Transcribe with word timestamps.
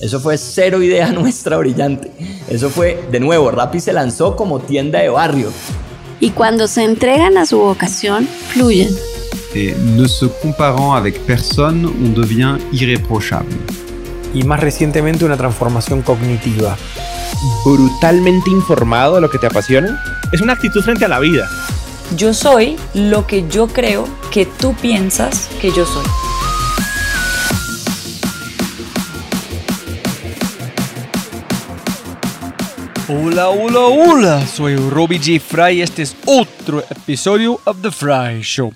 Eso 0.00 0.18
fue 0.18 0.38
cero 0.38 0.82
idea 0.82 1.12
nuestra 1.12 1.58
brillante. 1.58 2.10
Eso 2.48 2.70
fue, 2.70 3.04
de 3.10 3.20
nuevo, 3.20 3.50
Rappi 3.50 3.80
se 3.80 3.92
lanzó 3.92 4.34
como 4.34 4.60
tienda 4.60 5.00
de 5.00 5.10
barrio. 5.10 5.52
Y 6.20 6.30
cuando 6.30 6.68
se 6.68 6.84
entregan 6.84 7.36
a 7.38 7.46
su 7.46 7.58
vocación, 7.58 8.26
fluyen. 8.48 8.88
Et 9.54 9.76
ne 9.76 10.06
se 10.06 10.26
comparant 10.42 10.94
avec 10.94 11.18
personne, 11.26 11.84
on 11.86 12.14
devient 12.14 12.58
irréprochable. 12.72 13.56
Y 14.32 14.44
más 14.44 14.60
recientemente 14.60 15.24
una 15.24 15.36
transformación 15.36 16.02
cognitiva. 16.02 16.76
Brutalmente 17.64 18.50
informado 18.50 19.16
de 19.16 19.22
lo 19.22 19.30
que 19.30 19.38
te 19.38 19.46
apasiona. 19.46 20.00
Es 20.32 20.40
una 20.40 20.52
actitud 20.52 20.82
frente 20.82 21.04
a 21.04 21.08
la 21.08 21.18
vida. 21.18 21.48
Yo 22.16 22.32
soy 22.32 22.76
lo 22.94 23.26
que 23.26 23.48
yo 23.48 23.66
creo 23.66 24.06
que 24.30 24.46
tú 24.46 24.74
piensas 24.74 25.48
que 25.60 25.70
yo 25.72 25.84
soy. 25.84 26.29
Hola, 33.12 33.48
hola, 33.48 33.80
hola, 33.80 34.46
soy 34.46 34.76
Robbie 34.76 35.18
J. 35.18 35.40
Fry 35.40 35.78
y 35.78 35.82
este 35.82 36.02
es 36.02 36.16
otro 36.26 36.78
episodio 36.78 37.58
of 37.64 37.82
The 37.82 37.90
Fry 37.90 38.40
Show. 38.40 38.72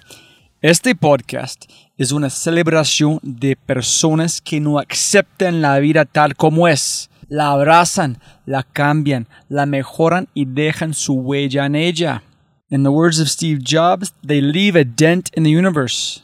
Este 0.61 0.97
podcast 0.97 1.67
es 1.97 2.11
una 2.11 2.29
celebración 2.31 3.21
de 3.23 3.55
personas 3.55 4.41
que 4.41 4.59
no 4.59 4.81
aceptan 4.81 5.63
la 5.63 5.79
vida 5.79 6.05
tal 6.05 6.35
como 6.35 6.67
es, 6.67 7.11
la 7.29 7.53
abrazan, 7.53 8.19
la 8.45 8.65
cambian, 8.65 9.29
la 9.49 9.67
mejoran 9.67 10.27
y 10.35 10.47
dejan 10.47 10.95
su 10.95 11.15
huella 11.15 11.67
en 11.67 11.77
ella. 11.77 12.25
In 12.71 12.83
the 12.83 12.89
words 12.89 13.21
of 13.21 13.29
Steve 13.29 13.61
Jobs, 13.65 14.13
they 14.27 14.41
leave 14.41 14.77
a 14.77 14.85
dent 14.85 15.29
in 15.37 15.45
the 15.45 15.57
universe. 15.57 16.23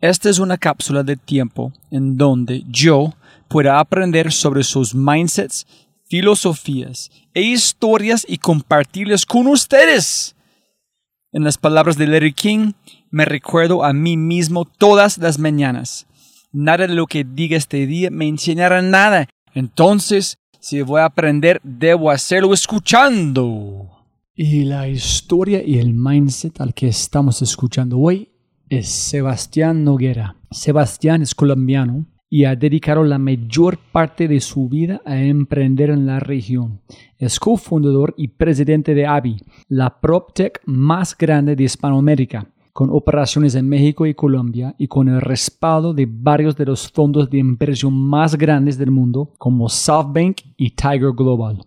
Esta 0.00 0.30
es 0.30 0.40
una 0.40 0.58
cápsula 0.58 1.04
de 1.04 1.14
tiempo 1.14 1.72
en 1.92 2.16
donde 2.16 2.64
yo 2.66 3.14
pueda 3.46 3.78
aprender 3.78 4.32
sobre 4.32 4.64
sus 4.64 4.96
mindsets 4.96 5.64
filosofías 6.10 7.10
e 7.32 7.40
historias 7.40 8.26
y 8.28 8.38
compartirlas 8.38 9.24
con 9.24 9.46
ustedes. 9.46 10.34
En 11.32 11.44
las 11.44 11.56
palabras 11.56 11.96
de 11.96 12.08
Larry 12.08 12.32
King, 12.32 12.72
me 13.10 13.24
recuerdo 13.24 13.84
a 13.84 13.92
mí 13.92 14.16
mismo 14.16 14.64
todas 14.64 15.16
las 15.18 15.38
mañanas. 15.38 16.08
Nada 16.52 16.88
de 16.88 16.94
lo 16.94 17.06
que 17.06 17.24
diga 17.24 17.56
este 17.56 17.86
día 17.86 18.10
me 18.10 18.26
enseñará 18.26 18.82
nada. 18.82 19.28
Entonces, 19.54 20.38
si 20.58 20.82
voy 20.82 21.00
a 21.00 21.04
aprender, 21.04 21.60
debo 21.62 22.10
hacerlo 22.10 22.52
escuchando. 22.52 23.88
Y 24.34 24.64
la 24.64 24.88
historia 24.88 25.62
y 25.64 25.78
el 25.78 25.94
mindset 25.94 26.60
al 26.60 26.74
que 26.74 26.88
estamos 26.88 27.40
escuchando 27.40 27.98
hoy 27.98 28.32
es 28.68 28.88
Sebastián 28.88 29.84
Noguera. 29.84 30.36
Sebastián 30.50 31.22
es 31.22 31.36
colombiano 31.36 32.06
y 32.30 32.44
ha 32.44 32.54
dedicado 32.54 33.02
la 33.02 33.18
mayor 33.18 33.76
parte 33.76 34.28
de 34.28 34.40
su 34.40 34.68
vida 34.68 35.02
a 35.04 35.20
emprender 35.20 35.90
en 35.90 36.06
la 36.06 36.20
región. 36.20 36.80
Es 37.18 37.40
cofundador 37.40 38.14
y 38.16 38.28
presidente 38.28 38.94
de 38.94 39.04
AVI, 39.04 39.36
la 39.68 40.00
PropTech 40.00 40.62
más 40.64 41.18
grande 41.18 41.56
de 41.56 41.64
Hispanoamérica, 41.64 42.46
con 42.72 42.88
operaciones 42.90 43.56
en 43.56 43.68
México 43.68 44.06
y 44.06 44.14
Colombia 44.14 44.76
y 44.78 44.86
con 44.86 45.08
el 45.08 45.20
respaldo 45.20 45.92
de 45.92 46.06
varios 46.08 46.56
de 46.56 46.66
los 46.66 46.88
fondos 46.88 47.28
de 47.28 47.38
inversión 47.38 47.92
más 47.92 48.38
grandes 48.38 48.78
del 48.78 48.92
mundo 48.92 49.32
como 49.36 49.68
SoftBank 49.68 50.40
y 50.56 50.70
Tiger 50.70 51.12
Global. 51.16 51.58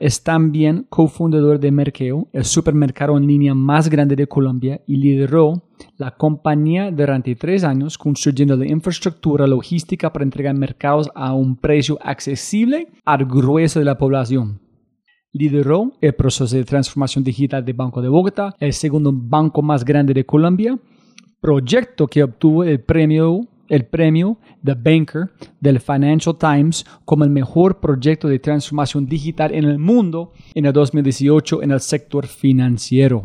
Es 0.00 0.22
también 0.22 0.86
cofundador 0.88 1.58
de 1.58 1.72
Merkeo, 1.72 2.28
el 2.32 2.44
supermercado 2.44 3.16
en 3.16 3.26
línea 3.26 3.54
más 3.54 3.90
grande 3.90 4.14
de 4.14 4.28
Colombia, 4.28 4.80
y 4.86 4.96
lideró 4.96 5.64
la 5.96 6.12
compañía 6.12 6.92
durante 6.92 7.34
tres 7.34 7.64
años 7.64 7.98
construyendo 7.98 8.56
la 8.56 8.66
infraestructura 8.66 9.46
logística 9.46 10.12
para 10.12 10.24
entregar 10.24 10.54
mercados 10.56 11.10
a 11.14 11.34
un 11.34 11.56
precio 11.56 11.98
accesible 12.00 12.88
al 13.04 13.24
grueso 13.24 13.80
de 13.80 13.84
la 13.84 13.98
población. 13.98 14.60
Lideró 15.32 15.92
el 16.00 16.14
proceso 16.14 16.56
de 16.56 16.64
transformación 16.64 17.24
digital 17.24 17.64
de 17.64 17.72
Banco 17.72 18.00
de 18.00 18.08
Bogotá, 18.08 18.54
el 18.60 18.72
segundo 18.72 19.12
banco 19.12 19.62
más 19.62 19.84
grande 19.84 20.14
de 20.14 20.24
Colombia, 20.24 20.78
proyecto 21.40 22.06
que 22.06 22.22
obtuvo 22.22 22.64
el 22.64 22.80
premio 22.80 23.40
el 23.68 23.86
premio 23.86 24.38
The 24.64 24.74
Banker 24.74 25.30
del 25.60 25.80
Financial 25.80 26.36
Times 26.36 26.84
como 27.04 27.24
el 27.24 27.30
mejor 27.30 27.80
proyecto 27.80 28.28
de 28.28 28.38
transformación 28.38 29.06
digital 29.06 29.54
en 29.54 29.64
el 29.64 29.78
mundo 29.78 30.32
en 30.54 30.66
el 30.66 30.72
2018 30.72 31.62
en 31.62 31.70
el 31.70 31.80
sector 31.80 32.26
financiero. 32.26 33.22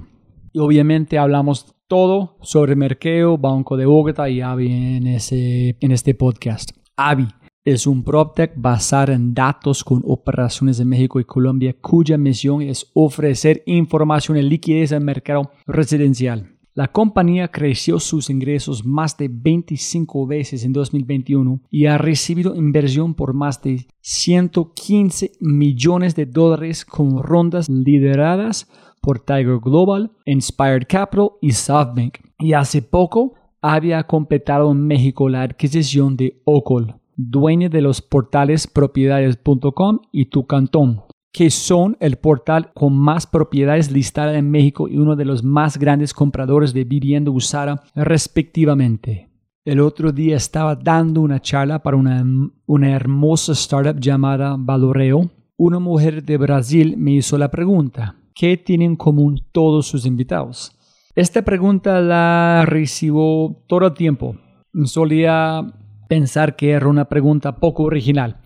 Y 0.52 0.60
obviamente 0.60 1.18
hablamos 1.18 1.74
todo 1.88 2.38
sobre 2.42 2.76
Merkeo, 2.76 3.38
Banco 3.38 3.78
de 3.78 3.86
Bogotá 3.86 4.30
y 4.30 4.42
AVI 4.42 4.72
en, 4.72 5.08
ese, 5.08 5.78
en 5.80 5.92
este 5.92 6.14
podcast. 6.16 6.72
AVI 6.96 7.28
es 7.66 7.88
un 7.88 8.04
PropTech 8.04 8.54
basado 8.56 9.14
en 9.14 9.34
datos 9.34 9.84
con 9.84 10.04
operaciones 10.06 10.80
en 10.80 10.90
México 10.90 11.20
y 11.20 11.24
Colombia 11.24 11.76
cuya 11.80 12.18
misión 12.18 12.62
es 12.62 12.92
ofrecer 12.94 13.64
información 13.66 14.38
y 14.38 14.42
liquidez 14.42 14.92
al 14.92 15.02
mercado 15.02 15.52
residencial. 15.66 16.53
La 16.76 16.88
compañía 16.88 17.50
creció 17.50 18.00
sus 18.00 18.32
ingresos 18.32 18.84
más 18.84 19.16
de 19.16 19.30
25 19.32 20.26
veces 20.26 20.66
en 20.66 20.74
2021 20.74 21.62
y 21.70 21.86
ha 21.86 22.00
recibido 22.00 22.56
inversión 22.56 23.14
por 23.14 23.36
más 23.36 23.62
de 23.62 23.86
115 24.02 25.34
millones 25.40 26.16
de 26.16 26.26
dólares 26.26 26.84
con 26.84 27.22
rondas 27.22 27.70
lideradas 27.70 28.68
por 29.02 29.20
Tiger 29.20 29.60
Global, 29.60 30.10
Inspired 30.26 30.88
Capital 30.88 31.30
y 31.42 31.52
SoftBank. 31.52 32.18
Y 32.40 32.54
hace 32.54 32.82
poco 32.82 33.36
había 33.62 34.02
completado 34.08 34.72
en 34.72 34.88
México 34.88 35.30
la 35.30 35.44
adquisición 35.44 36.18
de 36.18 36.42
Ocol, 36.44 36.96
dueño 37.16 37.70
de 37.70 37.82
los 37.82 38.02
portales 38.02 38.66
propiedades.com 38.66 40.00
y 40.12 40.26
Tu 40.26 40.48
Cantón, 40.48 41.04
que 41.34 41.50
son 41.50 41.98
el 42.00 42.18
portal 42.18 42.72
con 42.74 42.96
más 42.96 43.26
propiedades 43.26 43.92
listadas 43.92 44.38
en 44.38 44.52
México 44.52 44.88
y 44.88 44.98
uno 44.98 45.16
de 45.16 45.26
los 45.26 45.44
más 45.44 45.80
grandes 45.80 46.14
compradores 46.14 46.74
de 46.74 46.84
vivienda 46.84 47.32
usada 47.32 47.84
respectivamente. 47.96 49.30
El 49.66 49.80
otro 49.80 50.12
día 50.12 50.38
estaba 50.38 50.76
dando 50.76 51.22
una 51.22 51.42
charla 51.42 51.82
para 51.82 51.98
una, 51.98 52.24
una 52.68 52.92
hermosa 52.92 53.54
startup 53.54 54.00
llamada 54.00 54.56
Valoreo. 54.60 55.32
Una 55.58 55.80
mujer 55.80 56.24
de 56.24 56.38
Brasil 56.38 56.96
me 56.98 57.14
hizo 57.14 57.38
la 57.38 57.50
pregunta, 57.50 58.16
¿qué 58.36 58.56
tienen 58.56 58.92
en 58.92 58.96
común 58.96 59.42
todos 59.52 59.88
sus 59.88 60.06
invitados? 60.06 60.78
Esta 61.16 61.42
pregunta 61.42 62.00
la 62.00 62.64
recibo 62.68 63.64
todo 63.68 63.88
el 63.88 63.94
tiempo. 63.94 64.36
Solía 64.84 65.62
pensar 66.08 66.56
que 66.56 66.72
era 66.72 66.88
una 66.88 67.06
pregunta 67.06 67.56
poco 67.56 67.84
original. 67.84 68.38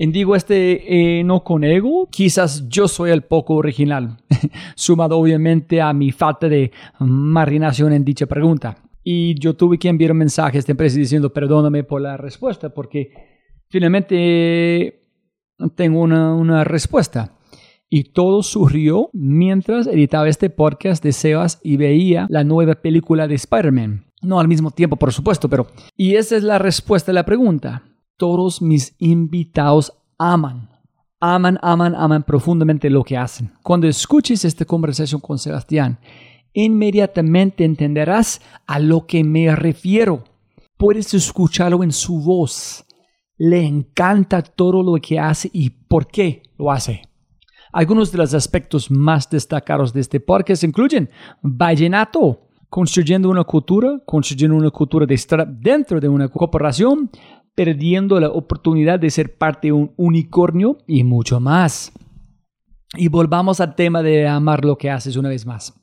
En 0.00 0.12
digo 0.12 0.36
este 0.36 1.18
eh, 1.18 1.24
no 1.24 1.42
con 1.42 1.64
ego, 1.64 2.08
quizás 2.08 2.68
yo 2.68 2.86
soy 2.86 3.10
el 3.10 3.22
poco 3.22 3.54
original, 3.54 4.18
sumado 4.76 5.18
obviamente 5.18 5.80
a 5.80 5.92
mi 5.92 6.12
falta 6.12 6.48
de 6.48 6.70
marinación 7.00 7.92
en 7.92 8.04
dicha 8.04 8.26
pregunta. 8.26 8.78
Y 9.02 9.34
yo 9.40 9.54
tuve 9.54 9.76
que 9.76 9.88
enviar 9.88 10.12
un 10.12 10.18
mensaje 10.18 10.56
a 10.56 10.60
esta 10.60 10.70
empresa 10.70 10.98
diciendo 10.98 11.32
perdóname 11.32 11.82
por 11.82 12.00
la 12.00 12.16
respuesta, 12.16 12.72
porque 12.72 13.10
finalmente 13.68 15.02
tengo 15.74 16.00
una, 16.00 16.32
una 16.34 16.62
respuesta. 16.62 17.34
Y 17.90 18.12
todo 18.12 18.42
surgió 18.44 19.10
mientras 19.12 19.88
editaba 19.88 20.28
este 20.28 20.50
podcast 20.50 21.02
de 21.02 21.12
Sebas 21.12 21.58
y 21.64 21.76
veía 21.76 22.26
la 22.28 22.44
nueva 22.44 22.76
película 22.76 23.26
de 23.26 23.34
Spider-Man. 23.34 24.04
No 24.22 24.38
al 24.38 24.46
mismo 24.46 24.70
tiempo, 24.70 24.96
por 24.96 25.12
supuesto, 25.12 25.48
pero... 25.48 25.68
Y 25.96 26.16
esa 26.16 26.36
es 26.36 26.42
la 26.42 26.58
respuesta 26.58 27.10
a 27.10 27.14
la 27.14 27.24
pregunta 27.24 27.82
todos 28.18 28.60
mis 28.60 28.94
invitados 28.98 29.94
aman. 30.18 30.68
Aman, 31.20 31.58
aman, 31.62 31.94
aman 31.94 32.22
profundamente 32.22 32.90
lo 32.90 33.02
que 33.02 33.16
hacen. 33.16 33.50
Cuando 33.62 33.88
escuches 33.88 34.44
esta 34.44 34.64
conversación 34.64 35.20
con 35.20 35.38
Sebastián, 35.38 35.98
inmediatamente 36.52 37.64
entenderás 37.64 38.40
a 38.66 38.78
lo 38.78 39.06
que 39.06 39.24
me 39.24 39.54
refiero. 39.56 40.24
Puedes 40.76 41.14
escucharlo 41.14 41.82
en 41.82 41.92
su 41.92 42.20
voz. 42.20 42.84
Le 43.36 43.64
encanta 43.64 44.42
todo 44.42 44.82
lo 44.82 45.00
que 45.00 45.18
hace 45.18 45.50
y 45.52 45.70
por 45.70 46.06
qué 46.06 46.42
lo 46.56 46.70
hace. 46.70 47.02
Algunos 47.72 48.12
de 48.12 48.18
los 48.18 48.34
aspectos 48.34 48.90
más 48.90 49.28
destacados 49.28 49.92
de 49.92 50.00
este 50.00 50.20
podcast 50.20 50.64
incluyen 50.64 51.10
vallenato, 51.42 52.48
construyendo 52.68 53.28
una 53.28 53.44
cultura, 53.44 54.00
construyendo 54.04 54.56
una 54.56 54.70
cultura 54.70 55.06
de 55.06 55.20
dentro 55.60 56.00
de 56.00 56.08
una 56.08 56.28
corporación, 56.28 57.10
perdiendo 57.58 58.20
la 58.20 58.30
oportunidad 58.30 59.00
de 59.00 59.10
ser 59.10 59.36
parte 59.36 59.66
de 59.66 59.72
un 59.72 59.90
unicornio 59.96 60.78
y 60.86 61.02
mucho 61.02 61.40
más. 61.40 61.92
Y 62.96 63.08
volvamos 63.08 63.58
al 63.58 63.74
tema 63.74 64.00
de 64.00 64.28
amar 64.28 64.64
lo 64.64 64.78
que 64.78 64.88
haces 64.88 65.16
una 65.16 65.28
vez 65.28 65.44
más. 65.44 65.74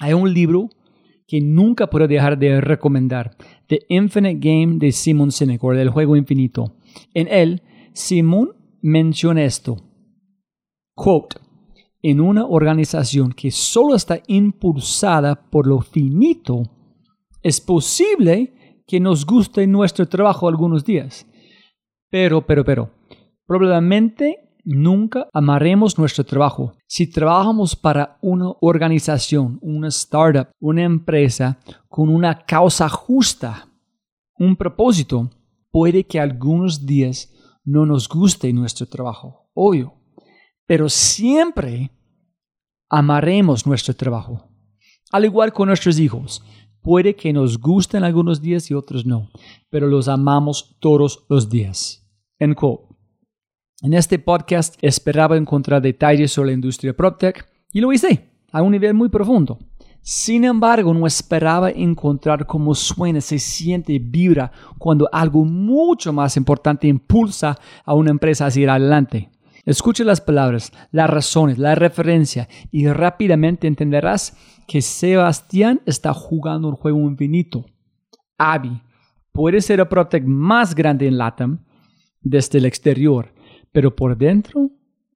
Hay 0.00 0.12
un 0.12 0.30
libro 0.30 0.68
que 1.26 1.40
nunca 1.40 1.88
puedo 1.88 2.06
dejar 2.06 2.38
de 2.38 2.60
recomendar, 2.60 3.34
The 3.68 3.86
Infinite 3.88 4.38
Game 4.38 4.76
de 4.76 4.92
Simon 4.92 5.32
Sinek, 5.32 5.64
o 5.64 5.72
del 5.72 5.88
juego 5.88 6.14
infinito. 6.14 6.74
En 7.14 7.26
él, 7.28 7.62
Simon 7.94 8.50
menciona 8.82 9.44
esto. 9.44 9.78
Quote, 10.94 11.38
en 12.02 12.20
una 12.20 12.44
organización 12.44 13.32
que 13.32 13.50
solo 13.50 13.94
está 13.94 14.20
impulsada 14.26 15.48
por 15.48 15.66
lo 15.66 15.80
finito, 15.80 16.64
es 17.42 17.62
posible 17.62 18.52
que 18.88 18.98
nos 18.98 19.24
guste 19.24 19.64
nuestro 19.68 20.08
trabajo 20.08 20.48
algunos 20.48 20.84
días. 20.84 21.24
Pero, 22.10 22.44
pero, 22.44 22.64
pero, 22.64 22.90
Probablemente 23.48 24.60
nunca 24.62 25.26
amaremos 25.32 25.98
nuestro 25.98 26.22
trabajo. 26.22 26.74
Si 26.86 27.10
trabajamos 27.10 27.74
para 27.74 28.18
una 28.20 28.52
organización, 28.60 29.58
una 29.62 29.88
startup, 29.88 30.50
una 30.60 30.82
empresa 30.82 31.58
con 31.88 32.10
una 32.10 32.44
causa 32.44 32.90
justa, 32.90 33.66
un 34.38 34.54
propósito, 34.54 35.30
puede 35.70 36.04
que 36.04 36.20
algunos 36.20 36.84
días 36.84 37.32
no 37.64 37.86
nos 37.86 38.06
guste 38.06 38.52
nuestro 38.52 38.86
trabajo, 38.86 39.48
obvio, 39.54 39.94
pero 40.66 40.90
siempre 40.90 41.90
amaremos 42.90 43.66
nuestro 43.66 43.94
trabajo. 43.94 44.46
Al 45.10 45.24
igual 45.24 45.54
con 45.54 45.68
nuestros 45.68 45.98
hijos, 45.98 46.44
puede 46.82 47.14
que 47.16 47.32
nos 47.32 47.58
gusten 47.58 48.04
algunos 48.04 48.40
días 48.40 48.70
y 48.70 48.74
otros 48.74 49.06
no, 49.06 49.30
pero 49.70 49.86
los 49.86 50.08
amamos 50.08 50.76
todos 50.80 51.24
los 51.28 51.48
días. 51.48 52.06
En 52.38 52.54
quote. 52.54 52.88
En 53.80 53.94
este 53.94 54.18
podcast 54.18 54.76
esperaba 54.82 55.36
encontrar 55.36 55.80
detalles 55.80 56.32
sobre 56.32 56.48
la 56.48 56.54
industria 56.54 56.96
PropTech 56.96 57.46
y 57.72 57.80
lo 57.80 57.92
hice 57.92 58.28
a 58.50 58.60
un 58.62 58.72
nivel 58.72 58.92
muy 58.94 59.08
profundo. 59.08 59.58
Sin 60.02 60.44
embargo, 60.44 60.94
no 60.94 61.06
esperaba 61.06 61.70
encontrar 61.70 62.46
cómo 62.46 62.74
suena, 62.74 63.20
se 63.20 63.38
siente 63.38 63.92
y 63.92 63.98
vibra 63.98 64.50
cuando 64.78 65.08
algo 65.12 65.44
mucho 65.44 66.12
más 66.12 66.36
importante 66.36 66.88
impulsa 66.88 67.58
a 67.84 67.94
una 67.94 68.10
empresa 68.10 68.46
a 68.46 68.50
seguir 68.50 68.70
adelante. 68.70 69.30
Escucha 69.64 70.02
las 70.04 70.22
palabras, 70.22 70.72
las 70.92 71.10
razones, 71.10 71.58
la 71.58 71.74
referencia 71.74 72.48
y 72.70 72.88
rápidamente 72.88 73.66
entenderás 73.66 74.34
que 74.68 74.82
Sebastián 74.82 75.80
está 75.86 76.12
jugando 76.12 76.68
un 76.68 76.76
juego 76.76 77.00
infinito. 77.00 77.64
Avi 78.36 78.80
puede 79.32 79.62
ser 79.62 79.80
el 79.80 79.88
PropTech 79.88 80.24
más 80.24 80.74
grande 80.74 81.08
en 81.08 81.16
LATAM 81.16 81.64
desde 82.20 82.58
el 82.58 82.66
exterior, 82.66 83.32
pero 83.72 83.96
por 83.96 84.16
dentro, 84.16 84.70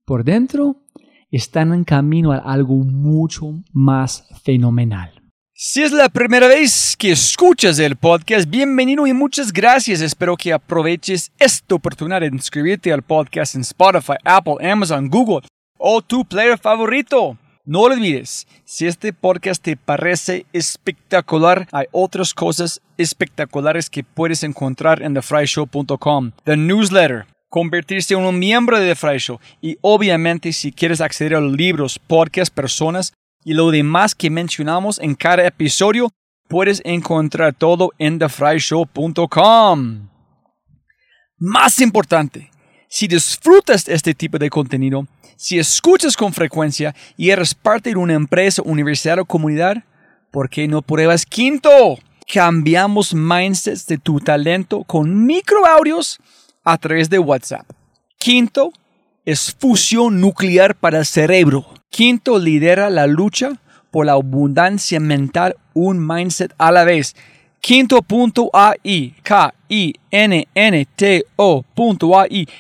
por 0.07 0.25
dentro, 0.25 0.83
están 1.31 1.75
en 1.75 1.85
camino 1.85 2.33
a 2.33 2.39
algo 2.39 2.77
mucho 2.77 3.63
más 3.73 4.27
fenomenal. 4.43 5.23
Si 5.55 5.83
es 5.83 5.93
la 5.93 6.09
primera 6.09 6.49
vez 6.49 6.97
que 6.99 7.13
escuchas 7.13 7.79
el 7.79 7.97
podcast, 7.97 8.49
bienvenido 8.49 9.07
y 9.07 9.13
muchas 9.13 9.53
gracias. 9.53 10.01
Espero 10.01 10.35
que 10.35 10.53
aproveches 10.53 11.31
esta 11.39 11.75
oportunidad 11.75 12.23
de 12.23 12.29
inscribirte 12.29 12.91
al 12.91 13.03
podcast 13.03 13.55
en 13.55 13.61
Spotify, 13.61 14.15
Apple, 14.25 14.57
Amazon, 14.67 15.09
Google 15.09 15.47
o 15.77 16.01
tu 16.01 16.25
player 16.25 16.59
favorito. 16.59 17.37
No 17.65 17.83
olvides, 17.83 18.49
si 18.65 18.89
este 18.89 19.13
podcast 19.13 19.63
te 19.63 19.77
parece 19.77 20.47
espectacular, 20.53 21.69
hay 21.71 21.87
otras 21.93 22.35
cosas 22.35 22.81
espectaculares 22.99 23.89
que 23.89 24.03
puedes 24.03 24.43
encontrar 24.43 25.01
en 25.01 25.15
thefryshow.com. 25.15 26.33
The 26.43 26.57
newsletter, 26.57 27.27
convertirse 27.49 28.15
en 28.15 28.23
un 28.23 28.37
miembro 28.41 28.81
de 28.81 28.97
The 28.97 29.39
y 29.61 29.79
obviamente 29.81 30.53
si 30.53 30.73
quieres 30.73 31.01
acceder 31.01 31.37
a 31.37 31.41
los 31.41 31.53
libros, 31.53 32.01
podcasts, 32.01 32.53
personas 32.53 33.13
y 33.45 33.55
lo 33.55 33.71
demás 33.71 34.17
que 34.17 34.29
mencionamos 34.29 34.99
en 34.99 35.15
cada 35.15 35.47
episodio, 35.47 36.11
puedes 36.49 36.83
encontrar 36.85 37.55
todo 37.55 37.93
en 37.99 38.19
thefryshow.com. 38.19 40.09
Más 41.39 41.81
importante, 41.81 42.52
si 42.93 43.09
disfrutas 43.09 43.89
este 43.89 44.13
tipo 44.13 44.37
de 44.39 44.51
contenido, 44.51 45.07
si 45.37 45.59
escuchas 45.59 46.15
con 46.15 46.35
frecuencia 46.35 46.95
y 47.17 47.31
eres 47.31 47.55
parte 47.55 47.89
de 47.89 47.97
una 47.97 48.13
empresa, 48.13 48.61
universidad 48.67 49.19
o 49.19 49.25
comunidad, 49.25 49.83
¿por 50.31 50.51
qué 50.51 50.69
no 50.69 50.83
pruebas 50.83 51.25
Quinto? 51.25 51.99
Cambiamos 52.31 53.15
mindsets 53.15 53.87
de 53.87 53.97
tu 53.97 54.21
talento 54.21 54.85
con 54.85 55.25
microaudios 55.25 56.19
a 56.65 56.77
través 56.77 57.09
de 57.09 57.19
WhatsApp. 57.19 57.67
Quinto 58.19 58.75
es 59.25 59.57
fusión 59.59 60.21
nuclear 60.21 60.75
para 60.75 60.99
el 60.99 61.07
cerebro. 61.07 61.65
Quinto 61.89 62.39
lidera 62.39 62.91
la 62.91 63.07
lucha 63.07 63.59
por 63.91 64.05
la 64.05 64.13
abundancia 64.13 65.01
mental, 65.01 65.57
un 65.73 66.07
mindset 66.07 66.53
a 66.59 66.71
la 66.71 66.85
vez. 66.85 67.17
Quinto.ai, 67.65 69.15
K-I-N-N-T-O.ai, 69.23 69.93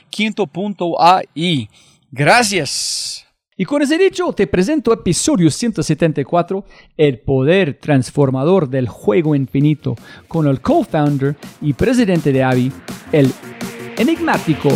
quinto.ai. 0.09 1.69
Gracias. 2.13 3.27
Y 3.57 3.65
con 3.65 3.83
ese 3.83 3.99
dicho, 3.99 4.33
te 4.33 4.47
presento 4.47 4.93
episodio 4.93 5.51
174, 5.51 6.65
El 6.97 7.19
poder 7.19 7.81
transformador 7.81 8.69
del 8.69 8.89
juego 8.89 9.35
infinito, 9.35 9.97
con 10.29 10.47
el 10.47 10.61
co-founder 10.61 11.35
y 11.61 11.73
presidente 11.73 12.31
de 12.31 12.45
AVI, 12.45 12.73
el 13.11 13.33
enigmático 13.99 14.69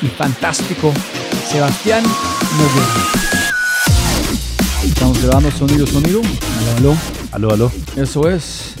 y 0.00 0.06
fantástico 0.06 0.92
Sebastián 1.48 2.04
Noguera. 2.04 2.86
Estamos 4.84 5.20
grabando 5.20 5.50
sonido, 5.50 5.88
sonido. 5.88 6.22
Aló, 6.78 6.94
Aló, 7.32 7.50
aló. 7.52 7.72
Eso 7.96 8.30
es. 8.30 8.76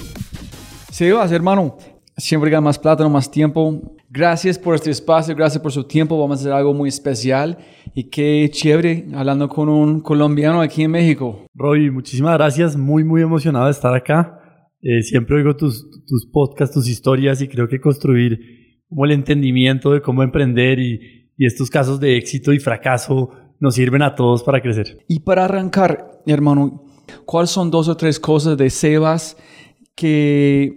Sebas, 1.02 1.32
hermano, 1.32 1.76
siempre 2.16 2.48
gana 2.48 2.60
más 2.60 2.78
plata, 2.78 3.02
no 3.02 3.10
más 3.10 3.28
tiempo. 3.28 3.96
Gracias 4.08 4.56
por 4.56 4.76
este 4.76 4.92
espacio, 4.92 5.34
gracias 5.34 5.60
por 5.60 5.72
su 5.72 5.82
tiempo. 5.82 6.16
Vamos 6.16 6.38
a 6.38 6.40
hacer 6.42 6.52
algo 6.52 6.72
muy 6.72 6.90
especial. 6.90 7.58
Y 7.92 8.08
qué 8.08 8.48
chévere 8.52 9.06
hablando 9.12 9.48
con 9.48 9.68
un 9.68 10.00
colombiano 10.00 10.60
aquí 10.60 10.84
en 10.84 10.92
México. 10.92 11.44
Roy, 11.54 11.90
muchísimas 11.90 12.34
gracias. 12.34 12.76
Muy, 12.76 13.02
muy 13.02 13.20
emocionado 13.20 13.64
de 13.64 13.72
estar 13.72 13.92
acá. 13.92 14.38
Eh, 14.80 15.02
siempre 15.02 15.38
oigo 15.38 15.56
tus, 15.56 15.90
tus 16.06 16.30
podcasts, 16.32 16.72
tus 16.72 16.88
historias 16.88 17.42
y 17.42 17.48
creo 17.48 17.66
que 17.66 17.80
construir 17.80 18.38
como 18.88 19.04
el 19.04 19.10
entendimiento 19.10 19.90
de 19.90 20.02
cómo 20.02 20.22
emprender 20.22 20.78
y, 20.78 21.00
y 21.36 21.46
estos 21.46 21.68
casos 21.68 21.98
de 21.98 22.16
éxito 22.16 22.52
y 22.52 22.60
fracaso 22.60 23.30
nos 23.58 23.74
sirven 23.74 24.02
a 24.02 24.14
todos 24.14 24.44
para 24.44 24.62
crecer. 24.62 24.98
Y 25.08 25.18
para 25.18 25.46
arrancar, 25.46 26.22
hermano, 26.26 26.84
¿cuáles 27.24 27.50
son 27.50 27.72
dos 27.72 27.88
o 27.88 27.96
tres 27.96 28.20
cosas 28.20 28.56
de 28.56 28.70
Sebas 28.70 29.36
que 29.96 30.76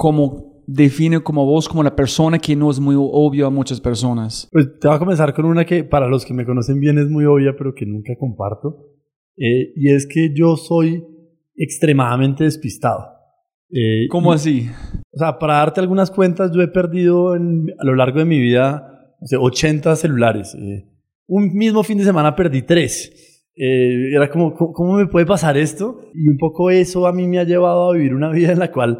como 0.00 0.62
define 0.66 1.20
como 1.20 1.44
vos, 1.44 1.68
como 1.68 1.82
la 1.82 1.94
persona 1.94 2.38
que 2.38 2.56
no 2.56 2.70
es 2.70 2.80
muy 2.80 2.94
obvio 2.98 3.46
a 3.46 3.50
muchas 3.50 3.82
personas? 3.82 4.48
Pues 4.50 4.66
te 4.80 4.88
voy 4.88 4.96
a 4.96 4.98
comenzar 4.98 5.34
con 5.34 5.44
una 5.44 5.66
que 5.66 5.84
para 5.84 6.08
los 6.08 6.24
que 6.24 6.32
me 6.32 6.46
conocen 6.46 6.80
bien 6.80 6.96
es 6.96 7.10
muy 7.10 7.26
obvia, 7.26 7.54
pero 7.58 7.74
que 7.74 7.84
nunca 7.84 8.14
comparto. 8.18 8.78
Eh, 9.36 9.72
y 9.76 9.90
es 9.90 10.06
que 10.06 10.32
yo 10.34 10.56
soy 10.56 11.04
extremadamente 11.54 12.44
despistado. 12.44 13.04
Eh, 13.70 14.08
¿Cómo 14.10 14.32
así? 14.32 14.68
O 15.12 15.18
sea, 15.18 15.38
para 15.38 15.54
darte 15.56 15.80
algunas 15.80 16.10
cuentas, 16.10 16.50
yo 16.54 16.62
he 16.62 16.68
perdido 16.68 17.36
en- 17.36 17.66
a 17.78 17.84
lo 17.84 17.94
largo 17.94 18.18
de 18.20 18.24
mi 18.24 18.40
vida 18.40 18.86
no 19.20 19.26
sé, 19.26 19.36
80 19.36 19.96
celulares. 19.96 20.54
Eh, 20.54 20.86
un 21.28 21.52
mismo 21.52 21.82
fin 21.82 21.98
de 21.98 22.04
semana 22.04 22.34
perdí 22.34 22.62
tres. 22.62 23.12
Eh, 23.54 24.14
era 24.14 24.30
como, 24.30 24.54
¿cómo, 24.54 24.72
cómo 24.72 24.94
me 24.94 25.06
puede 25.08 25.26
pasar 25.26 25.58
esto? 25.58 26.00
Y 26.14 26.26
un 26.26 26.38
poco 26.38 26.70
eso 26.70 27.06
a 27.06 27.12
mí 27.12 27.26
me 27.26 27.38
ha 27.38 27.44
llevado 27.44 27.90
a 27.90 27.94
vivir 27.94 28.14
una 28.14 28.30
vida 28.38 28.52
en 28.52 28.58
la 28.60 28.72
cual 28.72 28.98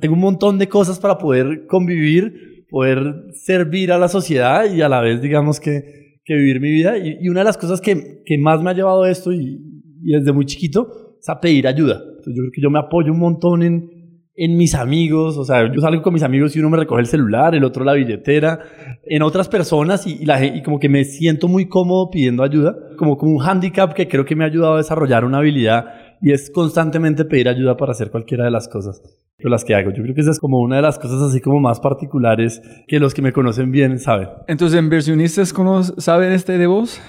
tengo 0.00 0.14
un 0.14 0.20
montón 0.20 0.58
de 0.58 0.68
cosas 0.68 0.98
para 0.98 1.18
poder 1.18 1.66
convivir, 1.66 2.66
poder 2.68 3.26
servir 3.32 3.92
a 3.92 3.98
la 3.98 4.08
sociedad 4.08 4.64
y 4.72 4.82
a 4.82 4.88
la 4.88 5.00
vez, 5.00 5.20
digamos, 5.20 5.60
que, 5.60 6.20
que 6.24 6.34
vivir 6.34 6.60
mi 6.60 6.70
vida. 6.70 6.96
Y, 6.98 7.18
y 7.20 7.28
una 7.28 7.40
de 7.40 7.44
las 7.44 7.58
cosas 7.58 7.80
que, 7.80 8.22
que 8.24 8.38
más 8.38 8.62
me 8.62 8.70
ha 8.70 8.74
llevado 8.74 9.04
esto 9.06 9.32
y, 9.32 9.60
y 10.02 10.12
desde 10.12 10.32
muy 10.32 10.46
chiquito 10.46 11.16
es 11.20 11.28
a 11.28 11.40
pedir 11.40 11.66
ayuda. 11.66 11.96
Entonces, 11.96 12.34
yo 12.34 12.42
creo 12.42 12.52
que 12.52 12.62
yo 12.62 12.70
me 12.70 12.78
apoyo 12.78 13.12
un 13.12 13.18
montón 13.18 13.62
en, 13.62 13.90
en 14.34 14.56
mis 14.56 14.74
amigos, 14.74 15.36
o 15.36 15.44
sea, 15.44 15.70
yo 15.72 15.80
salgo 15.80 16.02
con 16.02 16.14
mis 16.14 16.22
amigos 16.22 16.56
y 16.56 16.60
uno 16.60 16.70
me 16.70 16.78
recoge 16.78 17.02
el 17.02 17.06
celular, 17.06 17.54
el 17.54 17.64
otro 17.64 17.84
la 17.84 17.92
billetera, 17.92 18.60
en 19.04 19.22
otras 19.22 19.48
personas 19.48 20.06
y, 20.06 20.22
y 20.22 20.24
la, 20.24 20.44
y 20.44 20.62
como 20.62 20.78
que 20.78 20.88
me 20.88 21.04
siento 21.04 21.48
muy 21.48 21.68
cómodo 21.68 22.10
pidiendo 22.10 22.42
ayuda, 22.42 22.74
como, 22.96 23.18
como 23.18 23.32
un 23.32 23.42
handicap 23.42 23.92
que 23.92 24.08
creo 24.08 24.24
que 24.24 24.34
me 24.34 24.44
ha 24.44 24.46
ayudado 24.46 24.74
a 24.74 24.78
desarrollar 24.78 25.24
una 25.24 25.38
habilidad 25.38 25.84
y 26.22 26.32
es 26.32 26.50
constantemente 26.50 27.24
pedir 27.24 27.48
ayuda 27.48 27.76
para 27.76 27.92
hacer 27.92 28.10
cualquiera 28.10 28.44
de 28.44 28.50
las 28.50 28.68
cosas 28.68 29.02
de 29.48 29.50
las 29.50 29.64
que 29.64 29.74
hago. 29.74 29.90
Yo 29.90 30.02
creo 30.02 30.14
que 30.14 30.20
esa 30.20 30.30
es 30.30 30.38
como 30.38 30.60
una 30.60 30.76
de 30.76 30.82
las 30.82 30.98
cosas 30.98 31.22
así 31.22 31.40
como 31.40 31.60
más 31.60 31.80
particulares 31.80 32.62
que 32.86 32.98
los 32.98 33.14
que 33.14 33.22
me 33.22 33.32
conocen 33.32 33.70
bien 33.70 33.98
saben. 33.98 34.28
Entonces, 34.46 34.78
¿inversionistas 34.80 35.52
saben 35.98 36.32
este 36.32 36.58
de 36.58 36.66
vos? 36.66 37.00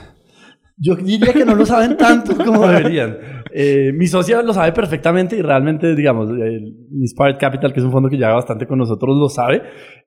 Yo 0.77 0.95
diría 0.95 1.33
que 1.33 1.45
no 1.45 1.55
lo 1.55 1.65
saben 1.65 1.97
tanto 1.97 2.35
como 2.45 2.67
deberían. 2.67 3.17
Eh, 3.53 3.91
mi 3.93 4.07
socia 4.07 4.41
lo 4.41 4.53
sabe 4.53 4.71
perfectamente 4.71 5.37
y 5.37 5.41
realmente, 5.41 5.95
digamos, 5.95 6.29
el 6.29 6.75
Inspired 6.91 7.37
Capital, 7.39 7.71
que 7.71 7.79
es 7.79 7.85
un 7.85 7.91
fondo 7.91 8.09
que 8.09 8.17
lleva 8.17 8.33
bastante 8.33 8.65
con 8.65 8.79
nosotros, 8.79 9.15
lo 9.17 9.29
sabe. 9.29 9.61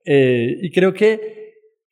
Eh, 0.05 0.57
y 0.63 0.71
creo 0.73 0.93
que, 0.93 1.21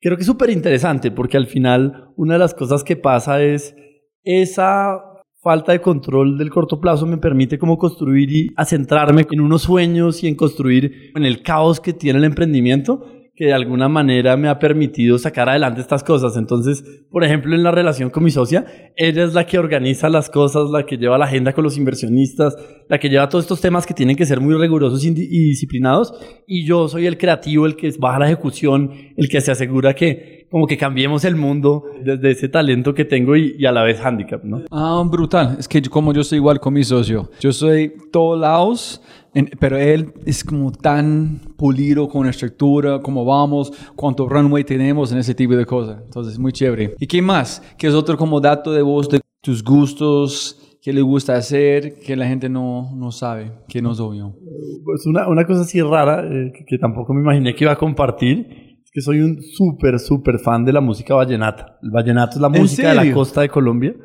creo 0.01 0.17
que 0.17 0.21
es 0.21 0.27
súper 0.27 0.49
interesante 0.49 1.11
porque 1.11 1.37
al 1.37 1.47
final 1.47 2.09
una 2.17 2.33
de 2.33 2.39
las 2.39 2.53
cosas 2.53 2.83
que 2.83 2.97
pasa 2.97 3.41
es 3.41 3.75
esa 4.23 4.97
falta 5.45 5.73
de 5.73 5.79
control 5.79 6.39
del 6.39 6.49
corto 6.49 6.81
plazo 6.81 7.05
me 7.05 7.19
permite 7.19 7.59
como 7.59 7.77
construir 7.77 8.31
y 8.31 8.51
a 8.55 8.65
centrarme 8.65 9.27
en 9.29 9.41
unos 9.41 9.61
sueños 9.61 10.23
y 10.23 10.27
en 10.27 10.33
construir 10.33 11.11
en 11.13 11.23
el 11.23 11.43
caos 11.43 11.79
que 11.79 11.93
tiene 11.93 12.17
el 12.17 12.25
emprendimiento 12.25 13.05
que 13.35 13.45
de 13.45 13.53
alguna 13.53 13.89
manera 13.89 14.37
me 14.37 14.47
ha 14.47 14.59
permitido 14.59 15.17
sacar 15.17 15.49
adelante 15.49 15.81
estas 15.81 16.03
cosas. 16.03 16.37
Entonces, 16.37 16.83
por 17.11 17.23
ejemplo, 17.23 17.53
en 17.53 17.63
la 17.63 17.71
relación 17.71 18.09
con 18.09 18.23
mi 18.23 18.31
socia, 18.31 18.65
ella 18.95 19.25
es 19.25 19.33
la 19.33 19.45
que 19.45 19.59
organiza 19.59 20.07
las 20.09 20.29
cosas, 20.29 20.69
la 20.71 20.85
que 20.85 20.97
lleva 20.97 21.17
la 21.17 21.25
agenda 21.25 21.51
con 21.51 21.63
los 21.63 21.77
inversionistas, 21.77 22.55
la 22.87 22.97
que 22.97 23.09
lleva 23.09 23.27
todos 23.27 23.43
estos 23.43 23.59
temas 23.59 23.85
que 23.85 23.93
tienen 23.93 24.15
que 24.15 24.25
ser 24.25 24.39
muy 24.39 24.55
rigurosos 24.55 25.03
y 25.03 25.11
disciplinados, 25.13 26.13
y 26.47 26.65
yo 26.65 26.87
soy 26.87 27.07
el 27.07 27.17
creativo, 27.17 27.65
el 27.65 27.75
que 27.75 27.91
baja 27.99 28.19
la 28.19 28.27
ejecución, 28.27 28.91
el 29.17 29.27
que 29.27 29.41
se 29.41 29.51
asegura 29.51 29.93
que 29.93 30.35
como 30.49 30.67
que 30.67 30.77
cambiemos 30.77 31.25
el 31.25 31.35
mundo 31.35 31.83
desde 32.03 32.31
ese 32.31 32.47
talento 32.47 32.93
que 32.93 33.03
tengo 33.03 33.35
y, 33.35 33.65
a 33.65 33.71
la 33.71 33.83
vez 33.83 33.99
handicap, 33.99 34.43
¿no? 34.43 34.61
Ah, 34.71 35.03
brutal. 35.05 35.57
Es 35.59 35.67
que 35.67 35.81
como 35.81 36.13
yo 36.13 36.23
soy 36.23 36.37
igual 36.37 36.59
con 36.59 36.73
mi 36.73 36.83
socio, 36.83 37.29
yo 37.39 37.51
soy 37.51 37.93
todos 38.11 38.39
lados, 38.39 39.01
pero 39.59 39.77
él 39.77 40.13
es 40.25 40.43
como 40.43 40.71
tan 40.71 41.39
pulido 41.57 42.07
con 42.07 42.25
la 42.25 42.31
estructura, 42.31 43.01
cómo 43.01 43.25
vamos, 43.25 43.71
cuánto 43.95 44.29
runway 44.29 44.63
tenemos 44.63 45.11
en 45.11 45.17
ese 45.17 45.35
tipo 45.35 45.55
de 45.55 45.65
cosas. 45.65 46.01
Entonces, 46.05 46.39
muy 46.39 46.51
chévere. 46.51 46.95
¿Y 46.99 47.07
qué 47.07 47.21
más? 47.21 47.61
¿Qué 47.77 47.87
es 47.87 47.93
otro 47.93 48.17
como 48.17 48.39
dato 48.39 48.71
de 48.71 48.81
vos, 48.81 49.09
de 49.09 49.19
tus 49.41 49.63
gustos? 49.63 50.77
¿Qué 50.81 50.93
le 50.93 51.01
gusta 51.01 51.35
hacer 51.35 51.95
que 51.99 52.15
la 52.15 52.27
gente 52.27 52.47
no, 52.47 52.95
no 52.95 53.11
sabe, 53.11 53.51
que 53.67 53.81
no 53.81 53.91
es 53.91 53.99
obvio? 53.99 54.35
Pues 54.83 55.05
una, 55.07 55.27
una 55.27 55.45
cosa 55.45 55.61
así 55.61 55.81
rara 55.81 56.23
eh, 56.23 56.51
que, 56.55 56.63
que, 56.63 56.77
tampoco 56.77 57.11
me 57.13 57.21
imaginé 57.21 57.55
que 57.55 57.63
iba 57.63 57.73
a 57.73 57.77
compartir, 57.77 58.77
es 58.83 58.91
que 58.91 59.01
soy 59.01 59.21
un 59.21 59.41
súper, 59.41 59.99
súper 59.99 60.37
fan 60.37 60.63
de 60.63 60.71
la 60.71 60.81
música 60.81 61.15
vallenata. 61.15 61.79
El 61.81 61.89
vallenato 61.89 62.35
es 62.35 62.41
la 62.41 62.49
música 62.49 62.89
de 62.89 62.95
la 62.95 63.11
costa 63.11 63.41
de 63.41 63.49
Colombia 63.49 63.95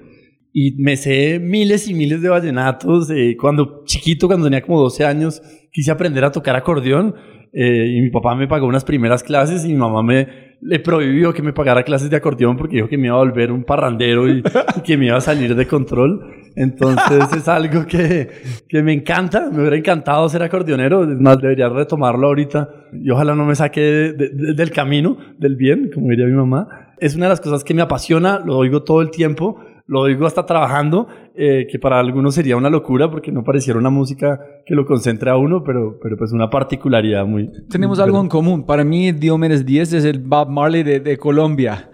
y 0.53 0.73
me 0.83 0.97
sé 0.97 1.39
miles 1.39 1.89
y 1.89 1.95
miles 1.95 2.23
de 2.23 2.29
vallenatos. 2.29 3.11
Eh, 3.11 3.37
cuando 3.41 3.83
chiquito, 3.85 4.27
cuando 4.27 4.47
tenía 4.47 4.63
como 4.63 4.81
12 4.81 5.05
años, 5.05 5.43
quise 5.73 5.91
aprender 5.91 6.25
a 6.25 6.33
tocar 6.33 6.57
acordeón 6.57 7.15
eh, 7.53 7.95
y 7.97 8.01
mi 8.01 8.11
papá 8.11 8.35
me 8.35 8.47
pagó 8.47 8.67
unas 8.67 8.85
primeras 8.85 9.23
clases 9.23 9.65
y 9.65 9.69
mi 9.69 9.77
mamá 9.77 10.03
me 10.03 10.51
le 10.63 10.79
prohibió 10.79 11.33
que 11.33 11.43
me 11.43 11.55
pagara 11.55 11.83
clases 11.83 12.11
de 12.11 12.17
acordeón 12.17 12.57
porque 12.57 12.77
dijo 12.77 12.89
que 12.89 12.99
me 12.99 13.07
iba 13.07 13.17
a 13.17 13.21
volver 13.21 13.51
un 13.51 13.65
parrandero 13.65 14.29
y, 14.29 14.43
que 14.85 14.97
me 14.99 15.07
iba 15.07 15.17
a 15.17 15.21
salir 15.21 15.55
de 15.55 15.67
control. 15.67 16.35
Entonces 16.55 17.33
es 17.35 17.49
algo 17.49 17.87
que, 17.87 18.29
que, 18.69 18.83
me 18.83 18.93
encanta, 18.93 19.49
me 19.51 19.61
hubiera 19.61 19.77
encantado 19.77 20.29
ser 20.29 20.43
acordeonero, 20.43 21.07
más 21.19 21.41
debería 21.41 21.69
retomarlo 21.69 22.27
ahorita 22.27 22.69
y 22.93 23.09
ojalá 23.11 23.35
no 23.35 23.47
me 23.47 23.55
saque 23.55 23.81
del 23.81 24.71
camino, 24.71 25.17
del 25.39 25.57
bien, 25.57 25.91
como 25.95 26.09
diría 26.09 26.27
mi 26.27 26.35
mamá. 26.35 26.93
Es 26.99 27.17
una 27.17 27.27
de 27.27 27.31
las 27.31 27.41
cosas 27.41 27.65
que 27.65 27.73
me 27.73 27.83
apasiona, 27.83 28.43
lo 28.45 28.59
oigo 28.59 28.83
todo 28.83 29.01
el 29.01 29.11
tiempo 29.11 29.59
lo 29.91 30.05
digo 30.05 30.25
hasta 30.25 30.47
trabajando, 30.47 31.09
eh, 31.35 31.67
que 31.69 31.81
para 31.81 31.99
algunos 31.99 32.37
sería 32.37 32.57
una 32.57 32.71
locura 32.71 33.11
porque 33.11 33.33
no 33.33 33.43
pareciera 33.43 33.77
una 33.77 33.91
música 33.91 34.41
que 34.65 34.77
lo 34.77 34.87
concentre 34.87 35.31
a 35.31 35.37
uno, 35.37 35.65
pero, 35.65 35.99
pero 36.01 36.17
pues 36.17 36.31
una 36.31 36.49
particularidad 36.49 37.27
muy... 37.27 37.51
Tenemos 37.69 37.99
algo 37.99 38.21
en 38.21 38.29
común. 38.29 38.65
Para 38.65 38.85
mí, 38.85 39.11
Diomedes 39.11 39.67
10 39.67 39.95
es 39.95 40.05
el 40.05 40.21
Bob 40.21 40.49
Marley 40.49 40.85
de, 40.85 41.01
de 41.01 41.19
Colombia. 41.19 41.91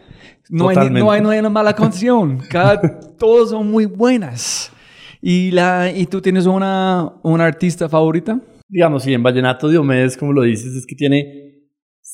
No 0.51 0.69
hay, 0.69 0.91
no, 0.91 1.11
hay, 1.11 1.23
no 1.23 1.31
hay 1.31 1.39
una 1.39 1.49
mala 1.49 1.73
canción. 1.75 2.39
Cada, 2.51 2.79
todos 3.19 3.49
son 3.49 3.71
muy 3.71 3.87
buenas. 3.87 4.71
¿Y, 5.23 5.51
la, 5.53 5.91
¿Y 5.91 6.05
tú 6.05 6.21
tienes 6.21 6.45
una, 6.45 7.15
una 7.23 7.47
artista 7.47 7.89
favorita? 7.89 8.39
Digamos, 8.69 9.05
sí, 9.05 9.15
en 9.15 9.23
Vallenato 9.23 9.71
Diomedes, 9.71 10.19
como 10.19 10.35
lo 10.35 10.43
dices, 10.43 10.77
es 10.77 10.85
que 10.85 10.97
tiene 10.97 11.46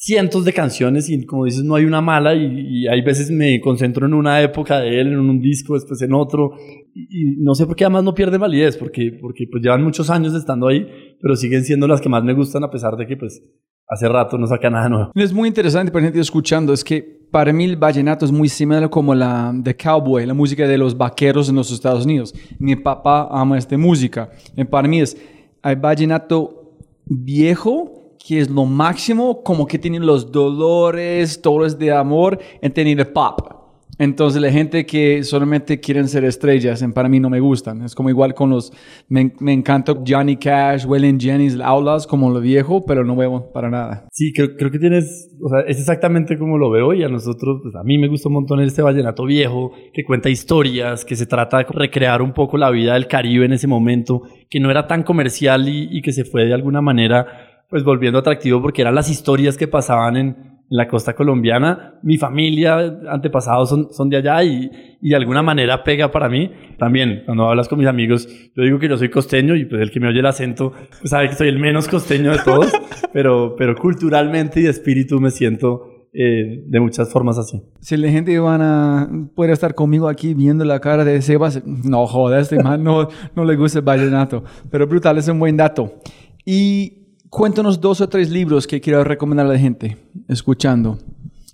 cientos 0.04 0.44
de 0.44 0.52
canciones 0.52 1.08
y 1.08 1.24
como 1.24 1.44
dices 1.44 1.62
no 1.62 1.76
hay 1.76 1.84
una 1.84 2.00
mala 2.00 2.34
y, 2.34 2.88
hay 2.88 3.02
veces 3.02 3.30
me 3.30 3.60
concentro 3.60 4.04
en 4.04 4.14
una 4.14 4.42
época 4.42 4.80
de 4.80 5.00
él, 5.00 5.12
en 5.12 5.20
un 5.20 5.40
disco, 5.40 5.74
después 5.74 6.02
en 6.02 6.12
otro 6.12 6.54
y, 6.92 7.36
no 7.38 7.54
sé 7.54 7.66
por 7.66 7.76
qué 7.76 7.84
además 7.84 8.02
no 8.02 8.12
pierde 8.12 8.36
validez 8.36 8.76
porque, 8.76 9.16
porque 9.20 9.46
pues 9.48 9.62
llevan 9.62 9.84
muchos 9.84 10.10
años 10.10 10.34
estando 10.34 10.66
ahí 10.66 10.88
pero 11.20 11.36
siguen 11.36 11.62
siendo 11.62 11.86
las 11.86 12.00
que 12.00 12.08
más 12.08 12.24
me 12.24 12.34
gustan 12.34 12.64
a 12.64 12.70
pesar 12.70 12.96
de 12.96 13.06
que 13.06 13.16
pues 13.16 13.42
hace 13.86 14.08
rato 14.08 14.38
no 14.38 14.46
saca 14.46 14.70
nada 14.70 14.88
nuevo. 14.88 15.12
Es 15.14 15.32
muy 15.32 15.48
interesante 15.48 15.92
para 15.92 16.04
gente 16.06 16.18
escuchando, 16.18 16.72
es 16.72 16.82
que 16.82 17.22
para 17.30 17.52
mí 17.52 17.64
el 17.64 17.76
vallenato 17.76 18.24
es 18.24 18.32
muy 18.32 18.48
similar 18.48 18.90
como 18.90 19.14
la 19.14 19.52
de 19.54 19.76
cowboy, 19.76 20.26
la 20.26 20.34
música 20.34 20.66
de 20.66 20.78
los 20.78 20.96
vaqueros 20.96 21.48
en 21.48 21.56
los 21.56 21.70
Estados 21.70 22.04
Unidos. 22.06 22.34
Mi 22.58 22.74
papá 22.74 23.28
ama 23.30 23.56
esta 23.56 23.76
música. 23.78 24.30
Y 24.56 24.64
para 24.64 24.88
mí 24.88 25.00
es, 25.00 25.16
hay 25.62 25.76
vallenato 25.76 26.76
viejo 27.04 28.01
que 28.26 28.40
es 28.40 28.50
lo 28.50 28.64
máximo, 28.64 29.42
como 29.42 29.66
que 29.66 29.78
tienen 29.78 30.06
los 30.06 30.30
dolores, 30.30 31.40
dolores 31.42 31.78
de 31.78 31.92
amor, 31.92 32.38
en 32.60 32.72
tener 32.72 33.12
pop. 33.12 33.62
Entonces 33.98 34.40
la 34.40 34.50
gente 34.50 34.86
que 34.86 35.22
solamente 35.22 35.78
quieren 35.78 36.08
ser 36.08 36.24
estrellas, 36.24 36.82
para 36.94 37.08
mí 37.08 37.20
no 37.20 37.28
me 37.28 37.40
gustan. 37.40 37.82
Es 37.82 37.94
como 37.94 38.08
igual 38.08 38.34
con 38.34 38.50
los, 38.50 38.72
me, 39.08 39.32
me 39.38 39.52
encanta 39.52 39.94
Johnny 40.06 40.36
Cash, 40.36 40.86
Waylon 40.86 41.20
Jennings, 41.20 41.60
Aulas, 41.60 42.06
como 42.06 42.30
lo 42.30 42.40
viejo, 42.40 42.84
pero 42.86 43.04
no 43.04 43.14
veo 43.14 43.52
para 43.52 43.70
nada. 43.70 44.08
Sí, 44.10 44.32
creo, 44.32 44.70
que 44.70 44.78
tienes, 44.78 45.30
o 45.40 45.48
sea, 45.48 45.60
es 45.68 45.78
exactamente 45.78 46.38
como 46.38 46.58
lo 46.58 46.70
veo 46.70 46.94
y 46.94 47.04
a 47.04 47.08
nosotros, 47.08 47.60
pues 47.62 47.74
a 47.76 47.84
mí 47.84 47.98
me 47.98 48.08
gusta 48.08 48.28
un 48.28 48.34
montón 48.34 48.60
este 48.60 48.82
vallenato 48.82 49.24
viejo, 49.24 49.72
que 49.92 50.04
cuenta 50.04 50.30
historias, 50.30 51.04
que 51.04 51.14
se 51.14 51.26
trata 51.26 51.58
de 51.58 51.66
recrear 51.68 52.22
un 52.22 52.32
poco 52.32 52.56
la 52.56 52.70
vida 52.70 52.94
del 52.94 53.06
Caribe 53.06 53.44
en 53.44 53.52
ese 53.52 53.68
momento, 53.68 54.22
que 54.48 54.58
no 54.58 54.70
era 54.70 54.86
tan 54.86 55.02
comercial 55.02 55.68
y 55.68 56.00
que 56.02 56.12
se 56.12 56.24
fue 56.24 56.46
de 56.46 56.54
alguna 56.54 56.80
manera 56.80 57.51
pues 57.72 57.84
volviendo 57.84 58.18
atractivo 58.18 58.60
porque 58.60 58.82
eran 58.82 58.94
las 58.94 59.08
historias 59.08 59.56
que 59.56 59.66
pasaban 59.66 60.18
en, 60.18 60.36
la 60.68 60.88
costa 60.88 61.14
colombiana. 61.14 61.98
Mi 62.02 62.16
familia, 62.16 62.78
antepasados 63.10 63.68
son, 63.68 63.92
son 63.92 64.08
de 64.08 64.16
allá 64.16 64.42
y, 64.42 64.70
y, 65.02 65.10
de 65.10 65.16
alguna 65.16 65.42
manera 65.42 65.84
pega 65.84 66.10
para 66.10 66.30
mí. 66.30 66.50
También, 66.78 67.24
cuando 67.26 67.46
hablas 67.46 67.68
con 67.68 67.78
mis 67.78 67.86
amigos, 67.86 68.26
yo 68.56 68.62
digo 68.62 68.78
que 68.78 68.88
yo 68.88 68.96
soy 68.96 69.10
costeño 69.10 69.54
y 69.54 69.66
pues 69.66 69.82
el 69.82 69.90
que 69.90 70.00
me 70.00 70.08
oye 70.08 70.20
el 70.20 70.26
acento 70.26 70.72
pues 70.98 71.10
sabe 71.10 71.28
que 71.28 71.34
soy 71.34 71.48
el 71.48 71.58
menos 71.58 71.88
costeño 71.88 72.32
de 72.32 72.38
todos, 72.42 72.72
pero, 73.12 73.54
pero 73.58 73.76
culturalmente 73.76 74.60
y 74.60 74.62
de 74.62 74.70
espíritu 74.70 75.20
me 75.20 75.30
siento 75.30 76.08
eh, 76.14 76.64
de 76.66 76.80
muchas 76.80 77.12
formas 77.12 77.36
así. 77.36 77.62
Si 77.80 77.94
la 77.98 78.08
gente 78.10 78.38
van 78.38 78.62
a, 78.62 79.10
puede 79.34 79.52
estar 79.52 79.74
conmigo 79.74 80.08
aquí 80.08 80.32
viendo 80.32 80.64
la 80.64 80.80
cara 80.80 81.04
de 81.04 81.20
Sebas, 81.20 81.62
no 81.66 82.06
joder, 82.06 82.40
este 82.40 82.62
man 82.62 82.82
no, 82.82 83.08
no 83.36 83.44
le 83.44 83.56
gusta 83.56 83.80
el 83.80 83.84
vallenato, 83.84 84.42
pero 84.70 84.86
brutal, 84.86 85.18
es 85.18 85.28
un 85.28 85.38
buen 85.38 85.58
dato. 85.58 85.98
Y 86.46 87.01
cuéntanos 87.32 87.80
dos 87.80 88.02
o 88.02 88.08
tres 88.10 88.30
libros 88.30 88.66
que 88.66 88.78
quiero 88.78 89.02
recomendar 89.04 89.46
a 89.46 89.48
la 89.48 89.58
gente 89.58 89.96
escuchando. 90.28 90.98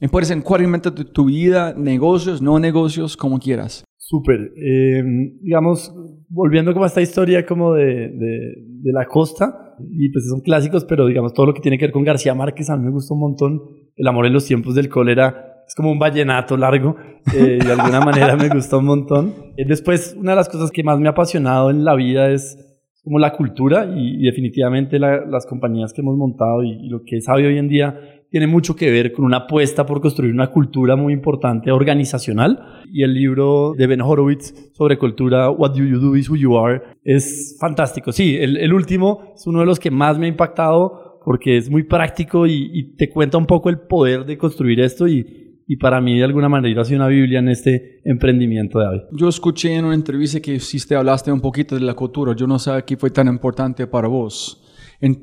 Y 0.01 0.09
puedes 0.09 0.31
en 0.33 0.43
cualquier 0.43 0.69
momento 0.69 0.91
de 0.91 1.05
tu 1.05 1.27
vida, 1.27 1.73
negocios, 1.77 2.43
no 2.43 2.59
negocios, 2.59 3.17
como 3.17 3.39
quieras. 3.39 3.85
Súper. 3.97 4.53
Eh, 4.57 5.05
digamos, 5.41 5.95
volviendo 6.29 6.73
como 6.73 6.85
a 6.85 6.89
esta 6.89 7.01
historia 7.01 7.47
como 7.47 7.75
de, 7.75 8.09
de, 8.09 8.93
la 8.93 9.07
costa, 9.07 9.77
y 9.91 10.11
pues 10.11 10.27
son 10.29 10.41
clásicos, 10.41 10.85
pero 10.85 11.07
digamos, 11.07 11.33
todo 11.33 11.47
lo 11.47 11.55
que 11.55 11.61
tiene 11.61 11.79
que 11.79 11.85
ver 11.85 11.93
con 11.93 12.03
García 12.03 12.35
Márquez 12.35 12.71
a 12.71 12.77
mí 12.77 12.85
me 12.85 12.91
gustó 12.91 13.15
un 13.15 13.21
montón. 13.21 13.63
El 13.95 14.09
amor 14.09 14.27
en 14.27 14.33
los 14.33 14.47
tiempos 14.47 14.75
del 14.75 14.89
cólera 14.89 15.63
es 15.67 15.75
como 15.77 15.93
un 15.93 15.99
vallenato 15.99 16.57
largo, 16.57 16.97
eh, 17.33 17.59
de 17.65 17.73
alguna 17.73 18.01
manera 18.05 18.35
me 18.35 18.49
gustó 18.49 18.81
un 18.81 18.87
montón. 18.87 19.35
Eh, 19.57 19.65
después, 19.65 20.17
una 20.19 20.33
de 20.33 20.37
las 20.37 20.49
cosas 20.49 20.73
que 20.73 20.83
más 20.83 20.99
me 20.99 21.07
ha 21.07 21.13
apasionado 21.13 21.71
en 21.71 21.85
la 21.85 21.95
vida 21.95 22.31
es 22.31 22.68
como 23.09 23.19
la 23.19 23.33
cultura 23.33 23.91
y, 23.97 24.23
definitivamente 24.23 24.99
las 24.99 25.47
compañías 25.47 25.95
que 25.95 26.03
hemos 26.03 26.19
montado 26.19 26.63
y, 26.63 26.91
lo 26.91 27.05
que 27.05 27.23
sabe 27.23 27.47
hoy 27.47 27.57
en 27.57 27.67
día 27.67 27.99
tiene 28.31 28.47
mucho 28.47 28.77
que 28.77 28.91
ver 28.91 29.13
con 29.13 29.25
una 29.25 29.39
apuesta 29.39 29.87
por 29.87 30.03
construir 30.03 30.35
una 30.35 30.49
cultura 30.49 30.95
muy 30.95 31.15
importante 31.15 31.73
organizacional. 31.73 32.61
Y 32.93 33.03
el 33.03 33.15
libro 33.15 33.73
de 33.79 33.87
Ben 33.87 34.03
Horowitz 34.03 34.53
sobre 34.75 34.99
cultura, 34.99 35.49
What 35.49 35.71
Do 35.71 35.85
You 35.85 35.99
Do 35.99 36.17
Is 36.17 36.29
Who 36.29 36.37
You 36.37 36.59
Are, 36.59 36.83
es 37.03 37.57
fantástico. 37.59 38.13
Sí, 38.13 38.37
el, 38.37 38.59
el 38.59 38.75
último 38.75 39.33
es 39.35 39.47
uno 39.47 39.61
de 39.61 39.67
los 39.67 39.81
que 39.81 39.91
más 39.91 40.19
me 40.19 40.27
ha 40.27 40.29
impactado 40.29 41.19
porque 41.25 41.57
es 41.57 41.71
muy 41.71 41.85
práctico 41.85 42.47
y, 42.47 42.71
y 42.75 42.95
te 42.95 43.09
cuenta 43.09 43.39
un 43.39 43.47
poco 43.47 43.71
el 43.71 43.79
poder 43.79 44.27
de 44.27 44.37
construir 44.37 44.81
esto 44.81 45.09
y, 45.09 45.48
y 45.71 45.77
para 45.77 46.01
mí 46.01 46.17
de 46.17 46.25
alguna 46.25 46.49
manera 46.49 46.81
ha 46.81 46.85
sido 46.87 47.01
una 47.01 47.09
Biblia 47.09 47.41
en 47.41 47.49
este 47.49 48.01
emprendimiento 48.05 48.79
de 48.79 48.87
hoy. 48.87 49.03
Yo 49.13 49.29
escuché 49.29 49.75
en 49.75 49.85
una 49.85 49.95
entrevista 49.95 50.41
que 50.41 50.55
hiciste, 50.55 50.97
hablaste 50.97 51.31
un 51.31 51.43
poquito 51.43 51.75
de 51.75 51.83
la 51.83 51.93
cultura. 51.93 52.35
Yo 52.35 52.47
no 52.47 52.59
sé 52.59 52.71
qué 52.87 52.97
fue 52.97 53.11
tan 53.11 53.29
importante 53.29 53.87
para 53.87 54.09
vos. 54.09 54.65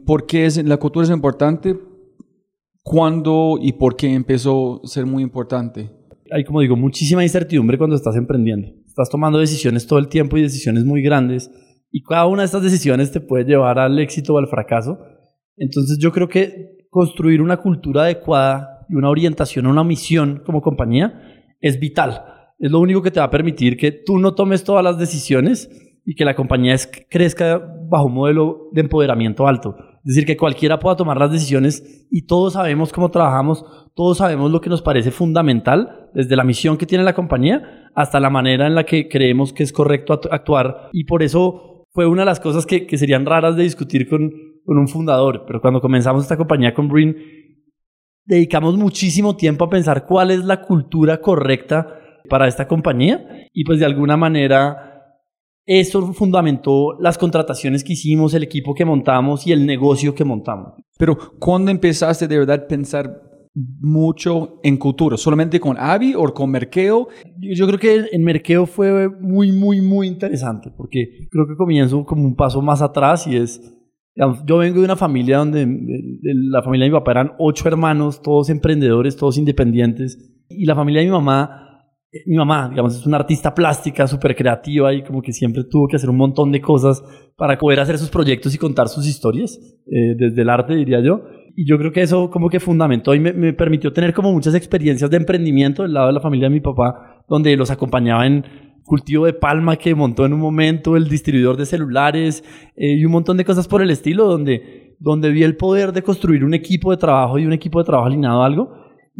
¿Por 0.05 0.27
qué 0.27 0.45
es, 0.45 0.63
la 0.63 0.77
cultura 0.77 1.03
es 1.03 1.09
importante? 1.09 1.75
¿Cuándo 2.83 3.57
y 3.59 3.73
por 3.73 3.95
qué 3.95 4.13
empezó 4.13 4.81
a 4.83 4.87
ser 4.87 5.07
muy 5.07 5.23
importante? 5.23 5.89
Hay, 6.31 6.43
como 6.43 6.61
digo, 6.61 6.75
muchísima 6.75 7.23
incertidumbre 7.23 7.79
cuando 7.79 7.95
estás 7.95 8.15
emprendiendo. 8.15 8.67
Estás 8.85 9.09
tomando 9.09 9.39
decisiones 9.39 9.87
todo 9.87 9.97
el 9.97 10.09
tiempo 10.09 10.37
y 10.37 10.43
decisiones 10.43 10.85
muy 10.85 11.01
grandes. 11.01 11.49
Y 11.89 12.03
cada 12.03 12.27
una 12.27 12.43
de 12.43 12.45
estas 12.45 12.61
decisiones 12.61 13.11
te 13.11 13.19
puede 13.19 13.45
llevar 13.45 13.79
al 13.79 13.97
éxito 13.97 14.35
o 14.35 14.37
al 14.37 14.47
fracaso. 14.47 14.99
Entonces 15.57 15.97
yo 15.99 16.11
creo 16.11 16.27
que 16.27 16.85
construir 16.91 17.41
una 17.41 17.57
cultura 17.57 18.03
adecuada 18.03 18.74
y 18.89 18.95
una 18.95 19.09
orientación, 19.09 19.67
una 19.67 19.83
misión 19.83 20.41
como 20.45 20.61
compañía 20.61 21.21
es 21.61 21.79
vital. 21.79 22.23
Es 22.59 22.71
lo 22.71 22.79
único 22.79 23.01
que 23.01 23.11
te 23.11 23.19
va 23.19 23.25
a 23.25 23.31
permitir 23.31 23.77
que 23.77 23.91
tú 23.91 24.17
no 24.17 24.33
tomes 24.33 24.63
todas 24.63 24.83
las 24.83 24.97
decisiones 24.97 25.69
y 26.05 26.15
que 26.15 26.23
la 26.23 26.35
compañía 26.35 26.75
crezca 27.09 27.61
bajo 27.89 28.05
un 28.05 28.13
modelo 28.13 28.69
de 28.71 28.81
empoderamiento 28.81 29.47
alto. 29.47 29.75
Es 30.05 30.13
decir, 30.13 30.25
que 30.25 30.37
cualquiera 30.37 30.77
pueda 30.77 30.95
tomar 30.95 31.17
las 31.17 31.31
decisiones 31.31 32.05
y 32.11 32.27
todos 32.27 32.53
sabemos 32.53 32.93
cómo 32.93 33.09
trabajamos, 33.09 33.65
todos 33.95 34.19
sabemos 34.19 34.51
lo 34.51 34.61
que 34.61 34.69
nos 34.69 34.83
parece 34.83 35.09
fundamental, 35.09 36.09
desde 36.13 36.35
la 36.35 36.43
misión 36.43 36.77
que 36.77 36.85
tiene 36.85 37.03
la 37.03 37.15
compañía 37.15 37.89
hasta 37.95 38.19
la 38.19 38.29
manera 38.29 38.67
en 38.67 38.75
la 38.75 38.85
que 38.85 39.09
creemos 39.09 39.51
que 39.51 39.63
es 39.63 39.73
correcto 39.73 40.13
actuar. 40.29 40.89
Y 40.93 41.05
por 41.05 41.23
eso 41.23 41.85
fue 41.91 42.05
una 42.05 42.21
de 42.21 42.27
las 42.27 42.39
cosas 42.39 42.65
que, 42.67 42.85
que 42.85 42.97
serían 42.97 43.25
raras 43.25 43.55
de 43.55 43.63
discutir 43.63 44.07
con, 44.07 44.31
con 44.63 44.77
un 44.77 44.87
fundador. 44.87 45.43
Pero 45.47 45.59
cuando 45.59 45.81
comenzamos 45.81 46.23
esta 46.23 46.37
compañía 46.37 46.73
con 46.73 46.87
Brin, 46.87 47.15
dedicamos 48.25 48.77
muchísimo 48.77 49.35
tiempo 49.35 49.65
a 49.65 49.69
pensar 49.69 50.05
cuál 50.05 50.31
es 50.31 50.43
la 50.43 50.61
cultura 50.61 51.21
correcta 51.21 51.99
para 52.29 52.47
esta 52.47 52.67
compañía 52.67 53.47
y 53.53 53.63
pues 53.63 53.79
de 53.79 53.85
alguna 53.85 54.17
manera 54.17 54.95
eso 55.65 56.13
fundamentó 56.13 56.93
las 56.99 57.17
contrataciones 57.17 57.83
que 57.83 57.93
hicimos, 57.93 58.33
el 58.33 58.43
equipo 58.43 58.75
que 58.75 58.85
montamos 58.85 59.47
y 59.47 59.51
el 59.51 59.65
negocio 59.65 60.13
que 60.13 60.23
montamos. 60.23 60.73
Pero 60.97 61.17
¿cuándo 61.39 61.71
empezaste 61.71 62.27
de 62.27 62.37
verdad 62.37 62.63
a 62.63 62.67
pensar 62.67 63.21
mucho 63.55 64.59
en 64.63 64.77
cultura? 64.77 65.17
¿Solamente 65.17 65.59
con 65.59 65.75
Avi 65.79 66.13
o 66.15 66.31
con 66.33 66.51
Merkeo? 66.51 67.07
Yo, 67.39 67.65
creo 67.65 67.79
que 67.79 68.05
en 68.11 68.23
Merkeo 68.23 68.67
fue 68.67 69.09
muy, 69.09 69.51
muy, 69.51 69.81
muy 69.81 70.07
interesante 70.07 70.71
porque 70.75 71.27
creo 71.31 71.47
que 71.47 71.55
comienzo 71.55 72.05
como 72.05 72.23
un 72.23 72.35
paso 72.35 72.61
más 72.61 72.83
atrás 72.83 73.25
y 73.25 73.37
es, 73.37 73.74
yo 74.47 74.57
vengo 74.57 74.79
de 74.79 74.85
una 74.85 74.95
familia 74.95 75.37
donde 75.39 75.65
de- 75.65 76.19
de 76.21 76.33
la 76.49 76.61
familia 76.63 76.85
de 76.85 76.91
mi 76.91 76.97
papá 76.97 77.11
eran 77.11 77.31
ocho 77.37 77.67
hermanos, 77.67 78.21
todos 78.21 78.49
emprendedores, 78.49 79.17
todos 79.17 79.37
independientes 79.37 80.17
y 80.49 80.65
la 80.65 80.75
familia 80.75 81.01
de 81.01 81.07
mi 81.07 81.11
mamá 81.11 81.61
eh, 82.11 82.19
mi 82.27 82.37
mamá, 82.37 82.69
digamos, 82.69 82.95
es 82.97 83.05
una 83.05 83.17
artista 83.17 83.53
plástica 83.53 84.07
súper 84.07 84.35
creativa 84.37 84.93
y 84.93 85.03
como 85.03 85.21
que 85.21 85.33
siempre 85.33 85.63
tuvo 85.69 85.87
que 85.89 85.97
hacer 85.97 86.09
un 86.09 86.15
montón 86.17 86.49
de 86.51 86.61
cosas 86.61 87.03
para 87.35 87.57
poder 87.57 87.81
hacer 87.81 87.97
sus 87.97 88.09
proyectos 88.09 88.55
y 88.55 88.57
contar 88.57 88.87
sus 88.87 89.05
historias, 89.05 89.59
eh, 89.87 90.15
desde 90.17 90.41
el 90.43 90.49
arte, 90.49 90.75
diría 90.75 91.01
yo. 91.01 91.23
Y 91.57 91.67
yo 91.69 91.77
creo 91.77 91.91
que 91.91 92.01
eso 92.03 92.29
como 92.29 92.47
que 92.49 92.61
fundamentó 92.61 93.13
y 93.15 93.19
me, 93.19 93.33
me 93.33 93.51
permitió 93.53 93.91
tener 93.91 94.13
como 94.13 94.31
muchas 94.31 94.55
experiencias 94.55 95.09
de 95.09 95.17
emprendimiento 95.17 95.83
del 95.83 95.93
lado 95.93 96.07
de 96.07 96.13
la 96.13 96.21
familia 96.21 96.47
de 96.47 96.53
mi 96.53 96.61
papá, 96.61 97.23
donde 97.27 97.55
los 97.57 97.69
acompañaba 97.71 98.25
en 98.25 98.45
cultivo 98.85 99.25
de 99.25 99.33
palma 99.33 99.75
que 99.75 99.95
montó 99.95 100.25
en 100.25 100.33
un 100.33 100.39
momento, 100.39 100.95
el 100.95 101.09
distribuidor 101.09 101.57
de 101.57 101.65
celulares 101.65 102.43
eh, 102.75 102.95
y 102.95 103.05
un 103.05 103.11
montón 103.11 103.37
de 103.37 103.45
cosas 103.45 103.67
por 103.67 103.81
el 103.81 103.89
estilo, 103.91 104.27
donde, 104.27 104.95
donde 104.99 105.31
vi 105.31 105.43
el 105.43 105.57
poder 105.57 105.91
de 105.91 106.03
construir 106.03 106.45
un 106.45 106.53
equipo 106.53 106.91
de 106.91 106.97
trabajo 106.97 107.39
y 107.39 107.45
un 107.45 107.53
equipo 107.53 107.79
de 107.79 107.85
trabajo 107.85 108.07
alineado 108.07 108.43
a 108.43 108.45
algo. 108.45 108.73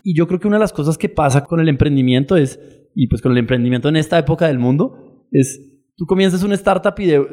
Y 0.04 0.16
yo 0.16 0.28
creo 0.28 0.40
que 0.40 0.48
una 0.48 0.58
de 0.58 0.62
las 0.62 0.74
cosas 0.74 0.98
que 0.98 1.10
pasa 1.10 1.44
con 1.44 1.60
el 1.60 1.68
emprendimiento 1.68 2.38
es, 2.38 2.60
y 2.94 3.08
pues 3.08 3.22
con 3.22 3.32
el 3.32 3.40
emprendimiento 3.40 3.90
en 3.90 3.96
esta 3.96 4.20
época 4.20 4.48
del 4.48 4.60
mundo, 4.60 5.26
es 5.32 5.60
tú 5.96 6.06
comienzas 6.06 6.44
una 6.44 6.56
startup 6.56 6.94
y 7.00 7.06
de, 7.08 7.26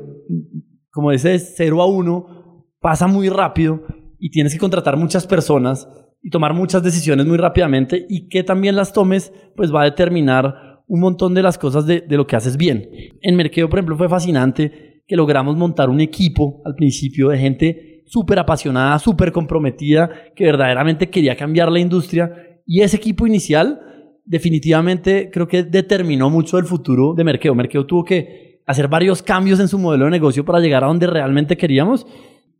como 0.90 1.12
ese 1.12 1.38
0 1.38 1.82
a 1.82 1.86
1 1.86 2.66
pasa 2.80 3.06
muy 3.06 3.28
rápido 3.28 3.82
y 4.18 4.30
tienes 4.30 4.52
que 4.52 4.58
contratar 4.58 4.96
muchas 4.96 5.26
personas 5.26 5.88
y 6.22 6.30
tomar 6.30 6.54
muchas 6.54 6.82
decisiones 6.82 7.26
muy 7.26 7.36
rápidamente 7.36 8.06
y 8.08 8.28
que 8.28 8.44
también 8.44 8.76
las 8.76 8.92
tomes 8.92 9.32
pues 9.56 9.74
va 9.74 9.82
a 9.82 9.86
determinar 9.86 10.71
un 10.86 11.00
montón 11.00 11.34
de 11.34 11.42
las 11.42 11.58
cosas 11.58 11.86
de, 11.86 12.04
lo 12.08 12.26
que 12.26 12.36
haces 12.36 12.56
bien. 12.56 12.88
En 13.20 13.36
Merkeo, 13.36 13.68
por 13.68 13.78
ejemplo, 13.78 13.96
fue 13.96 14.08
fascinante 14.08 15.02
que 15.06 15.16
logramos 15.16 15.56
montar 15.56 15.90
un 15.90 16.00
equipo 16.00 16.62
al 16.64 16.74
principio 16.74 17.28
de 17.28 17.38
gente 17.38 18.02
súper 18.06 18.38
apasionada, 18.38 18.98
súper 18.98 19.32
comprometida, 19.32 20.10
que 20.34 20.44
verdaderamente 20.44 21.08
quería 21.10 21.36
cambiar 21.36 21.70
la 21.70 21.80
industria 21.80 22.60
y 22.66 22.80
ese 22.80 22.96
equipo 22.96 23.26
inicial 23.26 23.80
definitivamente 24.24 25.30
creo 25.32 25.48
que 25.48 25.64
determinó 25.64 26.30
mucho 26.30 26.58
el 26.58 26.64
futuro 26.64 27.14
de 27.14 27.24
Merkeo. 27.24 27.54
Merkeo 27.54 27.86
tuvo 27.86 28.04
que 28.04 28.60
hacer 28.66 28.88
varios 28.88 29.22
cambios 29.22 29.60
en 29.60 29.68
su 29.68 29.78
modelo 29.78 30.04
de 30.04 30.10
negocio 30.10 30.44
para 30.44 30.60
llegar 30.60 30.84
a 30.84 30.86
donde 30.86 31.06
realmente 31.06 31.56
queríamos. 31.56 32.06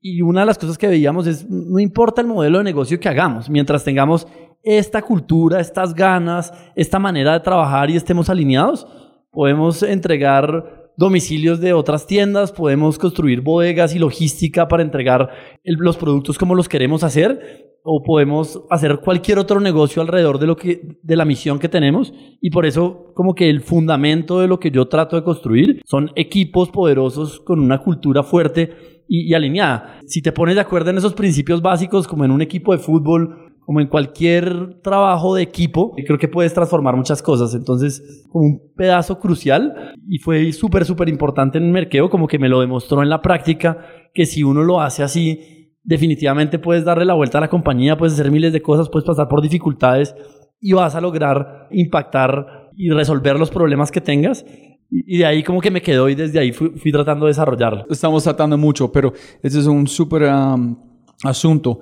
Y 0.01 0.21
una 0.21 0.41
de 0.41 0.47
las 0.47 0.59
cosas 0.59 0.77
que 0.77 0.89
veíamos 0.89 1.27
es, 1.27 1.49
no 1.49 1.79
importa 1.79 2.21
el 2.21 2.27
modelo 2.27 2.59
de 2.59 2.65
negocio 2.65 2.99
que 2.99 3.09
hagamos, 3.09 3.49
mientras 3.49 3.85
tengamos 3.85 4.27
esta 4.63 5.03
cultura, 5.03 5.61
estas 5.61 5.95
ganas, 5.95 6.53
esta 6.77 6.99
manera 6.99 7.33
de 7.33 7.41
trabajar 7.41 7.91
y 7.91 7.97
estemos 7.97 8.31
alineados, 8.31 8.87
podemos 9.31 9.83
entregar 9.83 10.91
domicilios 10.97 11.61
de 11.61 11.73
otras 11.73 12.07
tiendas, 12.07 12.53
podemos 12.53 12.99
construir 12.99 13.41
bodegas 13.41 13.95
y 13.95 13.99
logística 13.99 14.69
para 14.69 14.83
entregar 14.83 15.31
los 15.65 15.97
productos 15.97 16.39
como 16.39 16.55
los 16.55 16.69
queremos 16.69 17.03
hacer 17.03 17.71
o 17.85 18.03
podemos 18.05 18.63
hacer 18.71 18.99
cualquier 18.99 19.39
otro 19.39 19.59
negocio 19.59 20.03
alrededor 20.03 20.39
de 20.39 20.47
lo 20.47 20.57
que 20.57 20.99
de 21.03 21.17
la 21.17 21.25
misión 21.25 21.59
que 21.59 21.69
tenemos 21.69 22.13
y 22.41 22.51
por 22.51 22.65
eso 22.65 23.13
como 23.15 23.35
que 23.35 23.51
el 23.51 23.61
fundamento 23.61 24.39
de 24.39 24.47
lo 24.47 24.61
que 24.61 24.71
yo 24.71 24.87
trato 24.87 25.17
de 25.17 25.25
construir 25.25 25.81
son 25.85 26.11
equipos 26.15 26.71
poderosos 26.71 27.41
con 27.41 27.59
una 27.59 27.79
cultura 27.79 28.23
fuerte 28.23 29.03
y, 29.09 29.29
y 29.29 29.35
alineada. 29.35 29.99
Si 30.07 30.23
te 30.23 30.31
pones 30.31 30.55
de 30.55 30.61
acuerdo 30.61 30.91
en 30.91 30.99
esos 30.99 31.15
principios 31.15 31.61
básicos 31.61 32.07
como 32.07 32.25
en 32.25 32.31
un 32.31 32.43
equipo 32.43 32.73
de 32.73 32.79
fútbol, 32.79 33.52
como 33.65 33.81
en 33.81 33.87
cualquier 33.87 34.81
trabajo 34.83 35.35
de 35.35 35.43
equipo, 35.43 35.95
creo 36.05 36.19
que 36.19 36.29
puedes 36.29 36.53
transformar 36.53 36.97
muchas 36.97 37.23
cosas. 37.23 37.55
Entonces, 37.55 38.25
como 38.31 38.45
un 38.45 38.63
pedazo 38.77 39.19
crucial 39.19 39.95
y 40.09 40.19
fue 40.19 40.53
súper, 40.53 40.85
súper 40.85 41.09
importante 41.09 41.59
en 41.59 41.65
el 41.65 41.73
mercado, 41.73 42.11
como 42.11 42.27
que 42.27 42.39
me 42.39 42.49
lo 42.49 42.61
demostró 42.61 43.03
en 43.03 43.09
la 43.09 43.23
práctica, 43.23 43.79
que 44.13 44.27
si 44.27 44.43
uno 44.43 44.63
lo 44.63 44.81
hace 44.81 45.03
así, 45.03 45.73
definitivamente 45.85 46.59
puedes 46.59 46.85
darle 46.85 47.05
la 47.05 47.15
vuelta 47.15 47.39
a 47.39 47.43
la 47.43 47.49
compañía, 47.49 47.97
puedes 47.97 48.15
hacer 48.15 48.31
miles 48.31 48.53
de 48.53 48.63
cosas, 48.63 48.89
puedes 48.89 49.07
pasar 49.07 49.29
por 49.29 49.41
dificultades 49.41 50.15
y 50.61 50.73
vas 50.73 50.95
a 50.95 51.01
lograr 51.01 51.69
impactar 51.71 52.71
y 52.77 52.91
resolver 52.91 53.39
los 53.39 53.51
problemas 53.51 53.91
que 53.91 54.01
tengas. 54.01 54.45
Y 54.91 55.19
de 55.19 55.25
ahí 55.25 55.43
como 55.43 55.61
que 55.61 55.71
me 55.71 55.81
quedó 55.81 56.09
y 56.09 56.15
desde 56.15 56.39
ahí 56.39 56.53
fui, 56.53 56.71
fui 56.71 56.93
tratando 56.93 57.27
de 57.27 57.31
desarrollarlo. 57.31 57.87
Estamos 57.89 58.23
tratando 58.25 58.59
mucho, 58.59 58.93
pero 58.93 59.13
este 59.43 59.59
es 59.59 59.67
un 59.67 59.87
súper 59.87 60.25
um, 60.25 60.77
asunto. 61.25 61.81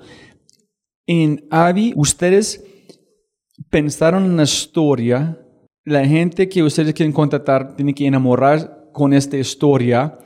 En 1.07 1.45
Avi, 1.49 1.93
ustedes 1.95 2.63
pensaron 3.69 4.25
en 4.25 4.37
la 4.37 4.43
historia. 4.43 5.37
La 5.83 6.05
gente 6.05 6.47
que 6.47 6.63
ustedes 6.63 6.93
quieren 6.93 7.13
contratar 7.13 7.75
tiene 7.75 7.93
que 7.93 8.05
enamorar 8.05 8.89
con 8.93 9.13
esta 9.13 9.37
historia. 9.37 10.17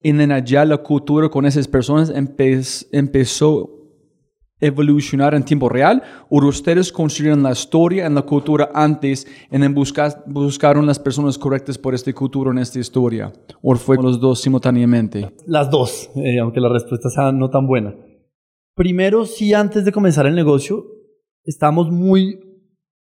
En 0.00 0.30
allá 0.32 0.64
la 0.64 0.78
cultura 0.78 1.28
con 1.28 1.46
esas 1.46 1.68
personas 1.68 2.12
empe- 2.14 2.86
empezó 2.92 3.70
evolucionar 4.58 5.34
en 5.34 5.42
tiempo 5.44 5.68
real 5.68 6.02
o 6.30 6.42
ustedes 6.46 6.90
construyeron 6.90 7.42
la 7.42 7.52
historia 7.52 8.06
en 8.06 8.14
la 8.14 8.22
cultura 8.22 8.70
antes 8.74 9.26
y 9.50 9.54
en 9.54 9.74
buscar, 9.74 10.24
buscaron 10.26 10.86
las 10.86 10.98
personas 10.98 11.36
correctas 11.36 11.76
por 11.76 11.94
esta 11.94 12.10
cultura 12.14 12.50
en 12.52 12.58
esta 12.58 12.78
historia 12.78 13.30
o 13.62 13.74
fue 13.74 13.96
los 13.98 14.18
dos 14.18 14.40
simultáneamente 14.40 15.30
Las 15.46 15.70
dos, 15.70 16.08
eh, 16.16 16.38
aunque 16.40 16.60
la 16.60 16.70
respuesta 16.70 17.10
sea 17.10 17.32
no 17.32 17.50
tan 17.50 17.66
buena. 17.66 17.94
Primero, 18.76 19.24
sí, 19.24 19.54
antes 19.54 19.86
de 19.86 19.92
comenzar 19.92 20.26
el 20.26 20.34
negocio, 20.34 20.84
estamos 21.46 21.90
muy 21.90 22.38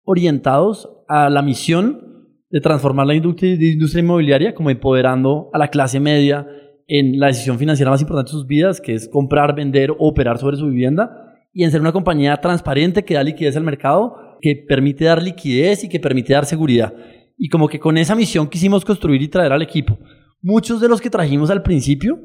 orientados 0.04 0.90
a 1.08 1.30
la 1.30 1.42
misión 1.42 2.28
de 2.50 2.60
transformar 2.60 3.08
la 3.08 3.16
industria, 3.16 3.56
de 3.56 3.72
industria 3.72 4.04
inmobiliaria 4.04 4.54
como 4.54 4.70
empoderando 4.70 5.50
a 5.54 5.58
la 5.58 5.70
clase 5.70 6.02
media 6.02 6.46
en 6.88 7.18
la 7.22 7.28
decisión 7.28 7.58
financiera 7.58 7.90
más 7.90 8.02
importante 8.02 8.32
de 8.32 8.34
sus 8.34 8.48
vidas, 8.48 8.82
que 8.82 8.94
es 8.94 9.08
comprar, 9.08 9.56
vender 9.56 9.92
o 9.92 9.96
operar 10.00 10.40
sobre 10.40 10.58
su 10.58 10.68
vivienda, 10.68 11.10
y 11.54 11.64
en 11.64 11.72
ser 11.72 11.80
una 11.80 11.94
compañía 11.94 12.36
transparente 12.36 13.06
que 13.06 13.14
da 13.14 13.24
liquidez 13.24 13.56
al 13.56 13.64
mercado, 13.64 14.38
que 14.42 14.58
permite 14.68 15.06
dar 15.06 15.24
liquidez 15.24 15.86
y 15.86 15.90
que 15.90 16.02
permite 16.02 16.34
dar 16.34 16.46
seguridad. 16.46 16.94
Y 17.38 17.48
como 17.48 17.70
que 17.70 17.80
con 17.80 17.98
esa 17.98 18.14
misión 18.14 18.50
quisimos 18.50 18.84
construir 18.84 19.22
y 19.22 19.30
traer 19.30 19.54
al 19.54 19.62
equipo. 19.62 19.98
Muchos 20.42 20.82
de 20.82 20.90
los 20.90 21.00
que 21.00 21.10
trajimos 21.10 21.50
al 21.50 21.64
principio 21.64 22.20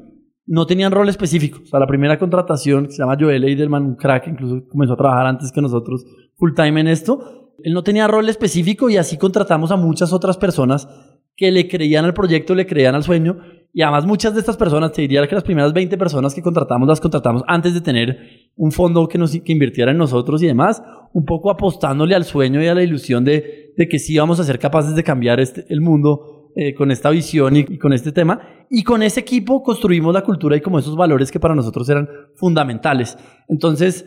no 0.47 0.65
tenían 0.65 0.91
rol 0.91 1.09
específico. 1.09 1.59
O 1.61 1.65
sea, 1.65 1.79
la 1.79 1.87
primera 1.87 2.17
contratación, 2.17 2.85
que 2.85 2.93
se 2.93 2.99
llama 2.99 3.17
Joel 3.19 3.43
Eidelman, 3.43 3.83
un 3.83 3.95
crack, 3.95 4.27
incluso 4.27 4.67
comenzó 4.69 4.93
a 4.93 4.97
trabajar 4.97 5.27
antes 5.27 5.51
que 5.51 5.61
nosotros 5.61 6.05
full 6.37 6.53
time 6.55 6.79
en 6.81 6.87
esto. 6.87 7.53
Él 7.63 7.73
no 7.73 7.83
tenía 7.83 8.07
rol 8.07 8.29
específico 8.29 8.89
y 8.89 8.97
así 8.97 9.17
contratamos 9.17 9.71
a 9.71 9.75
muchas 9.75 10.13
otras 10.13 10.37
personas 10.37 10.87
que 11.35 11.51
le 11.51 11.67
creían 11.67 12.05
al 12.05 12.13
proyecto, 12.13 12.55
le 12.55 12.65
creían 12.65 12.95
al 12.95 13.03
sueño. 13.03 13.37
Y 13.73 13.81
además 13.81 14.05
muchas 14.05 14.33
de 14.33 14.39
estas 14.39 14.57
personas, 14.57 14.91
te 14.91 15.01
diría 15.01 15.27
que 15.27 15.35
las 15.35 15.43
primeras 15.43 15.73
20 15.73 15.97
personas 15.97 16.33
que 16.33 16.41
contratamos, 16.41 16.87
las 16.87 17.01
contratamos 17.01 17.43
antes 17.47 17.73
de 17.73 17.81
tener 17.81 18.17
un 18.55 18.71
fondo 18.71 19.07
que, 19.07 19.17
nos, 19.17 19.31
que 19.31 19.51
invirtiera 19.51 19.91
en 19.91 19.97
nosotros 19.97 20.41
y 20.41 20.47
demás, 20.47 20.81
un 21.13 21.25
poco 21.25 21.51
apostándole 21.51 22.15
al 22.15 22.23
sueño 22.23 22.61
y 22.61 22.67
a 22.67 22.73
la 22.73 22.83
ilusión 22.83 23.23
de, 23.23 23.73
de 23.75 23.87
que 23.87 23.99
sí 23.99 24.17
vamos 24.17 24.39
a 24.39 24.43
ser 24.43 24.57
capaces 24.57 24.95
de 24.95 25.03
cambiar 25.03 25.39
este, 25.39 25.65
el 25.69 25.81
mundo 25.81 26.36
eh, 26.59 26.73
con 26.73 26.89
esta 26.89 27.11
visión 27.11 27.55
y, 27.55 27.77
con 27.77 27.93
este 27.93 28.11
tema. 28.11 28.65
Y 28.67 28.83
con 28.83 29.03
ese 29.03 29.19
equipo 29.19 29.61
construimos 29.61 30.11
la 30.11 30.23
cultura 30.23 30.57
y 30.57 30.61
como 30.61 30.79
esos 30.79 30.95
valores 30.95 31.31
que 31.31 31.39
para 31.39 31.53
nosotros 31.53 31.87
eran 31.87 32.09
fundamentales. 32.35 33.15
Entonces, 33.47 34.05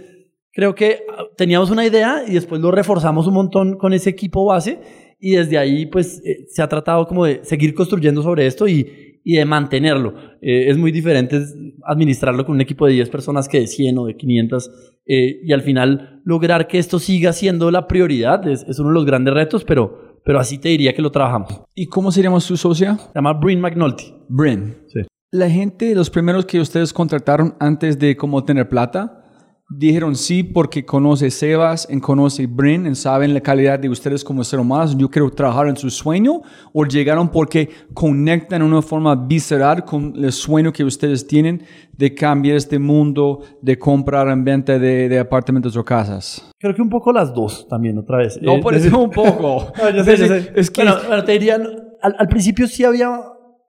creo 0.53 0.75
que 0.75 1.05
ah, 1.09 1.27
teníamos 1.37 1.71
una 1.71 1.87
idea 1.87 2.25
y 2.27 2.33
después 2.33 2.61
lo 2.61 2.73
reforzamos 2.73 3.29
un 3.29 3.35
montón 3.35 3.79
con 3.79 3.93
ese 3.93 4.11
equipo 4.11 4.45
base 4.45 4.81
y 5.21 5.37
desde 5.37 5.59
ahí 5.59 5.87
pues 5.87 6.21
eh, 6.25 6.47
se 6.49 6.61
ha 6.61 6.69
tratado 6.69 7.07
como 7.07 7.25
de 7.25 7.39
seguir 7.45 7.73
construyendo 7.73 8.21
sobre 8.21 8.49
esto 8.49 8.67
y, 8.67 9.21
y 9.23 9.37
de 9.37 9.45
mantenerlo. 9.45 10.15
Eh, 10.43 10.69
es 10.69 10.77
muy 10.77 10.91
diferente 10.91 11.41
administrarlo 11.85 12.45
con 12.45 12.57
un 12.57 12.63
equipo 12.63 12.87
de 12.87 12.95
10 12.95 13.11
personas 13.11 13.49
que 13.49 13.61
de 13.61 13.69
100 13.69 13.99
o 13.99 14.07
de 14.07 14.17
500 14.17 14.71
eh, 15.07 15.41
y 15.45 15.53
al 15.53 15.63
final 15.63 16.21
lograr 16.25 16.67
que 16.67 16.79
esto 16.79 16.99
siga 16.99 17.33
siendo 17.33 17.71
la 17.71 17.87
prioridad 17.87 18.49
es 18.49 18.79
uno 18.81 18.89
de 18.89 18.95
los 18.95 19.07
grandes 19.07 19.35
retos, 19.35 19.65
pero, 19.65 20.10
pero 20.25 20.39
así 20.39 20.59
te 20.59 20.69
diría 20.69 20.95
que 20.95 21.03
lo 21.03 21.11
trabajamos. 21.11 21.63
¿Y 21.75 21.87
cómo 21.87 22.13
se 22.13 22.23
llama 22.23 22.41
su 22.41 22.57
socia? 22.57 22.97
Se 22.97 23.13
llama 23.15 23.33
Bryn 23.33 23.61
McNulty. 23.61 24.15
Bryn. 24.29 24.77
Sí. 24.89 25.01
La 25.33 25.49
gente, 25.49 25.95
los 25.95 26.11
primeros 26.11 26.45
que 26.45 26.61
ustedes 26.61 26.93
contrataron 26.93 27.55
antes 27.61 27.99
de 27.99 28.17
como 28.17 28.45
tener 28.45 28.69
plata, 28.69 29.20
dijeron 29.71 30.17
sí 30.17 30.43
porque 30.43 30.85
conoce 30.85 31.31
Sebas, 31.31 31.87
y 31.91 32.01
conoce 32.01 32.47
Brin, 32.47 32.87
y 32.87 32.95
saben 32.95 33.33
la 33.33 33.41
calidad 33.41 33.79
de 33.79 33.89
ustedes 33.89 34.25
como 34.25 34.43
ser 34.45 34.59
humanos, 34.61 34.97
yo 34.99 35.09
quiero 35.09 35.31
trabajar 35.31 35.69
en 35.69 35.77
su 35.77 35.89
sueño, 35.91 36.43
o 36.73 36.85
llegaron 36.85 37.29
porque 37.29 37.71
conectan 37.95 38.61
de 38.61 38.67
una 38.67 38.83
forma 38.83 39.15
visceral 39.15 39.85
con 39.85 40.13
el 40.17 40.33
sueño 40.33 40.73
que 40.73 40.83
ustedes 40.85 41.27
tienen 41.27 41.63
de 41.97 42.15
cambiar 42.15 42.57
este 42.57 42.79
mundo, 42.79 43.41
de 43.63 43.79
comprar 43.79 44.29
en 44.29 44.45
venta 44.45 44.79
de, 44.79 45.09
de 45.09 45.19
apartamentos 45.19 45.77
o 45.77 45.85
casas? 45.85 46.51
Creo 46.59 46.75
que 46.75 46.83
un 46.83 46.91
poco 46.91 47.13
las 47.13 47.33
dos 47.33 47.67
también, 47.69 47.97
otra 47.99 48.19
vez. 48.19 48.39
No, 48.43 48.57
Eh, 48.57 48.61
por 48.61 48.75
eso 48.75 48.99
un 49.03 49.11
poco. 49.11 49.73
No, 49.79 49.91
yo 49.91 50.05
sé, 50.05 50.17
yo 50.17 50.27
sé. 50.27 50.53
Es 50.57 50.71
que- 50.71 50.83
Bueno, 50.83 50.97
bueno, 51.07 51.25
te 51.25 51.33
diría, 51.33 51.55
al, 52.03 52.17
al 52.19 52.29
principio 52.29 52.67
sí 52.67 52.85
había, 52.85 53.21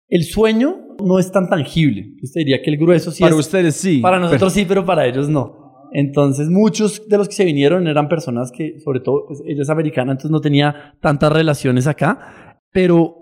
el 0.10 0.24
sueño 0.24 0.78
no 1.04 1.20
es 1.20 1.32
tan 1.32 1.48
tangible. 1.50 2.06
Te 2.34 2.40
diría 2.40 2.62
que 2.64 2.70
el 2.72 2.78
grueso 2.78 3.12
sí 3.12 3.22
Para 3.22 3.34
es, 3.34 3.40
ustedes 3.40 3.76
sí. 3.76 4.00
para 4.00 4.18
pero- 4.18 4.26
nosotros 4.28 4.54
sí, 4.54 4.66
pero 4.68 4.86
para 4.86 5.06
ellos 5.06 5.30
no. 5.30 5.61
Entonces, 5.91 6.49
muchos 6.49 7.08
de 7.08 7.17
los 7.17 7.27
que 7.27 7.36
se 7.36 7.45
vinieron 7.45 7.88
eran 7.88 8.08
personas 8.08 8.51
que, 8.51 8.80
sobre 8.80 9.01
todo, 9.01 9.25
pues, 9.27 9.43
ella 9.45 9.62
es 9.62 9.69
americana, 9.69 10.13
entonces 10.13 10.32
no 10.32 10.39
tenía 10.39 10.95
tantas 11.01 11.32
relaciones 11.32 11.86
acá, 11.86 12.60
pero 12.71 13.15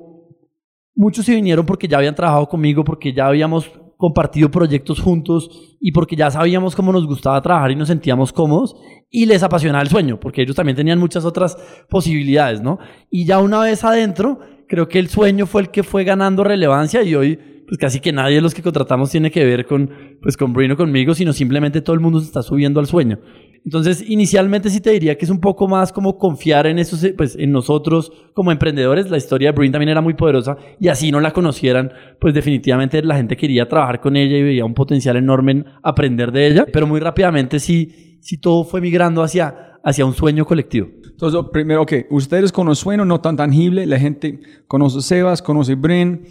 muchos 0.95 1.25
se 1.25 1.34
vinieron 1.34 1.65
porque 1.65 1.88
ya 1.88 1.97
habían 1.97 2.15
trabajado 2.15 2.47
conmigo, 2.47 2.84
porque 2.84 3.12
ya 3.12 3.27
habíamos 3.27 3.71
compartido 3.97 4.49
proyectos 4.49 5.01
juntos 5.01 5.49
y 5.82 5.91
porque 5.91 6.15
ya 6.15 6.32
sabíamos 6.32 6.73
cómo 6.73 6.93
nos 6.93 7.05
gustaba 7.05 7.41
trabajar 7.41 7.71
y 7.71 7.75
nos 7.75 7.89
sentíamos 7.89 8.32
cómodos 8.32 8.75
y 9.10 9.25
les 9.25 9.43
apasionaba 9.43 9.82
el 9.82 9.89
sueño, 9.89 10.19
porque 10.19 10.43
ellos 10.43 10.55
también 10.55 10.77
tenían 10.77 10.99
muchas 10.99 11.25
otras 11.25 11.58
posibilidades, 11.89 12.62
¿no? 12.62 12.79
Y 13.10 13.25
ya 13.25 13.39
una 13.39 13.60
vez 13.60 13.84
adentro, 13.84 14.39
creo 14.69 14.88
que 14.88 14.99
el 14.99 15.10
sueño 15.10 15.47
fue 15.47 15.63
el 15.63 15.69
que 15.69 15.84
fue 15.84 16.05
ganando 16.05 16.45
relevancia 16.45 17.03
y 17.03 17.15
hoy 17.15 17.59
pues 17.69 17.77
casi 17.77 17.99
que 17.99 18.12
nadie 18.12 18.38
de 18.38 18.41
los 18.41 18.55
que 18.55 18.63
contratamos 18.63 19.12
tiene 19.12 19.29
que 19.29 19.45
ver 19.45 19.63
con 19.67 19.91
pues 20.23 20.36
con 20.36 20.53
Bruno 20.53 20.75
conmigo, 20.75 21.13
sino 21.13 21.34
simplemente 21.34 21.82
todo 21.82 21.93
el 21.93 21.99
mundo 21.99 22.19
se 22.19 22.25
está 22.25 22.41
subiendo 22.41 22.79
al 22.79 22.88
sueño. 22.88 23.19
Entonces, 23.63 24.03
inicialmente 24.10 24.71
sí 24.71 24.82
te 24.82 24.89
diría 24.89 25.15
que 25.17 25.25
es 25.25 25.29
un 25.29 25.39
poco 25.39 25.67
más 25.67 25.93
como 25.93 26.17
confiar 26.17 26.65
en 26.65 26.79
esos, 26.79 27.05
pues 27.15 27.36
en 27.36 27.51
nosotros 27.51 28.12
como 28.34 28.51
emprendedores. 28.51 29.12
La 29.12 29.17
historia 29.17 29.49
de 29.49 29.55
Bruin 29.55 29.71
también 29.71 29.89
era 29.89 30.01
muy 30.01 30.15
poderosa 30.15 30.58
y 30.79 30.88
así 30.88 31.12
no 31.12 31.19
la 31.19 31.32
conocieran, 31.32 31.91
pues 32.19 32.34
definitivamente 32.34 33.03
la 33.03 33.17
gente 33.17 33.38
quería 33.38 33.67
trabajar 33.67 34.01
con 34.01 34.15
ella 34.15 34.36
y 34.36 34.41
veía 34.41 34.65
un 34.65 34.73
potencial 34.73 35.15
enorme 35.17 35.51
en 35.51 35.65
aprender 35.84 36.32
de 36.32 36.47
ella. 36.47 36.65
Pero 36.73 36.88
muy 36.88 36.99
rápidamente 36.99 37.60
sí, 37.60 38.17
sí 38.19 38.39
todo 38.39 38.63
fue 38.63 38.82
migrando 38.82 39.21
hacia, 39.21 39.77
hacia 39.84 40.05
un 40.08 40.13
sueño 40.15 40.43
colectivo. 40.43 40.88
Entonces, 41.03 41.39
primero, 41.53 41.84
ok, 41.84 41.93
ustedes 42.10 42.51
con 42.51 42.67
el 42.69 42.75
sueño 42.75 43.05
no 43.05 43.21
tan 43.21 43.36
tangible, 43.36 43.86
la 43.86 43.99
gente 43.99 44.39
conoce 44.67 45.01
Sebas, 45.01 45.43
conoce 45.43 45.75
Brin, 45.75 46.23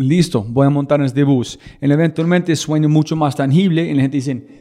listo, 0.00 0.44
voy 0.48 0.66
a 0.66 0.70
montar 0.70 1.00
en 1.00 1.06
este 1.06 1.24
bus. 1.24 1.58
Eventualmente 1.80 2.54
sueño 2.56 2.88
mucho 2.88 3.16
más 3.16 3.36
tangible 3.36 3.84
y 3.84 3.94
la 3.94 4.02
gente 4.02 4.16
dice, 4.16 4.60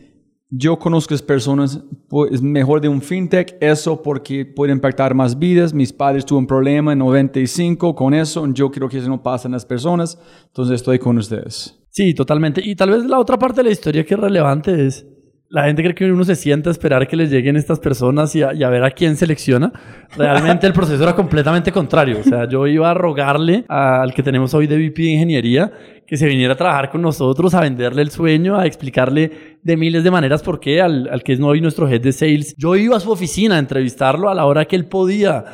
yo 0.51 0.79
conozco 0.79 1.13
a 1.13 1.15
las 1.15 1.21
personas, 1.21 1.83
pues, 2.07 2.33
es 2.33 2.41
mejor 2.41 2.81
de 2.81 2.89
un 2.89 3.01
fintech, 3.01 3.55
eso 3.61 4.01
porque 4.01 4.45
puede 4.45 4.73
impactar 4.73 5.13
más 5.13 5.37
vidas, 5.37 5.73
mis 5.73 5.93
padres 5.93 6.25
tuvieron 6.25 6.43
un 6.43 6.47
problema 6.47 6.93
en 6.93 6.99
95 6.99 7.95
con 7.95 8.13
eso, 8.13 8.47
yo 8.53 8.71
creo 8.71 8.89
que 8.89 8.97
eso 8.97 9.09
no 9.09 9.21
pasa 9.21 9.47
en 9.47 9.51
las 9.51 9.65
personas, 9.65 10.19
entonces 10.47 10.75
estoy 10.75 10.97
con 10.97 11.17
ustedes. 11.17 11.79
Sí, 11.89 12.13
totalmente. 12.13 12.61
Y 12.63 12.75
tal 12.75 12.91
vez 12.91 13.05
la 13.05 13.19
otra 13.19 13.37
parte 13.37 13.57
de 13.57 13.65
la 13.65 13.71
historia 13.71 14.03
que 14.03 14.13
es 14.15 14.19
relevante 14.19 14.85
es, 14.85 15.05
la 15.49 15.63
gente 15.65 15.81
cree 15.81 15.95
que 15.95 16.11
uno 16.11 16.23
se 16.23 16.35
sienta 16.35 16.69
a 16.69 16.71
esperar 16.71 17.07
que 17.07 17.15
les 17.15 17.31
lleguen 17.31 17.55
estas 17.55 17.79
personas 17.79 18.35
y 18.35 18.43
a, 18.43 18.53
y 18.53 18.63
a 18.63 18.69
ver 18.69 18.83
a 18.83 18.91
quién 18.91 19.15
selecciona. 19.17 19.71
Realmente 20.15 20.67
el 20.67 20.73
proceso 20.73 21.01
era 21.01 21.15
completamente 21.15 21.71
contrario. 21.71 22.17
O 22.19 22.23
sea, 22.23 22.47
yo 22.47 22.67
iba 22.67 22.89
a 22.91 22.93
rogarle 22.93 23.65
al 23.67 24.13
que 24.13 24.21
tenemos 24.21 24.53
hoy 24.53 24.67
de 24.67 24.75
VP 24.77 25.01
de 25.01 25.09
Ingeniería 25.09 25.71
que 26.05 26.17
se 26.17 26.27
viniera 26.27 26.53
a 26.53 26.57
trabajar 26.57 26.89
con 26.89 27.01
nosotros, 27.03 27.53
a 27.53 27.61
venderle 27.61 28.01
el 28.01 28.09
sueño, 28.09 28.57
a 28.57 28.65
explicarle 28.65 29.31
de 29.61 29.77
miles 29.77 30.03
de 30.03 30.09
maneras 30.11 30.41
por 30.41 30.59
qué 30.59 30.81
al, 30.81 31.07
al 31.11 31.21
que 31.23 31.33
es 31.33 31.39
hoy 31.39 31.61
nuestro 31.61 31.87
head 31.87 32.01
de 32.01 32.11
sales. 32.11 32.55
Yo 32.57 32.75
iba 32.75 32.97
a 32.97 32.99
su 32.99 33.11
oficina 33.11 33.55
a 33.55 33.59
entrevistarlo 33.59 34.29
a 34.29 34.33
la 34.35 34.45
hora 34.45 34.65
que 34.65 34.75
él 34.75 34.85
podía, 34.85 35.45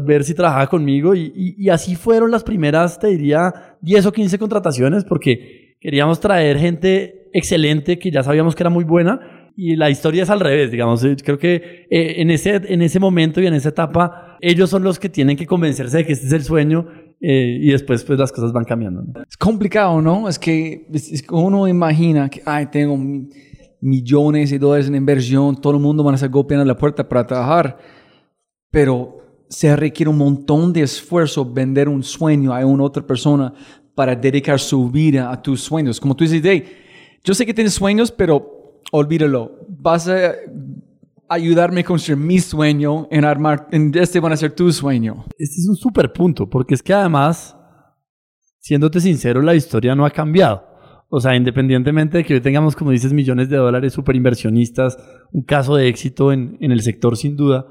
ver 0.00 0.24
si 0.24 0.34
trabajaba 0.34 0.66
conmigo 0.66 1.14
y, 1.14 1.32
y- 1.34 1.54
y 1.64 1.68
así 1.70 1.94
fueron 1.96 2.30
las 2.30 2.44
primeras, 2.44 2.98
te 2.98 3.08
diría, 3.08 3.52
10 3.80 4.06
o 4.06 4.12
15 4.12 4.38
contrataciones 4.38 5.04
porque 5.04 5.76
queríamos 5.80 6.20
traer 6.20 6.58
gente 6.58 7.28
excelente 7.32 7.98
que 7.98 8.10
ya 8.10 8.22
sabíamos 8.22 8.54
que 8.54 8.62
era 8.62 8.70
muy 8.70 8.84
buena 8.84 9.41
y 9.56 9.76
la 9.76 9.90
historia 9.90 10.22
es 10.22 10.30
al 10.30 10.40
revés, 10.40 10.70
digamos. 10.70 11.04
Eh, 11.04 11.16
Creo 11.22 11.38
que 11.38 11.86
eh, 11.90 12.14
en, 12.18 12.30
ese, 12.30 12.60
en 12.72 12.82
ese 12.82 12.98
momento 13.00 13.40
y 13.40 13.46
en 13.46 13.54
esa 13.54 13.68
etapa, 13.70 14.36
ellos 14.40 14.70
son 14.70 14.82
los 14.82 14.98
que 14.98 15.08
tienen 15.08 15.36
que 15.36 15.46
convencerse 15.46 15.98
de 15.98 16.06
que 16.06 16.12
este 16.12 16.26
es 16.26 16.32
el 16.32 16.42
sueño 16.44 16.86
eh, 17.20 17.58
y 17.60 17.70
después 17.70 18.02
pues 18.04 18.18
las 18.18 18.32
cosas 18.32 18.52
van 18.52 18.64
cambiando. 18.64 19.02
¿no? 19.02 19.22
Es 19.28 19.36
complicado, 19.36 20.00
¿no? 20.02 20.28
Es 20.28 20.38
que 20.38 20.86
es- 20.92 21.24
uno 21.30 21.68
imagina 21.68 22.28
que, 22.28 22.42
ay, 22.44 22.66
tengo 22.66 22.96
mi- 22.96 23.28
millones 23.80 24.50
de 24.50 24.58
dólares 24.58 24.88
en 24.88 24.94
inversión, 24.94 25.60
todo 25.60 25.74
el 25.74 25.80
mundo 25.80 26.02
va 26.04 26.12
a 26.12 26.14
estar 26.14 26.30
golpeando 26.30 26.64
la 26.64 26.76
puerta 26.76 27.08
para 27.08 27.26
trabajar, 27.26 27.78
pero 28.70 29.18
se 29.48 29.74
requiere 29.76 30.08
un 30.10 30.18
montón 30.18 30.72
de 30.72 30.82
esfuerzo 30.82 31.44
vender 31.44 31.88
un 31.88 32.02
sueño 32.02 32.54
a 32.54 32.64
una 32.64 32.84
otra 32.84 33.06
persona 33.06 33.52
para 33.94 34.14
dedicar 34.16 34.58
su 34.58 34.90
vida 34.90 35.30
a 35.30 35.42
tus 35.42 35.60
sueños. 35.60 36.00
Como 36.00 36.16
tú 36.16 36.24
dices, 36.24 36.40
hey, 36.44 36.64
yo 37.22 37.34
sé 37.34 37.44
que 37.44 37.52
tienes 37.52 37.74
sueños, 37.74 38.10
pero 38.10 38.61
olvídalo. 38.92 39.66
Vas 39.68 40.08
a 40.08 40.34
ayudarme 41.28 41.80
a 41.80 41.84
construir 41.84 42.18
mi 42.18 42.38
sueño 42.38 43.08
en 43.10 43.24
armar, 43.24 43.66
en 43.72 43.90
este 43.94 44.20
van 44.20 44.32
a 44.32 44.36
ser 44.36 44.54
tu 44.54 44.70
sueño. 44.70 45.24
Este 45.38 45.60
es 45.60 45.66
un 45.68 45.76
súper 45.76 46.12
punto, 46.12 46.48
porque 46.48 46.74
es 46.74 46.82
que 46.82 46.92
además, 46.92 47.56
siéndote 48.60 49.00
sincero, 49.00 49.40
la 49.42 49.54
historia 49.54 49.94
no 49.94 50.04
ha 50.04 50.10
cambiado. 50.10 50.64
O 51.08 51.20
sea, 51.20 51.34
independientemente 51.34 52.18
de 52.18 52.24
que 52.24 52.34
hoy 52.34 52.40
tengamos, 52.40 52.76
como 52.76 52.90
dices, 52.90 53.12
millones 53.12 53.48
de 53.48 53.56
dólares, 53.56 53.92
super 53.92 54.14
inversionistas, 54.14 54.96
un 55.32 55.42
caso 55.42 55.76
de 55.76 55.88
éxito 55.88 56.32
en, 56.32 56.56
en 56.60 56.72
el 56.72 56.82
sector 56.82 57.16
sin 57.16 57.36
duda, 57.36 57.66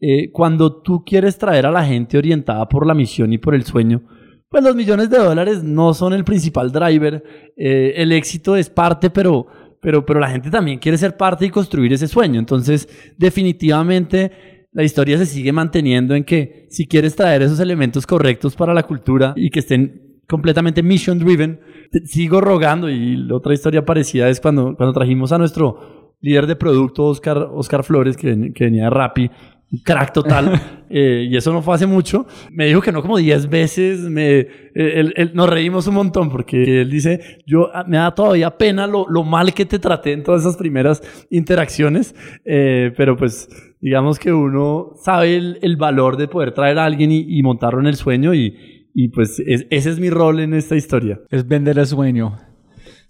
eh, 0.00 0.30
cuando 0.30 0.80
tú 0.80 1.04
quieres 1.04 1.38
traer 1.38 1.66
a 1.66 1.72
la 1.72 1.84
gente 1.84 2.18
orientada 2.18 2.68
por 2.68 2.86
la 2.86 2.94
misión 2.94 3.32
y 3.32 3.38
por 3.38 3.54
el 3.54 3.64
sueño, 3.64 4.02
pues 4.48 4.62
los 4.62 4.74
millones 4.74 5.10
de 5.10 5.18
dólares 5.18 5.62
no 5.62 5.92
son 5.92 6.12
el 6.12 6.24
principal 6.24 6.72
driver. 6.72 7.22
Eh, 7.56 7.94
el 7.96 8.12
éxito 8.12 8.56
es 8.56 8.70
parte, 8.70 9.10
pero, 9.10 9.46
pero, 9.80 10.04
pero 10.04 10.20
la 10.20 10.30
gente 10.30 10.50
también 10.50 10.78
quiere 10.78 10.98
ser 10.98 11.16
parte 11.16 11.46
y 11.46 11.50
construir 11.50 11.92
ese 11.92 12.08
sueño. 12.08 12.38
Entonces, 12.38 12.88
definitivamente, 13.16 14.66
la 14.72 14.84
historia 14.84 15.18
se 15.18 15.26
sigue 15.26 15.52
manteniendo 15.52 16.14
en 16.14 16.24
que 16.24 16.66
si 16.70 16.86
quieres 16.86 17.16
traer 17.16 17.42
esos 17.42 17.60
elementos 17.60 18.06
correctos 18.06 18.54
para 18.54 18.74
la 18.74 18.82
cultura 18.82 19.32
y 19.36 19.50
que 19.50 19.60
estén 19.60 20.20
completamente 20.28 20.82
mission 20.82 21.18
driven, 21.18 21.60
sigo 22.04 22.40
rogando. 22.40 22.88
Y 22.88 23.16
la 23.16 23.36
otra 23.36 23.54
historia 23.54 23.84
parecida 23.84 24.28
es 24.28 24.40
cuando, 24.40 24.76
cuando 24.76 24.92
trajimos 24.92 25.32
a 25.32 25.38
nuestro 25.38 26.14
líder 26.20 26.46
de 26.46 26.56
producto, 26.56 27.04
Oscar, 27.04 27.48
Oscar 27.52 27.84
Flores, 27.84 28.16
que, 28.16 28.52
que 28.52 28.64
venía 28.64 28.84
de 28.84 28.90
Rappi, 28.90 29.30
un 29.70 29.78
crack 29.80 30.12
total, 30.12 30.60
eh, 30.90 31.26
y 31.30 31.36
eso 31.36 31.52
no 31.52 31.60
fue 31.62 31.74
hace 31.74 31.86
mucho. 31.86 32.26
Me 32.50 32.66
dijo 32.66 32.80
que 32.80 32.90
no 32.92 33.02
como 33.02 33.18
10 33.18 33.48
veces, 33.50 34.00
me, 34.00 34.38
eh, 34.40 34.46
él- 34.74 35.12
él- 35.16 35.30
nos 35.34 35.48
reímos 35.50 35.86
un 35.86 35.94
montón 35.94 36.30
porque 36.30 36.80
él 36.82 36.90
dice, 36.90 37.38
yo 37.46 37.68
ah, 37.74 37.84
me 37.86 37.98
da 37.98 38.14
todavía 38.14 38.56
pena 38.56 38.86
lo, 38.86 39.06
lo 39.08 39.24
mal 39.24 39.52
que 39.52 39.66
te 39.66 39.78
traté 39.78 40.12
en 40.12 40.22
todas 40.22 40.40
esas 40.42 40.56
primeras 40.56 41.02
interacciones, 41.30 42.14
eh, 42.44 42.92
pero 42.96 43.16
pues 43.16 43.48
digamos 43.80 44.18
que 44.18 44.32
uno 44.32 44.92
sabe 45.02 45.36
el, 45.36 45.58
el 45.62 45.76
valor 45.76 46.16
de 46.16 46.28
poder 46.28 46.52
traer 46.52 46.78
a 46.78 46.84
alguien 46.84 47.12
y, 47.12 47.26
y 47.28 47.42
montarlo 47.42 47.80
en 47.80 47.86
el 47.86 47.96
sueño 47.96 48.32
y, 48.34 48.88
y 48.94 49.08
pues 49.08 49.38
es- 49.46 49.66
ese 49.70 49.90
es 49.90 50.00
mi 50.00 50.08
rol 50.10 50.40
en 50.40 50.54
esta 50.54 50.76
historia. 50.76 51.20
Es 51.30 51.46
vender 51.46 51.78
el 51.78 51.86
sueño. 51.86 52.36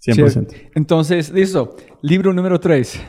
100%. 0.01 0.49
Sí. 0.49 0.57
Entonces, 0.75 1.31
listo. 1.33 1.75
Libro 2.01 2.33
número 2.33 2.59
3. 2.59 3.01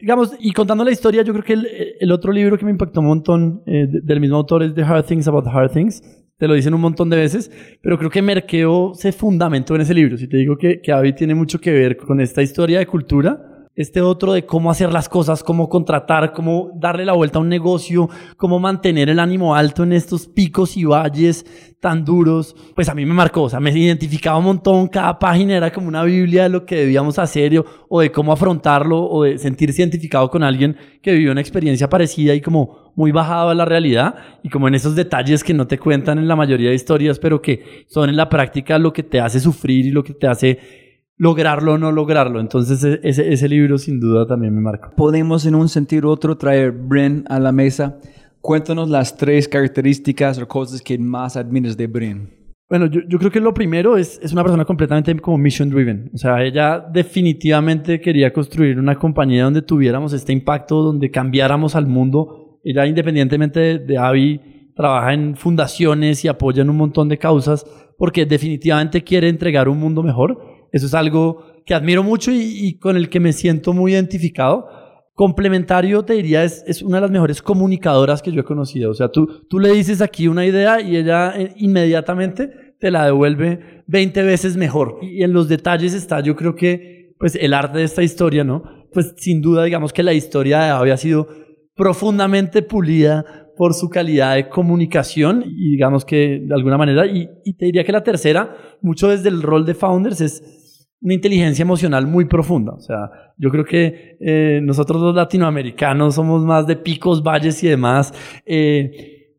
Digamos, 0.00 0.32
y 0.40 0.52
contando 0.52 0.84
la 0.84 0.90
historia, 0.90 1.22
yo 1.22 1.32
creo 1.32 1.44
que 1.44 1.52
el, 1.54 1.68
el 2.00 2.12
otro 2.12 2.32
libro 2.32 2.58
que 2.58 2.64
me 2.64 2.70
impactó 2.70 3.00
un 3.00 3.06
montón 3.06 3.62
eh, 3.66 3.86
de- 3.88 4.00
del 4.02 4.20
mismo 4.20 4.36
autor 4.36 4.62
es 4.62 4.74
The 4.74 4.82
Hard 4.82 5.06
Things 5.06 5.28
About 5.28 5.46
Hard 5.46 5.70
Things. 5.72 6.02
Te 6.36 6.48
lo 6.48 6.54
dicen 6.54 6.74
un 6.74 6.80
montón 6.80 7.08
de 7.10 7.16
veces, 7.16 7.50
pero 7.80 7.96
creo 7.96 8.10
que 8.10 8.20
Merkeo 8.20 8.92
se 8.94 9.12
fundamentó 9.12 9.76
en 9.76 9.82
ese 9.82 9.94
libro. 9.94 10.16
Si 10.18 10.26
te 10.28 10.36
digo 10.36 10.56
que, 10.58 10.80
que 10.82 10.90
Avi 10.90 11.12
tiene 11.14 11.34
mucho 11.34 11.60
que 11.60 11.70
ver 11.72 11.96
con 11.96 12.20
esta 12.20 12.42
historia 12.42 12.80
de 12.80 12.86
cultura, 12.86 13.53
este 13.76 14.00
otro 14.00 14.32
de 14.32 14.46
cómo 14.46 14.70
hacer 14.70 14.92
las 14.92 15.08
cosas, 15.08 15.42
cómo 15.42 15.68
contratar, 15.68 16.32
cómo 16.32 16.70
darle 16.76 17.04
la 17.04 17.12
vuelta 17.12 17.38
a 17.38 17.42
un 17.42 17.48
negocio, 17.48 18.08
cómo 18.36 18.60
mantener 18.60 19.08
el 19.08 19.18
ánimo 19.18 19.54
alto 19.54 19.82
en 19.82 19.92
estos 19.92 20.28
picos 20.28 20.76
y 20.76 20.84
valles 20.84 21.44
tan 21.80 22.02
duros, 22.02 22.56
pues 22.74 22.88
a 22.88 22.94
mí 22.94 23.04
me 23.04 23.12
marcó, 23.12 23.42
o 23.42 23.48
sea, 23.50 23.60
me 23.60 23.70
identificaba 23.70 24.38
un 24.38 24.44
montón, 24.44 24.88
cada 24.88 25.18
página 25.18 25.56
era 25.56 25.70
como 25.70 25.86
una 25.86 26.02
biblia 26.02 26.44
de 26.44 26.48
lo 26.48 26.64
que 26.64 26.76
debíamos 26.76 27.18
hacer 27.18 27.62
o, 27.90 28.00
de 28.00 28.10
cómo 28.10 28.32
afrontarlo 28.32 29.04
o 29.04 29.24
de 29.24 29.36
sentirse 29.36 29.82
identificado 29.82 30.30
con 30.30 30.42
alguien 30.42 30.76
que 31.02 31.12
vivió 31.12 31.32
una 31.32 31.42
experiencia 31.42 31.90
parecida 31.90 32.34
y 32.34 32.40
como 32.40 32.92
muy 32.96 33.12
bajado 33.12 33.50
a 33.50 33.54
la 33.54 33.66
realidad. 33.66 34.14
Y 34.42 34.48
como 34.48 34.66
en 34.66 34.76
esos 34.76 34.96
detalles 34.96 35.44
que 35.44 35.52
no 35.52 35.66
te 35.66 35.78
cuentan 35.78 36.18
en 36.18 36.26
la 36.26 36.36
mayoría 36.36 36.70
de 36.70 36.74
historias, 36.74 37.18
pero 37.18 37.42
que 37.42 37.84
son 37.86 38.08
en 38.08 38.16
la 38.16 38.30
práctica 38.30 38.78
lo 38.78 38.92
que 38.92 39.02
te 39.02 39.20
hace 39.20 39.38
sufrir 39.38 39.84
y 39.84 39.90
lo 39.90 40.02
que 40.02 40.14
te 40.14 40.26
hace 40.26 40.83
lograrlo 41.16 41.74
o 41.74 41.78
no 41.78 41.92
lograrlo. 41.92 42.40
Entonces 42.40 42.82
e- 42.84 43.00
ese, 43.02 43.32
ese 43.32 43.48
libro 43.48 43.78
sin 43.78 44.00
duda 44.00 44.26
también 44.26 44.54
me 44.54 44.60
marcó. 44.60 44.90
Podemos 44.96 45.46
en 45.46 45.54
un 45.54 45.68
sentido 45.68 46.08
u 46.08 46.12
otro 46.12 46.36
traer 46.36 46.72
Bren 46.72 47.24
a 47.28 47.38
la 47.38 47.52
mesa. 47.52 47.98
Cuéntanos 48.40 48.90
las 48.90 49.16
tres 49.16 49.48
características 49.48 50.38
o 50.38 50.46
cosas 50.46 50.82
que 50.82 50.98
más 50.98 51.36
admiras 51.36 51.76
de 51.76 51.86
Bren. 51.86 52.44
Bueno, 52.68 52.86
yo, 52.86 53.00
yo 53.08 53.18
creo 53.18 53.30
que 53.30 53.40
lo 53.40 53.54
primero 53.54 53.96
es, 53.96 54.18
es 54.22 54.32
una 54.32 54.42
persona 54.42 54.64
completamente 54.64 55.14
como 55.20 55.38
mission 55.38 55.70
driven. 55.70 56.10
O 56.14 56.18
sea, 56.18 56.42
ella 56.42 56.80
definitivamente 56.92 58.00
quería 58.00 58.32
construir 58.32 58.78
una 58.78 58.96
compañía 58.96 59.44
donde 59.44 59.62
tuviéramos 59.62 60.12
este 60.12 60.32
impacto, 60.32 60.82
donde 60.82 61.10
cambiáramos 61.10 61.76
al 61.76 61.86
mundo. 61.86 62.58
Ella, 62.64 62.86
independientemente 62.86 63.60
de, 63.60 63.78
de 63.78 63.98
Avi, 63.98 64.40
trabaja 64.74 65.12
en 65.12 65.36
fundaciones 65.36 66.24
y 66.24 66.28
apoya 66.28 66.62
en 66.62 66.70
un 66.70 66.76
montón 66.76 67.08
de 67.08 67.18
causas 67.18 67.64
porque 67.96 68.26
definitivamente 68.26 69.04
quiere 69.04 69.28
entregar 69.28 69.68
un 69.68 69.78
mundo 69.78 70.02
mejor. 70.02 70.53
Eso 70.74 70.86
es 70.86 70.94
algo 70.94 71.62
que 71.64 71.72
admiro 71.72 72.02
mucho 72.02 72.32
y, 72.32 72.40
y 72.40 72.78
con 72.78 72.96
el 72.96 73.08
que 73.08 73.20
me 73.20 73.32
siento 73.32 73.72
muy 73.72 73.92
identificado. 73.92 74.66
Complementario, 75.14 76.04
te 76.04 76.14
diría, 76.14 76.42
es, 76.42 76.64
es 76.66 76.82
una 76.82 76.96
de 76.96 77.02
las 77.02 77.12
mejores 77.12 77.40
comunicadoras 77.40 78.20
que 78.20 78.32
yo 78.32 78.40
he 78.40 78.44
conocido. 78.44 78.90
O 78.90 78.94
sea, 78.94 79.08
tú, 79.08 79.46
tú 79.48 79.60
le 79.60 79.70
dices 79.70 80.00
aquí 80.00 80.26
una 80.26 80.44
idea 80.44 80.80
y 80.80 80.96
ella 80.96 81.32
eh, 81.36 81.54
inmediatamente 81.58 82.74
te 82.80 82.90
la 82.90 83.04
devuelve 83.04 83.84
20 83.86 84.20
veces 84.24 84.56
mejor. 84.56 84.98
Y 85.00 85.22
en 85.22 85.32
los 85.32 85.48
detalles 85.48 85.94
está, 85.94 86.18
yo 86.18 86.34
creo 86.34 86.56
que, 86.56 87.14
pues, 87.20 87.36
el 87.36 87.54
arte 87.54 87.78
de 87.78 87.84
esta 87.84 88.02
historia, 88.02 88.42
¿no? 88.42 88.64
Pues, 88.92 89.14
sin 89.16 89.40
duda, 89.40 89.62
digamos 89.62 89.92
que 89.92 90.02
la 90.02 90.12
historia 90.12 90.58
de 90.58 90.70
había 90.70 90.96
sido 90.96 91.28
profundamente 91.76 92.62
pulida 92.62 93.24
por 93.56 93.74
su 93.74 93.88
calidad 93.88 94.34
de 94.34 94.48
comunicación 94.48 95.44
y 95.46 95.70
digamos 95.70 96.04
que 96.04 96.40
de 96.44 96.52
alguna 96.52 96.78
manera, 96.78 97.06
y, 97.06 97.28
y 97.44 97.54
te 97.56 97.66
diría 97.66 97.84
que 97.84 97.92
la 97.92 98.02
tercera, 98.02 98.56
mucho 98.82 99.06
desde 99.06 99.28
el 99.28 99.40
rol 99.40 99.64
de 99.64 99.74
founders, 99.74 100.20
es 100.20 100.63
una 101.04 101.14
inteligencia 101.14 101.62
emocional 101.62 102.06
muy 102.06 102.24
profunda. 102.24 102.72
O 102.72 102.80
sea, 102.80 103.10
yo 103.36 103.50
creo 103.50 103.64
que 103.66 104.16
eh, 104.20 104.60
nosotros 104.62 105.02
los 105.02 105.14
latinoamericanos 105.14 106.14
somos 106.14 106.42
más 106.44 106.66
de 106.66 106.76
picos, 106.76 107.22
valles 107.22 107.62
y 107.62 107.68
demás. 107.68 108.14
Eh, 108.46 109.36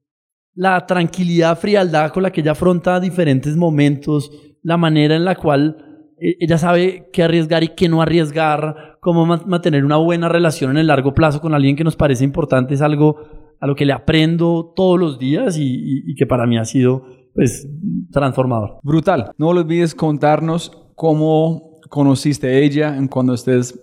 la 0.53 0.85
tranquilidad, 0.85 1.57
frialdad 1.57 2.11
con 2.11 2.21
la 2.21 2.31
que 2.31 2.41
ella 2.41 2.51
afronta 2.51 2.99
diferentes 2.99 3.57
momentos, 3.57 4.31
la 4.61 4.77
manera 4.77 5.15
en 5.15 5.25
la 5.25 5.35
cual 5.35 6.13
eh, 6.21 6.35
ella 6.39 6.59
sabe 6.59 7.09
qué 7.11 7.23
arriesgar 7.23 7.63
y 7.63 7.69
qué 7.69 7.89
no 7.89 7.99
arriesgar, 8.03 8.99
cómo 9.01 9.25
mantener 9.25 9.83
una 9.83 9.97
buena 9.97 10.29
relación 10.29 10.69
en 10.69 10.77
el 10.77 10.87
largo 10.87 11.15
plazo 11.15 11.41
con 11.41 11.55
alguien 11.55 11.75
que 11.75 11.83
nos 11.83 11.95
parece 11.95 12.23
importante, 12.23 12.75
es 12.75 12.81
algo 12.83 13.17
a 13.59 13.65
lo 13.65 13.75
que 13.75 13.85
le 13.85 13.93
aprendo 13.93 14.71
todos 14.75 14.99
los 14.99 15.17
días 15.17 15.57
y, 15.57 15.63
y, 15.63 16.11
y 16.11 16.15
que 16.15 16.27
para 16.27 16.45
mí 16.45 16.59
ha 16.59 16.65
sido 16.65 17.05
pues 17.33 17.67
transformador. 18.11 18.77
Brutal. 18.83 19.31
No 19.39 19.47
olvides 19.47 19.95
contarnos 19.95 20.84
cómo 20.95 21.79
conociste 21.89 22.47
a 22.47 22.53
ella 22.53 22.95
en 22.97 23.07
cuando 23.07 23.33
estés 23.33 23.79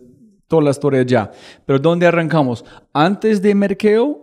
toda 0.49 0.63
la 0.63 0.71
historia 0.71 1.03
ya. 1.03 1.31
Pero 1.65 1.79
¿dónde 1.79 2.07
arrancamos? 2.07 2.65
¿Antes 2.93 3.41
de 3.41 3.55
Merkeo 3.55 4.19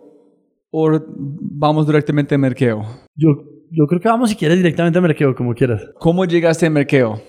o 0.70 1.00
vamos 1.08 1.88
directamente 1.88 2.36
a 2.36 2.38
Merkeo? 2.38 2.86
Yo, 3.16 3.30
yo 3.72 3.88
creo 3.88 4.00
que 4.02 4.10
vamos 4.10 4.30
si 4.30 4.36
quieres 4.36 4.58
directamente 4.58 5.00
a 5.00 5.02
Merkeo, 5.02 5.34
como 5.34 5.54
quieras. 5.54 5.82
¿Cómo 6.00 6.26
llegaste 6.26 6.66
a 6.68 6.70
Merkeo? 6.70 7.22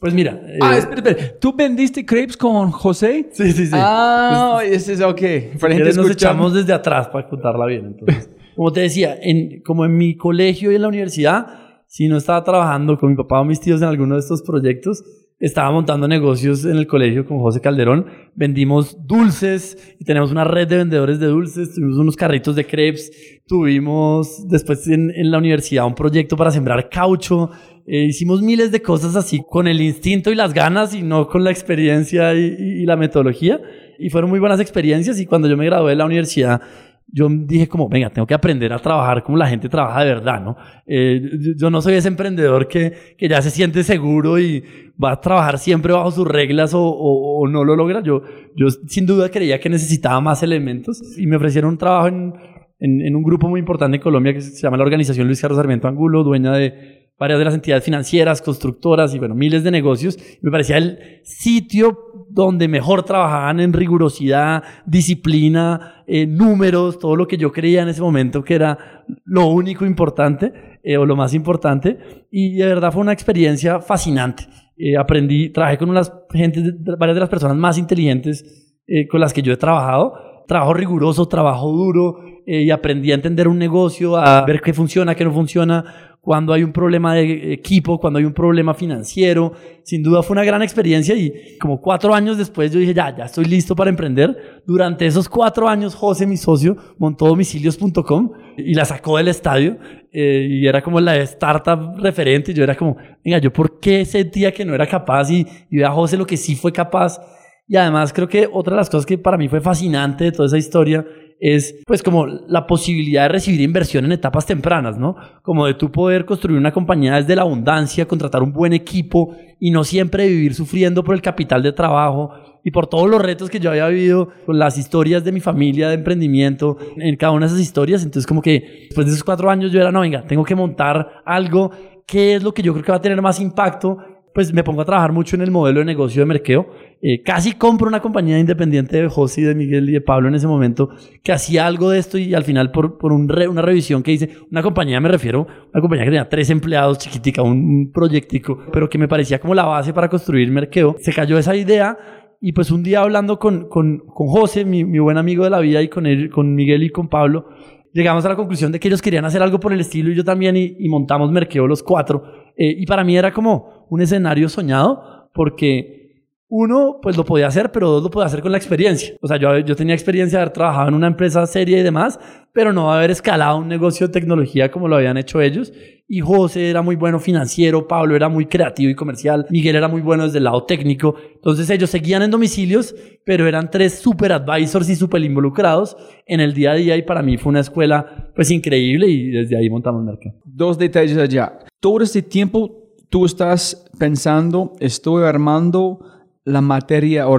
Pues 0.00 0.12
mira. 0.14 0.40
Ah, 0.60 0.76
espera, 0.76 1.10
espera. 1.10 1.38
¿Tú 1.40 1.54
vendiste 1.54 2.04
crepes 2.04 2.36
con 2.36 2.70
José? 2.70 3.28
Sí, 3.32 3.52
sí, 3.52 3.66
sí. 3.66 3.72
Ah, 3.74 4.56
pues, 4.56 4.72
ese 4.72 4.92
es 4.94 5.00
ok. 5.00 5.18
Si 5.18 5.58
gente 5.58 5.92
nos 5.94 6.10
echamos 6.10 6.54
desde 6.54 6.72
atrás 6.72 7.08
para 7.08 7.28
contarla 7.28 7.66
bien. 7.66 7.86
Entonces, 7.98 8.30
como 8.56 8.72
te 8.72 8.80
decía, 8.80 9.18
en, 9.20 9.60
como 9.62 9.84
en 9.84 9.96
mi 9.96 10.16
colegio 10.16 10.70
y 10.70 10.76
en 10.76 10.82
la 10.82 10.88
universidad, 10.88 11.65
si 11.96 12.08
no 12.08 12.18
estaba 12.18 12.44
trabajando 12.44 12.98
con 12.98 13.08
mi 13.08 13.16
papá 13.16 13.40
o 13.40 13.44
mis 13.46 13.58
tíos 13.58 13.80
en 13.80 13.88
alguno 13.88 14.16
de 14.16 14.20
estos 14.20 14.42
proyectos, 14.42 15.02
estaba 15.38 15.70
montando 15.70 16.06
negocios 16.06 16.66
en 16.66 16.76
el 16.76 16.86
colegio 16.86 17.24
con 17.24 17.38
José 17.38 17.62
Calderón. 17.62 18.04
Vendimos 18.34 18.98
dulces 19.06 19.96
y 19.98 20.04
tenemos 20.04 20.30
una 20.30 20.44
red 20.44 20.68
de 20.68 20.76
vendedores 20.76 21.18
de 21.20 21.28
dulces. 21.28 21.74
Tuvimos 21.74 21.96
unos 21.96 22.14
carritos 22.14 22.54
de 22.54 22.66
crepes. 22.66 23.40
Tuvimos 23.46 24.46
después 24.46 24.86
en, 24.88 25.10
la 25.30 25.38
universidad 25.38 25.86
un 25.86 25.94
proyecto 25.94 26.36
para 26.36 26.50
sembrar 26.50 26.90
caucho. 26.90 27.48
Eh, 27.86 28.04
hicimos 28.04 28.42
miles 28.42 28.70
de 28.72 28.82
cosas 28.82 29.16
así 29.16 29.42
con 29.48 29.66
el 29.66 29.80
instinto 29.80 30.30
y 30.30 30.34
las 30.34 30.52
ganas 30.52 30.94
y 30.94 31.02
no 31.02 31.26
con 31.26 31.44
la 31.44 31.50
experiencia 31.50 32.34
y, 32.34 32.56
y 32.58 32.84
la 32.84 32.96
metodología. 32.96 33.58
Y 33.98 34.10
fueron 34.10 34.28
muy 34.28 34.38
buenas 34.38 34.60
experiencias. 34.60 35.18
Y 35.18 35.24
cuando 35.24 35.48
yo 35.48 35.56
me 35.56 35.64
gradué 35.64 35.92
de 35.92 35.96
la 35.96 36.04
universidad, 36.04 36.60
yo 37.08 37.28
dije 37.30 37.68
como, 37.68 37.88
venga, 37.88 38.10
tengo 38.10 38.26
que 38.26 38.34
aprender 38.34 38.72
a 38.72 38.78
trabajar 38.78 39.22
como 39.22 39.38
la 39.38 39.46
gente 39.46 39.68
trabaja 39.68 40.04
de 40.04 40.14
verdad, 40.14 40.40
¿no? 40.40 40.56
Eh, 40.86 41.22
yo 41.56 41.70
no 41.70 41.80
soy 41.80 41.94
ese 41.94 42.08
emprendedor 42.08 42.66
que, 42.66 43.14
que 43.16 43.28
ya 43.28 43.40
se 43.42 43.50
siente 43.50 43.84
seguro 43.84 44.38
y 44.38 44.64
va 45.02 45.12
a 45.12 45.20
trabajar 45.20 45.58
siempre 45.58 45.92
bajo 45.92 46.10
sus 46.10 46.26
reglas 46.26 46.74
o, 46.74 46.82
o, 46.82 47.46
no 47.48 47.64
lo 47.64 47.76
logra. 47.76 48.02
Yo, 48.02 48.22
yo 48.56 48.68
sin 48.86 49.06
duda 49.06 49.30
creía 49.30 49.60
que 49.60 49.68
necesitaba 49.68 50.20
más 50.20 50.42
elementos 50.42 51.00
y 51.16 51.26
me 51.26 51.36
ofrecieron 51.36 51.70
un 51.70 51.78
trabajo 51.78 52.08
en, 52.08 52.34
en, 52.80 53.00
en 53.00 53.16
un 53.16 53.22
grupo 53.22 53.48
muy 53.48 53.60
importante 53.60 53.96
en 53.96 54.02
Colombia 54.02 54.34
que 54.34 54.40
se 54.40 54.60
llama 54.60 54.76
la 54.76 54.84
Organización 54.84 55.26
Luis 55.26 55.40
Carlos 55.40 55.58
Sarmiento 55.58 55.88
Angulo, 55.88 56.24
dueña 56.24 56.52
de 56.52 56.95
varias 57.18 57.38
de 57.38 57.44
las 57.44 57.54
entidades 57.54 57.84
financieras, 57.84 58.42
constructoras 58.42 59.14
y 59.14 59.18
bueno, 59.18 59.34
miles 59.34 59.64
de 59.64 59.70
negocios. 59.70 60.18
Me 60.42 60.50
parecía 60.50 60.76
el 60.76 61.20
sitio 61.24 62.26
donde 62.28 62.68
mejor 62.68 63.04
trabajaban 63.04 63.60
en 63.60 63.72
rigurosidad, 63.72 64.62
disciplina, 64.84 66.04
eh, 66.06 66.26
números, 66.26 66.98
todo 66.98 67.16
lo 67.16 67.26
que 67.26 67.38
yo 67.38 67.52
creía 67.52 67.82
en 67.82 67.88
ese 67.88 68.02
momento 68.02 68.44
que 68.44 68.54
era 68.54 69.04
lo 69.24 69.46
único 69.46 69.86
importante 69.86 70.52
eh, 70.88 70.96
o 70.96 71.04
lo 71.04 71.16
más 71.16 71.34
importante. 71.34 71.98
Y 72.30 72.54
de 72.54 72.66
verdad 72.66 72.92
fue 72.92 73.02
una 73.02 73.12
experiencia 73.12 73.80
fascinante. 73.80 74.44
Eh, 74.76 74.96
aprendí, 74.96 75.50
trabajé 75.50 75.78
con 75.78 75.90
unas 75.90 76.12
gente, 76.30 76.62
varias 76.96 77.16
de 77.16 77.20
las 77.20 77.28
personas 77.28 77.56
más 77.56 77.76
inteligentes 77.76 78.78
eh, 78.86 79.08
con 79.08 79.20
las 79.20 79.32
que 79.32 79.42
yo 79.42 79.52
he 79.52 79.56
trabajado. 79.56 80.44
Trabajo 80.46 80.74
riguroso, 80.74 81.26
trabajo 81.26 81.72
duro 81.72 82.20
y 82.48 82.70
aprendí 82.70 83.10
a 83.10 83.16
entender 83.16 83.48
un 83.48 83.58
negocio, 83.58 84.16
a 84.16 84.44
ver 84.46 84.60
qué 84.60 84.72
funciona, 84.72 85.16
qué 85.16 85.24
no 85.24 85.32
funciona, 85.32 86.15
cuando 86.26 86.52
hay 86.52 86.64
un 86.64 86.72
problema 86.72 87.14
de 87.14 87.52
equipo, 87.52 88.00
cuando 88.00 88.18
hay 88.18 88.24
un 88.24 88.32
problema 88.32 88.74
financiero. 88.74 89.52
Sin 89.84 90.02
duda 90.02 90.24
fue 90.24 90.34
una 90.34 90.42
gran 90.42 90.60
experiencia 90.60 91.14
y 91.14 91.56
como 91.60 91.80
cuatro 91.80 92.12
años 92.12 92.36
después 92.36 92.72
yo 92.72 92.80
dije, 92.80 92.92
ya, 92.92 93.16
ya 93.16 93.26
estoy 93.26 93.44
listo 93.44 93.76
para 93.76 93.90
emprender. 93.90 94.62
Durante 94.66 95.06
esos 95.06 95.28
cuatro 95.28 95.68
años, 95.68 95.94
José, 95.94 96.26
mi 96.26 96.36
socio, 96.36 96.76
montó 96.98 97.28
domicilios.com 97.28 98.32
y 98.56 98.74
la 98.74 98.84
sacó 98.84 99.18
del 99.18 99.28
estadio 99.28 99.78
eh, 100.12 100.48
y 100.50 100.66
era 100.66 100.82
como 100.82 101.00
la 101.00 101.14
startup 101.18 101.96
referente. 101.98 102.52
Yo 102.52 102.64
era 102.64 102.74
como, 102.74 102.96
venga, 103.24 103.38
¿yo 103.38 103.52
por 103.52 103.78
qué 103.78 104.04
sentía 104.04 104.50
que 104.50 104.64
no 104.64 104.74
era 104.74 104.88
capaz? 104.88 105.30
Y, 105.30 105.46
y 105.70 105.80
a 105.84 105.92
José 105.92 106.16
lo 106.16 106.26
que 106.26 106.36
sí 106.36 106.56
fue 106.56 106.72
capaz. 106.72 107.20
Y 107.68 107.76
además 107.76 108.12
creo 108.12 108.26
que 108.26 108.48
otra 108.52 108.74
de 108.74 108.78
las 108.78 108.90
cosas 108.90 109.06
que 109.06 109.16
para 109.16 109.38
mí 109.38 109.46
fue 109.46 109.60
fascinante 109.60 110.24
de 110.24 110.32
toda 110.32 110.46
esa 110.46 110.58
historia 110.58 111.06
es 111.40 111.76
pues 111.86 112.02
como 112.02 112.26
la 112.26 112.66
posibilidad 112.66 113.22
de 113.22 113.28
recibir 113.28 113.60
inversión 113.60 114.04
en 114.04 114.12
etapas 114.12 114.46
tempranas, 114.46 114.98
¿no? 114.98 115.16
Como 115.42 115.66
de 115.66 115.74
tú 115.74 115.92
poder 115.92 116.24
construir 116.24 116.58
una 116.58 116.72
compañía 116.72 117.16
desde 117.16 117.36
la 117.36 117.42
abundancia, 117.42 118.06
contratar 118.06 118.42
un 118.42 118.52
buen 118.52 118.72
equipo 118.72 119.36
y 119.60 119.70
no 119.70 119.84
siempre 119.84 120.28
vivir 120.28 120.54
sufriendo 120.54 121.04
por 121.04 121.14
el 121.14 121.22
capital 121.22 121.62
de 121.62 121.72
trabajo 121.72 122.32
y 122.64 122.70
por 122.70 122.88
todos 122.88 123.08
los 123.08 123.22
retos 123.22 123.48
que 123.48 123.60
yo 123.60 123.70
había 123.70 123.86
vivido, 123.86 124.28
con 124.44 124.58
las 124.58 124.76
historias 124.76 125.22
de 125.22 125.30
mi 125.30 125.40
familia 125.40 125.88
de 125.88 125.94
emprendimiento, 125.94 126.76
en 126.96 127.14
cada 127.16 127.32
una 127.32 127.46
de 127.46 127.52
esas 127.52 127.62
historias. 127.62 128.02
Entonces 128.02 128.26
como 128.26 128.42
que 128.42 128.86
después 128.88 129.06
de 129.06 129.12
esos 129.12 129.22
cuatro 129.22 129.50
años 129.50 129.70
yo 129.70 129.80
era, 129.80 129.92
no, 129.92 130.00
venga, 130.00 130.24
tengo 130.26 130.44
que 130.44 130.56
montar 130.56 131.22
algo, 131.24 131.70
¿qué 132.06 132.34
es 132.34 132.42
lo 132.42 132.52
que 132.52 132.62
yo 132.62 132.72
creo 132.72 132.84
que 132.84 132.90
va 132.90 132.98
a 132.98 133.02
tener 133.02 133.22
más 133.22 133.38
impacto? 133.40 133.98
Pues 134.36 134.52
me 134.52 134.62
pongo 134.62 134.82
a 134.82 134.84
trabajar 134.84 135.12
mucho 135.12 135.34
en 135.34 135.40
el 135.40 135.50
modelo 135.50 135.78
de 135.78 135.86
negocio 135.86 136.20
de 136.20 136.26
merqueo. 136.26 136.68
Eh, 137.00 137.22
casi 137.22 137.52
compro 137.52 137.88
una 137.88 138.00
compañía 138.00 138.38
independiente 138.38 139.00
de 139.00 139.08
José, 139.08 139.40
de 139.40 139.54
Miguel 139.54 139.88
y 139.88 139.92
de 139.92 140.02
Pablo 140.02 140.28
en 140.28 140.34
ese 140.34 140.46
momento 140.46 140.90
que 141.24 141.32
hacía 141.32 141.66
algo 141.66 141.88
de 141.88 141.98
esto 141.98 142.18
y 142.18 142.34
al 142.34 142.44
final 142.44 142.70
por, 142.70 142.98
por 142.98 143.14
un 143.14 143.30
re, 143.30 143.48
una 143.48 143.62
revisión 143.62 144.02
que 144.02 144.12
hice, 144.12 144.28
una 144.50 144.62
compañía 144.62 145.00
me 145.00 145.08
refiero, 145.08 145.46
una 145.72 145.80
compañía 145.80 146.04
que 146.04 146.10
tenía 146.10 146.28
tres 146.28 146.50
empleados, 146.50 146.98
chiquitica, 146.98 147.40
un, 147.40 147.52
un 147.52 147.92
proyectico, 147.94 148.58
pero 148.74 148.90
que 148.90 148.98
me 148.98 149.08
parecía 149.08 149.38
como 149.38 149.54
la 149.54 149.64
base 149.64 149.94
para 149.94 150.10
construir 150.10 150.50
merqueo. 150.50 150.96
Se 150.98 151.14
cayó 151.14 151.38
esa 151.38 151.56
idea 151.56 151.96
y 152.38 152.52
pues 152.52 152.70
un 152.70 152.82
día 152.82 153.00
hablando 153.00 153.38
con, 153.38 153.70
con, 153.70 154.00
con 154.00 154.26
José, 154.26 154.66
mi, 154.66 154.84
mi 154.84 154.98
buen 154.98 155.16
amigo 155.16 155.44
de 155.44 155.50
la 155.50 155.60
vida, 155.60 155.80
y 155.80 155.88
con, 155.88 156.04
él, 156.04 156.28
con 156.28 156.54
Miguel 156.54 156.82
y 156.82 156.90
con 156.90 157.08
Pablo, 157.08 157.46
llegamos 157.94 158.22
a 158.26 158.28
la 158.28 158.36
conclusión 158.36 158.70
de 158.70 158.80
que 158.80 158.88
ellos 158.88 159.00
querían 159.00 159.24
hacer 159.24 159.42
algo 159.42 159.58
por 159.58 159.72
el 159.72 159.80
estilo 159.80 160.10
y 160.10 160.14
yo 160.14 160.24
también 160.24 160.58
y, 160.58 160.76
y 160.78 160.90
montamos 160.90 161.32
Merkeo 161.32 161.66
los 161.66 161.82
cuatro. 161.82 162.22
Eh, 162.58 162.74
y 162.78 162.86
para 162.86 163.04
mí 163.04 163.16
era 163.16 163.32
como 163.32 163.75
un 163.88 164.00
escenario 164.00 164.48
soñado 164.48 165.30
porque 165.32 166.06
uno, 166.48 167.00
pues 167.02 167.16
lo 167.16 167.24
podía 167.24 167.48
hacer, 167.48 167.72
pero 167.72 167.90
dos, 167.90 168.02
lo 168.04 168.10
podía 168.10 168.26
hacer 168.26 168.40
con 168.40 168.52
la 168.52 168.58
experiencia. 168.58 169.14
O 169.20 169.26
sea, 169.26 169.36
yo, 169.36 169.58
yo 169.58 169.74
tenía 169.74 169.94
experiencia 169.94 170.38
de 170.38 170.42
haber 170.42 170.52
trabajado 170.52 170.88
en 170.88 170.94
una 170.94 171.08
empresa 171.08 171.44
seria 171.46 171.78
y 171.78 171.82
demás, 171.82 172.20
pero 172.52 172.72
no 172.72 172.92
haber 172.92 173.10
escalado 173.10 173.58
un 173.58 173.68
negocio 173.68 174.06
de 174.06 174.12
tecnología 174.12 174.70
como 174.70 174.86
lo 174.86 174.96
habían 174.96 175.16
hecho 175.16 175.40
ellos. 175.40 175.72
Y 176.08 176.20
José 176.20 176.70
era 176.70 176.82
muy 176.82 176.94
bueno 176.94 177.18
financiero, 177.18 177.88
Pablo 177.88 178.14
era 178.14 178.28
muy 178.28 178.46
creativo 178.46 178.88
y 178.90 178.94
comercial, 178.94 179.44
Miguel 179.50 179.74
era 179.74 179.88
muy 179.88 180.02
bueno 180.02 180.22
desde 180.22 180.38
el 180.38 180.44
lado 180.44 180.62
técnico. 180.62 181.16
Entonces 181.34 181.68
ellos 181.68 181.90
seguían 181.90 182.22
en 182.22 182.30
domicilios, 182.30 182.94
pero 183.24 183.48
eran 183.48 183.68
tres 183.68 183.98
super 183.98 184.32
advisors 184.32 184.88
y 184.88 184.94
super 184.94 185.20
involucrados 185.22 185.96
en 186.26 186.38
el 186.38 186.54
día 186.54 186.70
a 186.70 186.74
día 186.74 186.96
y 186.96 187.02
para 187.02 187.22
mí 187.22 187.38
fue 187.38 187.50
una 187.50 187.60
escuela 187.60 188.30
pues 188.36 188.52
increíble 188.52 189.08
y 189.08 189.30
desde 189.30 189.58
ahí 189.58 189.68
montamos 189.68 190.04
mercado. 190.04 190.36
Dos 190.44 190.78
detalles 190.78 191.18
allá. 191.18 191.58
Todo 191.80 192.04
este 192.04 192.22
tiempo 192.22 192.85
tú 193.08 193.24
estás 193.24 193.88
pensando, 193.98 194.72
estoy 194.80 195.24
armando 195.24 196.00
la 196.44 196.60
materia 196.60 197.28
o 197.28 197.38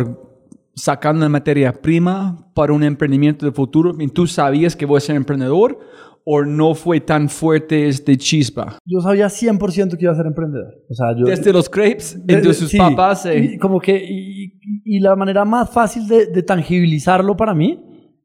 sacando 0.75 1.23
la 1.25 1.29
materia 1.29 1.73
prima 1.73 2.51
para 2.53 2.73
un 2.73 2.83
emprendimiento 2.83 3.45
de 3.45 3.51
futuro 3.51 3.93
y 3.99 4.07
tú 4.09 4.27
sabías 4.27 4.75
que 4.75 4.85
voy 4.85 4.97
a 4.97 5.01
ser 5.01 5.15
emprendedor 5.15 5.79
o 6.29 6.43
no 6.43 6.75
fue 6.75 6.99
tan 6.99 7.29
fuerte 7.29 7.87
este 7.87 8.17
chispa? 8.17 8.77
Yo 8.85 8.99
sabía 8.99 9.27
100% 9.27 9.97
que 9.97 10.03
iba 10.03 10.11
a 10.11 10.15
ser 10.15 10.25
emprendedor. 10.25 10.73
O 10.89 10.93
sea, 10.93 11.07
yo... 11.17 11.23
Desde 11.25 11.53
los 11.53 11.69
crepes, 11.69 12.15
de- 12.25 12.33
entre 12.33 12.49
de- 12.49 12.53
sus 12.53 12.69
sí, 12.69 12.77
papás. 12.77 13.25
eh, 13.25 13.51
y 13.53 13.57
como 13.57 13.79
que, 13.79 13.95
y, 14.05 14.59
y 14.83 14.99
la 14.99 15.15
manera 15.15 15.45
más 15.45 15.69
fácil 15.71 16.05
de, 16.07 16.25
de 16.27 16.43
tangibilizarlo 16.43 17.37
para 17.37 17.53
mí 17.55 17.81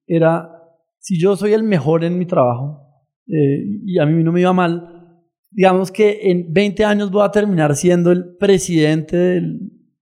era, 0.07 0.51
si 0.99 1.19
yo 1.21 1.37
soy 1.37 1.53
el 1.53 1.63
mejor 1.63 2.03
en 2.03 2.19
mi 2.19 2.27
trabajo 2.27 2.81
eh, 3.29 3.63
y 3.87 3.99
a 4.01 4.05
mí 4.07 4.23
no 4.25 4.33
me 4.33 4.41
iba 4.41 4.53
mal, 4.53 5.02
digamos 5.53 5.91
que 5.93 6.21
en 6.31 6.53
20 6.53 6.85
años 6.85 7.11
voy 7.11 7.25
a 7.25 7.31
terminar 7.31 7.77
siendo 7.77 8.11
el 8.11 8.37
presidente 8.37 9.17
de 9.17 9.41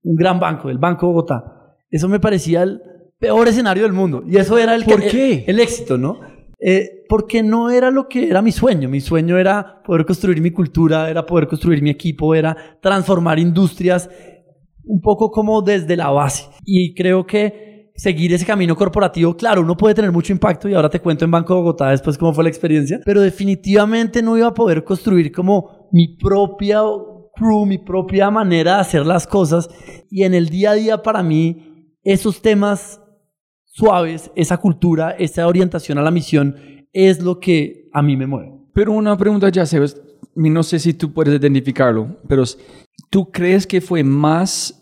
un 0.03 0.17
gran 0.17 0.39
banco, 0.41 0.69
del 0.69 0.79
Banco 0.79 1.07
de 1.07 1.13
Bogotá. 1.13 1.77
Eso 1.91 2.09
me 2.09 2.21
parecía 2.21 2.63
el 2.63 2.81
peor 3.19 3.49
escenario 3.49 3.83
del 3.83 3.93
mundo. 3.93 4.23
Y 4.27 4.37
eso 4.37 4.57
era 4.59 4.75
el, 4.75 4.85
¿Por 4.85 5.03
el- 5.03 5.11
qué? 5.11 5.45
el 5.47 5.61
éxito, 5.61 5.99
¿no? 5.99 6.21
Eh, 6.63 7.05
porque 7.09 7.43
no 7.43 7.71
era 7.71 7.91
lo 7.91 8.07
que 8.09 8.29
era 8.29 8.43
mi 8.43 8.53
sueño. 8.53 8.89
Mi 8.89 9.01
sueño 9.01 9.39
era 9.39 9.83
poder 9.83 10.05
construir 10.07 10.41
mi 10.41 10.51
cultura, 10.51 11.11
era 11.11 11.25
poder 11.27 11.49
construir 11.49 11.83
mi 11.83 11.91
equipo, 11.91 12.35
era 12.35 12.57
transformar 12.81 13.39
industrias 13.39 14.09
un 14.85 15.01
poco 15.01 15.31
como 15.31 15.63
desde 15.63 15.97
la 15.97 16.11
base. 16.11 16.45
Y 16.65 16.95
creo 16.95 17.27
que 17.27 17.70
seguir 18.01 18.33
ese 18.33 18.47
camino 18.47 18.75
corporativo, 18.75 19.37
claro, 19.37 19.61
uno 19.61 19.77
puede 19.77 19.95
tener 19.95 20.11
mucho 20.11 20.33
impacto 20.33 20.71
y 20.71 20.75
ahora 20.75 20.89
te 20.89 21.01
cuento 21.01 21.27
en 21.27 21.31
Banco 21.31 21.53
de 21.53 21.61
Bogotá 21.61 21.91
después 21.91 22.17
cómo 22.17 22.33
fue 22.33 22.45
la 22.45 22.49
experiencia, 22.49 22.99
pero 23.05 23.21
definitivamente 23.21 24.23
no 24.23 24.39
iba 24.39 24.47
a 24.47 24.55
poder 24.55 24.85
construir 24.85 25.31
como 25.31 25.91
mi 25.93 26.17
propia 26.17 26.81
crew, 27.35 27.67
mi 27.67 27.77
propia 27.77 28.31
manera 28.31 28.77
de 28.77 28.81
hacer 28.81 29.05
las 29.05 29.27
cosas. 29.27 29.69
Y 30.11 30.23
en 30.23 30.33
el 30.33 30.49
día 30.49 30.71
a 30.71 30.75
día 30.75 31.03
para 31.03 31.23
mí, 31.23 31.99
esos 32.03 32.41
temas 32.41 33.03
suaves, 33.67 34.31
esa 34.35 34.57
cultura, 34.57 35.11
esa 35.11 35.47
orientación 35.47 35.99
a 35.99 36.03
la 36.03 36.11
misión, 36.11 36.57
es 36.95 37.23
lo 37.23 37.39
que 37.39 37.91
a 37.93 38.01
mí 38.01 38.17
me 38.17 38.27
mueve. 38.27 38.51
Pero 38.73 38.93
una 38.93 39.15
pregunta 39.19 39.51
ya 39.51 39.67
sabes, 39.67 40.01
no 40.35 40.63
sé 40.63 40.79
si 40.79 40.95
tú 40.95 41.13
puedes 41.13 41.39
identificarlo, 41.39 42.17
pero 42.27 42.45
¿tú 43.11 43.31
crees 43.31 43.67
que 43.67 43.83
fue 43.83 44.03
más 44.03 44.80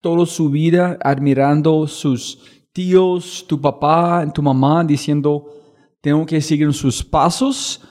toda 0.00 0.26
su 0.26 0.50
vida 0.50 0.98
admirando 1.02 1.86
sus 1.86 2.38
tíos, 2.72 3.44
tu 3.46 3.60
papá, 3.60 4.30
tu 4.32 4.42
mamá, 4.42 4.84
diciendo, 4.84 5.46
tengo 6.00 6.24
que 6.24 6.40
seguir 6.40 6.72
sus 6.72 7.04
pasos? 7.04 7.82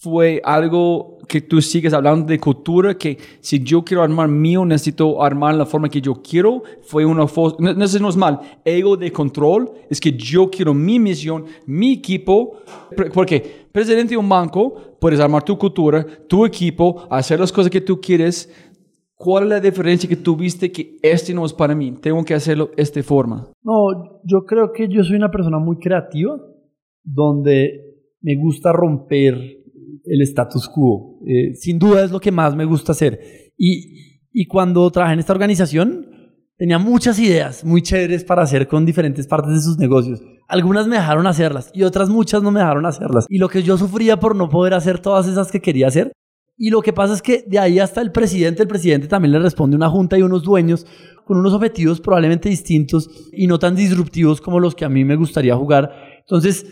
¿Fue 0.00 0.40
algo 0.44 1.18
que 1.28 1.42
tú 1.42 1.60
sigues 1.60 1.92
hablando 1.92 2.26
de 2.26 2.40
cultura, 2.40 2.96
que 2.96 3.18
si 3.40 3.62
yo 3.62 3.84
quiero 3.84 4.02
armar 4.02 4.28
mío, 4.28 4.64
necesito 4.64 5.22
armar 5.22 5.54
la 5.54 5.66
forma 5.66 5.90
que 5.90 6.00
yo 6.00 6.14
quiero? 6.22 6.62
Fue 6.82 7.04
una... 7.04 7.26
No, 7.26 7.74
no, 7.74 7.74
no 7.74 7.84
es 7.84 8.16
mal. 8.16 8.40
Ego 8.64 8.96
de 8.96 9.12
control 9.12 9.70
es 9.90 10.00
que 10.00 10.12
yo 10.12 10.50
quiero 10.50 10.72
mi 10.72 10.98
misión, 10.98 11.44
mi 11.66 11.92
equipo, 11.92 12.62
porque 13.12 13.66
presidente 13.70 14.14
de 14.14 14.16
un 14.16 14.28
banco, 14.28 14.74
puedes 14.98 15.20
armar 15.20 15.44
tu 15.44 15.58
cultura, 15.58 16.06
tu 16.26 16.46
equipo, 16.46 17.06
hacer 17.10 17.38
las 17.38 17.52
cosas 17.52 17.70
que 17.70 17.80
tú 17.80 18.00
quieres. 18.00 18.50
¿Cuál 19.22 19.44
es 19.44 19.48
la 19.50 19.60
diferencia 19.60 20.08
que 20.08 20.16
tuviste 20.16 20.72
que 20.72 20.96
este 21.02 21.34
no 21.34 21.44
es 21.44 21.52
para 21.52 21.74
mí? 21.74 21.94
Tengo 22.00 22.24
que 22.24 22.32
hacerlo 22.32 22.70
de 22.74 22.82
esta 22.82 23.02
forma. 23.02 23.52
No, 23.62 24.22
yo 24.24 24.46
creo 24.46 24.72
que 24.72 24.88
yo 24.88 25.04
soy 25.04 25.16
una 25.16 25.30
persona 25.30 25.58
muy 25.58 25.76
creativa, 25.76 26.38
donde 27.04 27.82
me 28.22 28.34
gusta 28.36 28.72
romper 28.72 29.34
el 30.04 30.22
status 30.22 30.70
quo. 30.70 31.18
Eh, 31.26 31.54
sin 31.54 31.78
duda 31.78 32.02
es 32.02 32.10
lo 32.10 32.18
que 32.18 32.32
más 32.32 32.56
me 32.56 32.64
gusta 32.64 32.92
hacer. 32.92 33.20
Y, 33.58 34.22
y 34.32 34.46
cuando 34.46 34.90
trabajé 34.90 35.12
en 35.12 35.20
esta 35.20 35.34
organización, 35.34 36.06
tenía 36.56 36.78
muchas 36.78 37.18
ideas 37.18 37.62
muy 37.62 37.82
chéveres 37.82 38.24
para 38.24 38.44
hacer 38.44 38.68
con 38.68 38.86
diferentes 38.86 39.26
partes 39.26 39.52
de 39.52 39.60
sus 39.60 39.76
negocios. 39.76 40.22
Algunas 40.48 40.88
me 40.88 40.96
dejaron 40.96 41.26
hacerlas 41.26 41.70
y 41.74 41.82
otras 41.82 42.08
muchas 42.08 42.42
no 42.42 42.52
me 42.52 42.60
dejaron 42.60 42.86
hacerlas. 42.86 43.26
Y 43.28 43.36
lo 43.36 43.50
que 43.50 43.62
yo 43.62 43.76
sufría 43.76 44.18
por 44.18 44.34
no 44.34 44.48
poder 44.48 44.72
hacer 44.72 44.98
todas 44.98 45.28
esas 45.28 45.52
que 45.52 45.60
quería 45.60 45.88
hacer. 45.88 46.10
Y 46.62 46.68
lo 46.68 46.82
que 46.82 46.92
pasa 46.92 47.14
es 47.14 47.22
que 47.22 47.42
de 47.46 47.58
ahí 47.58 47.78
hasta 47.78 48.02
el 48.02 48.12
presidente, 48.12 48.60
el 48.62 48.68
presidente 48.68 49.08
también 49.08 49.32
le 49.32 49.38
responde 49.38 49.76
una 49.76 49.88
junta 49.88 50.18
y 50.18 50.22
unos 50.22 50.42
dueños 50.42 50.84
con 51.24 51.38
unos 51.38 51.54
objetivos 51.54 52.02
probablemente 52.02 52.50
distintos 52.50 53.08
y 53.32 53.46
no 53.46 53.58
tan 53.58 53.74
disruptivos 53.74 54.42
como 54.42 54.60
los 54.60 54.74
que 54.74 54.84
a 54.84 54.90
mí 54.90 55.02
me 55.02 55.16
gustaría 55.16 55.56
jugar. 55.56 55.90
Entonces, 56.20 56.66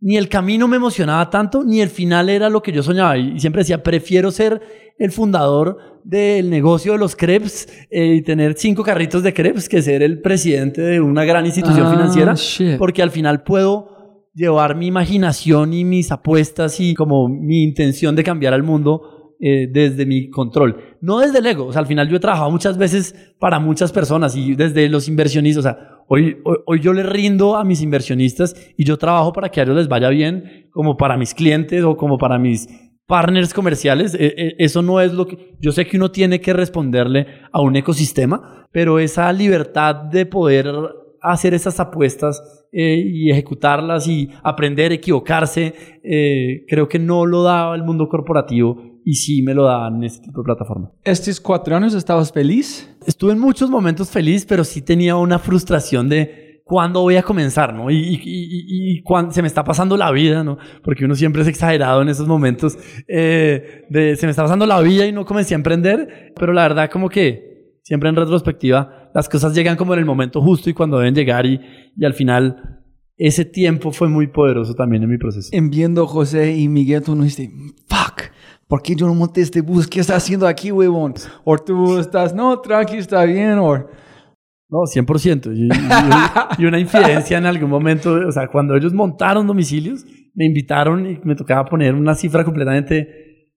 ni 0.00 0.16
el 0.18 0.28
camino 0.28 0.68
me 0.68 0.76
emocionaba 0.76 1.30
tanto, 1.30 1.64
ni 1.64 1.80
el 1.80 1.88
final 1.88 2.28
era 2.28 2.48
lo 2.48 2.62
que 2.62 2.70
yo 2.70 2.82
soñaba. 2.84 3.18
Y 3.18 3.40
siempre 3.40 3.62
decía, 3.62 3.82
prefiero 3.82 4.30
ser 4.30 4.60
el 5.00 5.10
fundador 5.10 5.78
del 6.04 6.48
negocio 6.48 6.92
de 6.92 6.98
los 6.98 7.16
crepes 7.16 7.66
eh, 7.90 8.14
y 8.16 8.22
tener 8.22 8.54
cinco 8.56 8.84
carritos 8.84 9.24
de 9.24 9.32
crepes 9.34 9.68
que 9.68 9.82
ser 9.82 10.02
el 10.04 10.20
presidente 10.20 10.80
de 10.80 11.00
una 11.00 11.24
gran 11.24 11.44
institución 11.44 11.86
Ah, 11.86 11.90
financiera. 11.90 12.34
shit. 12.36 12.76
Porque 12.78 13.02
al 13.02 13.10
final 13.10 13.42
puedo 13.42 13.88
llevar 14.34 14.76
mi 14.76 14.86
imaginación 14.88 15.72
y 15.72 15.84
mis 15.84 16.12
apuestas 16.12 16.78
y 16.80 16.94
como 16.94 17.28
mi 17.28 17.62
intención 17.64 18.14
de 18.14 18.22
cambiar 18.22 18.52
al 18.52 18.62
mundo 18.62 19.10
eh, 19.46 19.68
desde 19.70 20.06
mi 20.06 20.30
control. 20.30 20.96
No 21.02 21.18
desde 21.18 21.40
el 21.40 21.46
ego. 21.46 21.66
O 21.66 21.72
sea, 21.72 21.80
al 21.80 21.86
final 21.86 22.08
yo 22.08 22.16
he 22.16 22.20
trabajado 22.20 22.50
muchas 22.50 22.78
veces 22.78 23.34
para 23.38 23.58
muchas 23.58 23.92
personas 23.92 24.34
y 24.36 24.54
desde 24.54 24.88
los 24.88 25.06
inversionistas. 25.06 25.66
O 25.66 25.68
sea, 25.68 25.88
hoy, 26.08 26.38
yo 26.80 26.94
le 26.94 27.02
rindo 27.02 27.54
a 27.54 27.62
mis 27.62 27.82
inversionistas 27.82 28.54
y 28.78 28.84
yo 28.84 28.96
trabajo 28.96 29.34
para 29.34 29.50
que 29.50 29.60
a 29.60 29.64
ellos 29.64 29.76
les 29.76 29.88
vaya 29.88 30.08
bien, 30.08 30.70
como 30.70 30.96
para 30.96 31.18
mis 31.18 31.34
clientes 31.34 31.84
o 31.84 31.94
como 31.94 32.16
para 32.16 32.38
mis 32.38 32.68
partners 33.06 33.52
comerciales. 33.52 34.14
Eh, 34.14 34.32
eh, 34.34 34.54
eso 34.60 34.80
no 34.80 35.02
es 35.02 35.12
lo 35.12 35.26
que... 35.26 35.56
Yo 35.60 35.72
sé 35.72 35.84
que 35.84 35.98
uno 35.98 36.10
tiene 36.10 36.40
que 36.40 36.54
responderle 36.54 37.26
a 37.52 37.60
un 37.60 37.76
ecosistema, 37.76 38.66
pero 38.72 38.98
esa 38.98 39.30
libertad 39.30 39.94
de 39.94 40.24
poder 40.24 40.72
hacer 41.20 41.52
esas 41.54 41.80
apuestas 41.80 42.64
eh, 42.72 43.02
y 43.06 43.30
ejecutarlas 43.30 44.06
y 44.06 44.28
aprender, 44.42 44.92
equivocarse, 44.92 45.74
eh, 46.02 46.64
creo 46.68 46.88
que 46.88 46.98
no 46.98 47.24
lo 47.24 47.42
daba 47.42 47.74
el 47.74 47.82
mundo 47.82 48.08
corporativo 48.08 48.93
y 49.04 49.14
sí 49.14 49.42
me 49.42 49.54
lo 49.54 49.64
daban 49.64 49.96
en 49.96 50.04
este 50.04 50.26
tipo 50.26 50.40
de 50.40 50.44
plataforma. 50.44 50.90
¿Estos 51.04 51.40
cuatro 51.40 51.76
años 51.76 51.94
estabas 51.94 52.32
feliz? 52.32 52.90
Estuve 53.06 53.32
en 53.32 53.38
muchos 53.38 53.70
momentos 53.70 54.10
feliz, 54.10 54.46
pero 54.46 54.64
sí 54.64 54.82
tenía 54.82 55.16
una 55.16 55.38
frustración 55.38 56.08
de 56.08 56.62
cuándo 56.64 57.02
voy 57.02 57.16
a 57.16 57.22
comenzar, 57.22 57.74
¿no? 57.74 57.90
Y, 57.90 57.96
y, 57.96 58.14
y, 58.24 58.96
y 58.98 59.02
cuándo 59.02 59.32
se 59.32 59.42
me 59.42 59.48
está 59.48 59.62
pasando 59.62 59.96
la 59.96 60.10
vida, 60.10 60.42
¿no? 60.42 60.56
Porque 60.82 61.04
uno 61.04 61.14
siempre 61.14 61.42
es 61.42 61.48
exagerado 61.48 62.00
en 62.00 62.08
esos 62.08 62.26
momentos 62.26 62.78
eh, 63.06 63.84
de 63.90 64.16
se 64.16 64.26
me 64.26 64.30
está 64.30 64.42
pasando 64.42 64.66
la 64.66 64.80
vida 64.80 65.06
y 65.06 65.12
no 65.12 65.26
comencé 65.26 65.54
a 65.54 65.56
emprender, 65.56 66.32
pero 66.34 66.52
la 66.52 66.62
verdad 66.62 66.90
como 66.90 67.10
que 67.10 67.78
siempre 67.82 68.08
en 68.08 68.16
retrospectiva 68.16 69.10
las 69.14 69.28
cosas 69.28 69.54
llegan 69.54 69.76
como 69.76 69.92
en 69.92 70.00
el 70.00 70.06
momento 70.06 70.40
justo 70.40 70.70
y 70.70 70.72
cuando 70.72 70.98
deben 70.98 71.14
llegar 71.14 71.44
y, 71.44 71.60
y 71.94 72.04
al 72.04 72.14
final 72.14 72.80
ese 73.16 73.44
tiempo 73.44 73.92
fue 73.92 74.08
muy 74.08 74.26
poderoso 74.26 74.74
también 74.74 75.02
en 75.02 75.10
mi 75.10 75.18
proceso. 75.18 75.50
En 75.52 75.70
viendo 75.70 76.06
José 76.06 76.56
y 76.56 76.68
Miguel, 76.68 77.02
tú 77.02 77.14
no 77.14 77.22
dijiste, 77.22 77.50
fuck, 77.86 78.22
¿por 78.68 78.82
qué 78.82 78.94
yo 78.94 79.06
no 79.06 79.14
monté 79.14 79.40
este 79.40 79.60
bus? 79.60 79.86
¿Qué 79.86 80.00
estás 80.00 80.18
haciendo 80.18 80.46
aquí, 80.46 80.70
huevón? 80.72 81.14
O 81.44 81.56
tú 81.58 81.98
estás, 81.98 82.34
no, 82.34 82.60
tranqui, 82.60 82.96
está 82.96 83.24
bien. 83.24 83.56
No, 83.56 84.80
100%. 84.86 85.52
Y, 85.54 86.62
y, 86.62 86.66
una 86.66 86.78
infidencia 86.78 87.38
en 87.38 87.46
algún 87.46 87.70
momento, 87.70 88.14
o 88.26 88.32
sea, 88.32 88.48
cuando 88.48 88.74
ellos 88.74 88.92
montaron 88.92 89.46
domicilios, 89.46 90.04
me 90.34 90.46
invitaron 90.46 91.06
y 91.06 91.20
me 91.22 91.36
tocaba 91.36 91.64
poner 91.64 91.94
una 91.94 92.14
cifra 92.14 92.44
completamente 92.44 93.52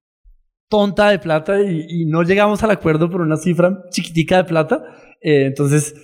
tonta 0.70 1.10
de 1.10 1.20
plata 1.20 1.62
y, 1.62 1.86
y 1.90 2.06
no 2.06 2.24
llegamos 2.24 2.62
al 2.64 2.72
acuerdo 2.72 3.10
por 3.10 3.22
una 3.22 3.38
cifra 3.38 3.84
chiquitica 3.90 4.38
de 4.38 4.44
plata. 4.44 4.84
Eh, 5.22 5.46
entonces, 5.46 5.96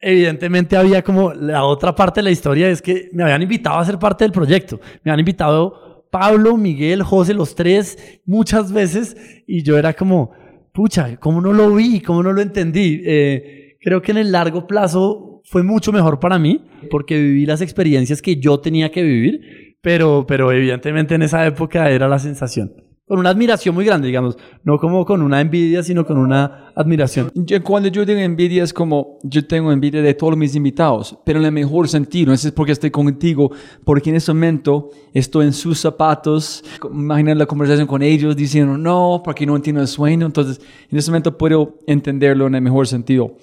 evidentemente 0.00 0.76
había 0.76 1.02
como 1.02 1.32
la 1.32 1.64
otra 1.64 1.94
parte 1.94 2.20
de 2.20 2.24
la 2.24 2.30
historia 2.30 2.68
es 2.68 2.82
que 2.82 3.08
me 3.12 3.22
habían 3.22 3.42
invitado 3.42 3.78
a 3.78 3.84
ser 3.84 3.98
parte 3.98 4.24
del 4.24 4.32
proyecto. 4.32 4.80
Me 5.04 5.10
habían 5.10 5.20
invitado 5.20 5.85
Pablo, 6.18 6.56
Miguel, 6.56 7.02
José, 7.02 7.34
los 7.34 7.54
tres, 7.54 7.98
muchas 8.24 8.72
veces 8.72 9.18
y 9.46 9.62
yo 9.62 9.76
era 9.76 9.92
como, 9.92 10.30
pucha, 10.72 11.18
¿cómo 11.18 11.42
no 11.42 11.52
lo 11.52 11.74
vi? 11.74 12.00
¿Cómo 12.00 12.22
no 12.22 12.32
lo 12.32 12.40
entendí? 12.40 13.02
Eh, 13.04 13.76
creo 13.82 14.00
que 14.00 14.12
en 14.12 14.16
el 14.16 14.32
largo 14.32 14.66
plazo 14.66 15.42
fue 15.44 15.62
mucho 15.62 15.92
mejor 15.92 16.18
para 16.18 16.38
mí 16.38 16.64
porque 16.90 17.18
viví 17.18 17.44
las 17.44 17.60
experiencias 17.60 18.22
que 18.22 18.36
yo 18.36 18.60
tenía 18.60 18.90
que 18.90 19.02
vivir, 19.02 19.76
pero, 19.82 20.24
pero 20.26 20.50
evidentemente 20.52 21.14
en 21.14 21.20
esa 21.20 21.46
época 21.46 21.90
era 21.90 22.08
la 22.08 22.18
sensación. 22.18 22.72
Con 23.08 23.20
una 23.20 23.30
admiración 23.30 23.72
muy 23.72 23.84
grande, 23.84 24.08
digamos, 24.08 24.36
no 24.64 24.78
como 24.78 25.04
con 25.04 25.22
una 25.22 25.40
envidia, 25.40 25.80
sino 25.84 26.04
con 26.04 26.18
una 26.18 26.72
admiración. 26.74 27.30
Cuando 27.62 27.88
yo 27.88 28.04
digo 28.04 28.18
envidia 28.18 28.64
es 28.64 28.72
como, 28.72 29.20
yo 29.22 29.46
tengo 29.46 29.70
envidia 29.70 30.02
de 30.02 30.12
todos 30.12 30.36
mis 30.36 30.56
invitados, 30.56 31.16
pero 31.24 31.38
en 31.38 31.44
el 31.44 31.52
mejor 31.52 31.88
sentido, 31.88 32.26
no 32.26 32.32
es 32.32 32.50
porque 32.50 32.72
estoy 32.72 32.90
contigo, 32.90 33.52
porque 33.84 34.10
en 34.10 34.16
ese 34.16 34.32
momento 34.32 34.90
estoy 35.14 35.46
en 35.46 35.52
sus 35.52 35.78
zapatos, 35.78 36.64
imagina 36.92 37.32
la 37.36 37.46
conversación 37.46 37.86
con 37.86 38.02
ellos 38.02 38.34
diciendo, 38.34 38.76
no, 38.76 39.22
porque 39.24 39.46
no 39.46 39.54
entiendo 39.54 39.80
el 39.80 39.86
sueño, 39.86 40.26
entonces 40.26 40.60
en 40.90 40.98
ese 40.98 41.08
momento 41.12 41.38
puedo 41.38 41.78
entenderlo 41.86 42.48
en 42.48 42.56
el 42.56 42.62
mejor 42.62 42.88
sentido. 42.88 43.36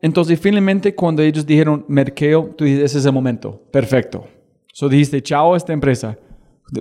Entonces, 0.00 0.40
finalmente, 0.40 0.94
cuando 0.94 1.20
ellos 1.20 1.44
dijeron 1.44 1.84
merkeo, 1.88 2.54
tú 2.56 2.64
dices, 2.64 2.84
ese 2.84 2.98
es 3.00 3.04
el 3.04 3.12
momento. 3.12 3.60
Perfecto. 3.70 4.24
So 4.72 4.88
dijiste, 4.88 5.20
chao 5.22 5.52
a 5.52 5.58
esta 5.58 5.74
empresa. 5.74 6.16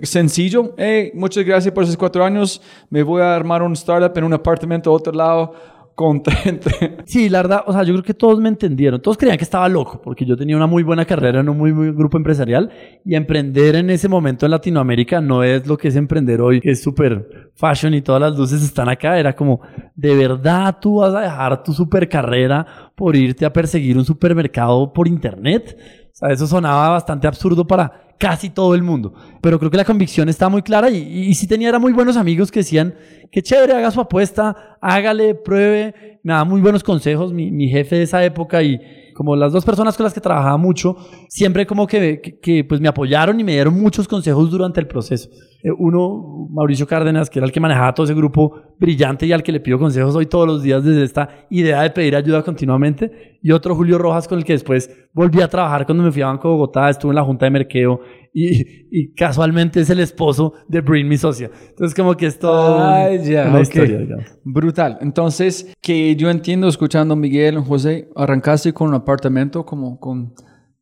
Sencillo. 0.03 0.75
Hey, 0.77 1.11
muchas 1.13 1.45
gracias 1.45 1.73
por 1.73 1.83
esos 1.83 1.97
cuatro 1.97 2.23
años. 2.23 2.61
Me 2.89 3.03
voy 3.03 3.21
a 3.21 3.35
armar 3.35 3.63
un 3.63 3.73
startup 3.73 4.15
en 4.17 4.23
un 4.23 4.33
apartamento 4.33 4.89
a 4.89 4.93
otro 4.93 5.13
lado 5.13 5.53
contente. 5.99 6.71
Sí, 7.05 7.27
la 7.27 7.39
verdad, 7.41 7.63
o 7.65 7.73
sea, 7.73 7.83
yo 7.83 7.93
creo 7.93 8.03
que 8.03 8.13
todos 8.13 8.39
me 8.39 8.47
entendieron. 8.47 9.01
Todos 9.01 9.17
creían 9.17 9.37
que 9.37 9.43
estaba 9.43 9.67
loco, 9.67 9.99
porque 10.01 10.25
yo 10.25 10.37
tenía 10.37 10.55
una 10.55 10.67
muy 10.67 10.83
buena 10.83 11.03
carrera 11.03 11.39
en 11.39 11.49
un 11.49 11.57
muy 11.57 11.71
buen 11.71 11.95
grupo 11.95 12.17
empresarial 12.17 12.69
y 13.03 13.15
emprender 13.15 13.75
en 13.75 13.89
ese 13.89 14.07
momento 14.07 14.45
en 14.45 14.51
Latinoamérica 14.51 15.19
no 15.19 15.43
es 15.43 15.65
lo 15.67 15.75
que 15.75 15.87
es 15.89 15.95
emprender 15.95 16.39
hoy, 16.39 16.61
que 16.61 16.71
es 16.71 16.81
súper 16.83 17.51
fashion 17.55 17.95
y 17.95 18.01
todas 18.01 18.21
las 18.21 18.37
luces 18.37 18.63
están 18.63 18.87
acá. 18.87 19.19
Era 19.19 19.35
como, 19.35 19.59
¿de 19.95 20.15
verdad 20.15 20.77
tú 20.79 20.99
vas 20.99 21.15
a 21.15 21.21
dejar 21.21 21.63
tu 21.63 21.73
super 21.73 22.07
carrera 22.07 22.65
por 22.95 23.15
irte 23.15 23.43
a 23.45 23.51
perseguir 23.51 23.97
un 23.97 24.05
supermercado 24.05 24.93
por 24.93 25.07
internet? 25.07 25.75
Sea, 26.19 26.33
eso 26.33 26.47
sonaba 26.47 26.89
bastante 26.89 27.27
absurdo 27.27 27.65
para 27.65 28.13
casi 28.17 28.49
todo 28.49 28.75
el 28.75 28.83
mundo. 28.83 29.13
Pero 29.41 29.57
creo 29.57 29.71
que 29.71 29.77
la 29.77 29.85
convicción 29.85 30.27
está 30.27 30.49
muy 30.49 30.61
clara 30.61 30.89
y, 30.89 31.33
sí 31.33 31.47
tenía 31.47 31.69
era 31.69 31.79
muy 31.79 31.93
buenos 31.93 32.17
amigos 32.17 32.51
que 32.51 32.59
decían, 32.59 32.93
qué 33.31 33.41
chévere, 33.41 33.73
haga 33.73 33.89
su 33.89 34.01
apuesta, 34.01 34.77
hágale, 34.81 35.33
pruebe. 35.33 36.19
Me 36.23 36.33
daba 36.33 36.43
muy 36.43 36.59
buenos 36.59 36.83
consejos 36.83 37.31
mi, 37.31 37.51
mi 37.51 37.69
jefe 37.69 37.95
de 37.95 38.03
esa 38.03 38.21
época 38.25 38.61
y 38.61 38.81
como 39.19 39.35
las 39.35 39.51
dos 39.51 39.65
personas 39.65 39.97
con 39.97 40.05
las 40.05 40.13
que 40.13 40.21
trabajaba 40.21 40.55
mucho, 40.55 40.95
siempre 41.27 41.67
como 41.67 41.85
que, 41.85 42.39
que, 42.41 42.63
pues 42.63 42.79
me 42.79 42.87
apoyaron 42.87 43.37
y 43.37 43.43
me 43.43 43.51
dieron 43.51 43.73
muchos 43.73 44.07
consejos 44.07 44.49
durante 44.49 44.79
el 44.79 44.87
proceso. 44.87 45.27
Eh, 45.61 45.71
uno, 45.77 46.47
Mauricio 46.49 46.87
Cárdenas, 46.87 47.29
que 47.29 47.39
era 47.39 47.45
el 47.45 47.51
que 47.51 47.59
manejaba 47.59 47.93
todo 47.93 48.05
ese 48.05 48.13
grupo 48.13 48.75
brillante 48.79 49.25
y 49.25 49.33
al 49.33 49.43
que 49.43 49.51
le 49.51 49.59
pido 49.59 49.77
consejos 49.77 50.15
hoy 50.15 50.27
todos 50.27 50.47
los 50.47 50.63
días 50.63 50.85
desde 50.85 51.03
esta 51.03 51.27
idea 51.49 51.81
de 51.81 51.89
pedir 51.89 52.15
ayuda 52.15 52.43
continuamente. 52.43 53.37
Y 53.41 53.51
otro, 53.51 53.75
Julio 53.75 53.97
Rojas, 53.97 54.25
con 54.25 54.37
el 54.37 54.45
que 54.45 54.53
después 54.53 54.89
volví 55.11 55.41
a 55.41 55.49
trabajar 55.49 55.85
cuando 55.85 56.05
me 56.05 56.13
fui 56.13 56.21
a 56.21 56.27
Banco 56.27 56.47
de 56.47 56.53
Bogotá, 56.53 56.89
estuve 56.89 57.11
en 57.11 57.17
la 57.17 57.23
Junta 57.23 57.45
de 57.45 57.51
Merqueo 57.51 57.99
y, 58.47 58.87
y 58.91 59.13
casualmente 59.13 59.81
es 59.81 59.89
el 59.89 59.99
esposo 59.99 60.53
de 60.67 60.81
Brin, 60.81 61.07
mi 61.07 61.17
socia. 61.17 61.49
Entonces 61.69 61.95
como 61.95 62.15
que 62.15 62.27
es 62.27 62.39
todo 62.39 62.79
Ay, 62.83 63.19
ya, 63.23 63.47
una 63.47 63.55
ok. 63.57 63.61
historia, 63.61 63.97
digamos. 63.97 64.25
Brutal. 64.43 64.97
Entonces, 65.01 65.73
que 65.81 66.15
yo 66.15 66.29
entiendo 66.29 66.67
escuchando 66.67 67.13
a 67.13 67.17
Miguel, 67.17 67.59
José, 67.59 68.09
arrancaste 68.15 68.73
con 68.73 68.89
un 68.89 68.95
apartamento 68.95 69.65
como 69.65 69.99
con 69.99 70.33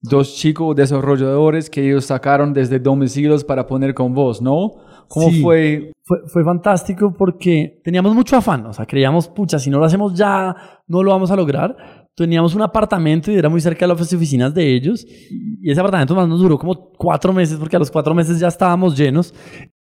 dos 0.01 0.35
chicos 0.35 0.75
desarrolladores 0.75 1.69
que 1.69 1.85
ellos 1.85 2.05
sacaron 2.05 2.53
desde 2.53 2.79
domicilios 2.79 3.43
para 3.43 3.65
poner 3.65 3.93
con 3.93 4.13
vos, 4.13 4.41
¿no? 4.41 4.73
¿Cómo 5.09 5.29
Sí. 5.29 5.41
fue? 5.41 5.91
Fue, 6.03 6.17
fue 6.27 6.43
fantástico 6.43 7.13
porque 7.17 7.81
teníamos 7.83 8.13
mucho 8.13 8.37
afán, 8.37 8.65
o 8.67 8.73
sea, 8.73 8.85
creíamos, 8.85 9.27
pucha, 9.27 9.57
si 9.59 9.69
no 9.69 9.79
lo 9.79 9.85
hacemos 9.85 10.13
ya, 10.13 10.55
no 10.87 11.03
lo 11.03 11.11
vamos 11.11 11.31
a 11.31 11.35
lograr. 11.35 11.75
Teníamos 12.17 12.55
un 12.55 12.63
apartamento 12.63 13.31
y 13.31 13.35
era 13.35 13.47
muy 13.47 13.61
cerca 13.61 13.85
de 13.85 13.93
las 13.93 14.11
oficinas 14.11 14.51
de 14.51 14.73
ellos. 14.73 15.05
Y 15.61 15.69
ese 15.69 15.79
apartamento 15.79 16.15
más 16.15 16.27
nos 16.27 16.39
duró 16.39 16.57
como 16.57 16.89
cuatro 16.97 17.31
meses 17.31 17.59
porque 17.59 17.75
a 17.75 17.79
los 17.79 17.91
cuatro 17.91 18.15
meses 18.15 18.39
ya 18.39 18.47
estábamos 18.47 18.97
llenos. 18.97 19.35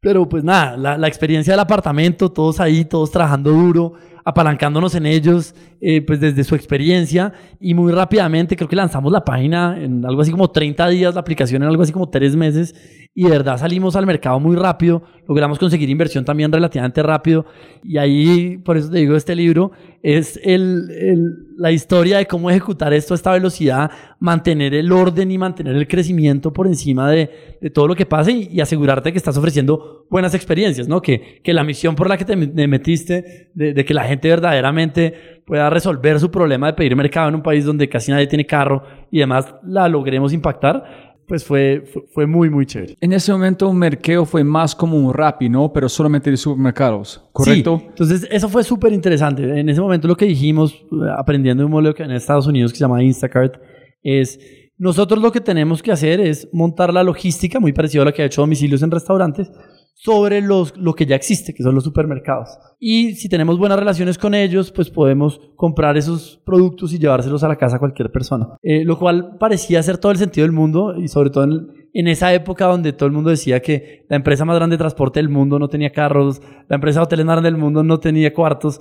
Pero 0.02 0.28
pues 0.28 0.42
nada, 0.42 0.76
la, 0.76 0.98
la 0.98 1.06
experiencia 1.06 1.52
del 1.52 1.60
apartamento, 1.60 2.28
todos 2.32 2.58
ahí, 2.58 2.84
todos 2.84 3.12
trabajando 3.12 3.52
duro, 3.52 3.92
apalancándonos 4.24 4.96
en 4.96 5.06
ellos, 5.06 5.54
eh, 5.80 6.02
pues 6.02 6.18
desde 6.18 6.42
su 6.42 6.56
experiencia. 6.56 7.32
Y 7.60 7.72
muy 7.74 7.92
rápidamente, 7.92 8.56
creo 8.56 8.68
que 8.68 8.74
lanzamos 8.74 9.12
la 9.12 9.24
página 9.24 9.80
en 9.80 10.04
algo 10.04 10.22
así 10.22 10.32
como 10.32 10.50
30 10.50 10.88
días, 10.88 11.14
la 11.14 11.20
aplicación 11.20 11.62
en 11.62 11.68
algo 11.68 11.84
así 11.84 11.92
como 11.92 12.08
tres 12.10 12.34
meses. 12.34 12.74
Y 13.14 13.24
de 13.24 13.30
verdad 13.30 13.58
salimos 13.58 13.94
al 13.94 14.06
mercado 14.06 14.40
muy 14.40 14.56
rápido, 14.56 15.02
logramos 15.28 15.58
conseguir 15.58 15.88
inversión 15.90 16.24
también 16.24 16.50
relativamente 16.50 17.02
rápido. 17.02 17.44
Y 17.84 17.98
ahí, 17.98 18.56
por 18.56 18.76
eso 18.78 18.90
te 18.90 18.98
digo, 18.98 19.14
este 19.14 19.36
libro 19.36 19.70
es 20.02 20.40
el, 20.42 20.90
el- 20.90 21.36
la 21.58 21.70
historia 21.70 22.18
de 22.18 22.26
cómo 22.26 22.50
ejecutar 22.50 22.92
esto 22.92 23.14
a 23.14 23.16
esta 23.16 23.30
velocidad, 23.32 23.90
mantener 24.18 24.74
el 24.74 24.90
orden 24.90 25.30
y 25.30 25.38
mantener 25.38 25.76
el 25.76 25.86
crecimiento 25.86 26.52
por 26.52 26.66
encima 26.66 27.08
de, 27.10 27.30
de 27.60 27.70
todo 27.70 27.86
lo 27.86 27.94
que 27.94 28.06
pase 28.06 28.32
y, 28.32 28.48
y 28.50 28.60
asegurarte 28.60 29.12
que 29.12 29.18
estás 29.18 29.36
ofreciendo 29.36 29.91
buenas 30.10 30.34
experiencias, 30.34 30.88
¿no? 30.88 31.00
Que, 31.00 31.40
que 31.42 31.52
la 31.52 31.64
misión 31.64 31.94
por 31.94 32.08
la 32.08 32.16
que 32.16 32.24
te 32.24 32.36
me- 32.36 32.46
te 32.46 32.66
metiste, 32.68 33.50
de, 33.54 33.72
de 33.74 33.84
que 33.84 33.94
la 33.94 34.04
gente 34.04 34.28
verdaderamente 34.28 35.42
pueda 35.46 35.70
resolver 35.70 36.20
su 36.20 36.30
problema 36.30 36.68
de 36.68 36.72
pedir 36.74 36.94
mercado 36.96 37.28
en 37.28 37.34
un 37.36 37.42
país 37.42 37.64
donde 37.64 37.88
casi 37.88 38.10
nadie 38.10 38.26
tiene 38.26 38.46
carro 38.46 38.82
y 39.10 39.18
demás, 39.18 39.54
la 39.64 39.88
logremos 39.88 40.32
impactar, 40.32 41.12
pues 41.26 41.44
fue, 41.44 41.84
fue, 41.92 42.02
fue 42.12 42.26
muy, 42.26 42.50
muy 42.50 42.66
chévere. 42.66 42.96
En 43.00 43.12
ese 43.12 43.32
momento, 43.32 43.72
Merkeo 43.72 44.24
fue 44.24 44.44
más 44.44 44.74
como 44.74 44.96
un 44.98 45.14
Rappi, 45.14 45.48
¿no? 45.48 45.72
Pero 45.72 45.88
solamente 45.88 46.30
de 46.30 46.36
supermercados, 46.36 47.24
¿correcto? 47.32 47.78
Sí, 47.80 47.86
entonces 47.88 48.28
eso 48.30 48.48
fue 48.48 48.64
súper 48.64 48.92
interesante. 48.92 49.42
En 49.58 49.68
ese 49.68 49.80
momento 49.80 50.08
lo 50.08 50.16
que 50.16 50.26
dijimos, 50.26 50.72
eh, 50.74 50.96
aprendiendo 51.16 51.64
un 51.64 51.70
modelo 51.72 51.94
que 51.94 52.02
en 52.02 52.10
Estados 52.10 52.46
Unidos 52.46 52.72
que 52.72 52.78
se 52.78 52.84
llama 52.84 53.02
Instacart, 53.02 53.54
es 54.02 54.38
nosotros 54.78 55.22
lo 55.22 55.30
que 55.30 55.40
tenemos 55.40 55.80
que 55.80 55.92
hacer 55.92 56.20
es 56.20 56.48
montar 56.52 56.92
la 56.92 57.04
logística, 57.04 57.60
muy 57.60 57.72
parecido 57.72 58.02
a 58.02 58.06
lo 58.06 58.12
que 58.12 58.22
ha 58.22 58.24
hecho 58.26 58.40
domicilios 58.40 58.82
en 58.82 58.90
restaurantes, 58.90 59.50
sobre 59.94 60.40
los, 60.40 60.76
lo 60.76 60.94
que 60.94 61.06
ya 61.06 61.14
existe, 61.14 61.54
que 61.54 61.62
son 61.62 61.74
los 61.74 61.84
supermercados. 61.84 62.58
Y 62.80 63.14
si 63.14 63.28
tenemos 63.28 63.58
buenas 63.58 63.78
relaciones 63.78 64.18
con 64.18 64.34
ellos, 64.34 64.72
pues 64.72 64.90
podemos 64.90 65.40
comprar 65.54 65.96
esos 65.96 66.40
productos 66.44 66.92
y 66.92 66.98
llevárselos 66.98 67.44
a 67.44 67.48
la 67.48 67.56
casa 67.56 67.76
a 67.76 67.78
cualquier 67.78 68.10
persona. 68.10 68.48
Eh, 68.62 68.84
lo 68.84 68.98
cual 68.98 69.36
parecía 69.38 69.78
hacer 69.78 69.98
todo 69.98 70.10
el 70.10 70.18
sentido 70.18 70.44
del 70.44 70.52
mundo 70.52 70.96
y 70.98 71.06
sobre 71.06 71.30
todo 71.30 71.44
en, 71.44 71.68
en 71.94 72.08
esa 72.08 72.32
época 72.32 72.66
donde 72.66 72.92
todo 72.92 73.06
el 73.06 73.12
mundo 73.12 73.30
decía 73.30 73.60
que 73.60 74.04
la 74.08 74.16
empresa 74.16 74.44
más 74.44 74.56
grande 74.56 74.74
de 74.74 74.78
transporte 74.78 75.20
del 75.20 75.28
mundo 75.28 75.58
no 75.58 75.68
tenía 75.68 75.92
carros, 75.92 76.40
la 76.68 76.76
empresa 76.76 77.00
de 77.00 77.04
hoteles 77.04 77.26
más 77.26 77.34
grande 77.34 77.50
del 77.50 77.60
mundo 77.60 77.82
no 77.82 78.00
tenía 78.00 78.32
cuartos. 78.32 78.80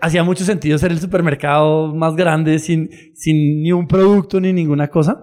Hacía 0.00 0.24
mucho 0.24 0.44
sentido 0.44 0.76
ser 0.76 0.90
el 0.90 0.98
supermercado 0.98 1.94
más 1.94 2.16
grande 2.16 2.58
sin, 2.58 2.90
sin 3.14 3.62
ni 3.62 3.72
un 3.72 3.86
producto 3.86 4.40
ni 4.40 4.52
ninguna 4.52 4.88
cosa. 4.88 5.22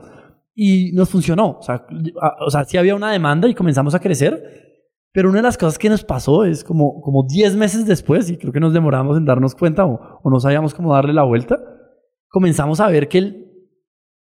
Y 0.56 0.94
nos 0.94 1.10
funcionó. 1.10 1.58
O 1.60 1.62
sea, 1.62 1.86
o 2.40 2.50
sea, 2.50 2.64
sí 2.64 2.78
había 2.78 2.96
una 2.96 3.12
demanda 3.12 3.50
y 3.50 3.54
comenzamos 3.54 3.94
a 3.94 4.00
crecer. 4.00 4.64
Pero 5.16 5.30
una 5.30 5.38
de 5.38 5.43
las 5.43 5.57
cosas 5.57 5.80
que 5.80 5.88
nos 5.88 6.03
pasó 6.03 6.43
es 6.43 6.61
como, 6.61 6.99
como 6.99 7.26
10 7.26 7.55
meses 7.55 7.86
después, 7.86 8.30
y 8.30 8.36
creo 8.36 8.51
que 8.51 8.59
nos 8.59 8.74
demoramos 8.74 9.16
en 9.18 9.24
darnos 9.24 9.55
cuenta 9.55 9.86
o, 9.86 10.20
o 10.22 10.30
no 10.30 10.41
sabíamos 10.41 10.74
cómo 10.74 10.93
darle 10.93 11.13
la 11.13 11.24
vuelta, 11.24 11.57
comenzamos 12.28 12.82
a 12.82 12.89
ver 12.89 13.07
que 13.07 13.20
el 13.20 13.47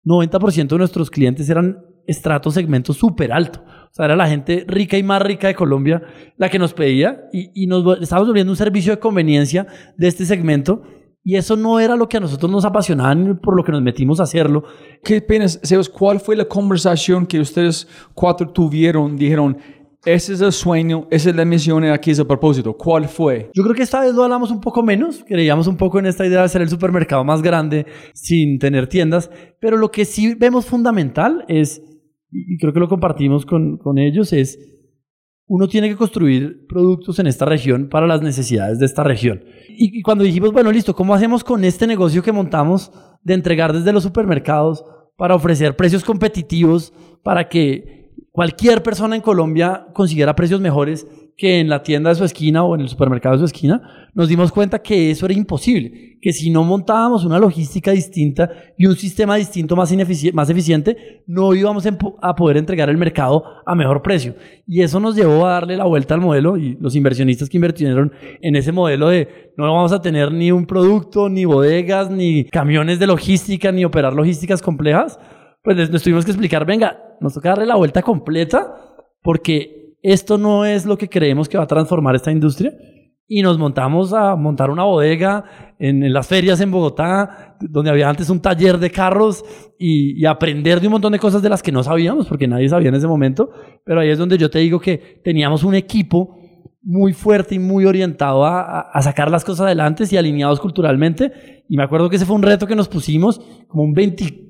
90% 0.03 0.67
de 0.67 0.77
nuestros 0.79 1.11
clientes 1.11 1.47
eran 1.47 1.85
estrato 2.07 2.49
segmento 2.49 2.91
súper 2.93 3.31
alto. 3.31 3.59
O 3.61 3.93
sea, 3.93 4.05
era 4.05 4.15
la 4.15 4.27
gente 4.27 4.65
rica 4.67 4.97
y 4.97 5.03
más 5.03 5.21
rica 5.21 5.47
de 5.47 5.53
Colombia 5.53 6.01
la 6.37 6.49
que 6.49 6.57
nos 6.57 6.73
pedía 6.73 7.21
y, 7.31 7.51
y 7.53 7.67
nos 7.67 8.01
estábamos 8.01 8.29
volviendo 8.29 8.51
un 8.51 8.57
servicio 8.57 8.91
de 8.91 8.99
conveniencia 8.99 9.67
de 9.95 10.07
este 10.07 10.25
segmento. 10.25 10.81
Y 11.23 11.35
eso 11.35 11.55
no 11.55 11.79
era 11.79 11.95
lo 11.95 12.09
que 12.09 12.17
a 12.17 12.19
nosotros 12.19 12.51
nos 12.51 12.65
apasionaba 12.65 13.13
ni 13.13 13.35
por 13.35 13.55
lo 13.55 13.63
que 13.63 13.71
nos 13.71 13.83
metimos 13.83 14.19
a 14.19 14.23
hacerlo. 14.23 14.63
¿Qué 15.03 15.21
penas, 15.21 15.59
Sebas, 15.61 15.87
cuál 15.87 16.19
fue 16.19 16.35
la 16.35 16.45
conversación 16.45 17.27
que 17.27 17.39
ustedes 17.39 17.87
cuatro 18.15 18.49
tuvieron? 18.49 19.15
Dijeron, 19.15 19.57
ese 20.05 20.33
es 20.33 20.41
el 20.41 20.53
sueño, 20.53 21.07
esa 21.11 21.29
es 21.29 21.35
la 21.35 21.43
misión 21.43 21.83
y 21.83 21.89
aquí 21.89 22.11
es 22.11 22.19
el 22.19 22.27
propósito. 22.27 22.75
¿Cuál 22.77 23.07
fue? 23.07 23.51
Yo 23.53 23.63
creo 23.63 23.75
que 23.75 23.83
esta 23.83 23.99
vez 23.99 24.13
lo 24.13 24.23
hablamos 24.23 24.49
un 24.49 24.61
poco 24.61 24.81
menos, 24.81 25.25
creíamos 25.27 25.67
un 25.67 25.75
poco 25.75 25.99
en 25.99 26.05
esta 26.05 26.25
idea 26.25 26.41
de 26.41 26.49
ser 26.49 26.61
el 26.61 26.69
supermercado 26.69 27.23
más 27.25 27.41
grande 27.41 27.85
sin 28.13 28.59
tener 28.59 28.87
tiendas, 28.87 29.29
pero 29.59 29.75
lo 29.75 29.91
que 29.91 30.05
sí 30.05 30.35
vemos 30.35 30.65
fundamental 30.65 31.43
es, 31.49 31.81
y 32.31 32.57
creo 32.57 32.71
que 32.71 32.79
lo 32.79 32.87
compartimos 32.87 33.45
con, 33.45 33.77
con 33.77 33.97
ellos, 33.97 34.31
es 34.31 34.57
uno 35.47 35.67
tiene 35.67 35.89
que 35.89 35.95
construir 35.95 36.67
productos 36.69 37.17
en 37.19 37.27
esta 37.27 37.43
región 37.43 37.89
para 37.89 38.05
las 38.07 38.21
necesidades 38.21 38.79
de 38.79 38.85
esta 38.85 39.03
región. 39.03 39.43
Y, 39.67 39.99
y 39.99 40.01
cuando 40.03 40.23
dijimos, 40.23 40.53
bueno, 40.53 40.71
listo, 40.71 40.93
¿cómo 40.93 41.13
hacemos 41.13 41.43
con 41.43 41.65
este 41.65 41.87
negocio 41.87 42.21
que 42.21 42.31
montamos 42.31 42.91
de 43.23 43.33
entregar 43.33 43.73
desde 43.73 43.91
los 43.91 44.03
supermercados 44.03 44.85
para 45.17 45.35
ofrecer 45.35 45.75
precios 45.75 46.05
competitivos 46.05 46.93
para 47.23 47.49
que 47.49 47.98
cualquier 48.31 48.83
persona 48.83 49.15
en 49.15 49.21
Colombia 49.21 49.87
consiguiera 49.93 50.35
precios 50.35 50.61
mejores 50.61 51.07
que 51.35 51.61
en 51.61 51.69
la 51.69 51.81
tienda 51.83 52.09
de 52.09 52.17
su 52.17 52.25
esquina 52.25 52.65
o 52.65 52.75
en 52.75 52.81
el 52.81 52.89
supermercado 52.89 53.35
de 53.35 53.39
su 53.39 53.45
esquina, 53.45 54.09
nos 54.13 54.27
dimos 54.27 54.51
cuenta 54.51 54.79
que 54.79 55.09
eso 55.09 55.25
era 55.25 55.33
imposible, 55.33 56.17
que 56.21 56.33
si 56.33 56.49
no 56.49 56.65
montábamos 56.65 57.23
una 57.23 57.39
logística 57.39 57.91
distinta 57.91 58.51
y 58.77 58.87
un 58.87 58.97
sistema 58.97 59.37
distinto 59.37 59.77
más, 59.77 59.89
inefici- 59.93 60.33
más 60.33 60.49
eficiente, 60.49 61.23
no 61.27 61.53
íbamos 61.53 61.87
a 62.21 62.35
poder 62.35 62.57
entregar 62.57 62.89
el 62.89 62.97
mercado 62.97 63.41
a 63.65 63.73
mejor 63.73 64.01
precio. 64.01 64.35
Y 64.67 64.81
eso 64.81 64.99
nos 64.99 65.15
llevó 65.15 65.45
a 65.47 65.51
darle 65.51 65.77
la 65.77 65.85
vuelta 65.85 66.13
al 66.13 66.19
modelo 66.19 66.57
y 66.57 66.77
los 66.81 66.93
inversionistas 66.97 67.47
que 67.47 67.55
invirtieron 67.55 68.11
en 68.41 68.57
ese 68.57 68.73
modelo 68.73 69.07
de 69.07 69.53
no 69.55 69.63
vamos 69.63 69.93
a 69.93 70.01
tener 70.01 70.33
ni 70.33 70.51
un 70.51 70.65
producto, 70.65 71.29
ni 71.29 71.45
bodegas, 71.45 72.11
ni 72.11 72.43
camiones 72.45 72.99
de 72.99 73.07
logística, 73.07 73.71
ni 73.71 73.85
operar 73.85 74.11
logísticas 74.11 74.61
complejas, 74.61 75.17
pues 75.63 75.77
les, 75.77 75.89
les 75.89 76.03
tuvimos 76.03 76.25
que 76.25 76.31
explicar, 76.31 76.65
venga, 76.65 77.01
nos 77.21 77.33
toca 77.33 77.49
darle 77.49 77.65
la 77.65 77.75
vuelta 77.75 78.01
completa 78.01 78.75
porque 79.21 79.95
esto 80.01 80.37
no 80.37 80.65
es 80.65 80.85
lo 80.85 80.97
que 80.97 81.09
creemos 81.09 81.49
que 81.49 81.57
va 81.57 81.65
a 81.65 81.67
transformar 81.67 82.15
esta 82.15 82.31
industria. 82.31 82.73
Y 83.31 83.43
nos 83.43 83.59
montamos 83.59 84.11
a 84.11 84.35
montar 84.35 84.71
una 84.71 84.85
bodega 84.85 85.43
en, 85.77 86.11
las 86.11 86.27
ferias 86.27 86.61
en 86.61 86.71
Bogotá, 86.71 87.57
donde 87.61 87.91
había 87.91 88.09
antes 88.09 88.27
un 88.31 88.39
taller 88.41 88.79
de 88.79 88.89
carros 88.89 89.45
y, 89.77 90.25
aprender 90.25 90.81
de 90.81 90.87
un 90.87 90.93
montón 90.93 91.11
de 91.11 91.19
cosas 91.19 91.43
de 91.43 91.49
las 91.49 91.61
que 91.61 91.71
no 91.71 91.83
sabíamos, 91.83 92.25
porque 92.27 92.47
nadie 92.47 92.69
sabía 92.69 92.89
en 92.89 92.95
ese 92.95 93.05
momento. 93.05 93.51
Pero 93.85 93.99
ahí 93.99 94.09
es 94.09 94.17
donde 94.17 94.35
yo 94.39 94.49
te 94.49 94.57
digo 94.59 94.79
que 94.79 95.21
teníamos 95.23 95.63
un 95.63 95.75
equipo 95.75 96.37
muy 96.81 97.13
fuerte 97.13 97.53
y 97.53 97.59
muy 97.59 97.85
orientado 97.85 98.45
a, 98.45 98.61
a- 98.61 98.79
a 98.91 99.01
sacar 99.03 99.29
las 99.29 99.45
cosas 99.45 99.67
adelante 99.67 100.05
y 100.09 100.17
alineados 100.17 100.59
culturalmente. 100.59 101.63
Y 101.69 101.77
me 101.77 101.83
acuerdo 101.83 102.09
que 102.09 102.15
ese 102.15 102.25
fue 102.25 102.35
un 102.35 102.41
reto 102.41 102.65
que 102.65 102.75
nos 102.75 102.87
pusimos 102.89 103.39
como 103.67 103.83
un 103.83 103.93
20 103.93 104.48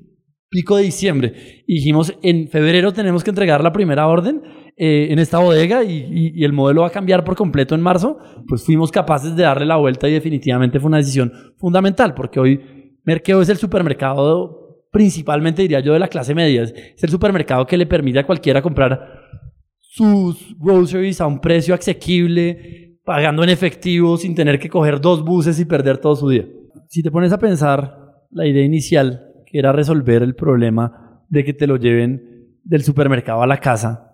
pico 0.50 0.76
de 0.76 0.82
diciembre. 0.82 1.62
Y 1.66 1.76
dijimos, 1.76 2.14
en 2.22 2.48
febrero 2.48 2.92
tenemos 2.92 3.24
que 3.24 3.30
entregar 3.30 3.62
la 3.62 3.72
primera 3.72 4.06
orden, 4.06 4.42
eh, 4.82 5.12
en 5.12 5.18
esta 5.18 5.38
bodega 5.38 5.84
y, 5.84 6.42
el 6.42 6.54
modelo 6.54 6.80
va 6.80 6.86
a 6.86 6.90
cambiar 6.90 7.22
por 7.22 7.36
completo 7.36 7.74
en 7.74 7.82
marzo, 7.82 8.18
pues 8.48 8.64
fuimos 8.64 8.90
capaces 8.90 9.36
de 9.36 9.42
darle 9.42 9.66
la 9.66 9.76
vuelta 9.76 10.08
y 10.08 10.12
definitivamente 10.12 10.80
fue 10.80 10.88
una 10.88 10.96
decisión 10.96 11.30
fundamental, 11.58 12.14
porque 12.14 12.40
hoy 12.40 12.60
Merkeo 13.04 13.42
es 13.42 13.50
el 13.50 13.58
supermercado 13.58 14.86
principalmente, 14.90 15.60
diría 15.60 15.80
yo, 15.80 15.92
de 15.92 15.98
la 15.98 16.08
clase 16.08 16.34
media. 16.34 16.62
Es 16.62 17.02
el 17.02 17.10
supermercado 17.10 17.66
que 17.66 17.76
le 17.76 17.84
permite 17.84 18.20
a 18.20 18.26
cualquiera 18.26 18.62
comprar 18.62 19.20
sus 19.78 20.56
groceries 20.58 21.20
a 21.20 21.26
un 21.26 21.40
precio 21.40 21.74
asequible, 21.74 22.98
pagando 23.04 23.44
en 23.44 23.50
efectivo, 23.50 24.16
sin 24.16 24.34
tener 24.34 24.58
que 24.58 24.70
coger 24.70 24.98
dos 24.98 25.22
buses 25.22 25.60
y 25.60 25.66
perder 25.66 25.98
todo 25.98 26.16
su 26.16 26.28
día. 26.30 26.46
Si 26.88 27.02
te 27.02 27.10
pones 27.10 27.32
a 27.32 27.38
pensar 27.38 27.96
la 28.30 28.46
idea 28.46 28.64
inicial, 28.64 29.29
que 29.50 29.58
era 29.58 29.72
resolver 29.72 30.22
el 30.22 30.34
problema 30.34 31.24
de 31.28 31.44
que 31.44 31.52
te 31.52 31.66
lo 31.66 31.76
lleven 31.76 32.58
del 32.62 32.82
supermercado 32.82 33.42
a 33.42 33.46
la 33.46 33.58
casa, 33.58 34.06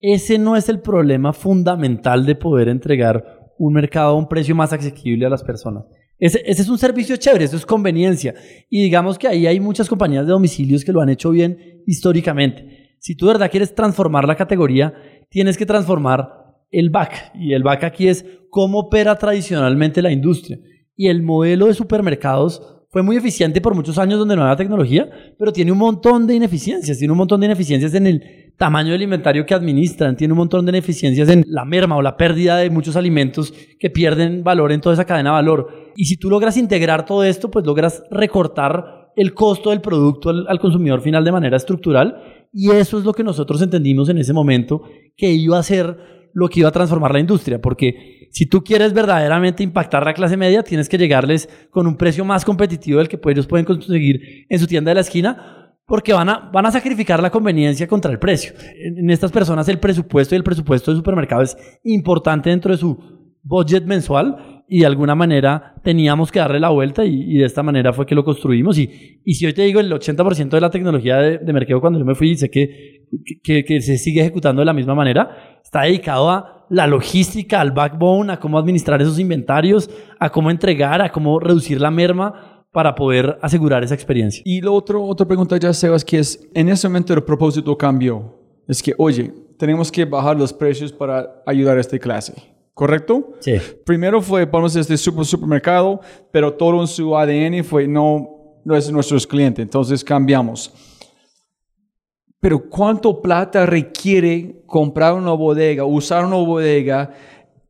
ese 0.00 0.38
no 0.38 0.56
es 0.56 0.68
el 0.68 0.80
problema 0.80 1.32
fundamental 1.32 2.24
de 2.24 2.36
poder 2.36 2.68
entregar 2.68 3.52
un 3.58 3.74
mercado 3.74 4.10
a 4.10 4.16
un 4.16 4.28
precio 4.28 4.54
más 4.54 4.72
asequible 4.72 5.26
a 5.26 5.28
las 5.28 5.42
personas. 5.42 5.84
Ese, 6.18 6.42
ese 6.46 6.62
es 6.62 6.68
un 6.68 6.78
servicio 6.78 7.16
chévere, 7.16 7.44
eso 7.44 7.56
es 7.56 7.66
conveniencia. 7.66 8.34
Y 8.70 8.82
digamos 8.82 9.18
que 9.18 9.28
ahí 9.28 9.46
hay 9.46 9.58
muchas 9.58 9.88
compañías 9.88 10.26
de 10.26 10.32
domicilios 10.32 10.84
que 10.84 10.92
lo 10.92 11.00
han 11.00 11.08
hecho 11.08 11.30
bien 11.30 11.82
históricamente. 11.86 12.94
Si 12.98 13.16
tú 13.16 13.26
de 13.26 13.32
verdad 13.32 13.50
quieres 13.50 13.74
transformar 13.74 14.26
la 14.26 14.36
categoría, 14.36 14.94
tienes 15.30 15.56
que 15.56 15.66
transformar 15.66 16.40
el 16.70 16.90
back. 16.90 17.32
Y 17.34 17.54
el 17.54 17.62
back 17.62 17.84
aquí 17.84 18.08
es 18.08 18.24
cómo 18.50 18.78
opera 18.80 19.16
tradicionalmente 19.16 20.02
la 20.02 20.12
industria. 20.12 20.58
Y 20.94 21.08
el 21.08 21.22
modelo 21.22 21.66
de 21.66 21.74
supermercados 21.74 22.79
fue 22.90 23.02
muy 23.02 23.16
eficiente 23.16 23.60
por 23.60 23.74
muchos 23.74 23.98
años 23.98 24.18
donde 24.18 24.34
no 24.34 24.42
había 24.42 24.56
tecnología, 24.56 25.08
pero 25.38 25.52
tiene 25.52 25.70
un 25.70 25.78
montón 25.78 26.26
de 26.26 26.34
ineficiencias. 26.34 26.98
Tiene 26.98 27.12
un 27.12 27.18
montón 27.18 27.40
de 27.40 27.46
ineficiencias 27.46 27.94
en 27.94 28.06
el 28.08 28.52
tamaño 28.58 28.92
del 28.92 29.02
inventario 29.02 29.46
que 29.46 29.54
administran, 29.54 30.16
tiene 30.16 30.32
un 30.32 30.38
montón 30.38 30.66
de 30.66 30.70
ineficiencias 30.70 31.28
en 31.30 31.44
la 31.46 31.64
merma 31.64 31.96
o 31.96 32.02
la 32.02 32.16
pérdida 32.16 32.56
de 32.56 32.68
muchos 32.68 32.96
alimentos 32.96 33.54
que 33.78 33.90
pierden 33.90 34.42
valor 34.42 34.72
en 34.72 34.80
toda 34.80 34.94
esa 34.94 35.04
cadena 35.04 35.30
de 35.30 35.34
valor. 35.34 35.68
Y 35.96 36.06
si 36.06 36.16
tú 36.16 36.28
logras 36.28 36.56
integrar 36.56 37.06
todo 37.06 37.22
esto, 37.22 37.48
pues 37.50 37.64
logras 37.64 38.02
recortar 38.10 39.12
el 39.14 39.34
costo 39.34 39.70
del 39.70 39.80
producto 39.80 40.30
al, 40.30 40.46
al 40.48 40.58
consumidor 40.58 41.00
final 41.00 41.24
de 41.24 41.32
manera 41.32 41.56
estructural. 41.56 42.48
Y 42.52 42.70
eso 42.72 42.98
es 42.98 43.04
lo 43.04 43.12
que 43.12 43.22
nosotros 43.22 43.62
entendimos 43.62 44.08
en 44.08 44.18
ese 44.18 44.32
momento 44.32 44.82
que 45.16 45.30
iba 45.30 45.58
a 45.58 45.62
ser 45.62 46.19
lo 46.32 46.48
que 46.48 46.60
iba 46.60 46.68
a 46.68 46.72
transformar 46.72 47.12
la 47.12 47.20
industria, 47.20 47.60
porque 47.60 48.28
si 48.30 48.46
tú 48.46 48.62
quieres 48.62 48.92
verdaderamente 48.92 49.62
impactar 49.62 50.04
la 50.04 50.14
clase 50.14 50.36
media, 50.36 50.62
tienes 50.62 50.88
que 50.88 50.98
llegarles 50.98 51.48
con 51.70 51.86
un 51.86 51.96
precio 51.96 52.24
más 52.24 52.44
competitivo 52.44 52.98
del 52.98 53.08
que 53.08 53.18
pues, 53.18 53.34
ellos 53.34 53.46
pueden 53.46 53.66
conseguir 53.66 54.46
en 54.48 54.58
su 54.58 54.66
tienda 54.66 54.90
de 54.90 54.96
la 54.96 55.00
esquina, 55.00 55.60
porque 55.86 56.12
van 56.12 56.28
a, 56.28 56.50
van 56.52 56.66
a 56.66 56.70
sacrificar 56.70 57.20
la 57.20 57.30
conveniencia 57.30 57.88
contra 57.88 58.12
el 58.12 58.20
precio. 58.20 58.52
En, 58.76 59.10
estas 59.10 59.32
personas 59.32 59.68
el 59.68 59.80
presupuesto 59.80 60.34
y 60.34 60.38
el 60.38 60.44
presupuesto 60.44 60.92
de 60.92 60.96
supermercado 60.96 61.42
es 61.42 61.56
importante 61.82 62.48
dentro 62.48 62.70
de 62.70 62.78
su 62.78 62.96
budget 63.42 63.84
mensual 63.84 64.59
y 64.72 64.80
de 64.80 64.86
alguna 64.86 65.16
manera 65.16 65.74
teníamos 65.82 66.30
que 66.30 66.38
darle 66.38 66.60
la 66.60 66.68
vuelta 66.68 67.04
y, 67.04 67.34
y 67.34 67.38
de 67.38 67.44
esta 67.44 67.64
manera 67.64 67.92
fue 67.92 68.06
que 68.06 68.14
lo 68.14 68.24
construimos. 68.24 68.78
Y, 68.78 69.20
y 69.24 69.34
si 69.34 69.44
hoy 69.44 69.52
te 69.52 69.62
digo 69.62 69.80
el 69.80 69.92
80% 69.92 70.48
de 70.48 70.60
la 70.60 70.70
tecnología 70.70 71.16
de, 71.16 71.38
de 71.38 71.52
mercado 71.52 71.80
cuando 71.80 71.98
yo 71.98 72.04
me 72.04 72.14
fui, 72.14 72.36
sé 72.36 72.50
que, 72.50 73.08
que, 73.42 73.64
que 73.64 73.80
se 73.80 73.98
sigue 73.98 74.20
ejecutando 74.20 74.60
de 74.60 74.66
la 74.66 74.72
misma 74.72 74.94
manera, 74.94 75.58
está 75.62 75.82
dedicado 75.82 76.30
a 76.30 76.66
la 76.70 76.86
logística, 76.86 77.60
al 77.60 77.72
backbone, 77.72 78.32
a 78.32 78.38
cómo 78.38 78.58
administrar 78.60 79.02
esos 79.02 79.18
inventarios, 79.18 79.90
a 80.20 80.30
cómo 80.30 80.52
entregar, 80.52 81.02
a 81.02 81.10
cómo 81.10 81.40
reducir 81.40 81.80
la 81.80 81.90
merma 81.90 82.64
para 82.70 82.94
poder 82.94 83.38
asegurar 83.42 83.82
esa 83.82 83.94
experiencia. 83.94 84.40
Y 84.44 84.60
lo 84.60 84.72
otro, 84.72 85.02
otra 85.02 85.26
pregunta 85.26 85.56
ya, 85.56 85.72
Sebas, 85.72 86.04
que 86.04 86.20
es, 86.20 86.48
en 86.54 86.68
ese 86.68 86.86
momento 86.86 87.12
el 87.12 87.24
propósito 87.24 87.76
cambió. 87.76 88.38
Es 88.68 88.80
que, 88.80 88.94
oye, 88.98 89.32
tenemos 89.58 89.90
que 89.90 90.04
bajar 90.04 90.36
los 90.36 90.52
precios 90.52 90.92
para 90.92 91.42
ayudar 91.44 91.76
a 91.76 91.80
esta 91.80 91.98
clase. 91.98 92.59
¿Correcto? 92.74 93.34
Sí. 93.40 93.56
Primero 93.84 94.22
fue, 94.22 94.46
vamos 94.46 94.74
este 94.76 94.96
super, 94.96 95.24
supermercado, 95.24 96.00
pero 96.30 96.54
todo 96.54 96.80
en 96.80 96.86
su 96.86 97.16
ADN 97.16 97.62
fue, 97.64 97.86
no, 97.86 98.60
no 98.64 98.76
es 98.76 98.90
nuestros 98.90 99.26
clientes, 99.26 99.62
entonces 99.62 100.02
cambiamos. 100.04 100.72
Pero 102.40 102.68
¿cuánto 102.70 103.20
plata 103.20 103.66
requiere 103.66 104.62
comprar 104.66 105.12
una 105.14 105.32
bodega, 105.32 105.84
usar 105.84 106.24
una 106.24 106.36
bodega? 106.36 107.10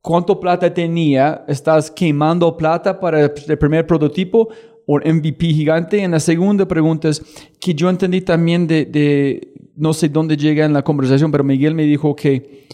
¿Cuánto 0.01 0.39
plata 0.39 0.73
tenía? 0.73 1.45
¿Estás 1.49 1.91
quemando 1.91 2.57
plata 2.57 2.99
para 2.99 3.23
el 3.23 3.59
primer 3.59 3.87
prototipo 3.87 4.49
o 4.87 4.99
MVP 4.99 5.47
gigante? 5.47 6.01
En 6.01 6.13
la 6.13 6.21
segunda 6.21 6.67
pregunta 6.67 7.09
es 7.09 7.21
que 7.61 7.75
yo 7.75 7.91
entendí 7.91 8.21
también 8.21 8.67
de, 8.67 8.85
de 8.85 9.53
no 9.75 9.93
sé 9.93 10.09
dónde 10.09 10.37
llega 10.37 10.65
en 10.65 10.73
la 10.73 10.83
conversación, 10.83 11.33
pero 11.33 11.43
Miguel 11.43 11.75
me 11.75 11.83
dijo 11.83 12.15
que 12.15 12.69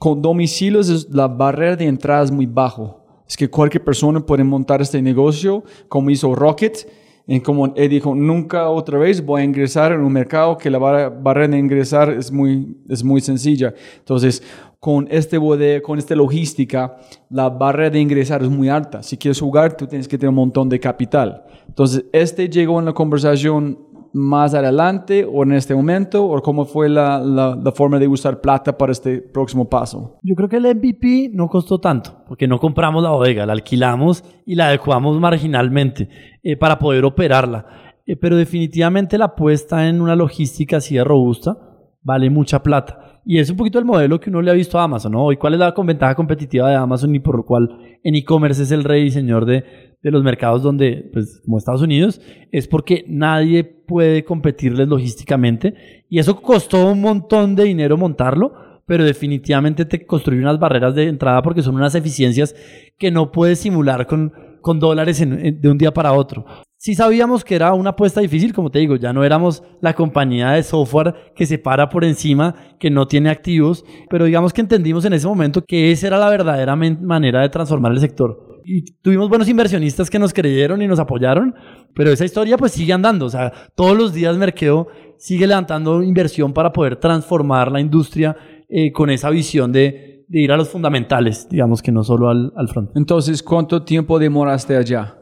con 0.00 0.22
domicilios 0.22 1.08
la 1.10 1.28
barrera 1.28 1.76
de 1.76 1.84
entrada 1.84 2.24
es 2.24 2.30
muy 2.30 2.46
bajo. 2.46 3.04
Es 3.28 3.36
que 3.36 3.50
cualquier 3.50 3.84
persona 3.84 4.18
puede 4.18 4.42
montar 4.42 4.80
este 4.80 5.02
negocio, 5.02 5.62
como 5.88 6.08
hizo 6.08 6.34
Rocket, 6.34 6.90
en 7.26 7.40
como 7.42 7.74
él 7.76 7.90
dijo, 7.90 8.14
nunca 8.14 8.70
otra 8.70 8.98
vez 8.98 9.22
voy 9.22 9.42
a 9.42 9.44
ingresar 9.44 9.92
en 9.92 10.00
un 10.00 10.10
mercado 10.10 10.56
que 10.56 10.70
la 10.70 10.78
barrera 10.78 11.48
de 11.48 11.58
ingresar 11.58 12.10
es 12.14 12.32
muy, 12.32 12.78
es 12.88 13.04
muy 13.04 13.20
sencilla. 13.20 13.74
Entonces, 13.98 14.42
con 14.80 15.06
este 15.10 15.36
bodega, 15.36 15.82
con 15.82 15.98
esta 15.98 16.16
logística, 16.16 16.96
la 17.28 17.50
barrera 17.50 17.90
de 17.90 18.00
ingresar 18.00 18.42
es 18.42 18.48
muy 18.48 18.70
alta. 18.70 19.02
Si 19.02 19.18
quieres 19.18 19.38
jugar, 19.38 19.76
tú 19.76 19.86
tienes 19.86 20.08
que 20.08 20.16
tener 20.16 20.30
un 20.30 20.36
montón 20.36 20.70
de 20.70 20.80
capital. 20.80 21.44
Entonces, 21.68 22.06
este 22.14 22.48
llegó 22.48 22.78
en 22.78 22.86
la 22.86 22.94
conversación 22.94 23.78
más 24.12 24.54
adelante 24.54 25.24
o 25.24 25.42
en 25.42 25.52
este 25.52 25.74
momento, 25.74 26.24
o 26.24 26.40
cómo 26.42 26.64
fue 26.64 26.88
la, 26.88 27.18
la, 27.20 27.56
la 27.56 27.72
forma 27.72 27.98
de 27.98 28.08
usar 28.08 28.40
plata 28.40 28.76
para 28.76 28.92
este 28.92 29.18
próximo 29.18 29.68
paso. 29.68 30.18
Yo 30.22 30.34
creo 30.34 30.48
que 30.48 30.56
el 30.56 30.74
MVP 30.74 31.30
no 31.32 31.48
costó 31.48 31.78
tanto, 31.80 32.24
porque 32.26 32.48
no 32.48 32.58
compramos 32.58 33.02
la 33.02 33.10
bodega, 33.10 33.46
la 33.46 33.52
alquilamos 33.52 34.24
y 34.46 34.54
la 34.54 34.68
adecuamos 34.68 35.18
marginalmente 35.20 36.08
eh, 36.42 36.56
para 36.56 36.78
poder 36.78 37.04
operarla. 37.04 37.66
Eh, 38.06 38.16
pero 38.16 38.36
definitivamente 38.36 39.18
la 39.18 39.26
apuesta 39.26 39.88
en 39.88 40.00
una 40.00 40.16
logística 40.16 40.78
así 40.78 40.96
de 40.96 41.04
robusta 41.04 41.58
vale 42.02 42.30
mucha 42.30 42.62
plata. 42.62 43.09
Y 43.24 43.38
es 43.38 43.50
un 43.50 43.56
poquito 43.56 43.78
el 43.78 43.84
modelo 43.84 44.18
que 44.18 44.30
uno 44.30 44.42
le 44.42 44.50
ha 44.50 44.54
visto 44.54 44.78
a 44.78 44.84
Amazon, 44.84 45.12
¿no? 45.12 45.30
¿Y 45.32 45.36
cuál 45.36 45.54
es 45.54 45.60
la 45.60 45.72
ventaja 45.72 46.14
competitiva 46.14 46.68
de 46.68 46.76
Amazon 46.76 47.14
y 47.14 47.20
por 47.20 47.36
lo 47.36 47.44
cual 47.44 47.98
en 48.02 48.14
e-commerce 48.14 48.62
es 48.62 48.70
el 48.70 48.84
rey 48.84 49.04
y 49.04 49.10
señor 49.10 49.44
de, 49.44 49.64
de 50.02 50.10
los 50.10 50.22
mercados 50.22 50.62
donde, 50.62 51.10
pues, 51.12 51.40
como 51.44 51.58
Estados 51.58 51.82
Unidos? 51.82 52.20
Es 52.50 52.66
porque 52.66 53.04
nadie 53.08 53.64
puede 53.64 54.24
competirles 54.24 54.88
logísticamente 54.88 55.74
y 56.08 56.18
eso 56.18 56.40
costó 56.40 56.90
un 56.90 57.00
montón 57.00 57.54
de 57.54 57.64
dinero 57.64 57.96
montarlo, 57.96 58.52
pero 58.86 59.04
definitivamente 59.04 59.84
te 59.84 60.06
construye 60.06 60.40
unas 60.40 60.58
barreras 60.58 60.94
de 60.94 61.08
entrada 61.08 61.42
porque 61.42 61.62
son 61.62 61.76
unas 61.76 61.94
eficiencias 61.94 62.56
que 62.98 63.10
no 63.10 63.30
puedes 63.30 63.60
simular 63.60 64.06
con, 64.06 64.32
con 64.60 64.80
dólares 64.80 65.20
de 65.20 65.68
un 65.68 65.78
día 65.78 65.92
para 65.92 66.12
otro. 66.12 66.44
Sí 66.82 66.94
sabíamos 66.94 67.44
que 67.44 67.56
era 67.56 67.74
una 67.74 67.90
apuesta 67.90 68.22
difícil, 68.22 68.54
como 68.54 68.70
te 68.70 68.78
digo, 68.78 68.96
ya 68.96 69.12
no 69.12 69.22
éramos 69.22 69.62
la 69.82 69.92
compañía 69.92 70.52
de 70.52 70.62
software 70.62 71.14
que 71.36 71.44
se 71.44 71.58
para 71.58 71.90
por 71.90 72.06
encima, 72.06 72.54
que 72.78 72.88
no 72.88 73.06
tiene 73.06 73.28
activos, 73.28 73.84
pero 74.08 74.24
digamos 74.24 74.54
que 74.54 74.62
entendimos 74.62 75.04
en 75.04 75.12
ese 75.12 75.26
momento 75.26 75.62
que 75.62 75.92
esa 75.92 76.06
era 76.06 76.16
la 76.16 76.30
verdadera 76.30 76.74
manera 76.76 77.42
de 77.42 77.50
transformar 77.50 77.92
el 77.92 78.00
sector. 78.00 78.62
Y 78.64 78.94
tuvimos 79.02 79.28
buenos 79.28 79.46
inversionistas 79.50 80.08
que 80.08 80.18
nos 80.18 80.32
creyeron 80.32 80.80
y 80.80 80.88
nos 80.88 80.98
apoyaron, 80.98 81.54
pero 81.94 82.12
esa 82.12 82.24
historia 82.24 82.56
pues 82.56 82.72
sigue 82.72 82.94
andando, 82.94 83.26
o 83.26 83.30
sea, 83.30 83.52
todos 83.74 83.94
los 83.94 84.14
días 84.14 84.38
Merkeo 84.38 84.88
sigue 85.18 85.46
levantando 85.46 86.02
inversión 86.02 86.54
para 86.54 86.72
poder 86.72 86.96
transformar 86.96 87.70
la 87.70 87.82
industria 87.82 88.34
eh, 88.70 88.90
con 88.90 89.10
esa 89.10 89.28
visión 89.28 89.70
de, 89.70 90.24
de 90.26 90.40
ir 90.40 90.50
a 90.50 90.56
los 90.56 90.70
fundamentales, 90.70 91.46
digamos 91.46 91.82
que 91.82 91.92
no 91.92 92.04
solo 92.04 92.30
al, 92.30 92.54
al 92.56 92.68
front. 92.68 92.92
Entonces, 92.96 93.42
¿cuánto 93.42 93.82
tiempo 93.82 94.18
demoraste 94.18 94.78
allá? 94.78 95.19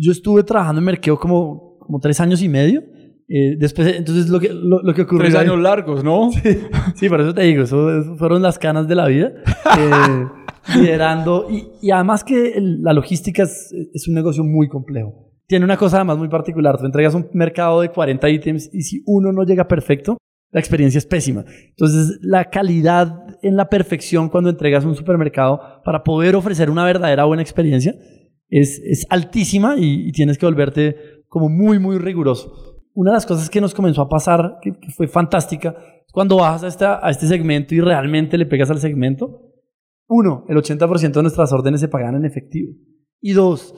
Yo 0.00 0.12
estuve 0.12 0.42
trabajando 0.44 0.80
en 0.80 0.84
Merkeo 0.84 1.18
como, 1.18 1.76
como 1.80 1.98
tres 2.00 2.20
años 2.20 2.40
y 2.42 2.48
medio. 2.48 2.82
eh, 3.28 3.56
después, 3.58 3.96
entonces 3.96 4.28
lo 4.30 4.38
que, 4.40 4.48
lo, 4.52 4.80
lo 4.82 4.94
que 4.94 5.02
ocurrió... 5.02 5.24
Tres 5.24 5.34
ahí- 5.34 5.46
años 5.46 5.58
largos, 5.60 6.04
¿no? 6.04 6.30
Sí, 6.94 7.08
por 7.08 7.20
eso 7.20 7.34
te 7.34 7.42
digo, 7.42 7.62
eso, 7.64 8.00
eso 8.00 8.16
fueron 8.16 8.40
las 8.42 8.58
canas 8.58 8.86
de 8.88 8.94
la 8.94 9.06
vida. 9.06 9.32
eh, 9.78 10.26
liderando. 10.76 11.46
Y, 11.50 11.68
y 11.82 11.90
además 11.90 12.24
que 12.24 12.52
el- 12.52 12.82
la 12.82 12.92
logística 12.92 13.42
es, 13.42 13.72
es 13.92 14.08
un 14.08 14.14
negocio 14.14 14.44
muy 14.44 14.68
complejo. 14.68 15.26
Tiene 15.46 15.64
una 15.64 15.76
cosa 15.78 15.96
además 15.96 16.18
muy 16.18 16.28
particular. 16.28 16.76
Tú 16.78 16.84
entregas 16.86 17.14
un 17.14 17.26
mercado 17.32 17.80
de 17.80 17.88
40 17.90 18.28
ítems 18.28 18.70
y 18.72 18.82
si 18.82 19.02
uno 19.06 19.32
no 19.32 19.44
llega 19.44 19.66
perfecto, 19.66 20.18
la 20.50 20.60
experiencia 20.60 20.98
es 20.98 21.06
pésima. 21.06 21.44
Entonces, 21.70 22.18
la 22.22 22.50
calidad 22.50 23.14
en 23.42 23.56
la 23.56 23.68
perfección 23.68 24.28
cuando 24.28 24.50
entregas 24.50 24.84
un 24.84 24.94
supermercado 24.94 25.60
para 25.84 26.02
poder 26.04 26.36
ofrecer 26.36 26.70
una 26.70 26.84
verdadera 26.84 27.24
buena 27.24 27.42
experiencia 27.42 27.94
es, 28.50 28.80
es 28.84 29.06
altísima 29.10 29.76
y, 29.78 30.08
y 30.08 30.12
tienes 30.12 30.38
que 30.38 30.46
volverte 30.46 30.96
como 31.28 31.48
muy, 31.48 31.78
muy 31.78 31.98
riguroso. 31.98 32.52
Una 32.94 33.10
de 33.12 33.16
las 33.16 33.26
cosas 33.26 33.48
que 33.50 33.60
nos 33.60 33.74
comenzó 33.74 34.02
a 34.02 34.08
pasar, 34.08 34.58
que, 34.62 34.72
que 34.72 34.90
fue 34.90 35.06
fantástica, 35.08 35.76
es 36.06 36.12
cuando 36.12 36.36
bajas 36.36 36.64
a, 36.64 36.68
esta- 36.68 37.06
a 37.06 37.10
este 37.10 37.26
segmento 37.26 37.74
y 37.74 37.80
realmente 37.80 38.36
le 38.38 38.46
pegas 38.46 38.70
al 38.70 38.78
segmento. 38.78 39.42
Uno, 40.08 40.44
el 40.48 40.56
80% 40.56 41.12
de 41.12 41.22
nuestras 41.22 41.52
órdenes 41.52 41.80
se 41.80 41.88
pagan 41.88 42.14
en 42.16 42.24
efectivo. 42.24 42.72
Y 43.20 43.32
dos, 43.32 43.74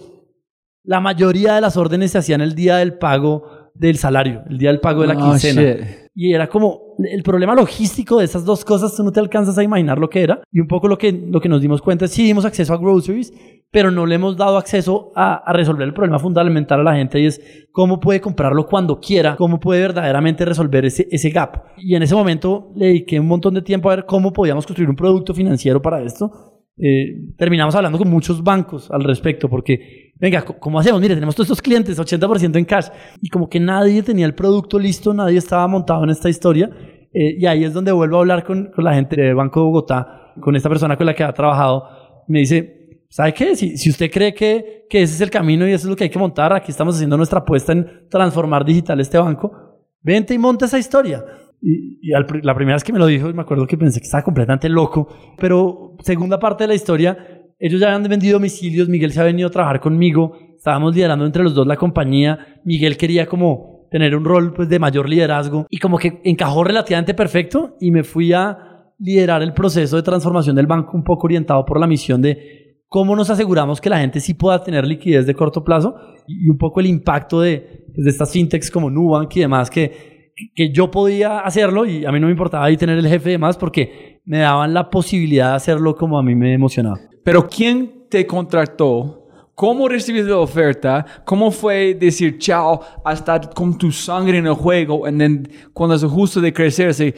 la 0.84 1.00
mayoría 1.00 1.54
de 1.54 1.60
las 1.60 1.76
órdenes 1.76 2.12
se 2.12 2.18
hacían 2.18 2.40
el 2.40 2.54
día 2.54 2.76
del 2.76 2.98
pago 2.98 3.42
del 3.74 3.96
salario, 3.98 4.42
el 4.48 4.58
día 4.58 4.70
del 4.70 4.80
pago 4.80 5.02
de 5.02 5.08
la 5.08 5.14
Ah, 5.14 5.30
quincena. 5.30 5.62
shit. 5.62 5.86
Y 6.14 6.32
era 6.34 6.48
como 6.48 6.94
el 6.98 7.22
problema 7.22 7.54
logístico 7.54 8.18
de 8.18 8.24
esas 8.24 8.44
dos 8.44 8.64
cosas, 8.64 8.94
tú 8.96 9.02
no 9.02 9.10
te 9.12 9.20
alcanzas 9.20 9.56
a 9.58 9.62
imaginar 9.62 9.98
lo 9.98 10.08
que 10.10 10.22
era. 10.22 10.42
Y 10.52 10.60
un 10.60 10.66
poco 10.68 10.86
lo 10.88 10.98
que, 10.98 11.12
lo 11.12 11.40
que 11.40 11.48
nos 11.48 11.60
dimos 11.62 11.80
cuenta 11.82 12.04
es 12.04 12.10
sí 12.12 12.24
dimos 12.24 12.44
acceso 12.44 12.74
a 12.74 12.78
groceries, 12.78 13.32
pero 13.70 13.90
no 13.90 14.06
le 14.06 14.16
hemos 14.16 14.36
dado 14.36 14.58
acceso 14.58 15.12
a, 15.14 15.34
a 15.34 15.52
resolver 15.52 15.86
el 15.86 15.94
problema 15.94 16.18
fundamental 16.18 16.80
a 16.80 16.84
la 16.84 16.96
gente 16.96 17.20
y 17.20 17.26
es 17.26 17.40
cómo 17.70 18.00
puede 18.00 18.20
comprarlo 18.20 18.66
cuando 18.66 18.98
quiera, 18.98 19.36
cómo 19.36 19.60
puede 19.60 19.82
verdaderamente 19.82 20.44
resolver 20.44 20.84
ese, 20.84 21.06
ese 21.10 21.30
gap. 21.30 21.64
Y 21.78 21.94
en 21.94 22.02
ese 22.02 22.14
momento 22.14 22.72
le 22.74 22.86
dediqué 22.86 23.20
un 23.20 23.28
montón 23.28 23.54
de 23.54 23.62
tiempo 23.62 23.90
a 23.90 23.96
ver 23.96 24.06
cómo 24.06 24.32
podíamos 24.32 24.66
construir 24.66 24.90
un 24.90 24.96
producto 24.96 25.34
financiero 25.34 25.80
para 25.80 26.02
esto. 26.02 26.50
Eh, 26.82 27.34
terminamos 27.36 27.74
hablando 27.74 27.98
con 27.98 28.08
muchos 28.08 28.42
bancos 28.42 28.90
al 28.90 29.04
respecto, 29.04 29.50
porque, 29.50 30.12
venga, 30.16 30.42
¿cómo 30.42 30.80
hacemos? 30.80 31.00
Mire, 31.00 31.14
tenemos 31.14 31.34
todos 31.34 31.48
estos 31.48 31.60
clientes, 31.60 31.98
80% 31.98 32.56
en 32.56 32.64
cash, 32.64 32.86
y 33.20 33.28
como 33.28 33.50
que 33.50 33.60
nadie 33.60 34.02
tenía 34.02 34.24
el 34.24 34.34
producto 34.34 34.78
listo, 34.78 35.12
nadie 35.12 35.36
estaba 35.36 35.66
montado 35.68 36.04
en 36.04 36.10
esta 36.10 36.30
historia, 36.30 36.70
eh, 37.12 37.36
y 37.38 37.44
ahí 37.44 37.64
es 37.64 37.74
donde 37.74 37.92
vuelvo 37.92 38.16
a 38.16 38.20
hablar 38.20 38.44
con, 38.44 38.70
con, 38.74 38.82
la 38.82 38.94
gente 38.94 39.20
de 39.20 39.34
Banco 39.34 39.60
de 39.60 39.66
Bogotá, 39.66 40.32
con 40.40 40.56
esta 40.56 40.70
persona 40.70 40.96
con 40.96 41.04
la 41.04 41.14
que 41.14 41.22
ha 41.22 41.34
trabajado, 41.34 41.84
me 42.28 42.38
dice, 42.38 42.79
¿sabe 43.10 43.34
qué? 43.34 43.56
Si, 43.56 43.76
si 43.76 43.90
usted 43.90 44.10
cree 44.10 44.32
que, 44.32 44.86
que 44.88 45.02
ese 45.02 45.14
es 45.14 45.20
el 45.20 45.30
camino 45.30 45.68
y 45.68 45.72
eso 45.72 45.86
es 45.86 45.90
lo 45.90 45.96
que 45.96 46.04
hay 46.04 46.10
que 46.10 46.18
montar, 46.18 46.52
aquí 46.52 46.70
estamos 46.70 46.94
haciendo 46.94 47.16
nuestra 47.16 47.40
apuesta 47.40 47.72
en 47.72 48.08
transformar 48.08 48.64
digital 48.64 48.98
este 49.00 49.18
banco, 49.18 49.52
vente 50.00 50.32
y 50.32 50.38
monta 50.38 50.64
esa 50.64 50.78
historia. 50.78 51.22
Y, 51.60 51.98
y 52.00 52.14
al, 52.14 52.26
la 52.42 52.54
primera 52.54 52.76
vez 52.76 52.84
que 52.84 52.92
me 52.92 52.98
lo 52.98 53.06
dijo, 53.06 53.30
me 53.34 53.42
acuerdo 53.42 53.66
que 53.66 53.76
pensé 53.76 54.00
que 54.00 54.06
estaba 54.06 54.22
completamente 54.22 54.68
loco. 54.68 55.08
Pero 55.36 55.96
segunda 56.02 56.38
parte 56.38 56.64
de 56.64 56.68
la 56.68 56.74
historia, 56.74 57.18
ellos 57.58 57.80
ya 57.80 57.88
habían 57.88 58.08
vendido 58.08 58.38
domicilios, 58.38 58.88
Miguel 58.88 59.12
se 59.12 59.20
ha 59.20 59.24
venido 59.24 59.48
a 59.48 59.50
trabajar 59.50 59.80
conmigo, 59.80 60.38
estábamos 60.56 60.94
liderando 60.94 61.26
entre 61.26 61.42
los 61.42 61.54
dos 61.54 61.66
la 61.66 61.76
compañía, 61.76 62.60
Miguel 62.64 62.96
quería 62.96 63.26
como 63.26 63.86
tener 63.90 64.16
un 64.16 64.24
rol 64.24 64.54
pues, 64.54 64.68
de 64.68 64.78
mayor 64.78 65.08
liderazgo 65.08 65.66
y 65.68 65.78
como 65.78 65.98
que 65.98 66.20
encajó 66.24 66.64
relativamente 66.64 67.12
perfecto 67.12 67.76
y 67.80 67.90
me 67.90 68.04
fui 68.04 68.32
a 68.32 68.56
liderar 68.98 69.42
el 69.42 69.52
proceso 69.52 69.96
de 69.96 70.02
transformación 70.02 70.54
del 70.54 70.66
banco 70.66 70.96
un 70.96 71.02
poco 71.02 71.26
orientado 71.26 71.64
por 71.64 71.80
la 71.80 71.86
misión 71.86 72.22
de 72.22 72.59
cómo 72.90 73.16
nos 73.16 73.30
aseguramos 73.30 73.80
que 73.80 73.88
la 73.88 74.00
gente 74.00 74.20
sí 74.20 74.34
pueda 74.34 74.62
tener 74.62 74.86
liquidez 74.86 75.24
de 75.26 75.34
corto 75.34 75.64
plazo 75.64 75.96
y 76.26 76.50
un 76.50 76.58
poco 76.58 76.80
el 76.80 76.86
impacto 76.86 77.40
de, 77.40 77.86
pues, 77.94 78.04
de 78.04 78.10
estas 78.10 78.30
fintechs 78.30 78.70
como 78.70 78.90
Nubank 78.90 79.34
y 79.36 79.40
demás 79.40 79.70
que 79.70 80.10
que 80.54 80.72
yo 80.72 80.90
podía 80.90 81.40
hacerlo 81.40 81.86
y 81.86 82.04
a 82.04 82.12
mí 82.12 82.20
no 82.20 82.26
me 82.26 82.32
importaba 82.32 82.64
ahí 82.64 82.76
tener 82.76 82.98
el 82.98 83.06
jefe 83.06 83.30
de 83.30 83.38
más 83.38 83.56
porque 83.56 84.20
me 84.24 84.38
daban 84.38 84.72
la 84.72 84.88
posibilidad 84.90 85.50
de 85.50 85.56
hacerlo 85.56 85.94
como 85.94 86.18
a 86.18 86.22
mí 86.22 86.34
me 86.34 86.54
emocionaba. 86.54 86.98
Pero 87.24 87.48
¿quién 87.48 88.06
te 88.08 88.26
contrató? 88.26 89.16
¿Cómo 89.54 89.88
recibiste 89.88 90.30
la 90.30 90.38
oferta? 90.38 91.04
¿Cómo 91.24 91.50
fue 91.50 91.94
decir 91.94 92.38
chao 92.38 92.80
hasta 93.04 93.40
con 93.40 93.76
tu 93.76 93.92
sangre 93.92 94.38
en 94.38 94.46
el 94.46 94.54
juego? 94.54 95.06
Y 95.06 95.42
cuando 95.74 95.96
es 95.96 96.04
justo 96.04 96.40
de 96.40 96.52
crecerse, 96.52 97.14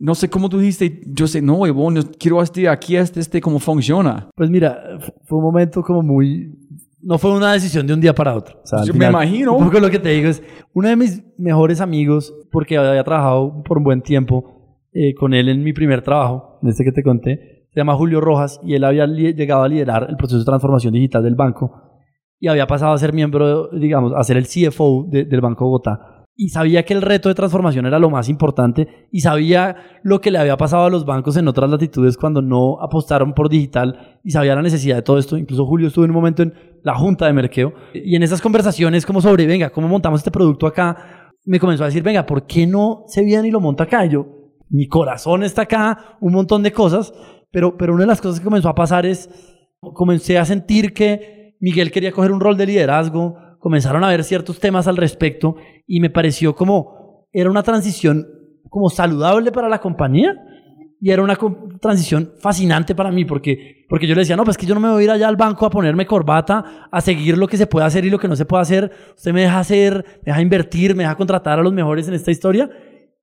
no 0.00 0.14
sé 0.14 0.30
cómo 0.30 0.48
tú 0.48 0.58
dijiste, 0.58 1.02
yo 1.06 1.26
sé, 1.26 1.42
no, 1.42 1.58
bueno, 1.74 2.00
quiero 2.18 2.42
estar 2.42 2.68
aquí, 2.68 2.96
este, 2.96 3.20
este, 3.20 3.40
cómo 3.40 3.58
funciona. 3.58 4.30
Pues 4.34 4.48
mira, 4.48 4.98
fue 5.26 5.38
un 5.38 5.44
momento 5.44 5.82
como 5.82 6.02
muy, 6.02 6.50
no 7.02 7.18
fue 7.18 7.32
una 7.32 7.52
decisión 7.52 7.86
de 7.86 7.92
un 7.92 8.00
día 8.00 8.14
para 8.14 8.34
otro. 8.34 8.58
O 8.62 8.66
sea, 8.66 8.78
Yo 8.82 8.94
final, 8.94 9.12
me 9.12 9.18
imagino. 9.18 9.54
Un 9.54 9.66
poco 9.66 9.78
lo 9.78 9.90
que 9.90 9.98
te 9.98 10.08
digo 10.08 10.30
es, 10.30 10.42
uno 10.72 10.88
de 10.88 10.96
mis 10.96 11.22
mejores 11.38 11.82
amigos, 11.82 12.34
porque 12.50 12.78
había 12.78 13.04
trabajado 13.04 13.62
por 13.62 13.76
un 13.76 13.84
buen 13.84 14.00
tiempo 14.00 14.78
eh, 14.92 15.14
con 15.14 15.34
él 15.34 15.50
en 15.50 15.62
mi 15.62 15.74
primer 15.74 16.00
trabajo, 16.02 16.58
en 16.62 16.70
este 16.70 16.82
que 16.82 16.92
te 16.92 17.02
conté, 17.02 17.66
se 17.70 17.80
llama 17.80 17.94
Julio 17.94 18.22
Rojas 18.22 18.58
y 18.64 18.74
él 18.74 18.84
había 18.84 19.06
llegado 19.06 19.62
a 19.62 19.68
liderar 19.68 20.06
el 20.08 20.16
proceso 20.16 20.38
de 20.38 20.44
transformación 20.46 20.94
digital 20.94 21.22
del 21.22 21.34
banco 21.34 21.90
y 22.40 22.48
había 22.48 22.66
pasado 22.66 22.94
a 22.94 22.98
ser 22.98 23.12
miembro, 23.12 23.68
digamos, 23.68 24.14
a 24.16 24.24
ser 24.24 24.38
el 24.38 24.46
CFO 24.46 25.06
de, 25.08 25.26
del 25.26 25.42
Banco 25.42 25.66
Bogotá 25.66 26.19
y 26.40 26.48
sabía 26.48 26.86
que 26.86 26.94
el 26.94 27.02
reto 27.02 27.28
de 27.28 27.34
transformación 27.34 27.84
era 27.84 27.98
lo 27.98 28.08
más 28.08 28.30
importante 28.30 28.88
y 29.12 29.20
sabía 29.20 29.76
lo 30.02 30.22
que 30.22 30.30
le 30.30 30.38
había 30.38 30.56
pasado 30.56 30.84
a 30.84 30.90
los 30.90 31.04
bancos 31.04 31.36
en 31.36 31.46
otras 31.46 31.68
latitudes 31.68 32.16
cuando 32.16 32.40
no 32.40 32.80
apostaron 32.80 33.34
por 33.34 33.50
digital 33.50 34.18
y 34.24 34.30
sabía 34.30 34.54
la 34.54 34.62
necesidad 34.62 34.96
de 34.96 35.02
todo 35.02 35.18
esto. 35.18 35.36
Incluso 35.36 35.66
Julio 35.66 35.88
estuvo 35.88 36.06
en 36.06 36.12
un 36.12 36.14
momento 36.14 36.42
en 36.42 36.54
la 36.82 36.94
junta 36.94 37.26
de 37.26 37.34
merqueo 37.34 37.74
y 37.92 38.16
en 38.16 38.22
esas 38.22 38.40
conversaciones 38.40 39.04
como 39.04 39.20
sobre, 39.20 39.46
venga, 39.46 39.68
¿cómo 39.68 39.86
montamos 39.86 40.20
este 40.20 40.30
producto 40.30 40.66
acá? 40.66 41.30
Me 41.44 41.60
comenzó 41.60 41.82
a 41.82 41.88
decir, 41.88 42.02
venga, 42.02 42.24
¿por 42.24 42.46
qué 42.46 42.66
no 42.66 43.04
se 43.06 43.22
viene 43.22 43.48
y 43.48 43.50
lo 43.50 43.60
monta 43.60 43.84
acá? 43.84 44.06
Y 44.06 44.08
yo, 44.08 44.26
mi 44.70 44.88
corazón 44.88 45.42
está 45.42 45.62
acá, 45.62 46.16
un 46.22 46.32
montón 46.32 46.62
de 46.62 46.72
cosas, 46.72 47.12
pero, 47.50 47.76
pero 47.76 47.92
una 47.92 48.04
de 48.04 48.08
las 48.08 48.22
cosas 48.22 48.40
que 48.40 48.46
comenzó 48.46 48.70
a 48.70 48.74
pasar 48.74 49.04
es, 49.04 49.28
comencé 49.92 50.38
a 50.38 50.46
sentir 50.46 50.94
que 50.94 51.56
Miguel 51.60 51.90
quería 51.90 52.12
coger 52.12 52.32
un 52.32 52.40
rol 52.40 52.56
de 52.56 52.64
liderazgo, 52.64 53.36
comenzaron 53.60 54.02
a 54.02 54.08
ver 54.08 54.24
ciertos 54.24 54.58
temas 54.58 54.88
al 54.88 54.96
respecto 54.96 55.54
y 55.86 56.00
me 56.00 56.10
pareció 56.10 56.56
como, 56.56 57.28
era 57.32 57.50
una 57.50 57.62
transición 57.62 58.26
como 58.68 58.88
saludable 58.88 59.52
para 59.52 59.68
la 59.68 59.80
compañía 59.80 60.34
y 61.00 61.10
era 61.10 61.22
una 61.22 61.38
transición 61.80 62.32
fascinante 62.40 62.94
para 62.94 63.10
mí 63.10 63.24
porque, 63.24 63.86
porque 63.88 64.06
yo 64.06 64.14
le 64.14 64.22
decía, 64.22 64.36
no, 64.36 64.44
pues 64.44 64.56
que 64.56 64.66
yo 64.66 64.74
no 64.74 64.80
me 64.80 64.90
voy 64.90 65.02
a 65.02 65.04
ir 65.04 65.10
allá 65.10 65.28
al 65.28 65.36
banco 65.36 65.64
a 65.64 65.70
ponerme 65.70 66.06
corbata, 66.06 66.88
a 66.90 67.00
seguir 67.00 67.38
lo 67.38 67.46
que 67.46 67.56
se 67.56 67.66
puede 67.66 67.86
hacer 67.86 68.04
y 68.04 68.10
lo 68.10 68.18
que 68.18 68.28
no 68.28 68.36
se 68.36 68.44
puede 68.44 68.62
hacer. 68.62 68.90
Usted 69.16 69.32
me 69.32 69.42
deja 69.42 69.58
hacer, 69.58 70.04
me 70.24 70.32
deja 70.32 70.42
invertir, 70.42 70.94
me 70.94 71.04
deja 71.04 71.14
contratar 71.14 71.58
a 71.58 71.62
los 71.62 71.72
mejores 71.72 72.08
en 72.08 72.14
esta 72.14 72.30
historia. 72.30 72.68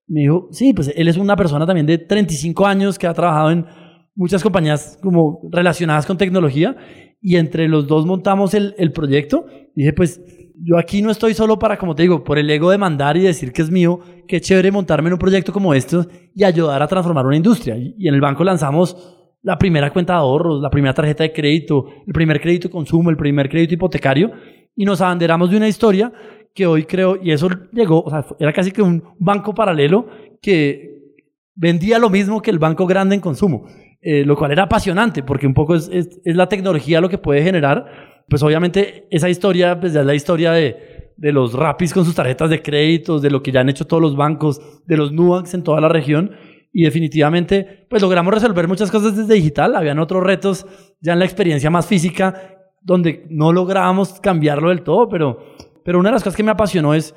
Me 0.07 0.21
dijo, 0.21 0.47
sí, 0.51 0.73
pues 0.73 0.91
él 0.95 1.07
es 1.07 1.17
una 1.17 1.35
persona 1.35 1.65
también 1.65 1.85
de 1.85 1.97
35 1.97 2.65
años 2.65 2.97
que 2.97 3.05
ha 3.05 3.13
trabajado 3.13 3.51
en 3.51 3.65
muchas 4.15 4.41
compañías 4.41 4.97
como 5.01 5.41
relacionadas 5.51 6.05
con 6.07 6.17
tecnología 6.17 6.75
y 7.21 7.37
entre 7.37 7.67
los 7.67 7.87
dos 7.87 8.05
montamos 8.05 8.53
el, 8.53 8.75
el 8.77 8.91
proyecto. 8.91 9.45
Dije, 9.75 9.93
pues 9.93 10.21
yo 10.63 10.77
aquí 10.77 11.01
no 11.01 11.11
estoy 11.11 11.33
solo 11.33 11.59
para, 11.59 11.77
como 11.77 11.95
te 11.95 12.03
digo, 12.03 12.23
por 12.23 12.39
el 12.39 12.49
ego 12.49 12.71
de 12.71 12.77
mandar 12.77 13.17
y 13.17 13.21
decir 13.21 13.53
que 13.53 13.61
es 13.61 13.69
mío, 13.69 13.99
qué 14.27 14.41
chévere 14.41 14.71
montarme 14.71 15.09
en 15.09 15.13
un 15.13 15.19
proyecto 15.19 15.53
como 15.53 15.73
este 15.73 15.97
y 16.35 16.43
ayudar 16.43 16.81
a 16.81 16.87
transformar 16.87 17.25
una 17.25 17.37
industria. 17.37 17.77
Y 17.77 18.07
en 18.07 18.13
el 18.13 18.21
banco 18.21 18.43
lanzamos 18.43 19.15
la 19.43 19.57
primera 19.57 19.91
cuenta 19.91 20.13
de 20.13 20.19
ahorros, 20.19 20.61
la 20.61 20.69
primera 20.69 20.93
tarjeta 20.93 21.23
de 21.23 21.31
crédito, 21.31 21.85
el 22.05 22.13
primer 22.13 22.41
crédito 22.41 22.69
consumo, 22.69 23.09
el 23.09 23.17
primer 23.17 23.49
crédito 23.49 23.75
hipotecario 23.75 24.31
y 24.75 24.85
nos 24.85 25.01
abanderamos 25.01 25.49
de 25.49 25.57
una 25.57 25.67
historia 25.67 26.13
que 26.53 26.65
hoy 26.65 26.85
creo, 26.85 27.17
y 27.21 27.31
eso 27.31 27.49
llegó, 27.73 28.01
o 28.01 28.09
sea, 28.09 28.25
era 28.39 28.53
casi 28.53 28.71
que 28.71 28.81
un 28.81 29.03
banco 29.19 29.53
paralelo 29.53 30.07
que 30.41 31.15
vendía 31.55 31.99
lo 31.99 32.09
mismo 32.09 32.41
que 32.41 32.51
el 32.51 32.59
banco 32.59 32.85
grande 32.85 33.15
en 33.15 33.21
consumo. 33.21 33.65
Eh, 34.09 34.23
lo 34.23 34.37
cual 34.37 34.53
era 34.53 34.63
apasionante 34.63 35.21
porque 35.21 35.45
un 35.45 35.53
poco 35.53 35.75
es, 35.75 35.89
es, 35.91 36.07
la 36.23 36.47
tecnología 36.47 37.01
lo 37.01 37.09
que 37.09 37.17
puede 37.17 37.43
generar. 37.43 38.23
Pues 38.29 38.41
obviamente 38.41 39.05
esa 39.11 39.27
historia 39.27 39.81
pues 39.81 39.91
ya 39.91 39.99
es 39.99 40.05
la 40.05 40.15
historia 40.15 40.53
de, 40.53 41.11
de 41.17 41.33
los 41.33 41.51
rapis 41.51 41.93
con 41.93 42.05
sus 42.05 42.15
tarjetas 42.15 42.49
de 42.49 42.61
créditos, 42.61 43.21
de 43.21 43.29
lo 43.29 43.43
que 43.43 43.51
ya 43.51 43.59
han 43.59 43.67
hecho 43.67 43.85
todos 43.85 44.01
los 44.01 44.15
bancos, 44.15 44.61
de 44.85 44.95
los 44.95 45.11
Nubanks 45.11 45.55
en 45.55 45.63
toda 45.63 45.81
la 45.81 45.89
región. 45.89 46.31
Y 46.71 46.83
definitivamente 46.83 47.85
pues 47.89 48.01
logramos 48.01 48.33
resolver 48.33 48.65
muchas 48.69 48.91
cosas 48.91 49.17
desde 49.17 49.33
digital. 49.33 49.75
Habían 49.75 49.99
otros 49.99 50.23
retos 50.23 50.65
ya 51.01 51.11
en 51.11 51.19
la 51.19 51.25
experiencia 51.25 51.69
más 51.69 51.85
física 51.85 52.63
donde 52.81 53.25
no 53.29 53.51
lográbamos 53.51 54.21
cambiarlo 54.21 54.69
del 54.69 54.83
todo, 54.83 55.09
pero, 55.09 55.39
pero 55.83 55.99
una 55.99 56.11
de 56.11 56.13
las 56.13 56.23
cosas 56.23 56.37
que 56.37 56.43
me 56.43 56.51
apasionó 56.51 56.93
es 56.93 57.13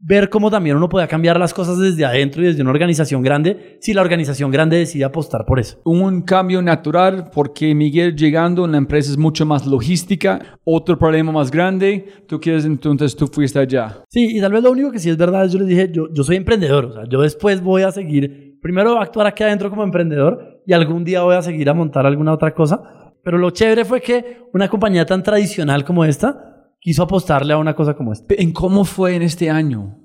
ver 0.00 0.30
cómo 0.30 0.50
también 0.50 0.76
uno 0.76 0.88
puede 0.88 1.08
cambiar 1.08 1.38
las 1.38 1.52
cosas 1.52 1.78
desde 1.78 2.04
adentro 2.04 2.42
y 2.42 2.46
desde 2.46 2.62
una 2.62 2.70
organización 2.70 3.20
grande 3.20 3.78
si 3.80 3.92
la 3.92 4.00
organización 4.00 4.50
grande 4.50 4.76
decide 4.76 5.04
apostar 5.04 5.44
por 5.44 5.58
eso. 5.58 5.80
Un 5.84 6.22
cambio 6.22 6.62
natural 6.62 7.30
porque 7.32 7.74
Miguel 7.74 8.14
llegando 8.14 8.64
en 8.64 8.72
la 8.72 8.78
empresa 8.78 9.10
es 9.10 9.18
mucho 9.18 9.44
más 9.44 9.66
logística, 9.66 10.58
otro 10.64 10.98
problema 10.98 11.32
más 11.32 11.50
grande, 11.50 12.06
tú 12.28 12.40
quieres 12.40 12.64
entonces 12.64 13.16
tú 13.16 13.26
fuiste 13.26 13.58
allá. 13.58 14.04
Sí, 14.08 14.36
y 14.36 14.40
tal 14.40 14.52
vez 14.52 14.62
lo 14.62 14.70
único 14.70 14.92
que 14.92 15.00
sí 15.00 15.10
es 15.10 15.16
verdad 15.16 15.46
es 15.46 15.52
yo 15.52 15.58
les 15.58 15.68
dije, 15.68 15.90
yo, 15.92 16.08
yo 16.12 16.22
soy 16.22 16.36
emprendedor, 16.36 16.84
o 16.86 16.92
sea, 16.92 17.04
yo 17.08 17.20
después 17.20 17.60
voy 17.60 17.82
a 17.82 17.90
seguir, 17.90 18.58
primero 18.62 19.00
actuar 19.00 19.26
aquí 19.26 19.42
adentro 19.42 19.68
como 19.68 19.82
emprendedor 19.82 20.62
y 20.64 20.72
algún 20.72 21.04
día 21.04 21.22
voy 21.22 21.34
a 21.34 21.42
seguir 21.42 21.68
a 21.68 21.74
montar 21.74 22.06
alguna 22.06 22.32
otra 22.32 22.54
cosa, 22.54 23.12
pero 23.24 23.36
lo 23.36 23.50
chévere 23.50 23.84
fue 23.84 24.00
que 24.00 24.42
una 24.54 24.68
compañía 24.68 25.04
tan 25.04 25.22
tradicional 25.22 25.84
como 25.84 26.04
esta 26.04 26.57
quiso 26.80 27.02
apostarle 27.02 27.52
a 27.52 27.58
una 27.58 27.74
cosa 27.74 27.94
como 27.94 28.12
esta. 28.12 28.34
¿En 28.36 28.52
cómo 28.52 28.84
fue 28.84 29.14
en 29.14 29.22
este 29.22 29.50
año? 29.50 29.98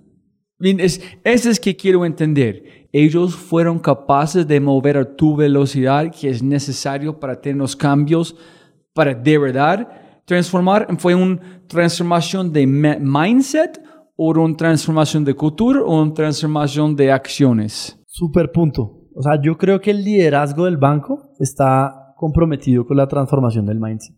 Es, 0.59 1.01
eso 1.23 1.49
es 1.49 1.59
que 1.59 1.75
quiero 1.75 2.05
entender. 2.05 2.87
Ellos 2.91 3.35
fueron 3.35 3.79
capaces 3.79 4.47
de 4.47 4.59
mover 4.59 4.97
a 4.97 5.15
tu 5.15 5.35
velocidad 5.35 6.11
que 6.11 6.29
es 6.29 6.41
necesario 6.41 7.19
para 7.19 7.41
tener 7.41 7.57
los 7.57 7.75
cambios, 7.75 8.35
para 8.93 9.13
de 9.13 9.37
verdad 9.37 9.87
transformar. 10.25 10.87
¿Fue 10.99 11.15
una 11.15 11.63
transformación 11.67 12.53
de 12.53 12.65
mindset 12.67 13.81
o 14.15 14.29
una 14.29 14.55
transformación 14.55 15.25
de 15.25 15.33
cultura 15.33 15.81
o 15.81 16.01
una 16.01 16.13
transformación 16.13 16.95
de 16.95 17.11
acciones? 17.11 17.99
Super 18.05 18.51
punto. 18.51 18.99
O 19.15 19.21
sea, 19.21 19.39
yo 19.41 19.57
creo 19.57 19.81
que 19.81 19.91
el 19.91 20.03
liderazgo 20.03 20.65
del 20.65 20.77
banco 20.77 21.33
está 21.39 22.13
comprometido 22.15 22.85
con 22.85 22.97
la 22.97 23.07
transformación 23.07 23.65
del 23.65 23.79
mindset. 23.79 24.15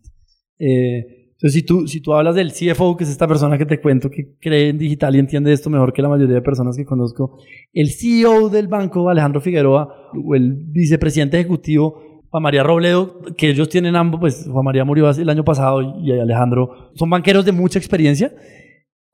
Eh, 0.58 1.25
entonces, 1.36 1.52
si 1.52 1.66
tú, 1.66 1.86
si 1.86 2.00
tú 2.00 2.14
hablas 2.14 2.34
del 2.34 2.50
CFO, 2.50 2.96
que 2.96 3.04
es 3.04 3.10
esta 3.10 3.28
persona 3.28 3.58
que 3.58 3.66
te 3.66 3.78
cuento 3.78 4.10
que 4.10 4.36
cree 4.40 4.70
en 4.70 4.78
digital 4.78 5.14
y 5.14 5.18
entiende 5.18 5.52
esto 5.52 5.68
mejor 5.68 5.92
que 5.92 6.00
la 6.00 6.08
mayoría 6.08 6.36
de 6.36 6.40
personas 6.40 6.78
que 6.78 6.86
conozco, 6.86 7.38
el 7.74 7.90
CEO 7.90 8.48
del 8.48 8.68
banco, 8.68 9.10
Alejandro 9.10 9.42
Figueroa, 9.42 10.10
o 10.24 10.34
el 10.34 10.54
vicepresidente 10.54 11.38
ejecutivo, 11.38 12.22
Juan 12.30 12.42
María 12.42 12.62
Robledo, 12.62 13.20
que 13.36 13.50
ellos 13.50 13.68
tienen 13.68 13.96
ambos, 13.96 14.18
pues 14.18 14.48
Juan 14.50 14.64
María 14.64 14.86
murió 14.86 15.10
el 15.10 15.28
año 15.28 15.44
pasado 15.44 15.82
y 16.02 16.10
Alejandro, 16.10 16.90
son 16.94 17.10
banqueros 17.10 17.44
de 17.44 17.52
mucha 17.52 17.78
experiencia. 17.78 18.32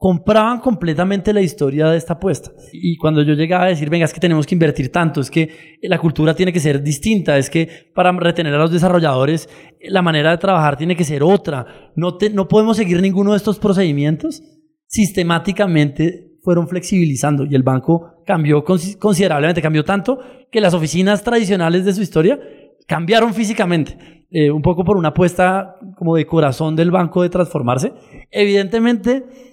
Compraban 0.02 0.58
completamente 0.58 1.32
la 1.32 1.42
historia 1.42 1.86
de 1.86 1.96
esta 1.96 2.14
apuesta. 2.14 2.50
Y 2.72 2.96
cuando 2.96 3.22
yo 3.22 3.34
llegaba 3.34 3.66
a 3.66 3.68
decir, 3.68 3.88
venga, 3.88 4.04
es 4.04 4.12
que 4.12 4.18
tenemos 4.18 4.48
que 4.48 4.56
invertir 4.56 4.90
tanto, 4.90 5.20
es 5.20 5.30
que 5.30 5.78
la 5.80 5.96
cultura 6.00 6.34
tiene 6.34 6.52
que 6.52 6.58
ser 6.58 6.82
distinta, 6.82 7.38
es 7.38 7.48
que 7.48 7.68
para 7.94 8.10
retener 8.10 8.52
a 8.52 8.58
los 8.58 8.72
desarrolladores 8.72 9.48
la 9.80 10.02
manera 10.02 10.32
de 10.32 10.38
trabajar 10.38 10.76
tiene 10.76 10.96
que 10.96 11.04
ser 11.04 11.22
otra, 11.22 11.92
no, 11.94 12.18
no 12.32 12.48
podemos 12.48 12.78
seguir 12.78 13.00
ninguno 13.00 13.30
de 13.30 13.36
estos 13.36 13.60
procedimientos, 13.60 14.42
sistemáticamente 14.88 16.32
fueron 16.42 16.66
flexibilizando 16.66 17.44
y 17.44 17.54
el 17.54 17.62
banco 17.62 18.24
cambió 18.26 18.64
considerablemente, 18.64 19.62
cambió 19.62 19.84
tanto 19.84 20.18
que 20.50 20.60
las 20.60 20.74
oficinas 20.74 21.22
tradicionales 21.22 21.84
de 21.84 21.92
su 21.92 22.02
historia 22.02 22.40
cambiaron 22.88 23.34
físicamente, 23.34 24.26
eh, 24.32 24.50
un 24.50 24.62
poco 24.62 24.82
por 24.82 24.96
una 24.96 25.10
apuesta 25.10 25.76
como 25.96 26.16
de 26.16 26.26
corazón 26.26 26.74
del 26.74 26.90
banco 26.90 27.22
de 27.22 27.28
transformarse. 27.28 27.92
Evidentemente, 28.32 29.51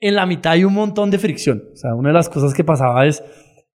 en 0.00 0.14
la 0.14 0.26
mitad 0.26 0.52
hay 0.52 0.64
un 0.64 0.74
montón 0.74 1.10
de 1.10 1.18
fricción. 1.18 1.64
O 1.72 1.76
sea, 1.76 1.94
una 1.94 2.08
de 2.08 2.14
las 2.14 2.28
cosas 2.28 2.54
que 2.54 2.64
pasaba 2.64 3.06
es, 3.06 3.22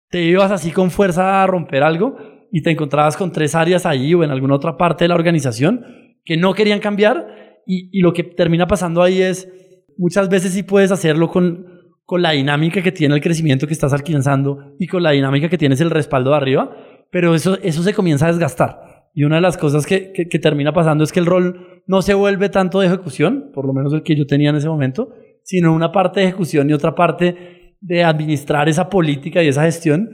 te 0.10 0.22
ibas 0.24 0.52
así 0.52 0.72
con 0.72 0.92
fuerza 0.92 1.44
a 1.44 1.48
romper 1.48 1.84
algo 1.84 2.18
y 2.52 2.62
te 2.62 2.72
encontrabas 2.72 3.18
con 3.18 3.32
tres 3.32 3.56
áreas 3.56 3.86
ahí 3.86 4.14
o 4.14 4.24
en 4.24 4.32
alguna 4.32 4.56
otra 4.56 4.78
parte 4.78 5.06
de 5.06 5.10
la 5.10 5.16
organización 5.16 5.86
que 6.24 6.38
no 6.38 6.54
querían 6.54 6.80
cambiar 6.80 7.62
y, 7.66 7.90
y 7.98 8.02
lo 8.02 8.14
que 8.14 8.24
termina 8.24 8.68
pasando 8.68 9.02
ahí 9.02 9.22
es, 9.22 9.50
muchas 9.98 10.30
veces 10.30 10.54
sí 10.54 10.64
puedes 10.64 10.92
hacerlo 10.92 11.30
con, 11.30 11.66
con 12.06 12.22
la 12.22 12.32
dinámica 12.32 12.82
que 12.82 12.92
tiene 12.92 13.16
el 13.16 13.22
crecimiento 13.22 13.68
que 13.68 13.74
estás 13.74 13.94
alcanzando 13.94 14.76
y 14.78 14.88
con 14.88 15.02
la 15.02 15.12
dinámica 15.12 15.50
que 15.50 15.58
tienes 15.58 15.82
el 15.82 15.90
respaldo 15.90 16.32
de 16.32 16.38
arriba, 16.38 16.76
pero 17.10 17.34
eso, 17.34 17.58
eso 17.64 17.84
se 17.84 17.94
comienza 17.94 18.26
a 18.26 18.30
desgastar. 18.32 19.10
Y 19.14 19.24
una 19.24 19.36
de 19.36 19.42
las 19.42 19.58
cosas 19.58 19.86
que, 19.86 20.12
que, 20.12 20.28
que 20.28 20.40
termina 20.40 20.74
pasando 20.74 21.04
es 21.04 21.12
que 21.12 21.20
el 21.20 21.26
rol 21.26 21.82
no 21.88 22.02
se 22.02 22.14
vuelve 22.14 22.50
tanto 22.50 22.80
de 22.80 22.88
ejecución, 22.88 23.52
por 23.54 23.66
lo 23.66 23.74
menos 23.74 23.94
el 23.94 24.04
que 24.04 24.16
yo 24.16 24.26
tenía 24.26 24.50
en 24.50 24.56
ese 24.56 24.70
momento, 24.70 25.14
sino 25.52 25.74
una 25.74 25.92
parte 25.92 26.22
de 26.22 26.28
ejecución 26.28 26.70
y 26.70 26.74
otra 26.74 26.96
parte 26.96 27.76
de 27.82 28.06
administrar 28.06 28.70
esa 28.70 28.90
política 28.90 29.44
y 29.44 29.50
esa 29.50 29.64
gestión. 29.64 30.10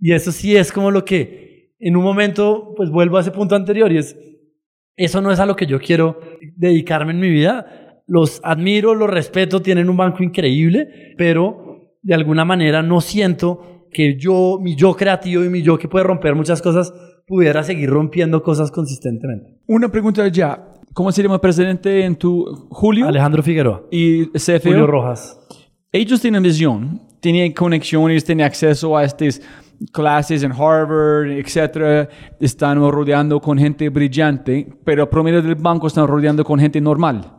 Y 0.00 0.10
eso 0.12 0.32
sí 0.32 0.56
es 0.56 0.72
como 0.72 0.90
lo 0.90 1.04
que 1.04 1.74
en 1.78 1.96
un 1.96 2.02
momento, 2.02 2.74
pues 2.76 2.90
vuelvo 2.90 3.16
a 3.16 3.20
ese 3.20 3.30
punto 3.30 3.54
anterior 3.54 3.92
y 3.92 3.98
es, 3.98 4.16
eso 4.96 5.20
no 5.20 5.30
es 5.30 5.38
a 5.38 5.46
lo 5.46 5.54
que 5.54 5.66
yo 5.66 5.78
quiero 5.78 6.18
dedicarme 6.56 7.12
en 7.12 7.20
mi 7.20 7.30
vida. 7.30 8.02
Los 8.08 8.40
admiro, 8.42 8.96
los 8.96 9.08
respeto, 9.08 9.62
tienen 9.62 9.88
un 9.88 9.96
banco 9.96 10.24
increíble, 10.24 11.14
pero 11.16 11.94
de 12.02 12.14
alguna 12.14 12.44
manera 12.44 12.82
no 12.82 13.00
siento 13.00 13.86
que 13.92 14.16
yo, 14.18 14.58
mi 14.60 14.74
yo 14.74 14.96
creativo 14.96 15.44
y 15.44 15.50
mi 15.50 15.62
yo 15.62 15.78
que 15.78 15.86
puede 15.86 16.04
romper 16.04 16.34
muchas 16.34 16.60
cosas, 16.60 16.92
pudiera 17.28 17.62
seguir 17.62 17.90
rompiendo 17.90 18.42
cosas 18.42 18.72
consistentemente. 18.72 19.60
Una 19.68 19.88
pregunta 19.88 20.26
ya. 20.26 20.66
¿Cómo 20.92 21.12
se 21.12 21.22
llama 21.22 21.36
el 21.36 21.40
presidente 21.40 22.04
en 22.04 22.16
tu 22.16 22.66
Julio? 22.70 23.06
Alejandro 23.06 23.42
Figueroa. 23.42 23.86
Y 23.92 24.26
CFO. 24.26 24.70
Julio 24.70 24.86
Rojas. 24.88 25.38
Ellos 25.92 26.20
tienen 26.20 26.42
visión, 26.42 27.00
tienen 27.20 27.52
conexiones, 27.52 28.24
tienen 28.24 28.44
acceso 28.44 28.96
a 28.96 29.04
estas 29.04 29.40
clases 29.92 30.42
en 30.42 30.50
Harvard, 30.50 31.30
etcétera. 31.30 32.08
Están 32.40 32.78
rodeando 32.78 33.40
con 33.40 33.56
gente 33.56 33.88
brillante, 33.88 34.66
pero 34.84 35.08
promedio 35.08 35.40
del 35.40 35.54
banco 35.54 35.86
están 35.86 36.08
rodeando 36.08 36.44
con 36.44 36.58
gente 36.58 36.80
normal. 36.80 37.36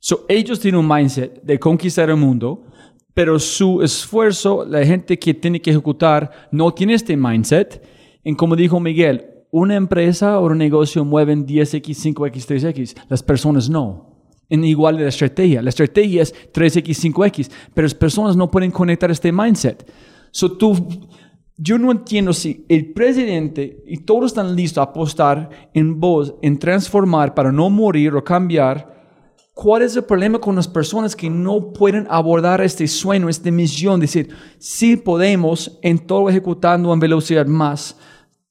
So, 0.00 0.24
ellos 0.28 0.60
tienen 0.60 0.80
un 0.80 0.88
mindset 0.88 1.42
de 1.42 1.58
conquistar 1.58 2.08
el 2.08 2.16
mundo, 2.16 2.64
pero 3.12 3.40
su 3.40 3.82
esfuerzo, 3.82 4.64
la 4.64 4.84
gente 4.84 5.18
que 5.18 5.34
tiene 5.34 5.60
que 5.60 5.70
ejecutar, 5.70 6.30
no 6.52 6.72
tiene 6.72 6.94
este 6.94 7.16
mindset. 7.16 7.82
En 8.22 8.36
como 8.36 8.54
dijo 8.54 8.78
Miguel, 8.78 9.37
una 9.50 9.76
empresa 9.76 10.38
o 10.38 10.46
un 10.46 10.58
negocio 10.58 11.04
mueven 11.04 11.46
10x, 11.46 12.14
5x, 12.14 12.46
3x, 12.46 12.96
las 13.08 13.22
personas 13.22 13.68
no. 13.68 14.06
En 14.50 14.64
igual 14.64 14.96
de 14.96 15.02
la 15.02 15.08
estrategia. 15.10 15.60
La 15.60 15.68
estrategia 15.68 16.22
es 16.22 16.34
3x, 16.52 17.12
5x, 17.12 17.50
pero 17.74 17.84
las 17.84 17.94
personas 17.94 18.36
no 18.36 18.50
pueden 18.50 18.70
conectar 18.70 19.10
este 19.10 19.30
mindset. 19.30 19.90
So, 20.30 20.52
tú, 20.52 20.74
yo 21.56 21.78
no 21.78 21.90
entiendo 21.90 22.32
si 22.32 22.64
el 22.68 22.92
presidente 22.92 23.82
y 23.86 23.98
todos 23.98 24.26
están 24.32 24.56
listos 24.56 24.78
a 24.78 24.90
apostar 24.90 25.50
en 25.74 26.00
vos, 26.00 26.34
en 26.40 26.58
transformar 26.58 27.34
para 27.34 27.52
no 27.52 27.68
morir 27.68 28.14
o 28.14 28.24
cambiar. 28.24 28.96
¿Cuál 29.52 29.82
es 29.82 29.96
el 29.96 30.04
problema 30.04 30.38
con 30.38 30.54
las 30.54 30.68
personas 30.68 31.16
que 31.16 31.28
no 31.28 31.72
pueden 31.72 32.06
abordar 32.08 32.60
este 32.60 32.86
sueño, 32.86 33.28
esta 33.28 33.50
misión? 33.50 34.00
Decir, 34.00 34.28
sí 34.58 34.96
podemos 34.96 35.78
en 35.82 35.98
todo 35.98 36.30
ejecutando 36.30 36.92
en 36.92 37.00
velocidad 37.00 37.46
más 37.46 37.98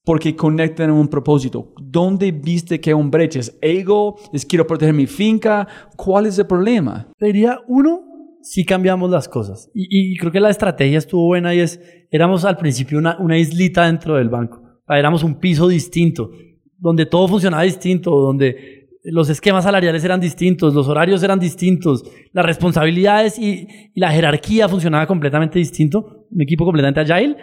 porque 0.07 0.37
conectan 0.37 0.89
un 0.89 1.09
propósito. 1.09 1.73
¿Dónde 1.81 2.31
viste 2.31 2.79
que 2.79 2.91
hay 2.91 2.93
un 2.93 3.11
brecha? 3.11 3.41
¿Es 3.41 3.57
ego? 3.61 4.15
¿Es 4.31 4.45
quiero 4.45 4.65
proteger 4.65 4.93
mi 4.93 5.05
finca? 5.05 5.67
¿Cuál 5.97 6.27
es 6.27 6.39
el 6.39 6.47
problema? 6.47 7.11
Diría, 7.19 7.59
uno, 7.67 8.05
si 8.41 8.63
cambiamos 8.63 9.11
las 9.11 9.27
cosas. 9.27 9.69
Y, 9.73 10.13
y, 10.13 10.15
creo 10.15 10.31
que 10.31 10.39
la 10.39 10.49
estrategia 10.49 10.97
estuvo 10.97 11.25
buena 11.25 11.53
y 11.53 11.59
es, 11.59 11.81
éramos 12.09 12.45
al 12.45 12.55
principio 12.55 12.97
una, 12.99 13.17
una 13.19 13.37
islita 13.37 13.85
dentro 13.85 14.15
del 14.15 14.29
banco. 14.29 14.61
Éramos 14.87 15.25
un 15.25 15.41
piso 15.41 15.67
distinto, 15.67 16.31
donde 16.77 17.05
todo 17.05 17.27
funcionaba 17.27 17.63
distinto, 17.63 18.11
donde 18.11 18.87
los 19.03 19.29
esquemas 19.29 19.65
salariales 19.65 20.05
eran 20.05 20.21
distintos, 20.21 20.73
los 20.73 20.87
horarios 20.87 21.21
eran 21.21 21.37
distintos, 21.37 22.09
las 22.31 22.45
responsabilidades 22.45 23.37
y, 23.37 23.67
y 23.93 23.99
la 23.99 24.09
jerarquía 24.13 24.69
funcionaba 24.69 25.05
completamente 25.05 25.59
distinto, 25.59 26.25
un 26.31 26.41
equipo 26.41 26.63
completamente 26.63 27.01
agile. 27.01 27.35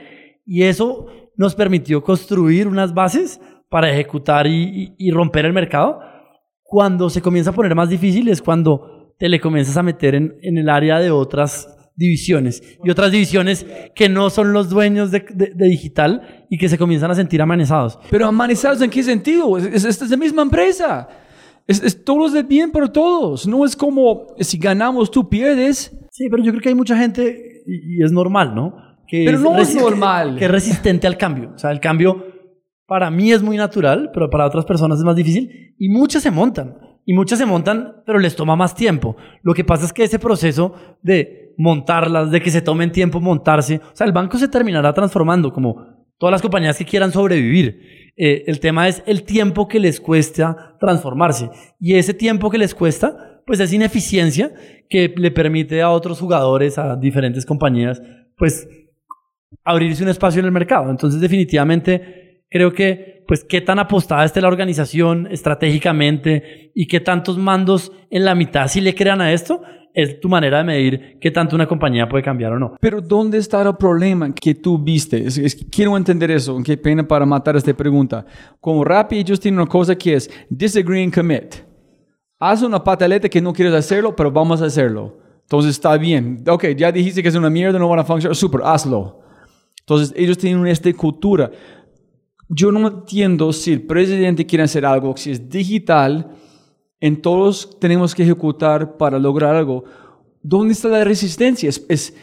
Y 0.47 0.63
eso 0.63 1.07
nos 1.37 1.55
permitió 1.55 2.03
construir 2.03 2.69
unas 2.69 2.95
bases 2.95 3.41
para 3.69 3.91
ejecutar 3.91 4.47
y, 4.47 4.63
y, 4.63 4.95
y, 4.99 5.11
romper 5.11 5.47
el 5.47 5.53
mercado. 5.53 6.01
Cuando 6.63 7.11
se 7.11 7.21
comienza 7.21 7.51
a 7.51 7.55
poner 7.55 7.75
más 7.75 7.89
difícil 7.89 8.29
es 8.29 8.41
cuando 8.41 9.15
te 9.19 9.29
le 9.29 9.41
comienzas 9.41 9.77
a 9.77 9.83
meter 9.83 10.15
en, 10.15 10.37
en 10.43 10.59
el 10.59 10.69
área 10.69 10.99
de 10.99 11.11
otras 11.11 11.69
divisiones 11.97 12.63
y 12.83 12.91
otras 12.91 13.13
divisiones 13.13 13.65
que 13.95 14.09
no 14.09 14.29
son 14.31 14.53
los 14.53 14.69
dueños 14.69 15.11
de, 15.11 15.25
de, 15.33 15.53
de, 15.55 15.67
digital 15.67 16.47
y 16.51 16.59
que 16.59 16.69
se 16.69 16.79
comienzan 16.79 17.11
a 17.11 17.15
sentir 17.15 17.41
amanezados. 17.41 17.99
Pero 18.11 18.27
amanezados 18.27 18.83
en 18.83 18.91
qué 18.91 19.03
sentido? 19.03 19.57
Es, 19.59 19.85
es, 19.85 20.03
es 20.03 20.11
la 20.11 20.17
misma 20.17 20.43
empresa. 20.43 21.09
Es, 21.67 21.83
es 21.83 22.05
todos 22.05 22.33
de 22.33 22.43
bien 22.43 22.71
por 22.73 22.89
todos. 22.89 23.47
No 23.47 23.65
es 23.65 23.77
como 23.77 24.27
si 24.41 24.59
ganamos 24.59 25.11
tú 25.11 25.29
pierdes. 25.29 25.97
Sí, 26.11 26.29
pero 26.31 26.43
yo 26.43 26.51
creo 26.53 26.63
que 26.63 26.69
hay 26.69 26.75
mucha 26.75 26.97
gente 26.97 27.63
y, 27.67 28.01
y 28.01 28.05
es 28.05 28.13
normal, 28.13 28.55
¿no? 28.55 28.84
Que 29.07 29.25
pero 29.25 29.39
no 29.39 29.59
es 29.59 29.75
normal. 29.75 30.37
Que 30.39 30.47
es 30.47 30.51
resistente 30.51 31.07
al 31.07 31.17
cambio. 31.17 31.53
O 31.55 31.59
sea, 31.59 31.71
el 31.71 31.81
cambio 31.81 32.25
para 32.87 33.11
mí 33.11 33.33
es 33.33 33.43
muy 33.43 33.57
natural, 33.57 34.11
pero 34.13 34.31
para 34.31 34.47
otras 34.47 34.65
personas 34.65 34.99
es 34.99 35.05
más 35.05 35.17
difícil. 35.17 35.75
Y 35.79 35.89
muchas 35.89 36.23
se 36.23 36.31
montan. 36.31 36.79
Y 37.07 37.13
muchas 37.13 37.39
se 37.39 37.47
montan, 37.47 38.03
pero 38.07 38.19
les 38.19 38.35
toma 38.35 38.57
más 38.57 38.75
tiempo. 38.75 39.17
Lo 39.43 39.55
que 39.55 39.65
pasa 39.65 39.85
es 39.85 39.93
que 39.93 40.05
ese 40.05 40.19
proceso 40.19 40.75
de 41.03 41.55
montarlas, 41.59 42.31
de 42.31 42.41
que 42.41 42.51
se 42.51 42.63
tomen 42.63 42.93
tiempo 42.93 43.21
montarse, 43.21 43.77
o 43.77 43.97
sea, 43.97 44.07
el 44.07 44.13
banco 44.13 44.39
se 44.39 44.49
terminará 44.49 44.93
transformando 44.93 45.53
como 45.53 46.09
todas 46.19 46.33
las 46.33 46.43
compañías 46.43 46.79
que 46.79 46.85
quieran 46.85 47.13
sobrevivir. 47.13 48.13
Eh, 48.17 48.45
el 48.47 48.61
tema 48.61 48.89
es 48.89 49.03
el 49.07 49.25
tiempo 49.25 49.69
que 49.69 49.81
les 49.81 50.01
cuesta 50.01 50.77
transformarse. 50.81 51.51
Y 51.81 51.95
ese 51.95 52.15
tiempo 52.15 52.51
que 52.51 52.59
les 52.59 52.75
cuesta, 52.75 53.43
pues 53.47 53.61
es 53.61 53.73
ineficiencia 53.73 54.53
que 54.89 55.13
le 55.17 55.31
permite 55.31 55.83
a 55.83 55.91
otros 55.91 56.21
jugadores, 56.21 56.79
a 56.79 56.97
diferentes 56.97 57.45
compañías, 57.45 58.01
pues 58.37 58.69
abrirse 59.63 60.03
un 60.03 60.09
espacio 60.09 60.41
en 60.41 60.47
el 60.47 60.53
mercado. 60.53 60.91
Entonces, 60.91 61.21
definitivamente, 61.21 62.45
creo 62.51 62.73
que, 62.73 63.25
pues, 63.27 63.45
qué 63.45 63.61
tan 63.61 63.79
apostada 63.79 64.25
esté 64.25 64.41
la 64.41 64.49
organización 64.49 65.29
estratégicamente 65.31 66.73
y 66.75 66.87
qué 66.87 67.01
tantos 67.01 67.39
mandos 67.39 67.93
en 68.11 68.25
la 68.25 68.35
mitad 68.35 68.69
si 68.69 68.81
le 68.81 68.95
crean 68.95 69.21
a 69.21 69.33
esto, 69.33 69.63
es 69.95 70.19
tu 70.19 70.29
manera 70.29 70.59
de 70.59 70.65
medir 70.65 71.19
qué 71.21 71.31
tanto 71.31 71.55
una 71.55 71.69
compañía 71.69 72.09
puede 72.09 72.25
cambiar 72.25 72.53
o 72.53 72.59
no. 72.59 72.77
Pero 72.81 73.01
¿dónde 73.01 73.39
está 73.39 73.63
el 73.63 73.77
problema 73.77 74.35
que 74.35 74.57
tú 74.57 74.77
viste? 74.77 75.25
Es, 75.25 75.39
es, 75.39 75.55
quiero 75.71 75.97
entender 75.97 76.33
eso. 76.33 76.59
Qué 76.65 76.77
pena 76.77 77.07
para 77.07 77.25
matar 77.25 77.55
esta 77.57 77.73
pregunta. 77.73 78.27
Como 78.61 78.85
Rappi 78.85 79.19
ellos 79.19 79.39
tienen 79.39 79.61
una 79.61 79.69
cosa 79.69 79.95
que 79.95 80.15
es 80.15 80.29
disagree 80.51 81.05
and 81.05 81.15
commit. 81.15 81.55
Haz 82.41 82.63
una 82.63 82.83
pataleta 82.83 83.29
que 83.29 83.41
no 83.41 83.53
quieres 83.53 83.73
hacerlo, 83.73 84.17
pero 84.17 84.33
vamos 84.33 84.61
a 84.61 84.67
hacerlo. 84.67 85.17
Entonces 85.43 85.71
está 85.71 85.97
bien. 85.97 86.43
Ok, 86.49 86.67
ya 86.77 86.91
dijiste 86.91 87.23
que 87.23 87.29
es 87.29 87.35
una 87.37 87.49
mierda, 87.49 87.79
no 87.79 87.89
van 87.89 88.01
a 88.01 88.05
funcionar. 88.05 88.35
Super, 88.35 88.63
hazlo. 88.65 89.21
Entonces 89.85 90.15
ellos 90.17 90.39
tienen 90.39 90.67
esta 90.67 90.93
cultura. 90.95 91.51
Yo 92.49 92.73
no 92.73 92.89
entiendo 92.89 93.53
si 93.53 93.73
el 93.73 93.83
presidente 93.83 94.47
quiere 94.47 94.65
hacer 94.65 94.87
algo, 94.87 95.15
si 95.17 95.31
es 95.31 95.49
digital, 95.49 96.31
en 97.01 97.21
todos 97.21 97.79
tenemos 97.79 98.15
que 98.15 98.23
ejecutar 98.23 98.97
para 98.97 99.19
lograr 99.19 99.55
algo. 99.55 99.85
¿Dónde 100.43 100.73
está 100.73 100.89
la 100.89 101.05
resistencia? 101.05 101.69
Es, 101.69 102.15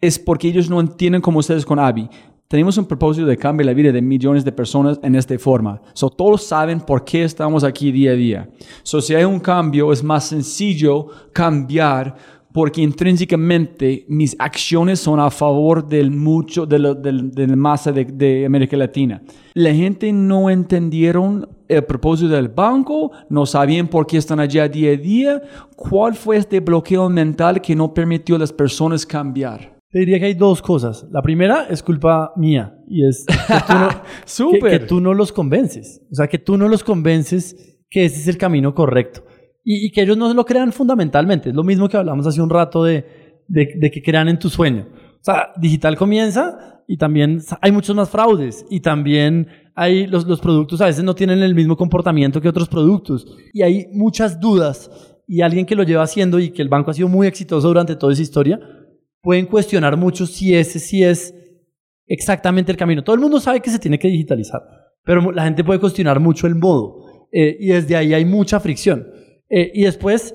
es, 0.00 0.18
porque 0.18 0.48
ellos 0.48 0.70
no 0.70 0.80
entienden 0.80 1.20
como 1.20 1.40
ustedes 1.40 1.66
con 1.66 1.78
ABI. 1.78 2.08
Tenemos 2.46 2.78
un 2.78 2.86
propósito 2.86 3.26
de 3.26 3.36
cambiar 3.36 3.66
la 3.66 3.74
vida 3.74 3.92
de 3.92 4.00
millones 4.00 4.46
de 4.46 4.52
personas 4.52 4.98
en 5.02 5.14
esta 5.14 5.38
forma. 5.38 5.82
Todos 6.16 6.42
saben 6.44 6.80
por 6.80 7.04
qué 7.04 7.24
estamos 7.24 7.64
aquí 7.64 7.92
día 7.92 8.12
a 8.12 8.14
día. 8.14 8.50
Si 8.82 9.14
hay 9.14 9.24
un 9.24 9.40
cambio, 9.40 9.92
es 9.92 10.02
más 10.02 10.26
sencillo 10.26 11.08
cambiar 11.34 12.16
porque 12.58 12.82
intrínsecamente 12.82 14.04
mis 14.08 14.34
acciones 14.40 14.98
son 14.98 15.20
a 15.20 15.30
favor 15.30 15.86
del 15.86 16.10
mucho 16.10 16.66
de, 16.66 16.80
lo, 16.80 16.92
del- 16.92 17.30
de 17.30 17.46
la 17.46 17.54
masa 17.54 17.92
de, 17.92 18.04
de 18.04 18.44
América 18.44 18.76
Latina. 18.76 19.22
La 19.54 19.72
gente 19.72 20.12
no 20.12 20.50
entendieron 20.50 21.48
el 21.68 21.84
propósito 21.84 22.30
del 22.34 22.48
banco, 22.48 23.12
no 23.28 23.46
sabían 23.46 23.86
por 23.86 24.08
qué 24.08 24.16
están 24.16 24.40
allá 24.40 24.68
día 24.68 24.90
a 24.90 24.96
día. 24.96 25.42
¿Cuál 25.76 26.16
fue 26.16 26.38
este 26.38 26.58
bloqueo 26.58 27.08
mental 27.08 27.60
que 27.60 27.76
no 27.76 27.94
permitió 27.94 28.34
a 28.34 28.40
las 28.40 28.52
personas 28.52 29.06
cambiar? 29.06 29.78
Te 29.90 30.00
diría 30.00 30.18
que 30.18 30.24
hay 30.26 30.34
dos 30.34 30.60
cosas. 30.60 31.06
La 31.12 31.22
primera 31.22 31.68
es 31.70 31.80
culpa 31.80 32.32
mía 32.34 32.74
y 32.88 33.06
es 33.06 33.24
que 33.24 33.34
tú, 33.68 33.72
no, 33.78 33.88
que- 33.90 33.96
Súper. 34.24 34.80
que 34.80 34.86
tú 34.86 35.00
no 35.00 35.14
los 35.14 35.30
convences. 35.30 36.02
O 36.10 36.14
sea, 36.16 36.26
que 36.26 36.38
tú 36.38 36.56
no 36.56 36.66
los 36.66 36.82
convences 36.82 37.76
que 37.88 38.04
ese 38.04 38.16
es 38.20 38.26
el 38.28 38.36
camino 38.36 38.74
correcto. 38.74 39.22
Y, 39.70 39.86
y 39.86 39.90
que 39.90 40.00
ellos 40.00 40.16
no 40.16 40.32
lo 40.32 40.46
crean 40.46 40.72
fundamentalmente. 40.72 41.50
Es 41.50 41.54
lo 41.54 41.62
mismo 41.62 41.90
que 41.90 41.98
hablamos 41.98 42.26
hace 42.26 42.40
un 42.40 42.48
rato 42.48 42.84
de, 42.84 43.04
de, 43.48 43.74
de 43.76 43.90
que 43.90 44.02
crean 44.02 44.28
en 44.28 44.38
tu 44.38 44.48
sueño. 44.48 44.86
O 45.20 45.24
sea, 45.24 45.52
digital 45.60 45.96
comienza 45.96 46.82
y 46.86 46.96
también 46.96 47.42
hay 47.60 47.70
muchos 47.70 47.94
más 47.94 48.08
fraudes 48.08 48.64
y 48.70 48.80
también 48.80 49.48
hay 49.74 50.06
los, 50.06 50.26
los 50.26 50.40
productos 50.40 50.80
a 50.80 50.86
veces 50.86 51.04
no 51.04 51.14
tienen 51.14 51.40
el 51.40 51.54
mismo 51.54 51.76
comportamiento 51.76 52.40
que 52.40 52.48
otros 52.48 52.68
productos 52.68 53.26
y 53.52 53.62
hay 53.62 53.88
muchas 53.92 54.40
dudas 54.40 54.90
y 55.26 55.42
alguien 55.42 55.66
que 55.66 55.74
lo 55.74 55.82
lleva 55.82 56.02
haciendo 56.02 56.38
y 56.38 56.50
que 56.50 56.62
el 56.62 56.70
banco 56.70 56.90
ha 56.90 56.94
sido 56.94 57.08
muy 57.08 57.26
exitoso 57.26 57.68
durante 57.68 57.94
toda 57.94 58.14
esa 58.14 58.22
historia, 58.22 58.58
pueden 59.20 59.44
cuestionar 59.44 59.98
mucho 59.98 60.24
si 60.26 60.54
ese 60.54 60.78
sí 60.78 61.04
es 61.04 61.34
exactamente 62.06 62.72
el 62.72 62.78
camino. 62.78 63.04
Todo 63.04 63.14
el 63.14 63.20
mundo 63.20 63.38
sabe 63.38 63.60
que 63.60 63.70
se 63.70 63.78
tiene 63.78 63.98
que 63.98 64.08
digitalizar, 64.08 64.62
pero 65.04 65.30
la 65.30 65.44
gente 65.44 65.62
puede 65.62 65.78
cuestionar 65.78 66.18
mucho 66.18 66.46
el 66.46 66.54
modo 66.54 67.28
eh, 67.30 67.54
y 67.60 67.66
desde 67.66 67.96
ahí 67.96 68.14
hay 68.14 68.24
mucha 68.24 68.58
fricción. 68.60 69.06
Eh, 69.48 69.70
y 69.74 69.84
después, 69.84 70.34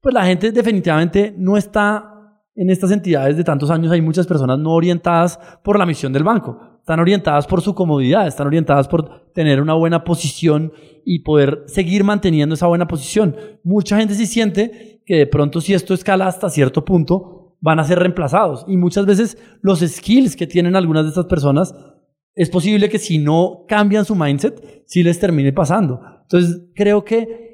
pues 0.00 0.14
la 0.14 0.24
gente 0.24 0.52
definitivamente 0.52 1.34
no 1.36 1.56
está 1.56 2.10
en 2.54 2.68
estas 2.68 2.90
entidades 2.90 3.36
de 3.36 3.44
tantos 3.44 3.70
años, 3.70 3.92
hay 3.92 4.02
muchas 4.02 4.26
personas 4.26 4.58
no 4.58 4.72
orientadas 4.72 5.38
por 5.62 5.78
la 5.78 5.86
misión 5.86 6.12
del 6.12 6.24
banco, 6.24 6.58
están 6.80 7.00
orientadas 7.00 7.46
por 7.46 7.62
su 7.62 7.74
comodidad, 7.74 8.26
están 8.26 8.48
orientadas 8.48 8.88
por 8.88 9.32
tener 9.32 9.62
una 9.62 9.74
buena 9.74 10.04
posición 10.04 10.72
y 11.04 11.20
poder 11.20 11.62
seguir 11.66 12.04
manteniendo 12.04 12.54
esa 12.54 12.66
buena 12.66 12.86
posición. 12.86 13.36
Mucha 13.62 13.96
gente 13.96 14.14
sí 14.14 14.26
siente 14.26 15.02
que 15.06 15.16
de 15.16 15.26
pronto 15.26 15.60
si 15.60 15.72
esto 15.72 15.94
escala 15.94 16.26
hasta 16.26 16.50
cierto 16.50 16.84
punto, 16.84 17.56
van 17.60 17.78
a 17.78 17.84
ser 17.84 17.98
reemplazados. 17.98 18.64
Y 18.68 18.76
muchas 18.76 19.06
veces 19.06 19.38
los 19.62 19.80
skills 19.80 20.36
que 20.36 20.46
tienen 20.46 20.76
algunas 20.76 21.04
de 21.04 21.10
estas 21.10 21.26
personas, 21.26 21.74
es 22.34 22.48
posible 22.48 22.88
que 22.88 22.98
si 22.98 23.18
no 23.18 23.64
cambian 23.68 24.04
su 24.04 24.14
mindset, 24.14 24.84
sí 24.86 25.02
les 25.02 25.18
termine 25.18 25.52
pasando. 25.52 26.00
Entonces, 26.22 26.62
creo 26.74 27.04
que 27.04 27.49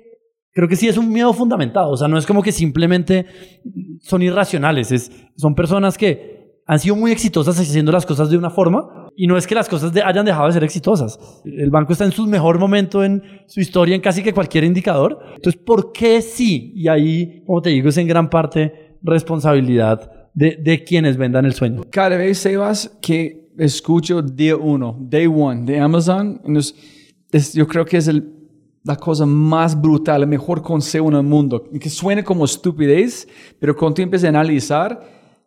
creo 0.56 0.68
que 0.68 0.74
sí 0.76 0.88
es 0.88 0.96
un 0.96 1.12
miedo 1.12 1.32
fundamentado. 1.34 1.90
O 1.90 1.96
sea, 1.98 2.08
no 2.08 2.16
es 2.18 2.24
como 2.26 2.42
que 2.42 2.50
simplemente 2.50 3.26
son 4.00 4.22
irracionales. 4.22 4.90
Es, 4.90 5.12
son 5.36 5.54
personas 5.54 5.98
que 5.98 6.60
han 6.66 6.78
sido 6.80 6.96
muy 6.96 7.12
exitosas 7.12 7.60
haciendo 7.60 7.92
las 7.92 8.06
cosas 8.06 8.30
de 8.30 8.38
una 8.38 8.48
forma 8.50 9.10
y 9.16 9.26
no 9.26 9.36
es 9.36 9.46
que 9.46 9.54
las 9.54 9.68
cosas 9.68 9.92
de- 9.92 10.02
hayan 10.02 10.24
dejado 10.24 10.46
de 10.46 10.52
ser 10.54 10.64
exitosas. 10.64 11.18
El 11.44 11.70
banco 11.70 11.92
está 11.92 12.04
en 12.06 12.10
su 12.12 12.26
mejor 12.26 12.58
momento 12.58 13.04
en 13.04 13.22
su 13.46 13.60
historia 13.60 13.94
en 13.94 14.00
casi 14.00 14.22
que 14.22 14.32
cualquier 14.32 14.64
indicador. 14.64 15.18
Entonces, 15.36 15.60
¿por 15.62 15.92
qué 15.92 16.20
sí? 16.22 16.72
Y 16.74 16.88
ahí, 16.88 17.42
como 17.46 17.60
te 17.62 17.70
digo, 17.70 17.88
es 17.90 17.96
en 17.98 18.08
gran 18.08 18.28
parte 18.30 18.96
responsabilidad 19.02 20.10
de, 20.34 20.56
de 20.56 20.82
quienes 20.84 21.16
vendan 21.16 21.44
el 21.44 21.52
sueño. 21.54 21.82
Cada 21.90 22.16
vez, 22.16 22.38
Sebas, 22.38 22.98
que 23.00 23.50
escucho 23.58 24.22
día 24.22 24.56
uno, 24.56 24.96
day 25.00 25.26
one 25.26 25.64
de 25.64 25.78
Amazon, 25.80 26.40
es- 27.32 27.52
yo 27.54 27.66
creo 27.66 27.84
que 27.84 27.98
es 27.98 28.08
el- 28.08 28.32
la 28.86 28.96
cosa 28.96 29.26
más 29.26 29.78
brutal, 29.78 30.22
el 30.22 30.28
mejor 30.28 30.62
consejo 30.62 31.08
en 31.08 31.16
el 31.16 31.24
mundo. 31.24 31.64
Que 31.80 31.90
suene 31.90 32.22
como 32.22 32.44
estupidez, 32.44 33.26
pero 33.58 33.76
cuando 33.76 34.00
empiezas 34.00 34.26
a 34.26 34.28
analizar, 34.28 35.00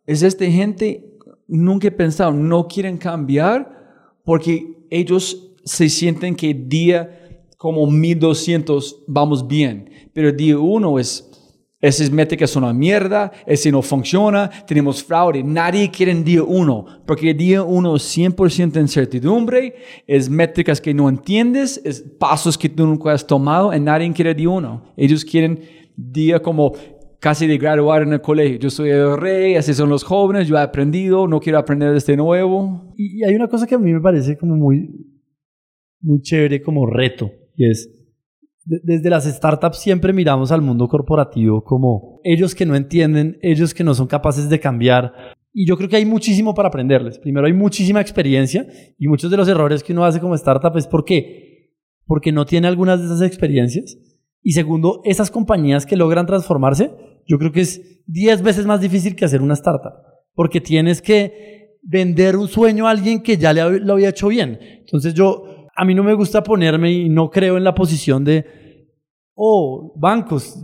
es 0.06 0.24
esta 0.24 0.46
gente, 0.46 1.18
nunca 1.48 1.88
he 1.88 1.92
pensado, 1.92 2.34
no 2.34 2.68
quieren 2.68 2.98
cambiar 2.98 4.18
porque 4.26 4.86
ellos 4.90 5.54
se 5.64 5.88
sienten 5.88 6.36
que 6.36 6.54
día 6.54 7.46
como 7.58 7.90
1200 7.90 9.04
vamos 9.08 9.48
bien, 9.48 9.90
pero 10.14 10.32
día 10.32 10.58
uno 10.58 11.00
es 11.00 11.29
esas 11.82 12.12
métricas 12.12 12.50
son 12.50 12.64
una 12.64 12.74
mierda, 12.74 13.32
ese 13.46 13.72
no 13.72 13.82
funciona, 13.82 14.50
tenemos 14.68 15.02
fraude. 15.02 15.44
Nadie 15.44 15.90
quiere 15.90 16.12
en 16.12 16.26
día 16.26 16.44
uno, 16.44 16.86
porque 17.06 17.32
el 17.32 17.38
día 17.38 17.64
uno 17.64 17.96
es 17.96 18.18
100% 18.18 18.80
incertidumbre, 18.80 19.76
es 20.06 20.30
métricas 20.30 20.82
que 20.82 20.94
no 20.94 21.08
entiendes, 21.08 21.82
es 21.86 22.02
pasos 22.02 22.58
que 22.58 22.68
tú 22.68 22.86
nunca 22.86 23.14
has 23.14 23.26
tomado, 23.26 23.74
y 23.74 23.80
nadie 23.80 24.12
quiere 24.12 24.34
día 24.34 24.50
uno. 24.50 24.84
Ellos 24.98 25.24
quieren 25.24 25.62
día 25.96 26.42
como 26.42 26.74
casi 27.20 27.48
de 27.48 27.58
graduar 27.58 28.02
en 28.02 28.12
el 28.12 28.22
colegio. 28.22 28.60
Yo 28.60 28.70
soy 28.70 28.90
el 28.90 29.18
rey, 29.18 29.56
así 29.56 29.74
son 29.74 29.90
los 29.90 30.04
jóvenes, 30.04 30.48
yo 30.48 30.58
he 30.58 30.62
aprendido, 30.62 31.28
no 31.28 31.40
quiero 31.40 31.60
aprender 31.60 31.92
de 31.92 31.98
este 31.98 32.18
nuevo. 32.18 32.94
Y, 32.98 33.24
hay 33.24 33.36
una 33.36 33.48
cosa 33.48 33.68
que 33.68 33.76
a 33.76 33.80
mí 33.80 33.94
me 33.94 34.02
parece 34.02 34.38
como 34.38 34.56
muy, 34.56 34.90
muy 36.02 36.22
chévere 36.22 36.62
como 36.62 36.86
reto, 36.86 37.32
y 37.56 37.70
es, 37.70 37.90
desde 38.70 39.10
las 39.10 39.26
startups 39.26 39.80
siempre 39.80 40.14
miramos 40.14 40.52
al 40.52 40.62
mundo 40.62 40.88
corporativo 40.88 41.64
como 41.64 42.22
ellos 42.24 42.54
que 42.54 42.68
no 42.68 42.76
entienden, 42.76 43.40
ellos 43.42 43.74
que 43.74 43.84
no 43.84 43.96
son 43.96 44.06
capaces 44.06 44.48
de 44.48 44.60
cambiar. 44.60 45.12
Y 45.52 45.66
yo 45.66 45.76
creo 45.76 45.90
que 45.90 45.96
hay 45.96 46.06
muchísimo 46.06 46.54
para 46.54 46.68
aprenderles. 46.68 47.18
Primero, 47.18 47.48
hay 47.48 47.54
muchísima 47.54 48.00
experiencia 48.00 48.68
y 49.00 49.08
muchos 49.08 49.32
de 49.32 49.38
los 49.38 49.48
errores 49.48 49.84
que 49.84 49.94
uno 49.94 50.06
hace 50.06 50.20
como 50.20 50.36
startup 50.36 50.78
es 50.78 50.86
porque, 50.86 51.74
porque 52.06 52.32
no 52.32 52.46
tiene 52.46 52.68
algunas 52.68 53.00
de 53.00 53.08
esas 53.08 53.24
experiencias. 53.24 53.98
Y 54.44 54.52
segundo, 54.52 55.02
esas 55.04 55.32
compañías 55.32 55.88
que 55.88 55.98
logran 55.98 56.28
transformarse, 56.28 56.92
yo 57.28 57.40
creo 57.40 57.52
que 57.52 57.62
es 57.62 58.04
10 58.06 58.44
veces 58.44 58.68
más 58.68 58.82
difícil 58.82 59.16
que 59.16 59.26
hacer 59.26 59.42
una 59.42 59.56
startup. 59.56 59.94
Porque 60.36 60.62
tienes 60.62 61.02
que 61.02 61.80
vender 61.82 62.36
un 62.36 62.48
sueño 62.48 62.88
a 62.88 62.92
alguien 62.92 63.24
que 63.24 63.38
ya 63.38 63.52
le 63.52 63.80
lo 63.80 63.94
había 63.94 64.10
hecho 64.10 64.28
bien. 64.28 64.60
Entonces 64.82 65.16
yo, 65.16 65.68
a 65.76 65.86
mí 65.86 65.96
no 65.96 66.04
me 66.04 66.14
gusta 66.14 66.44
ponerme 66.44 66.92
y 66.92 67.10
no 67.10 67.32
creo 67.32 67.58
en 67.58 67.64
la 67.64 67.74
posición 67.74 68.24
de, 68.24 68.59
oh, 69.42 69.94
bancos, 69.96 70.60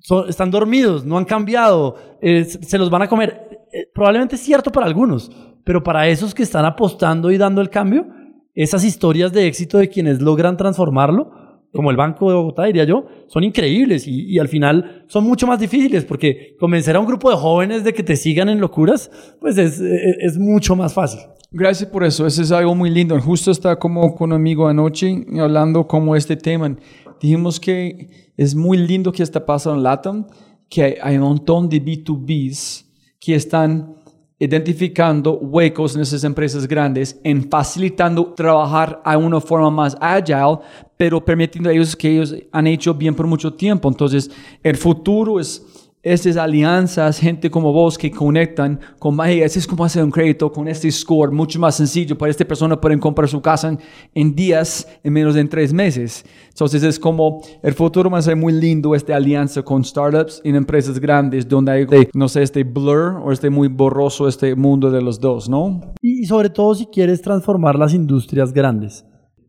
son- 0.00 0.28
están 0.28 0.50
dormidos, 0.50 1.04
no 1.04 1.16
han 1.16 1.24
cambiado, 1.24 1.94
eh, 2.20 2.44
se 2.44 2.76
los 2.78 2.90
van 2.90 3.02
a 3.02 3.08
comer. 3.08 3.48
Eh, 3.72 3.88
probablemente 3.94 4.34
es 4.34 4.40
cierto 4.42 4.72
para 4.72 4.86
algunos, 4.86 5.30
pero 5.64 5.82
para 5.82 6.08
esos 6.08 6.34
que 6.34 6.42
están 6.42 6.64
apostando 6.64 7.30
y 7.30 7.38
dando 7.38 7.60
el 7.60 7.70
cambio, 7.70 8.06
esas 8.54 8.84
historias 8.84 9.32
de 9.32 9.46
éxito 9.46 9.78
de 9.78 9.88
quienes 9.88 10.20
logran 10.20 10.56
transformarlo, 10.56 11.30
como 11.72 11.90
el 11.90 11.96
Banco 11.96 12.30
de 12.30 12.36
Bogotá, 12.36 12.64
diría 12.64 12.84
yo, 12.84 13.04
son 13.28 13.44
increíbles 13.44 14.06
y, 14.08 14.24
y 14.32 14.38
al 14.38 14.48
final 14.48 15.04
son 15.08 15.24
mucho 15.24 15.46
más 15.46 15.60
difíciles 15.60 16.04
porque 16.04 16.56
convencer 16.58 16.96
a 16.96 17.00
un 17.00 17.06
grupo 17.06 17.28
de 17.30 17.36
jóvenes 17.36 17.84
de 17.84 17.92
que 17.92 18.02
te 18.02 18.16
sigan 18.16 18.48
en 18.48 18.60
locuras, 18.60 19.10
pues 19.40 19.56
es, 19.58 19.78
es- 19.78 20.16
es 20.20 20.38
mucho 20.38 20.74
más 20.74 20.94
fácil. 20.94 21.20
Gracias 21.52 21.88
por 21.90 22.02
eso, 22.02 22.26
eso 22.26 22.42
es 22.42 22.50
algo 22.50 22.74
muy 22.74 22.90
lindo. 22.90 23.18
Justo 23.20 23.50
está 23.50 23.76
como 23.78 24.14
con 24.14 24.30
un 24.32 24.36
amigo 24.36 24.66
anoche 24.66 25.24
hablando 25.38 25.86
como 25.86 26.16
este 26.16 26.36
tema. 26.36 26.76
Dijimos 27.20 27.58
que 27.58 28.32
es 28.36 28.54
muy 28.54 28.76
lindo 28.78 29.12
que 29.12 29.22
está 29.22 29.44
pasando 29.44 29.78
en 29.78 29.82
LATAM, 29.84 30.26
que 30.68 30.82
hay, 30.82 30.94
hay 31.02 31.16
un 31.16 31.22
montón 31.22 31.68
de 31.68 31.82
B2Bs 31.82 32.84
que 33.20 33.34
están 33.34 33.96
identificando 34.38 35.38
huecos 35.38 35.94
en 35.96 36.02
esas 36.02 36.22
empresas 36.24 36.68
grandes, 36.68 37.18
en 37.24 37.48
facilitando 37.48 38.34
trabajar 38.34 39.00
a 39.04 39.16
una 39.16 39.40
forma 39.40 39.70
más 39.70 39.96
agile, 40.00 40.58
pero 40.96 41.24
permitiendo 41.24 41.70
a 41.70 41.72
ellos 41.72 41.96
que 41.96 42.10
ellos 42.10 42.34
han 42.52 42.66
hecho 42.66 42.92
bien 42.92 43.14
por 43.14 43.26
mucho 43.26 43.54
tiempo. 43.54 43.88
Entonces, 43.88 44.30
el 44.62 44.76
futuro 44.76 45.40
es 45.40 45.85
estas 46.06 46.36
alianzas, 46.36 47.18
gente 47.18 47.50
como 47.50 47.72
vos 47.72 47.98
que 47.98 48.12
conectan 48.12 48.78
con, 49.00 49.20
así 49.20 49.58
es 49.58 49.66
como 49.66 49.84
hacer 49.84 50.04
un 50.04 50.12
crédito 50.12 50.52
con 50.52 50.68
este 50.68 50.88
score, 50.88 51.32
mucho 51.32 51.58
más 51.58 51.74
sencillo. 51.74 52.16
Para 52.16 52.30
esta 52.30 52.44
persona 52.44 52.80
pueden 52.80 53.00
comprar 53.00 53.28
su 53.28 53.42
casa 53.42 53.70
en, 53.70 53.80
en 54.14 54.32
días, 54.32 54.86
en 55.02 55.12
menos 55.12 55.34
de 55.34 55.40
en 55.40 55.48
tres 55.48 55.72
meses. 55.72 56.24
Entonces 56.50 56.84
es 56.84 57.00
como 57.00 57.42
el 57.60 57.74
futuro 57.74 58.08
va 58.08 58.18
a 58.18 58.22
ser 58.22 58.36
muy 58.36 58.52
lindo, 58.52 58.94
esta 58.94 59.16
alianza 59.16 59.62
con 59.62 59.82
startups 59.82 60.40
y 60.44 60.50
en 60.50 60.54
empresas 60.54 61.00
grandes, 61.00 61.48
donde 61.48 61.72
hay, 61.72 61.86
no 62.14 62.28
sé, 62.28 62.42
este 62.44 62.62
blur 62.62 63.20
o 63.24 63.32
este 63.32 63.50
muy 63.50 63.66
borroso 63.66 64.28
este 64.28 64.54
mundo 64.54 64.92
de 64.92 65.02
los 65.02 65.18
dos, 65.18 65.48
¿no? 65.48 65.80
Y 66.00 66.24
sobre 66.26 66.50
todo 66.50 66.76
si 66.76 66.86
quieres 66.86 67.20
transformar 67.20 67.76
las 67.76 67.92
industrias 67.92 68.52
grandes. 68.52 69.04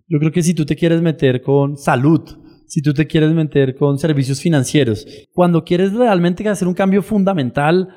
Yo 0.08 0.18
creo 0.18 0.32
que 0.32 0.42
si 0.42 0.56
tú 0.56 0.66
te 0.66 0.76
quieres 0.76 1.04
meter 1.04 1.44
con 1.44 1.78
salud, 1.78 2.22
si 2.68 2.82
tú 2.82 2.94
te 2.94 3.08
quieres 3.08 3.32
meter 3.32 3.76
con 3.76 3.98
servicios 3.98 4.42
financieros, 4.42 5.08
cuando 5.34 5.64
quieres 5.64 5.94
realmente 5.94 6.48
hacer 6.48 6.68
un 6.68 6.74
cambio 6.74 7.02
fundamental, 7.02 7.88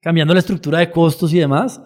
cambiando 0.00 0.34
la 0.34 0.40
estructura 0.40 0.78
de 0.78 0.90
costos 0.90 1.32
y 1.32 1.38
demás, 1.38 1.80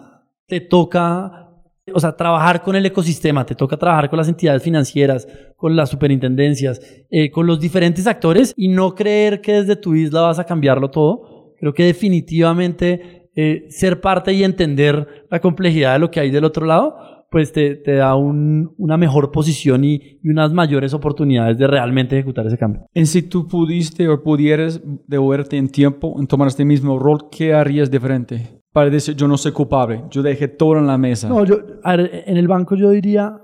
te 0.45 0.59
toca, 0.59 1.49
o 1.93 1.99
sea, 1.99 2.15
trabajar 2.15 2.61
con 2.61 2.75
el 2.75 2.85
ecosistema, 2.85 3.45
te 3.45 3.55
toca 3.55 3.77
trabajar 3.77 4.09
con 4.09 4.17
las 4.17 4.27
entidades 4.27 4.61
financieras, 4.61 5.27
con 5.55 5.75
las 5.75 5.89
superintendencias, 5.89 6.81
eh, 7.09 7.31
con 7.31 7.47
los 7.47 7.59
diferentes 7.59 8.05
actores 8.07 8.53
y 8.57 8.67
no 8.67 8.93
creer 8.93 9.41
que 9.41 9.53
desde 9.53 9.77
tu 9.77 9.95
isla 9.95 10.21
vas 10.21 10.39
a 10.39 10.45
cambiarlo 10.45 10.91
todo. 10.91 11.53
Creo 11.57 11.73
que 11.73 11.85
definitivamente 11.85 13.29
eh, 13.35 13.65
ser 13.69 14.01
parte 14.01 14.33
y 14.33 14.43
entender 14.43 15.25
la 15.31 15.39
complejidad 15.39 15.93
de 15.93 15.99
lo 15.99 16.11
que 16.11 16.19
hay 16.19 16.29
del 16.29 16.43
otro 16.43 16.65
lado 16.65 17.12
pues 17.33 17.51
te, 17.51 17.75
te 17.75 17.95
da 17.95 18.15
un- 18.15 18.73
una 18.77 18.95
mejor 18.95 19.31
posición 19.31 19.83
y, 19.83 20.19
y 20.23 20.29
unas 20.29 20.53
mayores 20.53 20.93
oportunidades 20.93 21.57
de 21.57 21.65
realmente 21.67 22.15
ejecutar 22.15 22.45
ese 22.45 22.57
cambio. 22.59 22.85
En 22.93 23.07
si 23.07 23.23
tú 23.23 23.47
pudiste 23.47 24.07
o 24.07 24.21
pudieras 24.21 24.79
devolverte 25.07 25.57
en 25.57 25.67
tiempo 25.69 26.15
en 26.19 26.27
tomar 26.27 26.47
este 26.47 26.63
mismo 26.63 26.99
rol, 26.99 27.29
¿qué 27.31 27.53
harías 27.55 27.89
diferente? 27.89 28.61
Para 28.71 28.89
decir, 28.91 29.15
yo 29.15 29.27
no 29.27 29.35
soy 29.37 29.51
culpable, 29.51 30.03
yo 30.11 30.21
dejé 30.21 30.47
todo 30.47 30.77
en 30.77 30.85
la 30.85 30.97
mesa. 30.97 31.27
No, 31.27 31.43
yo, 31.43 31.57
ver, 31.83 32.23
en 32.27 32.37
el 32.37 32.47
banco 32.47 32.75
yo 32.75 32.91
diría 32.91 33.35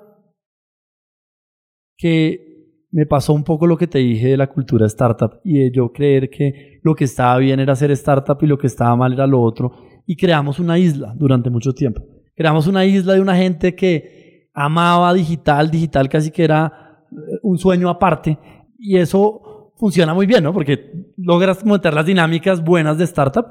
que 1.98 2.86
me 2.92 3.06
pasó 3.06 3.34
un 3.34 3.44
poco 3.44 3.68
lo 3.68 3.78
que 3.78 3.88
te 3.88 4.00
dije 4.00 4.28
de 4.30 4.38
la 4.38 4.48
cultura 4.48 4.86
startup 4.88 5.40
y 5.44 5.60
de 5.60 5.72
yo 5.72 5.92
creer 5.92 6.30
que 6.30 6.80
lo 6.84 6.96
que 6.96 7.04
estaba 7.06 7.38
bien 7.38 7.60
era 7.60 7.76
ser 7.76 7.92
startup 7.92 8.38
y 8.42 8.48
lo 8.48 8.58
que 8.58 8.68
estaba 8.68 8.96
mal 8.96 9.14
era 9.14 9.28
lo 9.28 9.42
otro. 9.42 9.72
Y 10.06 10.16
creamos 10.16 10.60
una 10.60 10.78
isla 10.80 11.14
durante 11.16 11.50
mucho 11.50 11.74
tiempo. 11.74 12.02
Creamos 12.40 12.68
una 12.68 12.86
isla 12.86 13.16
de 13.16 13.20
una 13.20 13.36
gente 13.36 13.76
que 13.76 14.50
amaba 14.54 15.14
digital, 15.14 15.70
digital 15.70 16.08
casi 16.08 16.32
que 16.32 16.46
era 16.46 17.04
eh, 17.12 17.16
un 17.44 17.58
sueño 17.58 17.90
aparte. 17.90 18.40
Y 18.78 18.96
eso 18.96 19.74
funciona 19.76 20.14
muy 20.14 20.26
bien, 20.26 20.46
¿no? 20.46 20.54
Porque 20.54 21.12
logras 21.18 21.66
meter 21.66 21.94
las 21.94 22.06
dinámicas 22.06 22.64
buenas 22.64 22.98
de 22.98 23.04
startup, 23.04 23.46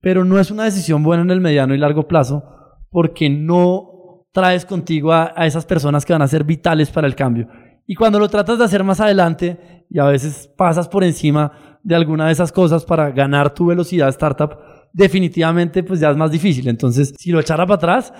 pero 0.00 0.24
no 0.24 0.38
es 0.38 0.52
una 0.52 0.62
decisión 0.62 1.02
buena 1.02 1.24
en 1.24 1.32
el 1.32 1.40
mediano 1.40 1.74
y 1.74 1.78
largo 1.78 2.06
plazo 2.06 2.44
porque 2.88 3.28
no 3.28 4.28
traes 4.30 4.64
contigo 4.64 5.12
a, 5.12 5.32
a 5.34 5.46
esas 5.46 5.66
personas 5.66 6.04
que 6.06 6.12
van 6.12 6.22
a 6.22 6.28
ser 6.28 6.44
vitales 6.44 6.92
para 6.92 7.08
el 7.08 7.16
cambio. 7.16 7.48
Y 7.84 7.96
cuando 7.96 8.20
lo 8.20 8.28
tratas 8.28 8.60
de 8.60 8.64
hacer 8.64 8.84
más 8.84 9.00
adelante 9.00 9.86
y 9.90 9.98
a 9.98 10.04
veces 10.04 10.48
pasas 10.56 10.86
por 10.86 11.02
encima 11.02 11.80
de 11.82 11.96
alguna 11.96 12.26
de 12.26 12.32
esas 12.32 12.52
cosas 12.52 12.84
para 12.84 13.10
ganar 13.10 13.52
tu 13.52 13.66
velocidad 13.66 14.08
startup, 14.10 14.56
definitivamente 14.98 15.84
pues 15.84 16.00
ya 16.00 16.10
es 16.10 16.16
más 16.16 16.30
difícil. 16.30 16.68
Entonces, 16.68 17.14
si 17.16 17.30
lo 17.30 17.40
echara 17.40 17.64
para 17.64 17.76
atrás, 17.76 18.12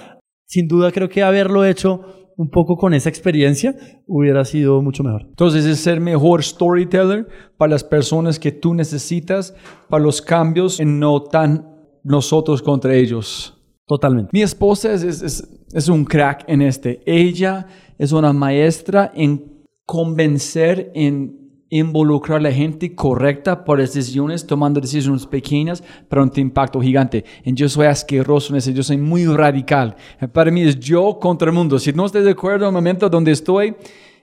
sin 0.46 0.68
duda 0.68 0.92
creo 0.92 1.08
que 1.08 1.22
haberlo 1.22 1.64
hecho 1.64 2.32
un 2.36 2.48
poco 2.50 2.76
con 2.76 2.94
esa 2.94 3.08
experiencia 3.08 3.74
hubiera 4.06 4.44
sido 4.44 4.80
mucho 4.80 5.02
mejor. 5.02 5.22
Entonces 5.28 5.64
es 5.66 5.80
ser 5.80 6.00
mejor 6.00 6.44
storyteller 6.44 7.26
para 7.56 7.72
las 7.72 7.82
personas 7.82 8.38
que 8.38 8.52
tú 8.52 8.74
necesitas, 8.74 9.56
para 9.88 10.04
los 10.04 10.22
cambios, 10.22 10.78
y 10.78 10.84
no 10.84 11.20
tan 11.20 11.66
nosotros 12.04 12.62
contra 12.62 12.94
ellos. 12.94 13.60
Totalmente. 13.84 14.30
Mi 14.32 14.42
esposa 14.42 14.92
es, 14.92 15.02
es, 15.02 15.22
es, 15.22 15.48
es 15.72 15.88
un 15.88 16.04
crack 16.04 16.44
en 16.46 16.62
este. 16.62 17.00
Ella 17.06 17.66
es 17.98 18.12
una 18.12 18.32
maestra 18.32 19.10
en 19.16 19.64
convencer, 19.84 20.92
en 20.94 21.47
involucrar 21.70 22.38
a 22.38 22.42
la 22.42 22.52
gente 22.52 22.94
correcta 22.94 23.64
por 23.64 23.78
decisiones, 23.78 24.46
tomando 24.46 24.80
decisiones 24.80 25.26
pequeñas, 25.26 25.82
pero 26.08 26.22
un 26.22 26.32
impacto 26.36 26.80
gigante. 26.80 27.24
Y 27.44 27.54
yo 27.54 27.68
soy 27.68 27.86
asqueroso 27.86 28.52
en 28.52 28.58
eso, 28.58 28.70
yo 28.70 28.82
soy 28.82 28.96
muy 28.96 29.26
radical. 29.26 29.96
Para 30.32 30.50
mí 30.50 30.62
es 30.62 30.78
yo 30.78 31.18
contra 31.20 31.48
el 31.48 31.54
mundo. 31.54 31.78
Si 31.78 31.92
no 31.92 32.06
estás 32.06 32.24
de 32.24 32.30
acuerdo 32.30 32.64
en 32.64 32.68
el 32.68 32.74
momento 32.74 33.08
donde 33.08 33.32
estoy, 33.32 33.74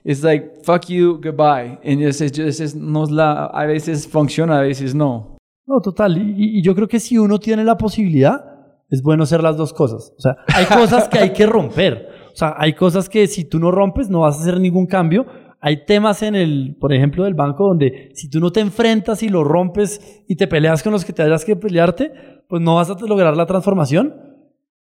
es 0.04 0.22
like, 0.22 0.60
fuck 0.62 0.86
you, 0.86 1.20
goodbye. 1.22 1.78
Y 1.82 2.04
ese 2.04 2.30
no 2.76 3.04
es 3.04 3.10
la, 3.10 3.46
a 3.46 3.66
veces 3.66 4.06
funciona, 4.06 4.58
a 4.58 4.62
veces 4.62 4.94
no. 4.94 5.36
No, 5.66 5.80
total. 5.80 6.16
Y, 6.16 6.58
y 6.58 6.62
yo 6.62 6.74
creo 6.74 6.86
que 6.86 7.00
si 7.00 7.18
uno 7.18 7.38
tiene 7.38 7.64
la 7.64 7.76
posibilidad, 7.76 8.56
es 8.88 9.02
bueno 9.02 9.24
hacer 9.24 9.42
las 9.42 9.56
dos 9.56 9.72
cosas. 9.72 10.12
O 10.16 10.20
sea, 10.20 10.36
hay 10.54 10.64
cosas 10.66 11.08
que 11.08 11.18
hay 11.18 11.32
que 11.32 11.46
romper. 11.46 12.08
O 12.32 12.36
sea, 12.36 12.54
hay 12.56 12.74
cosas 12.74 13.08
que 13.08 13.26
si 13.26 13.44
tú 13.44 13.58
no 13.58 13.70
rompes 13.70 14.08
no 14.08 14.20
vas 14.20 14.36
a 14.36 14.42
hacer 14.42 14.60
ningún 14.60 14.86
cambio. 14.86 15.26
Hay 15.60 15.84
temas 15.84 16.22
en 16.22 16.34
el, 16.34 16.76
por 16.78 16.92
ejemplo, 16.92 17.24
del 17.24 17.34
banco 17.34 17.68
donde 17.68 18.10
si 18.14 18.28
tú 18.28 18.40
no 18.40 18.52
te 18.52 18.60
enfrentas 18.60 19.22
y 19.22 19.28
lo 19.28 19.42
rompes 19.44 20.22
y 20.28 20.36
te 20.36 20.46
peleas 20.46 20.82
con 20.82 20.92
los 20.92 21.04
que 21.04 21.12
te 21.12 21.22
hayas 21.22 21.44
que 21.44 21.56
pelearte, 21.56 22.12
pues 22.48 22.62
no 22.62 22.76
vas 22.76 22.90
a 22.90 22.96
lograr 23.06 23.36
la 23.36 23.46
transformación. 23.46 24.14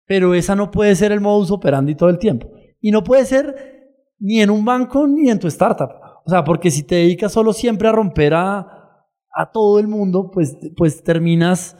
Pero 0.06 0.34
esa 0.34 0.56
no 0.56 0.70
puede 0.70 0.96
ser 0.96 1.12
el 1.12 1.22
modus 1.22 1.50
operandi 1.50 1.96
todo 1.96 2.10
el 2.10 2.20
tiempo. 2.20 2.52
Y 2.80 2.92
no 2.92 3.04
puede 3.04 3.26
ser 3.26 3.56
ni 4.20 4.42
en 4.42 4.50
un 4.50 4.64
banco 4.64 5.08
ni 5.08 5.30
en 5.30 5.40
tu 5.40 5.48
startup. 5.48 5.90
O 6.26 6.30
sea, 6.30 6.44
porque 6.44 6.72
si 6.72 6.84
te 6.84 6.96
dedicas 6.96 7.32
solo 7.32 7.54
siempre 7.54 7.88
a 7.88 7.92
romper 7.92 8.34
a, 8.34 9.06
a 9.34 9.52
todo 9.52 9.80
el 9.80 9.88
mundo, 9.88 10.30
pues, 10.32 10.58
pues 10.76 11.04
terminas 11.04 11.78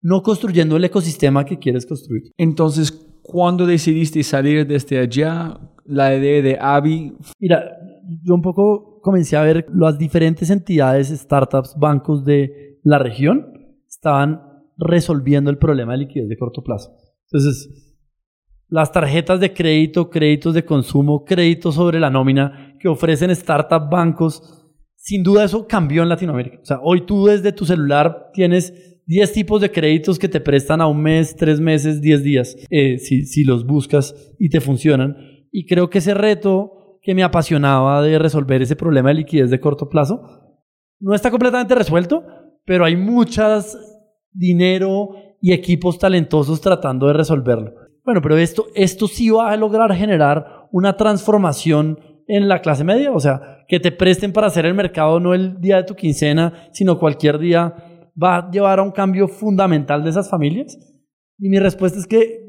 no 0.00 0.22
construyendo 0.22 0.76
el 0.76 0.84
ecosistema 0.84 1.44
que 1.44 1.58
quieres 1.58 1.86
construir. 1.86 2.24
Entonces, 2.36 2.92
¿cuándo 3.22 3.66
decidiste 3.66 4.22
salir 4.22 4.66
desde 4.66 4.98
allá? 4.98 5.58
La 5.86 6.14
idea 6.14 6.42
de 6.42 6.58
Avi. 6.60 7.14
Mira, 7.38 7.78
yo 8.22 8.34
un 8.34 8.42
poco 8.42 9.00
comencé 9.02 9.36
a 9.36 9.42
ver 9.42 9.66
las 9.74 9.98
diferentes 9.98 10.50
entidades, 10.50 11.08
startups, 11.08 11.76
bancos 11.78 12.24
de 12.24 12.78
la 12.82 12.98
región 12.98 13.52
estaban 13.88 14.42
resolviendo 14.76 15.50
el 15.50 15.58
problema 15.58 15.92
de 15.92 15.98
liquidez 15.98 16.28
de 16.28 16.36
corto 16.36 16.62
plazo. 16.62 16.90
Entonces, 17.30 17.94
las 18.68 18.92
tarjetas 18.92 19.40
de 19.40 19.52
crédito, 19.52 20.10
créditos 20.10 20.54
de 20.54 20.64
consumo, 20.64 21.24
créditos 21.24 21.76
sobre 21.76 22.00
la 22.00 22.10
nómina 22.10 22.76
que 22.80 22.88
ofrecen 22.88 23.30
startup 23.30 23.88
bancos, 23.90 24.42
sin 24.96 25.22
duda 25.22 25.44
eso 25.44 25.66
cambió 25.66 26.02
en 26.02 26.08
Latinoamérica. 26.08 26.58
O 26.60 26.64
sea, 26.64 26.80
hoy 26.82 27.06
tú 27.06 27.26
desde 27.26 27.52
tu 27.52 27.64
celular 27.64 28.30
tienes 28.32 28.72
10 29.06 29.32
tipos 29.32 29.60
de 29.60 29.70
créditos 29.70 30.18
que 30.18 30.28
te 30.28 30.40
prestan 30.40 30.80
a 30.80 30.86
un 30.86 31.02
mes, 31.02 31.36
3 31.36 31.60
meses, 31.60 32.00
10 32.00 32.22
días, 32.22 32.56
eh, 32.70 32.98
si, 32.98 33.26
si 33.26 33.44
los 33.44 33.66
buscas 33.66 34.14
y 34.38 34.48
te 34.48 34.60
funcionan. 34.60 35.16
Y 35.52 35.66
creo 35.66 35.90
que 35.90 35.98
ese 35.98 36.14
reto 36.14 36.83
que 37.04 37.14
me 37.14 37.22
apasionaba 37.22 38.02
de 38.02 38.18
resolver 38.18 38.62
ese 38.62 38.74
problema 38.74 39.10
de 39.10 39.16
liquidez 39.16 39.50
de 39.50 39.60
corto 39.60 39.88
plazo 39.88 40.22
no 41.00 41.14
está 41.14 41.30
completamente 41.30 41.74
resuelto, 41.74 42.24
pero 42.64 42.86
hay 42.86 42.96
muchas 42.96 43.78
dinero 44.32 45.10
y 45.40 45.52
equipos 45.52 45.98
talentosos 45.98 46.62
tratando 46.62 47.06
de 47.06 47.12
resolverlo. 47.12 47.74
Bueno, 48.04 48.22
pero 48.22 48.38
esto, 48.38 48.66
esto 48.74 49.06
sí 49.06 49.28
va 49.28 49.50
a 49.50 49.56
lograr 49.56 49.94
generar 49.94 50.66
una 50.72 50.96
transformación 50.96 51.98
en 52.26 52.48
la 52.48 52.62
clase 52.62 52.84
media, 52.84 53.12
o 53.12 53.20
sea, 53.20 53.64
que 53.68 53.80
te 53.80 53.92
presten 53.92 54.32
para 54.32 54.46
hacer 54.46 54.64
el 54.64 54.74
mercado 54.74 55.20
no 55.20 55.34
el 55.34 55.60
día 55.60 55.76
de 55.76 55.84
tu 55.84 55.94
quincena, 55.94 56.68
sino 56.72 56.98
cualquier 56.98 57.38
día, 57.38 57.74
va 58.20 58.36
a 58.36 58.50
llevar 58.50 58.78
a 58.78 58.82
un 58.82 58.90
cambio 58.90 59.28
fundamental 59.28 60.02
de 60.02 60.10
esas 60.10 60.30
familias. 60.30 60.78
Y 61.38 61.50
mi 61.50 61.58
respuesta 61.58 61.98
es 61.98 62.06
que 62.06 62.44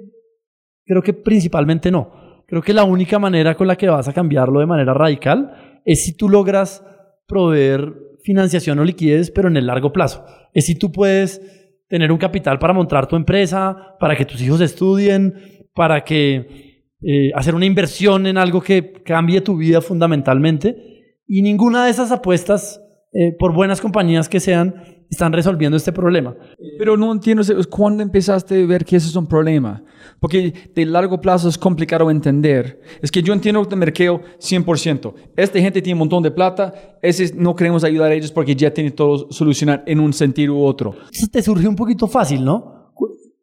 creo 0.86 1.01
que 1.01 1.14
principalmente 1.14 1.91
no. 1.91 2.25
Creo 2.48 2.62
que 2.62 2.74
la 2.74 2.84
única 2.84 3.20
manera 3.20 3.56
con 3.56 3.68
la 3.68 3.76
que 3.76 3.89
vas 3.89 4.08
a 4.08 4.14
cambiarlo 4.14 4.60
de 4.60 4.66
manera 4.66 4.93
radical 4.93 5.82
es 5.84 6.04
si 6.04 6.16
tú 6.16 6.30
logras 6.30 6.84
proveer 7.28 7.93
financiación 8.24 8.80
o 8.80 8.84
liquidez, 8.84 9.32
pero 9.32 9.48
en 9.48 9.58
el 9.58 9.68
largo 9.68 9.91
plazo. 9.91 10.26
Es 10.54 10.66
si 10.66 10.76
tú 10.76 10.91
puedes 10.91 11.41
tener 11.88 12.12
un 12.12 12.18
capital 12.18 12.60
para 12.60 12.74
montar 12.74 13.08
tu 13.08 13.16
empresa, 13.16 13.96
para 14.00 14.16
que 14.16 14.26
tus 14.26 14.41
hijos 14.41 14.62
estudien, 14.62 15.34
para 15.74 16.04
que 16.04 16.86
eh, 17.02 17.32
hacer 17.36 17.54
una 17.54 17.66
inversión 17.66 18.26
en 18.26 18.38
algo 18.38 18.62
que 18.62 18.93
cambie 19.04 19.41
tu 19.41 19.58
vida 19.58 19.82
fundamentalmente. 19.82 21.14
Y 21.28 21.41
ninguna 21.41 21.86
de 21.86 21.91
esas 21.91 22.12
apuestas, 22.12 22.82
eh, 23.14 23.36
por 23.38 23.54
buenas 23.54 23.82
compañías 23.82 24.28
que 24.30 24.39
sean, 24.39 24.76
están 25.10 25.34
resolviendo 25.34 25.78
este 25.78 25.91
problema. 25.91 26.36
Pero 26.78 26.97
no 26.97 27.12
entiendo, 27.12 27.43
¿cuándo 27.70 28.03
empezaste 28.03 28.64
a 28.64 28.66
ver 28.66 28.86
que 28.86 28.95
eso 28.95 29.08
es 29.08 29.16
un 29.16 29.28
problema? 29.28 29.84
Porque 30.20 30.53
de 30.74 30.86
largo 30.86 31.20
plazo 31.20 31.49
es 31.49 31.58
complicado 31.58 32.10
entender. 32.10 32.80
Es 33.01 33.12
que 33.12 33.22
yo 33.22 33.34
entiendo 33.34 33.68
el 33.70 33.78
mercado 33.78 34.22
100%. 34.39 35.14
Esta 35.36 35.60
gente 35.60 35.82
tiene 35.82 35.95
un 35.95 35.99
montón 35.99 36.24
de 36.24 36.32
plata, 36.32 36.74
ese 37.01 37.34
no 37.36 37.56
queremos 37.56 37.84
ayudar 37.84 38.12
a 38.12 38.16
ellos 38.16 38.32
porque 38.32 38.56
ya 38.56 38.74
tiene 38.74 38.91
todo 38.91 39.32
solucionar 39.32 39.84
en 39.86 39.99
un 39.99 40.14
sentido 40.14 40.56
u 40.56 40.64
otro. 40.64 40.95
Eso 41.12 41.28
te 41.32 41.41
surgió 41.41 41.70
un 41.70 41.76
poquito 41.76 42.08
fácil, 42.08 42.43
¿no? 42.43 42.93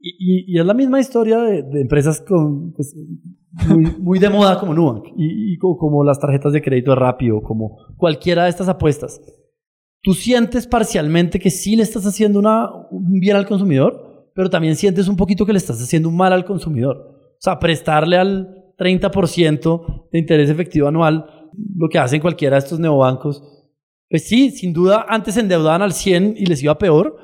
Y, 0.05 0.17
y, 0.19 0.57
y 0.57 0.59
es 0.59 0.67
la 0.67 0.75
misma 0.75 0.99
historia 0.99 1.39
de, 1.39 1.63
de 1.63 1.81
empresas 1.81 2.21
con, 2.21 2.73
pues, 2.73 2.93
muy, 3.69 3.85
muy, 4.01 4.19
de 4.19 4.31
moda 4.31 4.59
como 4.59 4.75
Nubank 4.75 5.05
y, 5.17 5.53
y 5.55 5.59
como, 5.59 5.77
como 5.77 6.03
las 6.03 6.19
tarjetas 6.19 6.53
de 6.53 6.61
crédito 6.61 6.97
rápido, 6.97 7.41
como 7.41 7.77
cualquiera 7.97 8.45
de 8.45 8.51
estas 8.51 8.69
apuestas 8.69 9.21
tú 10.03 10.15
sientes 10.15 10.67
parcialmente 10.67 11.39
que 11.39 11.51
sí 11.51 11.77
le 11.77 11.85
estás 11.85 12.05
haciendo 12.05 12.41
un 12.91 13.21
bien 13.21 13.37
al 13.37 13.47
consumidor, 13.47 14.31
pero 14.35 14.51
también 14.51 14.77
sientes 14.77 15.09
un 15.09 15.17
poquito 15.17 15.47
que 15.47 15.53
le 15.53 15.59
estás 15.59 15.81
haciendo 15.81 16.09
un 16.09 16.17
mal 16.17 16.33
al 16.33 16.45
consumidor. 16.45 16.97
O 16.97 17.41
sea, 17.41 17.59
prestarle 17.59 18.17
al 18.17 18.75
30% 18.79 20.09
de 20.11 20.19
interés 20.19 20.51
efectivo 20.51 20.89
anual, 20.89 21.51
lo 21.77 21.89
que 21.89 21.99
hacen 21.99 22.21
cualquiera 22.21 22.57
de 22.57 22.61
estos 22.61 22.81
neobancos, 22.81 23.43
pues 24.09 24.25
sí, 24.25 24.51
sin 24.51 24.73
duda 24.73 25.07
antes 25.09 25.37
endeudaban 25.37 25.83
al 25.83 25.93
100 25.93 26.35
y 26.37 26.47
les 26.47 26.63
iba 26.63 26.79
peor, 26.79 27.17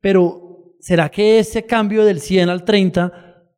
pero 0.00 0.74
¿será 0.80 1.08
que 1.08 1.38
ese 1.38 1.66
cambio 1.66 2.04
del 2.04 2.20
100 2.20 2.48
al 2.48 2.64
30 2.64 3.12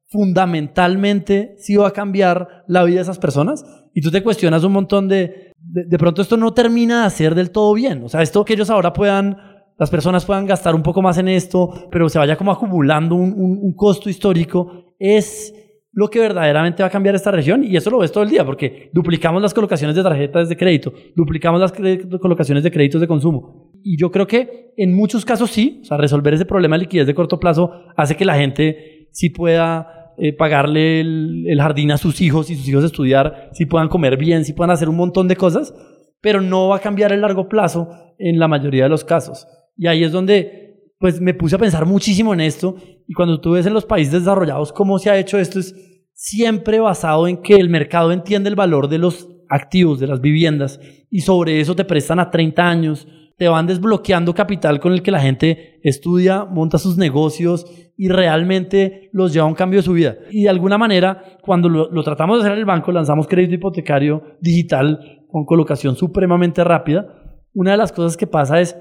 fundamentalmente 0.06 1.54
sí 1.58 1.76
va 1.76 1.88
a 1.88 1.92
cambiar 1.92 2.64
la 2.66 2.84
vida 2.84 2.96
de 2.96 3.02
esas 3.02 3.18
personas? 3.18 3.64
Y 3.92 4.00
tú 4.00 4.10
te 4.10 4.22
cuestionas 4.22 4.64
un 4.64 4.72
montón 4.72 5.08
de, 5.08 5.47
de, 5.60 5.84
de, 5.84 5.98
pronto 5.98 6.22
esto 6.22 6.36
no 6.36 6.52
termina 6.52 7.00
de 7.00 7.06
hacer 7.06 7.34
del 7.34 7.50
todo 7.50 7.74
bien. 7.74 8.02
O 8.04 8.08
sea, 8.08 8.22
esto 8.22 8.44
que 8.44 8.54
ellos 8.54 8.70
ahora 8.70 8.92
puedan, 8.92 9.36
las 9.78 9.90
personas 9.90 10.24
puedan 10.24 10.46
gastar 10.46 10.74
un 10.74 10.82
poco 10.82 11.02
más 11.02 11.18
en 11.18 11.28
esto, 11.28 11.88
pero 11.90 12.08
se 12.08 12.18
vaya 12.18 12.36
como 12.36 12.52
acumulando 12.52 13.14
un, 13.14 13.32
un, 13.36 13.72
costo 13.74 14.08
histórico, 14.08 14.94
es 14.98 15.54
lo 15.92 16.08
que 16.08 16.20
verdaderamente 16.20 16.82
va 16.82 16.86
a 16.86 16.90
cambiar 16.90 17.14
esta 17.14 17.30
región. 17.30 17.64
Y 17.64 17.76
eso 17.76 17.90
lo 17.90 17.98
ves 17.98 18.12
todo 18.12 18.24
el 18.24 18.30
día, 18.30 18.44
porque 18.44 18.90
duplicamos 18.92 19.42
las 19.42 19.54
colocaciones 19.54 19.96
de 19.96 20.02
tarjetas 20.02 20.48
de 20.48 20.56
crédito, 20.56 20.92
duplicamos 21.16 21.60
las 21.60 21.72
colocaciones 22.20 22.62
de 22.64 22.70
créditos 22.70 23.00
de 23.00 23.08
consumo. 23.08 23.72
Y 23.82 23.98
yo 23.98 24.10
creo 24.10 24.26
que 24.26 24.74
en 24.76 24.94
muchos 24.94 25.24
casos 25.24 25.50
sí, 25.50 25.80
o 25.82 25.84
sea, 25.84 25.96
resolver 25.96 26.34
ese 26.34 26.44
problema 26.44 26.76
de 26.76 26.82
liquidez 26.82 27.06
de 27.06 27.14
corto 27.14 27.40
plazo 27.40 27.72
hace 27.96 28.16
que 28.16 28.24
la 28.24 28.36
gente 28.36 29.08
sí 29.12 29.30
pueda 29.30 29.97
eh, 30.20 30.32
pagarle 30.32 31.00
el, 31.00 31.58
jardín 31.60 31.92
a 31.92 31.98
sus 31.98 32.20
hijos 32.20 32.50
y 32.50 32.56
sus 32.56 32.68
hijos 32.68 32.84
estudiar, 32.84 33.50
si 33.52 33.66
puedan 33.66 33.88
comer 33.88 34.16
bien, 34.16 34.44
si 34.44 34.52
puedan 34.52 34.70
hacer 34.70 34.88
un 34.88 34.96
montón 34.96 35.28
de 35.28 35.36
cosas, 35.36 35.74
pero 36.20 36.40
no 36.40 36.68
va 36.68 36.76
a 36.76 36.80
cambiar 36.80 37.12
el 37.12 37.20
largo 37.20 37.48
plazo 37.48 37.88
en 38.18 38.38
la 38.38 38.48
mayoría 38.48 38.84
de 38.84 38.88
los 38.88 39.04
casos. 39.04 39.46
Y 39.76 39.86
ahí 39.86 40.04
es 40.04 40.12
donde 40.12 40.68
pues 40.98 41.20
me 41.20 41.34
puse 41.34 41.56
a 41.56 41.60
pensar 41.60 41.86
muchísimo 41.86 42.34
en 42.34 42.40
esto 42.40 42.74
y 43.06 43.14
cuando 43.14 43.40
tú 43.40 43.52
ves 43.52 43.66
en 43.66 43.74
los 43.74 43.84
países 43.84 44.12
desarrollados 44.12 44.72
cómo 44.72 44.98
se 44.98 45.10
ha 45.10 45.18
hecho 45.18 45.38
esto 45.38 45.60
es 45.60 45.74
siempre 46.12 46.80
basado 46.80 47.28
en 47.28 47.36
que 47.36 47.54
el 47.54 47.68
mercado 47.68 48.10
entiende 48.10 48.48
el 48.48 48.56
valor 48.56 48.88
de 48.88 48.98
los 48.98 49.28
activos, 49.48 50.00
de 50.00 50.08
las 50.08 50.20
viviendas 50.20 50.80
y 51.10 51.20
sobre 51.20 51.60
eso 51.60 51.76
te 51.76 51.84
prestan 51.84 52.18
a 52.18 52.30
30 52.30 52.68
años, 52.68 53.06
te 53.38 53.48
van 53.48 53.68
desbloqueando 53.68 54.34
capital 54.34 54.80
con 54.80 54.92
el 54.92 55.02
que 55.02 55.12
la 55.12 55.20
gente 55.20 55.78
estudia, 55.84 56.44
monta 56.44 56.76
sus 56.76 56.98
negocios 56.98 57.66
y 57.96 58.08
realmente 58.08 59.10
los 59.12 59.32
lleva 59.32 59.46
a 59.46 59.48
un 59.48 59.54
cambio 59.54 59.78
de 59.78 59.84
su 59.84 59.92
vida. 59.92 60.16
Y 60.30 60.42
de 60.42 60.48
alguna 60.48 60.76
manera, 60.76 61.38
cuando 61.40 61.68
lo, 61.68 62.02
tratamos 62.02 62.38
de 62.38 62.42
hacer 62.42 62.52
en 62.54 62.58
el 62.58 62.64
banco, 62.64 62.90
lanzamos 62.90 63.28
crédito 63.28 63.54
hipotecario 63.54 64.22
digital 64.40 65.24
con 65.30 65.44
colocación 65.44 65.94
supremamente 65.94 66.64
rápida. 66.64 67.06
Una 67.54 67.70
de 67.70 67.76
las 67.76 67.92
cosas 67.92 68.16
que 68.16 68.26
pasa 68.26 68.60
es, 68.60 68.76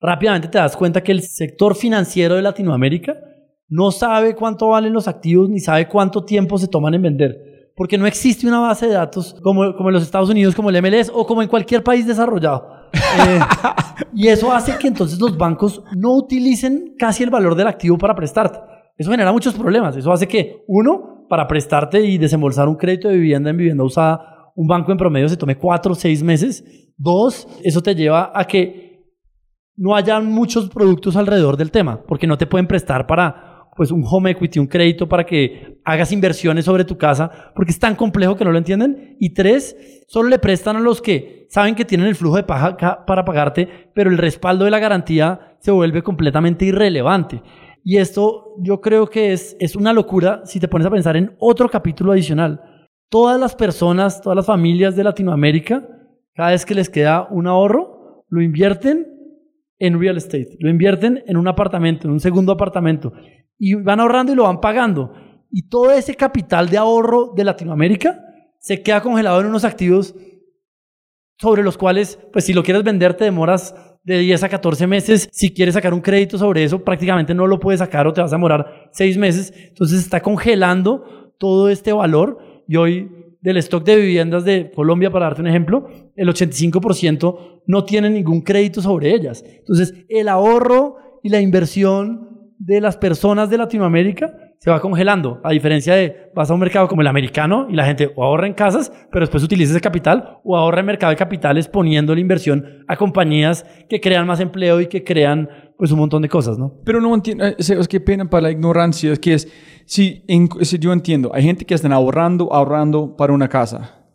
rápidamente 0.00 0.48
te 0.48 0.58
das 0.58 0.76
cuenta 0.76 1.02
que 1.02 1.12
el 1.12 1.22
sector 1.22 1.76
financiero 1.76 2.34
de 2.34 2.42
Latinoamérica 2.42 3.16
no 3.68 3.92
sabe 3.92 4.34
cuánto 4.34 4.68
valen 4.68 4.92
los 4.92 5.06
activos 5.06 5.48
ni 5.48 5.60
sabe 5.60 5.86
cuánto 5.86 6.24
tiempo 6.24 6.58
se 6.58 6.66
toman 6.66 6.94
en 6.94 7.02
vender. 7.02 7.70
Porque 7.76 7.98
no 7.98 8.06
existe 8.06 8.48
una 8.48 8.60
base 8.60 8.88
de 8.88 8.94
datos 8.94 9.36
como, 9.42 9.76
como 9.76 9.90
en 9.90 9.94
los 9.94 10.02
Estados 10.02 10.28
Unidos, 10.28 10.56
como 10.56 10.70
el 10.70 10.82
MLS 10.82 11.10
o 11.14 11.24
como 11.24 11.40
en 11.40 11.48
cualquier 11.48 11.84
país 11.84 12.04
desarrollado. 12.04 12.73
Eh, 12.94 13.40
y 14.14 14.28
eso 14.28 14.52
hace 14.52 14.76
que 14.78 14.88
entonces 14.88 15.18
los 15.20 15.36
bancos 15.36 15.82
no 15.96 16.14
utilicen 16.16 16.94
casi 16.98 17.22
el 17.22 17.30
valor 17.30 17.54
del 17.54 17.66
activo 17.66 17.98
para 17.98 18.14
prestarte. 18.14 18.58
Eso 18.96 19.10
genera 19.10 19.32
muchos 19.32 19.54
problemas. 19.54 19.96
Eso 19.96 20.12
hace 20.12 20.28
que, 20.28 20.64
uno, 20.66 21.26
para 21.28 21.46
prestarte 21.48 22.00
y 22.00 22.18
desembolsar 22.18 22.68
un 22.68 22.76
crédito 22.76 23.08
de 23.08 23.16
vivienda 23.16 23.50
en 23.50 23.56
vivienda 23.56 23.84
usada, 23.84 24.52
un 24.54 24.68
banco 24.68 24.92
en 24.92 24.98
promedio 24.98 25.28
se 25.28 25.36
tome 25.36 25.56
cuatro 25.56 25.92
o 25.92 25.96
seis 25.96 26.22
meses. 26.22 26.64
Dos, 26.96 27.48
eso 27.62 27.82
te 27.82 27.94
lleva 27.94 28.30
a 28.34 28.44
que 28.44 28.84
no 29.76 29.96
haya 29.96 30.20
muchos 30.20 30.68
productos 30.70 31.16
alrededor 31.16 31.56
del 31.56 31.72
tema, 31.72 32.02
porque 32.06 32.26
no 32.26 32.38
te 32.38 32.46
pueden 32.46 32.68
prestar 32.68 33.06
para 33.06 33.53
pues 33.76 33.90
un 33.90 34.04
home 34.06 34.30
equity, 34.30 34.58
un 34.58 34.66
crédito 34.66 35.08
para 35.08 35.24
que 35.24 35.78
hagas 35.84 36.12
inversiones 36.12 36.64
sobre 36.64 36.84
tu 36.84 36.96
casa, 36.96 37.30
porque 37.54 37.72
es 37.72 37.78
tan 37.78 37.96
complejo 37.96 38.36
que 38.36 38.44
no 38.44 38.52
lo 38.52 38.58
entienden. 38.58 39.16
Y 39.20 39.34
tres, 39.34 40.04
solo 40.08 40.28
le 40.28 40.38
prestan 40.38 40.76
a 40.76 40.80
los 40.80 41.02
que 41.02 41.46
saben 41.48 41.74
que 41.74 41.84
tienen 41.84 42.06
el 42.06 42.14
flujo 42.14 42.36
de 42.36 42.42
paja 42.42 42.76
para 43.06 43.24
pagarte, 43.24 43.68
pero 43.94 44.10
el 44.10 44.18
respaldo 44.18 44.64
de 44.64 44.70
la 44.70 44.78
garantía 44.78 45.56
se 45.60 45.70
vuelve 45.70 46.02
completamente 46.02 46.64
irrelevante. 46.64 47.42
Y 47.82 47.98
esto 47.98 48.54
yo 48.58 48.80
creo 48.80 49.08
que 49.08 49.32
es, 49.32 49.56
es 49.60 49.76
una 49.76 49.92
locura 49.92 50.42
si 50.44 50.58
te 50.58 50.68
pones 50.68 50.86
a 50.86 50.90
pensar 50.90 51.16
en 51.16 51.36
otro 51.38 51.68
capítulo 51.68 52.12
adicional. 52.12 52.60
Todas 53.10 53.38
las 53.38 53.54
personas, 53.54 54.20
todas 54.22 54.36
las 54.36 54.46
familias 54.46 54.96
de 54.96 55.04
Latinoamérica, 55.04 55.86
cada 56.34 56.50
vez 56.50 56.64
que 56.64 56.74
les 56.74 56.88
queda 56.88 57.28
un 57.30 57.46
ahorro, 57.46 58.24
lo 58.28 58.42
invierten 58.42 59.06
en 59.78 60.00
real 60.00 60.16
estate, 60.16 60.56
lo 60.60 60.70
invierten 60.70 61.22
en 61.26 61.36
un 61.36 61.46
apartamento, 61.46 62.06
en 62.06 62.14
un 62.14 62.20
segundo 62.20 62.52
apartamento, 62.52 63.12
y 63.58 63.74
van 63.74 64.00
ahorrando 64.00 64.32
y 64.32 64.36
lo 64.36 64.44
van 64.44 64.60
pagando. 64.60 65.12
Y 65.50 65.68
todo 65.68 65.92
ese 65.92 66.14
capital 66.14 66.68
de 66.68 66.78
ahorro 66.78 67.32
de 67.36 67.44
Latinoamérica 67.44 68.20
se 68.58 68.82
queda 68.82 69.00
congelado 69.00 69.40
en 69.40 69.46
unos 69.46 69.64
activos 69.64 70.14
sobre 71.38 71.62
los 71.62 71.76
cuales, 71.76 72.18
pues 72.32 72.44
si 72.44 72.52
lo 72.52 72.62
quieres 72.62 72.82
vender, 72.82 73.14
te 73.14 73.24
demoras 73.24 73.74
de 74.04 74.18
10 74.18 74.42
a 74.44 74.48
14 74.48 74.86
meses. 74.86 75.28
Si 75.32 75.52
quieres 75.52 75.74
sacar 75.74 75.94
un 75.94 76.00
crédito 76.00 76.38
sobre 76.38 76.64
eso, 76.64 76.82
prácticamente 76.82 77.34
no 77.34 77.46
lo 77.46 77.58
puedes 77.58 77.80
sacar 77.80 78.06
o 78.06 78.12
te 78.12 78.20
vas 78.20 78.32
a 78.32 78.36
demorar 78.36 78.88
6 78.92 79.18
meses. 79.18 79.52
Entonces 79.68 80.00
está 80.00 80.20
congelando 80.20 81.32
todo 81.38 81.68
este 81.68 81.92
valor 81.92 82.38
y 82.66 82.76
hoy 82.76 83.10
del 83.40 83.58
stock 83.58 83.84
de 83.84 83.96
viviendas 83.96 84.44
de 84.44 84.70
Colombia, 84.74 85.10
para 85.10 85.26
darte 85.26 85.42
un 85.42 85.48
ejemplo, 85.48 85.86
el 86.16 86.28
85% 86.28 87.62
no 87.66 87.84
tiene 87.84 88.08
ningún 88.08 88.40
crédito 88.40 88.80
sobre 88.80 89.14
ellas. 89.14 89.44
Entonces 89.46 89.92
el 90.08 90.28
ahorro 90.28 90.96
y 91.22 91.28
la 91.28 91.40
inversión 91.40 92.33
de 92.64 92.80
las 92.80 92.96
personas 92.96 93.50
de 93.50 93.58
Latinoamérica 93.58 94.32
se 94.58 94.70
va 94.70 94.80
congelando, 94.80 95.40
a 95.44 95.52
diferencia 95.52 95.94
de 95.94 96.30
vas 96.34 96.50
a 96.50 96.54
un 96.54 96.60
mercado 96.60 96.88
como 96.88 97.02
el 97.02 97.06
americano 97.06 97.66
y 97.68 97.74
la 97.74 97.84
gente 97.84 98.10
o 98.16 98.24
ahorra 98.24 98.46
en 98.46 98.54
casas, 98.54 98.90
pero 99.10 99.20
después 99.20 99.44
utiliza 99.44 99.72
ese 99.72 99.80
capital, 99.82 100.38
o 100.42 100.56
ahorra 100.56 100.80
en 100.80 100.86
mercado 100.86 101.10
de 101.10 101.16
capitales 101.16 101.68
poniendo 101.68 102.14
la 102.14 102.22
inversión 102.22 102.84
a 102.88 102.96
compañías 102.96 103.66
que 103.90 104.00
crean 104.00 104.26
más 104.26 104.40
empleo 104.40 104.80
y 104.80 104.86
que 104.86 105.04
crean 105.04 105.50
pues 105.76 105.90
un 105.90 105.98
montón 105.98 106.22
de 106.22 106.30
cosas, 106.30 106.58
¿no? 106.58 106.80
Pero 106.84 107.02
no 107.02 107.14
entiendo, 107.14 107.44
eh, 107.44 107.56
es 107.58 107.88
que 107.88 108.00
pena 108.00 108.30
para 108.30 108.42
la 108.44 108.50
ignorancia, 108.50 109.12
es 109.12 109.18
que 109.18 109.34
es, 109.34 109.52
si, 109.84 110.24
si 110.62 110.78
yo 110.78 110.92
entiendo, 110.94 111.32
hay 111.34 111.42
gente 111.42 111.66
que 111.66 111.74
están 111.74 111.92
ahorrando, 111.92 112.50
ahorrando 112.50 113.14
para 113.14 113.34
una 113.34 113.48
casa, 113.48 114.06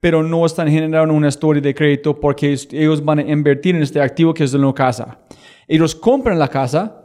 pero 0.00 0.22
no 0.22 0.46
están 0.46 0.68
generando 0.68 1.12
una 1.14 1.28
historia 1.28 1.60
de 1.60 1.74
crédito 1.74 2.20
porque 2.20 2.56
ellos 2.70 3.04
van 3.04 3.18
a 3.18 3.22
invertir 3.22 3.74
en 3.74 3.82
este 3.82 4.00
activo 4.00 4.32
que 4.32 4.44
es 4.44 4.52
de 4.52 4.58
una 4.58 4.72
casa. 4.72 5.18
Ellos 5.66 5.94
compran 5.94 6.38
la 6.38 6.48
casa, 6.48 7.01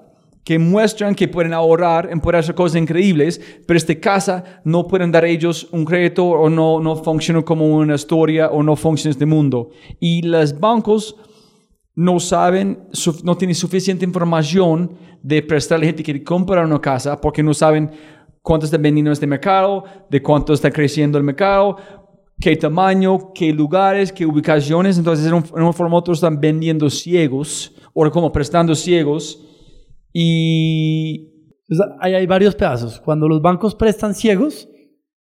que 0.48 0.58
muestran 0.58 1.14
que 1.14 1.28
pueden 1.28 1.52
ahorrar 1.52 2.08
en 2.10 2.22
poder 2.22 2.40
hacer 2.40 2.56
cosas 2.56 2.82
increíbles, 2.82 3.42
pero 3.66 3.78
esta 3.78 3.94
casa 4.00 4.62
no 4.64 4.88
pueden 4.88 5.12
dar 5.12 5.26
ellos 5.26 5.68
un 5.74 5.84
crédito 5.84 6.26
o 6.26 6.50
no, 6.50 6.80
no 6.80 6.96
funciona 6.96 7.42
como 7.42 7.68
una 7.68 7.96
historia 7.96 8.48
o 8.48 8.64
no 8.64 8.78
funciona 8.78 9.12
este 9.12 9.26
mundo. 9.26 9.72
Y 10.00 10.22
los 10.22 10.58
bancos 10.58 11.18
no 11.96 12.22
saben, 12.22 12.80
no 13.24 13.36
tienen 13.36 13.56
suficiente 13.56 14.06
información 14.06 14.96
de 15.22 15.42
prestarle 15.42 15.86
a 15.86 15.90
gente 15.90 16.02
que 16.02 16.24
compra 16.24 16.64
una 16.64 16.80
casa 16.80 17.20
porque 17.20 17.44
no 17.44 17.54
saben 17.54 17.92
cuánto 18.42 18.68
está 18.68 18.78
vendiendo 18.78 19.12
este 19.12 19.28
mercado, 19.28 19.84
de 20.10 20.24
cuánto 20.24 20.54
está 20.54 20.72
creciendo 20.72 21.18
el 21.18 21.26
mercado, 21.26 21.76
qué 22.40 22.56
tamaño, 22.56 23.34
qué 23.34 23.52
lugares, 23.52 24.14
qué 24.14 24.26
ubicaciones. 24.26 24.98
Entonces, 24.98 25.26
en 25.28 25.34
un, 25.34 25.74
forma 25.74 25.96
u 25.96 25.98
otro 25.98 26.14
están 26.14 26.40
vendiendo 26.40 26.90
ciegos 26.90 27.76
o 27.94 28.10
como 28.10 28.32
prestando 28.32 28.76
ciegos 28.76 29.44
y 30.20 31.30
ahí 32.00 32.16
hay 32.16 32.26
varios 32.26 32.56
pedazos. 32.56 33.00
Cuando 33.00 33.28
los 33.28 33.40
bancos 33.40 33.76
prestan 33.76 34.16
ciegos, 34.16 34.68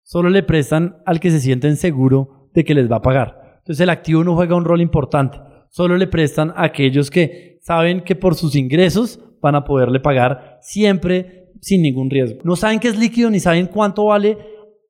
solo 0.04 0.30
le 0.30 0.44
prestan 0.44 0.98
al 1.06 1.22
que 1.22 1.32
se 1.32 1.40
sienten 1.40 1.78
seguro 1.78 2.50
de 2.54 2.66
que 2.66 2.74
les 2.74 2.92
va 2.92 2.98
a 2.98 3.02
pagar. 3.02 3.60
Entonces 3.60 3.80
el 3.80 3.90
activo 3.90 4.22
no 4.26 4.36
juega 4.36 4.54
un 4.54 4.66
rol 4.66 4.82
importante. 4.82 5.38
Solo 5.70 5.96
le 5.96 6.08
prestan 6.08 6.50
a 6.58 6.66
aquellos 6.66 7.10
que 7.10 7.58
saben 7.62 8.02
que 8.02 8.18
por 8.18 8.36
sus 8.36 8.54
ingresos 8.54 9.22
van 9.42 9.56
a 9.56 9.64
poderle 9.64 10.02
pagar 10.02 10.58
siempre 10.62 11.54
sin 11.62 11.84
ningún 11.84 12.10
riesgo. 12.10 12.42
No 12.44 12.58
saben 12.58 12.82
que 12.82 12.90
es 12.90 13.00
líquido 13.00 13.30
ni 13.30 13.40
saben 13.40 13.68
cuánto 13.68 14.04
vale 14.04 14.40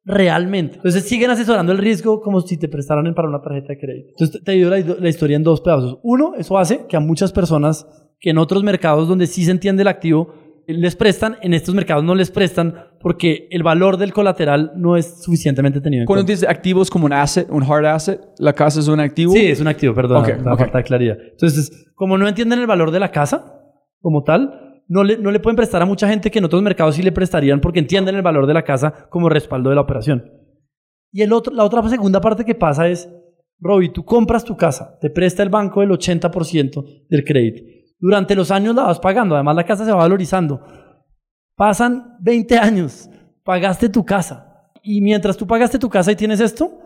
realmente. 0.04 0.78
Entonces 0.78 1.04
siguen 1.04 1.30
asesorando 1.30 1.74
el 1.74 1.78
riesgo 1.78 2.22
como 2.22 2.42
si 2.42 2.58
te 2.58 2.68
prestaran 2.68 3.14
para 3.14 3.30
una 3.30 3.44
tarjeta 3.44 3.74
de 3.74 3.78
crédito. 3.78 4.10
Entonces 4.10 4.44
te 4.44 4.54
digo 4.54 4.72
la, 4.72 4.80
la 4.80 5.10
historia 5.10 5.38
en 5.38 5.44
dos 5.44 5.62
pedazos. 5.62 6.00
Uno, 6.02 6.34
eso 6.40 6.58
hace 6.58 6.88
que 6.88 6.98
a 6.98 7.00
muchas 7.00 7.32
personas 7.32 7.86
que 8.22 8.30
en 8.30 8.38
otros 8.38 8.64
mercados 8.64 9.10
donde 9.10 9.28
sí 9.28 9.44
se 9.44 9.52
entiende 9.52 9.82
el 9.82 9.88
activo 9.90 10.36
les 10.68 10.96
prestan, 10.96 11.38
en 11.42 11.54
estos 11.54 11.76
mercados 11.76 12.04
no 12.04 12.16
les 12.16 12.32
prestan 12.32 12.76
porque 13.02 13.48
el 13.52 13.62
valor 13.64 13.98
del 13.98 14.14
colateral 14.14 14.72
no 14.78 14.96
es 14.96 15.22
suficientemente 15.24 15.82
tenido 15.82 16.04
en 16.04 16.06
Cuando 16.06 16.22
cuenta. 16.24 16.32
dices 16.32 16.48
activos 16.50 16.90
como 16.90 17.08
un 17.08 17.14
asset, 17.14 17.50
un 17.50 17.64
hard 17.64 17.86
asset, 17.88 18.22
la 18.38 18.54
casa 18.54 18.80
es 18.80 18.88
un 18.88 19.00
activo. 19.02 19.34
Sí, 19.34 19.48
es 19.48 19.60
un 19.60 19.68
activo, 19.68 19.94
perdón, 19.94 20.22
Ok, 20.22 20.30
la 20.46 20.54
ok. 20.54 20.60
falta 20.60 20.78
de 20.78 20.84
claridad. 20.86 21.18
Entonces, 21.32 21.88
como 21.96 22.18
no 22.18 22.26
entienden 22.28 22.60
el 22.60 22.68
valor 22.68 22.92
de 22.92 23.00
la 23.02 23.12
casa 23.12 23.54
como 24.00 24.24
tal, 24.24 24.82
no 24.88 25.04
le, 25.04 25.18
no 25.18 25.32
le 25.32 25.40
pueden 25.40 25.58
prestar 25.58 25.82
a 25.82 25.86
mucha 25.86 26.08
gente 26.08 26.30
que 26.32 26.40
en 26.40 26.46
otros 26.46 26.62
mercados 26.62 26.96
sí 26.96 27.02
le 27.02 27.12
prestarían 27.12 27.60
porque 27.60 27.80
entienden 27.80 28.16
el 28.16 28.22
valor 28.22 28.46
de 28.48 28.54
la 28.54 28.64
casa 28.64 29.08
como 29.10 29.28
respaldo 29.30 29.70
de 29.70 29.76
la 29.76 29.82
operación. 29.82 30.24
Y 31.12 31.22
el 31.24 31.34
otro, 31.34 31.54
la 31.54 31.66
otra 31.66 31.82
segunda 31.90 32.22
parte 32.22 32.46
que 32.46 32.56
pasa 32.56 32.88
es, 32.88 33.10
Robbie, 33.60 33.90
tú 33.90 34.06
compras 34.06 34.46
tu 34.46 34.56
casa, 34.56 34.98
te 35.02 35.10
presta 35.10 35.44
el 35.44 35.50
banco 35.50 35.82
el 35.82 35.90
80% 35.90 37.06
del 37.10 37.24
crédito. 37.26 37.64
Durante 38.02 38.36
los 38.36 38.50
años 38.50 38.76
la 38.76 38.84
vas 38.84 39.00
pagando, 39.00 39.36
además 39.36 39.56
la 39.56 39.64
casa 39.64 39.86
se 39.86 39.92
va 39.92 39.98
valorizando. 39.98 40.60
Pasan 41.56 42.18
20 42.20 42.58
años, 42.58 43.08
pagaste 43.44 43.88
tu 43.88 44.04
casa. 44.04 44.72
Y 44.82 45.00
mientras 45.02 45.38
tú 45.38 45.46
pagaste 45.46 45.78
tu 45.78 45.88
casa 45.88 46.12
y 46.12 46.16
tienes 46.16 46.40
esto, 46.40 46.80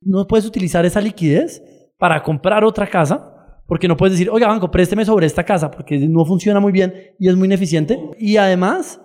no 0.00 0.26
puedes 0.28 0.46
utilizar 0.46 0.86
esa 0.86 1.00
liquidez 1.00 1.60
para 1.98 2.22
comprar 2.22 2.64
otra 2.64 2.86
casa, 2.86 3.62
porque 3.66 3.88
no 3.88 3.96
puedes 3.96 4.12
decir, 4.12 4.30
oiga, 4.30 4.46
banco, 4.46 4.70
présteme 4.70 5.04
sobre 5.04 5.26
esta 5.26 5.44
casa, 5.44 5.72
porque 5.72 5.98
no 5.98 6.24
funciona 6.24 6.60
muy 6.60 6.70
bien 6.70 6.94
y 7.18 7.28
es 7.28 7.34
muy 7.34 7.46
ineficiente. 7.46 7.98
Y 8.18 8.36
además, 8.36 9.00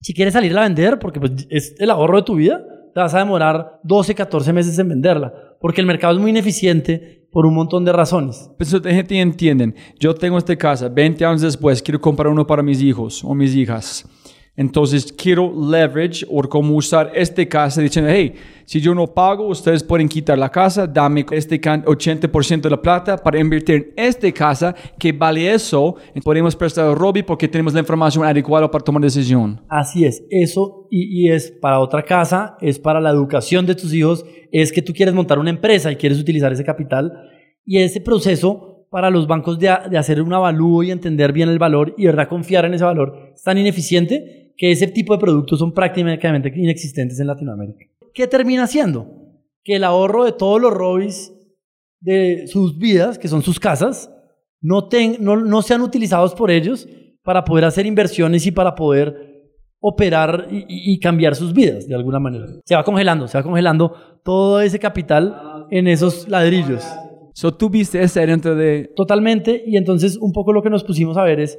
si 0.00 0.12
quieres 0.12 0.34
salirla 0.34 0.62
a 0.62 0.64
vender, 0.64 0.98
porque 0.98 1.20
pues, 1.20 1.46
es 1.50 1.74
el 1.78 1.90
ahorro 1.90 2.16
de 2.16 2.24
tu 2.24 2.34
vida, 2.34 2.60
te 2.92 3.00
vas 3.00 3.14
a 3.14 3.20
demorar 3.20 3.80
12, 3.84 4.14
14 4.14 4.52
meses 4.52 4.78
en 4.78 4.88
venderla, 4.88 5.32
porque 5.64 5.80
el 5.80 5.86
mercado 5.86 6.12
es 6.12 6.20
muy 6.20 6.30
ineficiente 6.30 7.26
por 7.32 7.46
un 7.46 7.54
montón 7.54 7.86
de 7.86 7.92
razones. 7.94 8.50
Pues 8.58 8.70
gente 8.70 9.18
entienden. 9.18 9.74
Yo 9.98 10.14
tengo 10.14 10.36
esta 10.36 10.54
casa, 10.56 10.90
20 10.90 11.24
años 11.24 11.40
después, 11.40 11.80
quiero 11.80 11.98
comprar 12.02 12.30
uno 12.30 12.46
para 12.46 12.62
mis 12.62 12.82
hijos 12.82 13.24
o 13.24 13.34
mis 13.34 13.56
hijas. 13.56 14.06
Entonces 14.56 15.12
quiero 15.12 15.52
leverage 15.52 16.24
o 16.30 16.40
cómo 16.48 16.76
usar 16.76 17.10
esta 17.14 17.44
casa 17.46 17.80
diciendo, 17.80 18.10
hey, 18.14 18.34
si 18.64 18.80
yo 18.80 18.94
no 18.94 19.06
pago, 19.08 19.48
ustedes 19.48 19.82
pueden 19.82 20.08
quitar 20.08 20.38
la 20.38 20.48
casa, 20.48 20.86
dame 20.86 21.26
este 21.32 21.60
can- 21.60 21.84
80% 21.84 22.60
de 22.62 22.70
la 22.70 22.80
plata 22.80 23.16
para 23.16 23.40
invertir 23.40 23.92
en 23.96 24.04
esta 24.06 24.30
casa 24.30 24.74
que 24.98 25.10
vale 25.12 25.52
eso. 25.52 25.96
Podemos 26.22 26.54
prestar 26.54 26.86
a 26.88 26.94
Robbie 26.94 27.24
porque 27.24 27.48
tenemos 27.48 27.74
la 27.74 27.80
información 27.80 28.24
adecuada 28.24 28.70
para 28.70 28.84
tomar 28.84 29.02
decisión. 29.02 29.60
Así 29.68 30.04
es, 30.04 30.22
eso 30.30 30.86
y, 30.88 31.24
y 31.26 31.32
es 31.32 31.50
para 31.60 31.80
otra 31.80 32.02
casa, 32.04 32.56
es 32.60 32.78
para 32.78 33.00
la 33.00 33.10
educación 33.10 33.66
de 33.66 33.74
tus 33.74 33.92
hijos, 33.92 34.24
es 34.52 34.70
que 34.70 34.82
tú 34.82 34.92
quieres 34.92 35.14
montar 35.14 35.40
una 35.40 35.50
empresa 35.50 35.90
y 35.90 35.96
quieres 35.96 36.20
utilizar 36.20 36.52
ese 36.52 36.64
capital 36.64 37.12
y 37.66 37.78
ese 37.78 38.00
proceso 38.00 38.86
para 38.88 39.10
los 39.10 39.26
bancos 39.26 39.58
de, 39.58 39.74
de 39.90 39.98
hacer 39.98 40.22
un 40.22 40.32
avalúo 40.32 40.84
y 40.84 40.92
entender 40.92 41.32
bien 41.32 41.48
el 41.48 41.58
valor 41.58 41.94
y 41.98 42.02
de 42.02 42.08
verdad 42.10 42.28
confiar 42.28 42.64
en 42.66 42.74
ese 42.74 42.84
valor 42.84 43.32
es 43.34 43.42
tan 43.42 43.58
ineficiente 43.58 44.43
que 44.56 44.70
ese 44.72 44.86
tipo 44.86 45.14
de 45.14 45.20
productos 45.20 45.58
son 45.58 45.72
prácticamente 45.72 46.52
inexistentes 46.54 47.18
en 47.20 47.26
Latinoamérica. 47.26 47.86
¿Qué 48.12 48.26
termina 48.26 48.64
haciendo? 48.64 49.06
Que 49.64 49.76
el 49.76 49.84
ahorro 49.84 50.24
de 50.24 50.32
todos 50.32 50.60
los 50.60 50.72
Robis 50.72 51.32
de 52.00 52.46
sus 52.46 52.78
vidas, 52.78 53.18
que 53.18 53.28
son 53.28 53.42
sus 53.42 53.58
casas, 53.58 54.10
no, 54.60 54.88
ten- 54.88 55.16
no, 55.20 55.36
no 55.36 55.62
sean 55.62 55.80
utilizados 55.80 56.34
por 56.34 56.50
ellos 56.50 56.88
para 57.22 57.44
poder 57.44 57.64
hacer 57.64 57.86
inversiones 57.86 58.46
y 58.46 58.50
para 58.50 58.74
poder 58.74 59.32
operar 59.80 60.48
y 60.50 60.98
cambiar 60.98 61.34
sus 61.34 61.52
vidas 61.52 61.86
de 61.86 61.94
alguna 61.94 62.18
manera. 62.18 62.46
Se 62.64 62.74
va 62.74 62.84
congelando, 62.84 63.28
se 63.28 63.36
va 63.36 63.42
congelando 63.42 63.94
todo 64.24 64.60
ese 64.62 64.78
capital 64.78 65.66
en 65.70 65.88
esos 65.88 66.26
ladrillos. 66.28 66.82
So 67.34 67.52
tú 67.52 67.68
viste 67.68 68.02
ese 68.02 68.24
dentro 68.26 68.54
de... 68.54 68.90
Totalmente, 68.96 69.62
y 69.66 69.76
entonces 69.76 70.16
un 70.16 70.32
poco 70.32 70.52
lo 70.52 70.62
que 70.62 70.70
nos 70.70 70.84
pusimos 70.84 71.16
a 71.18 71.22
ver 71.24 71.40
es 71.40 71.58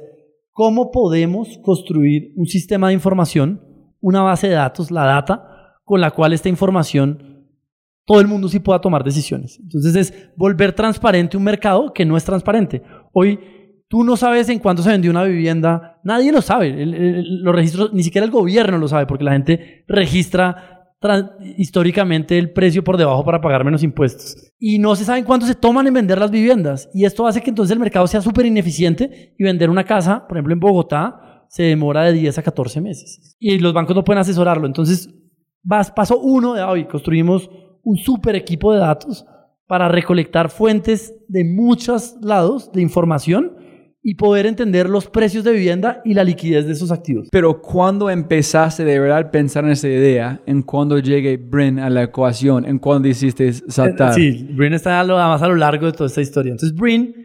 cómo 0.56 0.90
podemos 0.90 1.58
construir 1.62 2.32
un 2.34 2.46
sistema 2.46 2.88
de 2.88 2.94
información, 2.94 3.60
una 4.00 4.22
base 4.22 4.48
de 4.48 4.54
datos, 4.54 4.90
la 4.90 5.04
data, 5.04 5.76
con 5.84 6.00
la 6.00 6.12
cual 6.12 6.32
esta 6.32 6.48
información 6.48 7.44
todo 8.06 8.20
el 8.22 8.26
mundo 8.26 8.48
sí 8.48 8.58
pueda 8.58 8.80
tomar 8.80 9.04
decisiones. 9.04 9.60
Entonces 9.60 9.94
es 9.96 10.30
volver 10.34 10.72
transparente 10.72 11.36
un 11.36 11.42
mercado 11.42 11.92
que 11.92 12.06
no 12.06 12.16
es 12.16 12.24
transparente. 12.24 12.82
Hoy 13.12 13.38
tú 13.86 14.02
no 14.02 14.16
sabes 14.16 14.48
en 14.48 14.58
cuánto 14.58 14.82
se 14.82 14.88
vendió 14.88 15.10
una 15.10 15.24
vivienda, 15.24 16.00
nadie 16.02 16.32
lo 16.32 16.40
sabe, 16.40 16.74
los 16.86 17.54
registros, 17.54 17.92
ni 17.92 18.02
siquiera 18.02 18.24
el 18.24 18.30
gobierno 18.30 18.78
lo 18.78 18.88
sabe, 18.88 19.04
porque 19.04 19.24
la 19.24 19.32
gente 19.32 19.84
registra 19.88 20.75
tra- 20.75 20.75
históricamente 21.56 22.38
el 22.38 22.52
precio 22.52 22.82
por 22.82 22.96
debajo 22.96 23.24
para 23.24 23.40
pagar 23.40 23.64
menos 23.64 23.82
impuestos. 23.82 24.52
Y 24.58 24.78
no 24.78 24.96
se 24.96 25.04
sabe 25.04 25.20
en 25.20 25.24
cuánto 25.24 25.46
se 25.46 25.54
toman 25.54 25.86
en 25.86 25.94
vender 25.94 26.18
las 26.18 26.30
viviendas. 26.30 26.88
Y 26.94 27.04
esto 27.04 27.26
hace 27.26 27.42
que 27.42 27.50
entonces 27.50 27.72
el 27.72 27.80
mercado 27.80 28.06
sea 28.06 28.20
súper 28.20 28.46
ineficiente 28.46 29.34
y 29.38 29.44
vender 29.44 29.70
una 29.70 29.84
casa, 29.84 30.26
por 30.26 30.36
ejemplo 30.36 30.54
en 30.54 30.60
Bogotá, 30.60 31.44
se 31.48 31.64
demora 31.64 32.04
de 32.04 32.12
10 32.12 32.38
a 32.38 32.42
14 32.42 32.80
meses. 32.80 33.36
Y 33.38 33.58
los 33.58 33.72
bancos 33.72 33.94
no 33.94 34.04
pueden 34.04 34.20
asesorarlo. 34.20 34.66
Entonces, 34.66 35.08
vas, 35.62 35.90
paso 35.90 36.18
uno 36.18 36.54
de 36.54 36.62
hoy, 36.62 36.86
construimos 36.86 37.48
un 37.82 37.96
super 37.98 38.34
equipo 38.34 38.72
de 38.72 38.80
datos 38.80 39.24
para 39.66 39.88
recolectar 39.88 40.50
fuentes 40.50 41.14
de 41.28 41.44
muchos 41.44 42.16
lados 42.20 42.72
de 42.72 42.82
información 42.82 43.55
y 44.08 44.14
poder 44.14 44.46
entender 44.46 44.88
los 44.88 45.06
precios 45.08 45.42
de 45.42 45.50
vivienda 45.50 46.00
y 46.04 46.14
la 46.14 46.22
liquidez 46.22 46.64
de 46.64 46.72
esos 46.74 46.92
activos. 46.92 47.26
Pero 47.32 47.60
cuando 47.60 48.08
empezaste 48.08 48.84
de 48.84 49.00
verdad 49.00 49.18
a 49.18 49.30
pensar 49.32 49.64
en 49.64 49.72
esa 49.72 49.88
idea, 49.88 50.40
en 50.46 50.62
cuando 50.62 50.96
llegue 51.00 51.36
Brin 51.38 51.80
a 51.80 51.90
la 51.90 52.04
ecuación, 52.04 52.64
en 52.66 52.78
cuando 52.78 53.08
hiciste 53.08 53.52
saltar. 53.52 54.14
Sí, 54.14 54.48
Brin 54.52 54.74
está 54.74 55.00
a 55.00 55.04
lo- 55.04 55.16
más 55.16 55.42
a 55.42 55.48
lo 55.48 55.56
largo 55.56 55.86
de 55.86 55.92
toda 55.92 56.06
esta 56.06 56.20
historia. 56.20 56.52
Entonces, 56.52 56.78
Brin, 56.78 57.16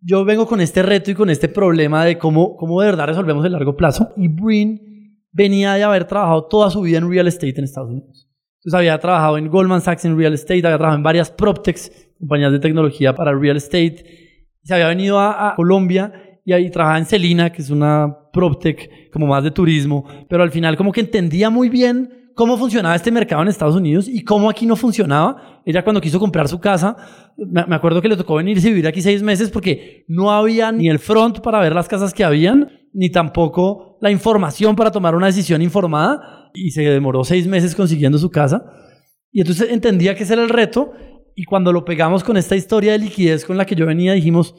yo 0.00 0.24
vengo 0.24 0.44
con 0.44 0.60
este 0.60 0.82
reto 0.82 1.12
y 1.12 1.14
con 1.14 1.30
este 1.30 1.48
problema 1.48 2.04
de 2.04 2.18
cómo, 2.18 2.56
cómo 2.56 2.80
de 2.80 2.86
verdad 2.88 3.06
resolvemos 3.06 3.44
el 3.46 3.52
largo 3.52 3.76
plazo. 3.76 4.08
Y 4.16 4.26
Brin 4.26 4.80
venía 5.30 5.74
de 5.74 5.84
haber 5.84 6.04
trabajado 6.06 6.46
toda 6.46 6.68
su 6.70 6.80
vida 6.82 6.98
en 6.98 7.08
real 7.08 7.28
estate 7.28 7.54
en 7.58 7.62
Estados 7.64 7.90
Unidos. 7.90 8.28
Entonces, 8.56 8.74
había 8.76 8.98
trabajado 8.98 9.38
en 9.38 9.46
Goldman 9.46 9.80
Sachs 9.80 10.04
en 10.04 10.18
real 10.18 10.32
estate, 10.34 10.58
había 10.66 10.78
trabajado 10.78 10.96
en 10.96 11.02
varias 11.04 11.30
PropTechs, 11.30 11.92
compañías 12.18 12.50
de 12.50 12.58
tecnología 12.58 13.14
para 13.14 13.32
real 13.38 13.56
estate. 13.56 14.21
Se 14.62 14.74
había 14.74 14.88
venido 14.88 15.18
a, 15.18 15.54
Colombia 15.56 16.12
y 16.44 16.52
ahí 16.52 16.70
trabajaba 16.70 16.98
en 16.98 17.06
Celina, 17.06 17.50
que 17.50 17.62
es 17.62 17.70
una 17.70 18.30
PropTech 18.32 19.10
como 19.12 19.26
más 19.26 19.44
de 19.44 19.50
turismo, 19.50 20.04
pero 20.28 20.42
al 20.42 20.50
final 20.50 20.76
como 20.76 20.92
que 20.92 21.00
entendía 21.00 21.50
muy 21.50 21.68
bien 21.68 22.30
cómo 22.34 22.56
funcionaba 22.56 22.94
este 22.94 23.10
mercado 23.10 23.42
en 23.42 23.48
Estados 23.48 23.76
Unidos 23.76 24.08
y 24.08 24.24
cómo 24.24 24.48
aquí 24.48 24.66
no 24.66 24.76
funcionaba. 24.76 25.62
Ella 25.64 25.84
cuando 25.84 26.00
quiso 26.00 26.18
comprar 26.18 26.48
su 26.48 26.60
casa, 26.60 26.96
me 27.36 27.64
me 27.66 27.74
acuerdo 27.74 28.00
que 28.00 28.08
le 28.08 28.16
tocó 28.16 28.36
venirse 28.36 28.68
a 28.68 28.70
vivir 28.70 28.86
aquí 28.86 29.02
seis 29.02 29.22
meses 29.22 29.50
porque 29.50 30.04
no 30.08 30.30
había 30.30 30.72
ni 30.72 30.88
el 30.88 30.98
front 30.98 31.40
para 31.40 31.60
ver 31.60 31.74
las 31.74 31.88
casas 31.88 32.14
que 32.14 32.24
habían, 32.24 32.68
ni 32.92 33.10
tampoco 33.10 33.98
la 34.00 34.10
información 34.10 34.76
para 34.76 34.90
tomar 34.90 35.14
una 35.14 35.26
decisión 35.26 35.62
informada 35.62 36.50
y 36.54 36.70
se 36.70 36.82
demoró 36.82 37.24
seis 37.24 37.46
meses 37.46 37.74
consiguiendo 37.74 38.18
su 38.18 38.30
casa. 38.30 38.64
Y 39.30 39.40
entonces 39.40 39.70
entendía 39.70 40.14
que 40.14 40.24
ese 40.24 40.34
era 40.34 40.42
el 40.42 40.50
reto 40.50 40.92
y 41.34 41.44
cuando 41.44 41.72
lo 41.72 41.84
pegamos 41.84 42.24
con 42.24 42.36
esta 42.36 42.56
historia 42.56 42.92
de 42.92 42.98
liquidez 42.98 43.44
con 43.44 43.56
la 43.56 43.64
que 43.64 43.74
yo 43.74 43.86
venía 43.86 44.12
dijimos, 44.12 44.54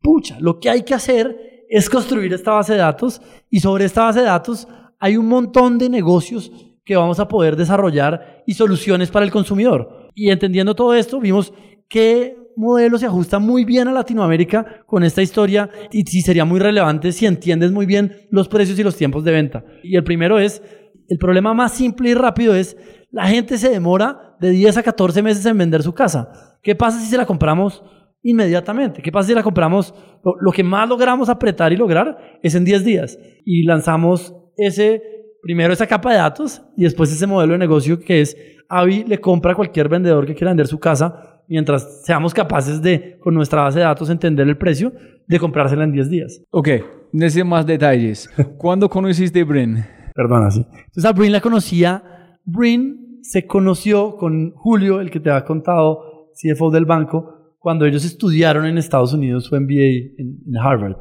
pucha, 0.00 0.38
lo 0.40 0.58
que 0.58 0.70
hay 0.70 0.82
que 0.82 0.94
hacer 0.94 1.64
es 1.68 1.88
construir 1.90 2.32
esta 2.32 2.52
base 2.52 2.72
de 2.72 2.78
datos 2.78 3.20
y 3.50 3.60
sobre 3.60 3.84
esta 3.84 4.04
base 4.04 4.20
de 4.20 4.26
datos 4.26 4.68
hay 4.98 5.16
un 5.16 5.26
montón 5.26 5.78
de 5.78 5.88
negocios 5.88 6.50
que 6.84 6.96
vamos 6.96 7.20
a 7.20 7.28
poder 7.28 7.56
desarrollar 7.56 8.42
y 8.46 8.54
soluciones 8.54 9.10
para 9.10 9.24
el 9.24 9.30
consumidor. 9.30 10.10
Y 10.14 10.30
entendiendo 10.30 10.74
todo 10.74 10.94
esto, 10.94 11.20
vimos 11.20 11.52
qué 11.88 12.36
modelo 12.56 12.98
se 12.98 13.06
ajusta 13.06 13.38
muy 13.38 13.64
bien 13.64 13.86
a 13.86 13.92
Latinoamérica 13.92 14.82
con 14.86 15.04
esta 15.04 15.22
historia 15.22 15.70
y 15.92 16.02
si 16.02 16.22
sería 16.22 16.44
muy 16.44 16.58
relevante 16.58 17.12
si 17.12 17.24
entiendes 17.26 17.70
muy 17.70 17.86
bien 17.86 18.26
los 18.30 18.48
precios 18.48 18.78
y 18.78 18.82
los 18.82 18.96
tiempos 18.96 19.22
de 19.22 19.32
venta. 19.32 19.64
Y 19.84 19.96
el 19.96 20.02
primero 20.02 20.38
es, 20.38 20.62
el 21.08 21.18
problema 21.18 21.54
más 21.54 21.72
simple 21.72 22.10
y 22.10 22.14
rápido 22.14 22.54
es, 22.54 22.76
la 23.10 23.28
gente 23.28 23.58
se 23.58 23.70
demora 23.70 24.27
de 24.40 24.50
10 24.50 24.78
a 24.78 24.82
14 24.82 25.22
meses 25.22 25.44
en 25.46 25.58
vender 25.58 25.82
su 25.82 25.92
casa. 25.94 26.58
¿Qué 26.62 26.74
pasa 26.74 27.00
si 27.00 27.06
se 27.06 27.16
la 27.16 27.26
compramos 27.26 27.82
inmediatamente? 28.22 29.02
¿Qué 29.02 29.12
pasa 29.12 29.28
si 29.28 29.34
la 29.34 29.42
compramos? 29.42 29.94
Lo, 30.24 30.34
lo 30.40 30.52
que 30.52 30.62
más 30.62 30.88
logramos 30.88 31.28
apretar 31.28 31.72
y 31.72 31.76
lograr 31.76 32.38
es 32.42 32.54
en 32.54 32.64
10 32.64 32.84
días. 32.84 33.18
Y 33.44 33.64
lanzamos 33.64 34.34
ese, 34.56 35.02
primero 35.42 35.72
esa 35.72 35.86
capa 35.86 36.12
de 36.12 36.18
datos 36.18 36.62
y 36.76 36.84
después 36.84 37.12
ese 37.12 37.26
modelo 37.26 37.52
de 37.52 37.58
negocio 37.58 37.98
que 38.00 38.20
es 38.20 38.36
Avi 38.68 39.04
le 39.04 39.20
compra 39.20 39.52
a 39.52 39.54
cualquier 39.54 39.88
vendedor 39.88 40.26
que 40.26 40.34
quiera 40.34 40.50
vender 40.50 40.66
su 40.66 40.78
casa 40.78 41.38
mientras 41.48 42.04
seamos 42.04 42.34
capaces 42.34 42.82
de, 42.82 43.18
con 43.20 43.34
nuestra 43.34 43.62
base 43.62 43.78
de 43.78 43.86
datos, 43.86 44.10
entender 44.10 44.46
el 44.46 44.58
precio, 44.58 44.92
de 45.26 45.38
comprársela 45.38 45.84
en 45.84 45.92
10 45.92 46.10
días. 46.10 46.42
Ok, 46.50 46.68
necesito 47.12 47.46
más 47.46 47.66
detalles. 47.66 48.28
¿Cuándo 48.58 48.88
conociste 48.88 49.42
Brin? 49.44 49.84
Perdona, 50.14 50.50
sí. 50.50 50.66
Entonces 50.70 51.04
a 51.04 51.12
Brin 51.12 51.32
la 51.32 51.40
conocía. 51.40 52.02
Brin 52.44 53.07
se 53.22 53.46
conoció 53.46 54.16
con 54.16 54.52
Julio, 54.52 55.00
el 55.00 55.10
que 55.10 55.20
te 55.20 55.30
ha 55.30 55.44
contado, 55.44 56.30
CFO 56.34 56.70
del 56.70 56.84
banco, 56.84 57.56
cuando 57.58 57.84
ellos 57.84 58.04
estudiaron 58.04 58.66
en 58.66 58.78
Estados 58.78 59.12
Unidos 59.12 59.44
su 59.44 59.56
MBA 59.56 60.16
en, 60.18 60.38
en 60.46 60.56
Harvard. 60.56 60.96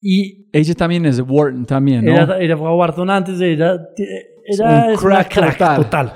Y 0.00 0.48
Ella 0.52 0.74
también 0.74 1.06
es 1.06 1.16
de 1.16 1.22
Wharton 1.22 1.64
también, 1.64 2.04
¿no? 2.04 2.12
ella, 2.12 2.38
ella 2.38 2.56
fue 2.56 2.68
a 2.68 2.72
Wharton 2.72 3.10
antes, 3.10 3.40
ella, 3.40 3.76
ella 4.44 4.86
un 4.90 4.96
crack 4.96 5.34
crack 5.34 5.58
total. 5.58 5.76
total. 5.76 6.12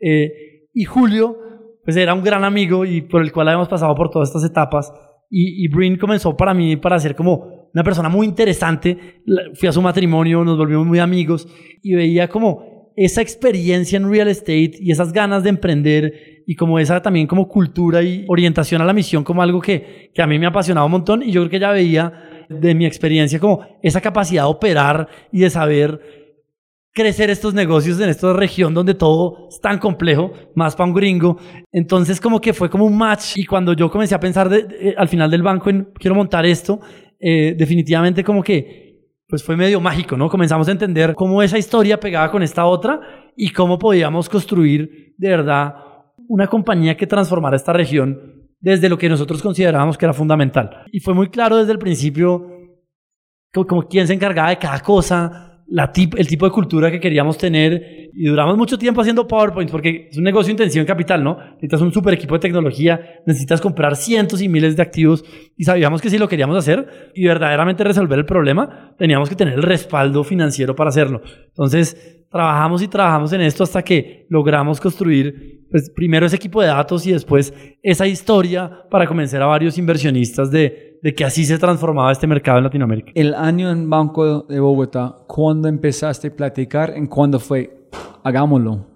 Eh, 0.00 0.68
y 0.74 0.84
Julio, 0.84 1.36
pues 1.84 1.96
era 1.96 2.12
un 2.12 2.22
gran 2.22 2.44
amigo 2.44 2.84
y 2.84 3.02
por 3.02 3.22
el 3.22 3.32
cual 3.32 3.48
habíamos 3.48 3.68
pasado 3.68 3.94
por 3.94 4.10
todas 4.10 4.28
estas 4.28 4.44
etapas. 4.44 4.92
Y, 5.30 5.64
y 5.64 5.68
Brin 5.68 5.96
comenzó 5.96 6.36
para 6.36 6.52
mí 6.52 6.76
para 6.76 6.98
ser 6.98 7.14
como 7.14 7.70
una 7.72 7.84
persona 7.84 8.08
muy 8.08 8.26
interesante. 8.26 9.22
Fui 9.54 9.68
a 9.68 9.72
su 9.72 9.80
matrimonio, 9.80 10.44
nos 10.44 10.58
volvimos 10.58 10.86
muy 10.86 10.98
amigos 10.98 11.48
y 11.82 11.94
veía 11.94 12.28
como 12.28 12.69
esa 12.96 13.22
experiencia 13.22 13.96
en 13.96 14.10
real 14.10 14.28
estate 14.28 14.72
y 14.80 14.90
esas 14.90 15.12
ganas 15.12 15.42
de 15.42 15.50
emprender 15.50 16.42
y 16.46 16.54
como 16.56 16.78
esa 16.78 17.00
también 17.00 17.26
como 17.26 17.48
cultura 17.48 18.02
y 18.02 18.24
orientación 18.28 18.82
a 18.82 18.84
la 18.84 18.92
misión 18.92 19.22
como 19.24 19.42
algo 19.42 19.60
que, 19.60 20.10
que 20.14 20.22
a 20.22 20.26
mí 20.26 20.38
me 20.38 20.46
apasionaba 20.46 20.86
un 20.86 20.92
montón 20.92 21.22
y 21.22 21.30
yo 21.32 21.40
creo 21.42 21.50
que 21.50 21.56
ella 21.56 21.70
veía 21.72 22.12
de 22.48 22.74
mi 22.74 22.84
experiencia 22.86 23.38
como 23.38 23.60
esa 23.82 24.00
capacidad 24.00 24.42
de 24.42 24.48
operar 24.50 25.08
y 25.30 25.40
de 25.40 25.50
saber 25.50 26.00
crecer 26.92 27.30
estos 27.30 27.54
negocios 27.54 28.00
en 28.00 28.08
esta 28.08 28.32
región 28.32 28.74
donde 28.74 28.94
todo 28.94 29.46
es 29.48 29.60
tan 29.60 29.78
complejo, 29.78 30.32
más 30.56 30.74
para 30.74 30.88
un 30.88 30.94
gringo. 30.94 31.38
Entonces 31.70 32.20
como 32.20 32.40
que 32.40 32.52
fue 32.52 32.68
como 32.68 32.84
un 32.84 32.98
match 32.98 33.36
y 33.36 33.44
cuando 33.46 33.72
yo 33.74 33.88
comencé 33.88 34.14
a 34.16 34.20
pensar 34.20 34.48
de- 34.48 34.94
al 34.98 35.08
final 35.08 35.30
del 35.30 35.42
banco 35.42 35.70
en 35.70 35.84
quiero 35.94 36.16
montar 36.16 36.44
esto, 36.44 36.80
eh, 37.20 37.54
definitivamente 37.56 38.24
como 38.24 38.42
que 38.42 38.89
pues 39.30 39.44
fue 39.44 39.56
medio 39.56 39.80
mágico, 39.80 40.16
¿no? 40.16 40.28
Comenzamos 40.28 40.68
a 40.68 40.72
entender 40.72 41.14
cómo 41.14 41.42
esa 41.42 41.56
historia 41.56 42.00
pegaba 42.00 42.30
con 42.30 42.42
esta 42.42 42.66
otra 42.66 43.00
y 43.36 43.50
cómo 43.50 43.78
podíamos 43.78 44.28
construir 44.28 45.14
de 45.16 45.28
verdad 45.28 45.74
una 46.28 46.48
compañía 46.48 46.96
que 46.96 47.06
transformara 47.06 47.56
esta 47.56 47.72
región 47.72 48.48
desde 48.60 48.88
lo 48.88 48.98
que 48.98 49.08
nosotros 49.08 49.40
considerábamos 49.42 49.96
que 49.96 50.04
era 50.04 50.12
fundamental. 50.12 50.84
Y 50.92 51.00
fue 51.00 51.14
muy 51.14 51.30
claro 51.30 51.56
desde 51.56 51.72
el 51.72 51.78
principio 51.78 52.46
como, 53.52 53.66
como 53.66 53.88
quién 53.88 54.06
se 54.06 54.14
encargaba 54.14 54.50
de 54.50 54.58
cada 54.58 54.80
cosa, 54.80 55.49
el 55.70 56.26
tipo 56.26 56.46
de 56.46 56.52
cultura 56.52 56.90
que 56.90 56.98
queríamos 56.98 57.38
tener 57.38 58.10
y 58.12 58.26
duramos 58.26 58.56
mucho 58.56 58.76
tiempo 58.76 59.00
haciendo 59.00 59.26
PowerPoint 59.28 59.70
porque 59.70 60.08
es 60.10 60.18
un 60.18 60.24
negocio 60.24 60.50
intensivo 60.50 60.80
en 60.80 60.86
capital, 60.86 61.22
¿no? 61.22 61.38
Necesitas 61.54 61.80
un 61.80 61.92
super 61.92 62.12
equipo 62.12 62.34
de 62.34 62.40
tecnología, 62.40 63.20
necesitas 63.24 63.60
comprar 63.60 63.94
cientos 63.94 64.42
y 64.42 64.48
miles 64.48 64.76
de 64.76 64.82
activos 64.82 65.24
y 65.56 65.64
sabíamos 65.64 66.02
que 66.02 66.10
si 66.10 66.18
lo 66.18 66.28
queríamos 66.28 66.56
hacer 66.56 67.12
y 67.14 67.24
verdaderamente 67.24 67.84
resolver 67.84 68.18
el 68.18 68.26
problema, 68.26 68.94
teníamos 68.98 69.28
que 69.28 69.36
tener 69.36 69.54
el 69.54 69.62
respaldo 69.62 70.24
financiero 70.24 70.74
para 70.74 70.90
hacerlo. 70.90 71.22
Entonces, 71.48 72.26
trabajamos 72.30 72.82
y 72.82 72.88
trabajamos 72.88 73.32
en 73.32 73.42
esto 73.42 73.62
hasta 73.62 73.82
que 73.82 74.26
logramos 74.28 74.80
construir 74.80 75.66
pues, 75.70 75.90
primero 75.90 76.26
ese 76.26 76.36
equipo 76.36 76.60
de 76.60 76.68
datos 76.68 77.06
y 77.06 77.12
después 77.12 77.54
esa 77.82 78.06
historia 78.06 78.84
para 78.90 79.06
convencer 79.06 79.40
a 79.40 79.46
varios 79.46 79.78
inversionistas 79.78 80.50
de, 80.50 80.89
de 81.02 81.14
que 81.14 81.24
así 81.24 81.44
se 81.44 81.58
transformaba 81.58 82.12
este 82.12 82.26
mercado 82.26 82.58
en 82.58 82.64
Latinoamérica. 82.64 83.12
El 83.14 83.34
año 83.34 83.70
en 83.70 83.88
Banco 83.88 84.42
de 84.42 84.60
Bogotá, 84.60 85.16
¿cuándo 85.26 85.68
empezaste 85.68 86.28
a 86.28 86.36
platicar? 86.36 86.92
¿En 86.96 87.06
cuándo 87.06 87.38
fue? 87.38 87.88
Hagámoslo. 88.22 88.86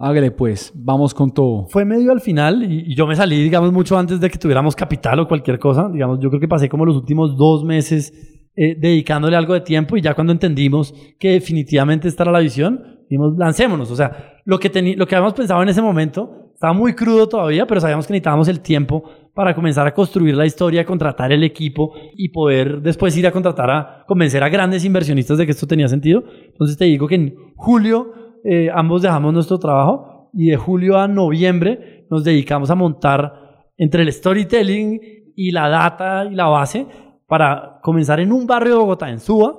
Hágale 0.00 0.30
pues, 0.30 0.72
vamos 0.74 1.12
con 1.12 1.32
todo. 1.32 1.66
Fue 1.68 1.84
medio 1.84 2.12
al 2.12 2.20
final 2.20 2.62
y, 2.62 2.92
y 2.92 2.94
yo 2.94 3.06
me 3.06 3.16
salí, 3.16 3.42
digamos, 3.42 3.72
mucho 3.72 3.98
antes 3.98 4.20
de 4.20 4.30
que 4.30 4.38
tuviéramos 4.38 4.76
capital 4.76 5.18
o 5.20 5.26
cualquier 5.26 5.58
cosa. 5.58 5.88
Digamos, 5.92 6.20
yo 6.20 6.28
creo 6.28 6.40
que 6.40 6.46
pasé 6.46 6.68
como 6.68 6.84
los 6.84 6.96
últimos 6.96 7.36
dos 7.36 7.64
meses 7.64 8.12
eh, 8.60 8.74
dedicándole 8.76 9.36
algo 9.36 9.54
de 9.54 9.60
tiempo 9.60 9.96
y 9.96 10.00
ya 10.00 10.14
cuando 10.14 10.32
entendimos 10.32 10.92
que 11.20 11.30
definitivamente 11.30 12.08
esta 12.08 12.24
era 12.24 12.32
la 12.32 12.40
visión, 12.40 12.97
dijimos, 13.08 13.36
lancémonos. 13.36 13.90
O 13.90 13.96
sea, 13.96 14.40
lo 14.44 14.58
que, 14.58 14.68
lo 14.96 15.06
que 15.06 15.16
habíamos 15.16 15.34
pensado 15.34 15.62
en 15.62 15.68
ese 15.68 15.82
momento 15.82 16.50
estaba 16.54 16.72
muy 16.72 16.94
crudo 16.94 17.28
todavía, 17.28 17.66
pero 17.66 17.80
sabíamos 17.80 18.06
que 18.06 18.12
necesitábamos 18.12 18.48
el 18.48 18.60
tiempo 18.60 19.04
para 19.32 19.54
comenzar 19.54 19.86
a 19.86 19.94
construir 19.94 20.36
la 20.36 20.44
historia, 20.44 20.84
contratar 20.84 21.30
el 21.32 21.44
equipo 21.44 21.92
y 22.16 22.30
poder 22.30 22.82
después 22.82 23.16
ir 23.16 23.26
a 23.26 23.30
contratar 23.30 23.70
a 23.70 24.04
convencer 24.06 24.42
a 24.42 24.48
grandes 24.48 24.84
inversionistas 24.84 25.38
de 25.38 25.46
que 25.46 25.52
esto 25.52 25.66
tenía 25.66 25.86
sentido. 25.86 26.24
Entonces 26.46 26.76
te 26.76 26.86
digo 26.86 27.06
que 27.06 27.14
en 27.14 27.34
julio 27.56 28.12
eh, 28.44 28.68
ambos 28.74 29.02
dejamos 29.02 29.32
nuestro 29.32 29.58
trabajo 29.58 30.30
y 30.32 30.50
de 30.50 30.56
julio 30.56 30.98
a 30.98 31.06
noviembre 31.06 32.06
nos 32.10 32.24
dedicamos 32.24 32.70
a 32.70 32.74
montar 32.74 33.32
entre 33.76 34.02
el 34.02 34.12
storytelling 34.12 35.00
y 35.36 35.52
la 35.52 35.68
data 35.68 36.24
y 36.24 36.34
la 36.34 36.46
base 36.46 36.86
para 37.28 37.78
comenzar 37.82 38.18
en 38.18 38.32
un 38.32 38.46
barrio 38.46 38.72
de 38.72 38.78
Bogotá, 38.80 39.08
en 39.10 39.20
Suba, 39.20 39.54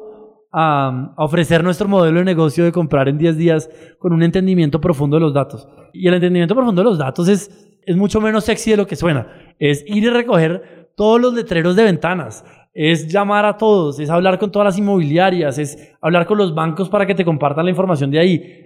a, 0.51 1.13
ofrecer 1.17 1.63
nuestro 1.63 1.87
modelo 1.87 2.19
de 2.19 2.25
negocio 2.25 2.63
de 2.63 2.71
comprar 2.71 3.07
en 3.07 3.17
10 3.17 3.37
días 3.37 3.69
con 3.97 4.13
un 4.13 4.23
entendimiento 4.23 4.81
profundo 4.81 5.17
de 5.17 5.21
los 5.21 5.33
datos. 5.33 5.67
Y 5.93 6.07
el 6.07 6.15
entendimiento 6.15 6.55
profundo 6.55 6.81
de 6.81 6.89
los 6.89 6.97
datos 6.97 7.27
es, 7.27 7.77
es 7.85 7.95
mucho 7.95 8.21
menos 8.21 8.45
sexy 8.45 8.71
de 8.71 8.77
lo 8.77 8.87
que 8.87 8.95
suena. 8.95 9.27
Es 9.59 9.83
ir 9.87 10.03
y 10.03 10.09
recoger 10.09 10.91
todos 10.95 11.19
los 11.19 11.33
letreros 11.33 11.75
de 11.75 11.83
ventanas. 11.83 12.43
Es 12.73 13.07
llamar 13.07 13.45
a 13.45 13.57
todos, 13.57 13.99
es 13.99 14.09
hablar 14.09 14.37
con 14.39 14.51
todas 14.51 14.67
las 14.67 14.77
inmobiliarias, 14.77 15.57
es 15.57 15.95
hablar 16.01 16.25
con 16.25 16.37
los 16.37 16.53
bancos 16.53 16.89
para 16.89 17.05
que 17.05 17.15
te 17.15 17.25
compartan 17.25 17.65
la 17.65 17.71
información 17.71 18.11
de 18.11 18.19
ahí 18.19 18.65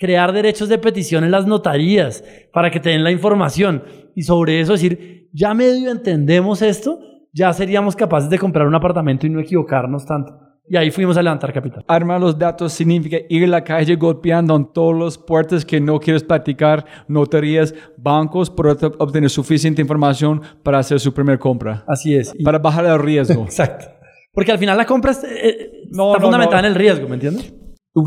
crear 0.00 0.32
derechos 0.32 0.70
de 0.70 0.78
petición 0.78 1.24
en 1.24 1.30
las 1.30 1.46
notarías 1.46 2.24
para 2.54 2.70
que 2.70 2.80
te 2.80 2.88
den 2.88 3.04
la 3.04 3.10
información 3.10 3.84
y 4.16 4.22
sobre 4.22 4.58
eso 4.58 4.72
decir, 4.72 5.28
ya 5.30 5.52
medio 5.52 5.90
entendemos 5.90 6.62
esto, 6.62 6.98
ya 7.34 7.52
seríamos 7.52 7.94
capaces 7.94 8.30
de 8.30 8.38
comprar 8.38 8.66
un 8.66 8.74
apartamento 8.74 9.26
y 9.26 9.30
no 9.30 9.40
equivocarnos 9.40 10.06
tanto. 10.06 10.49
Y 10.72 10.76
ahí 10.76 10.90
fuimos 10.92 11.16
a 11.16 11.22
levantar 11.22 11.52
capital. 11.52 11.84
Armar 11.88 12.20
los 12.20 12.38
datos 12.38 12.72
significa 12.72 13.16
ir 13.28 13.42
a 13.42 13.48
la 13.48 13.64
calle 13.64 13.96
golpeando 13.96 14.54
en 14.54 14.72
todos 14.72 14.94
los 14.96 15.18
puertos 15.18 15.64
que 15.64 15.80
no 15.80 15.98
quieres 15.98 16.22
platicar, 16.22 16.84
notarías, 17.08 17.74
bancos, 17.98 18.48
para 18.50 18.74
ob- 18.76 18.94
obtener 19.00 19.28
suficiente 19.30 19.82
información 19.82 20.40
para 20.62 20.78
hacer 20.78 21.00
su 21.00 21.12
primera 21.12 21.38
compra. 21.38 21.84
Así 21.88 22.14
es. 22.14 22.32
Para 22.44 22.58
bajar 22.60 22.84
el 22.86 23.00
riesgo. 23.00 23.42
Exacto. 23.46 23.86
Porque 24.32 24.52
al 24.52 24.58
final 24.58 24.76
la 24.78 24.86
compra 24.86 25.10
es- 25.10 25.24
eh, 25.24 25.70
No, 25.90 26.12
está 26.12 26.18
no, 26.20 26.26
fundamentada 26.26 26.62
no. 26.62 26.68
en 26.68 26.72
el 26.72 26.78
riesgo, 26.78 27.08
¿me 27.08 27.14
entiendes? 27.14 27.52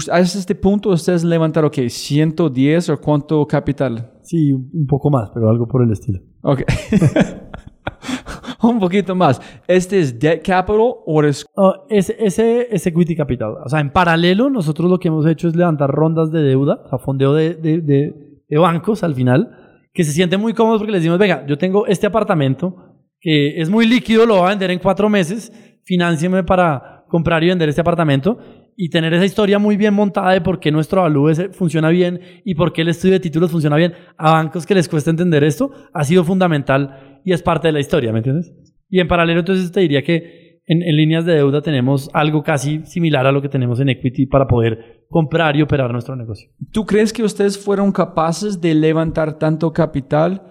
A 0.10 0.22
este 0.22 0.56
punto 0.56 0.90
ustedes 0.92 1.26
levantaron, 1.26 1.68
ok, 1.68 1.90
110 1.90 2.90
o 2.92 2.98
cuánto 3.02 3.46
capital? 3.46 4.14
Sí, 4.22 4.54
un 4.54 4.88
poco 4.88 5.10
más, 5.12 5.30
pero 5.34 5.50
algo 5.50 5.68
por 5.68 5.84
el 5.84 5.92
estilo. 5.92 6.20
Ok. 6.44 6.62
Un 8.70 8.80
poquito 8.80 9.14
más. 9.16 9.42
¿Este 9.68 10.00
es 10.00 10.20
debt 10.20 10.44
capital 10.46 10.78
o 11.06 11.24
es... 11.24 11.46
Oh, 11.56 11.86
ese, 11.90 12.16
ese 12.20 12.68
es 12.74 12.86
equity 12.88 13.16
capital. 13.16 13.56
O 13.64 13.70
sea, 13.70 13.80
en 13.80 13.92
paralelo, 13.92 14.50
nosotros 14.50 14.90
lo 14.90 14.98
que 15.00 15.10
hemos 15.10 15.26
hecho 15.26 15.48
es 15.48 15.56
levantar 15.56 15.90
rondas 15.92 16.32
de 16.32 16.42
deuda, 16.42 16.82
o 16.86 16.90
sea, 16.90 16.98
fondeo 17.00 17.34
de, 17.34 17.56
de, 17.56 17.82
de- 17.82 18.14
de 18.50 18.58
bancos 18.58 19.04
al 19.04 19.16
final, 19.16 19.50
que 19.94 20.04
se 20.04 20.12
sienten 20.12 20.40
muy 20.40 20.54
cómodos 20.54 20.80
porque 20.80 20.92
les 20.92 21.02
decimos, 21.02 21.18
venga, 21.18 21.46
yo 21.48 21.58
tengo 21.58 21.88
este 21.88 22.06
apartamento 22.08 22.76
que 23.20 23.60
es 23.62 23.70
muy 23.70 23.88
líquido, 23.88 24.26
lo 24.26 24.36
voy 24.38 24.46
a 24.46 24.50
vender 24.50 24.70
en 24.72 24.80
cuatro 24.80 25.10
meses, 25.10 25.52
financieme 25.86 26.44
para 26.44 27.06
comprar 27.08 27.44
y 27.44 27.48
vender 27.48 27.70
este 27.70 27.82
apartamento 27.82 28.38
y 28.76 28.90
tener 28.90 29.14
esa 29.14 29.26
historia 29.26 29.60
muy 29.60 29.78
bien 29.78 29.94
montada 29.94 30.32
de 30.32 30.42
por 30.42 30.60
qué 30.60 30.72
nuestro 30.72 31.00
avalúo 31.02 31.32
funciona 31.52 31.90
bien 31.90 32.20
y 32.44 32.56
por 32.56 32.74
qué 32.74 32.82
el 32.82 32.90
estudio 32.90 33.14
de 33.14 33.20
títulos 33.22 33.50
funciona 33.52 33.76
bien 33.78 33.94
a 34.18 34.32
bancos 34.32 34.66
que 34.66 34.76
les 34.76 34.90
cuesta 34.90 35.10
entender 35.10 35.44
esto, 35.44 35.72
ha 35.94 36.04
sido 36.04 36.24
fundamental 36.24 37.13
y 37.24 37.34
es 37.34 37.42
parte 37.42 37.68
de 37.68 37.74
la 37.74 37.80
historia, 37.80 38.12
¿me 38.12 38.20
entiendes? 38.20 38.54
Y 38.90 39.00
en 39.00 39.08
paralelo, 39.08 39.40
entonces 39.40 39.72
te 39.72 39.80
diría 39.80 40.04
que 40.04 40.62
en, 40.66 40.96
líneas 40.96 41.26
de 41.26 41.34
deuda 41.34 41.62
tenemos 41.62 42.10
algo 42.14 42.44
casi 42.44 42.86
similar 42.86 43.26
a 43.26 43.32
lo 43.32 43.42
que 43.42 43.50
tenemos 43.50 43.80
en 43.80 43.90
equity 43.90 44.26
para 44.26 44.48
poder 44.48 45.06
comprar 45.10 45.56
y 45.56 45.62
operar 45.62 45.92
nuestro 45.92 46.16
negocio. 46.16 46.50
¿Tú 46.72 46.86
crees 46.86 47.12
que 47.12 47.24
ustedes 47.24 47.58
fueron 47.58 47.92
capaces 47.92 48.62
de 48.62 48.74
levantar 48.74 49.38
tanto 49.38 49.74
capital 49.74 50.42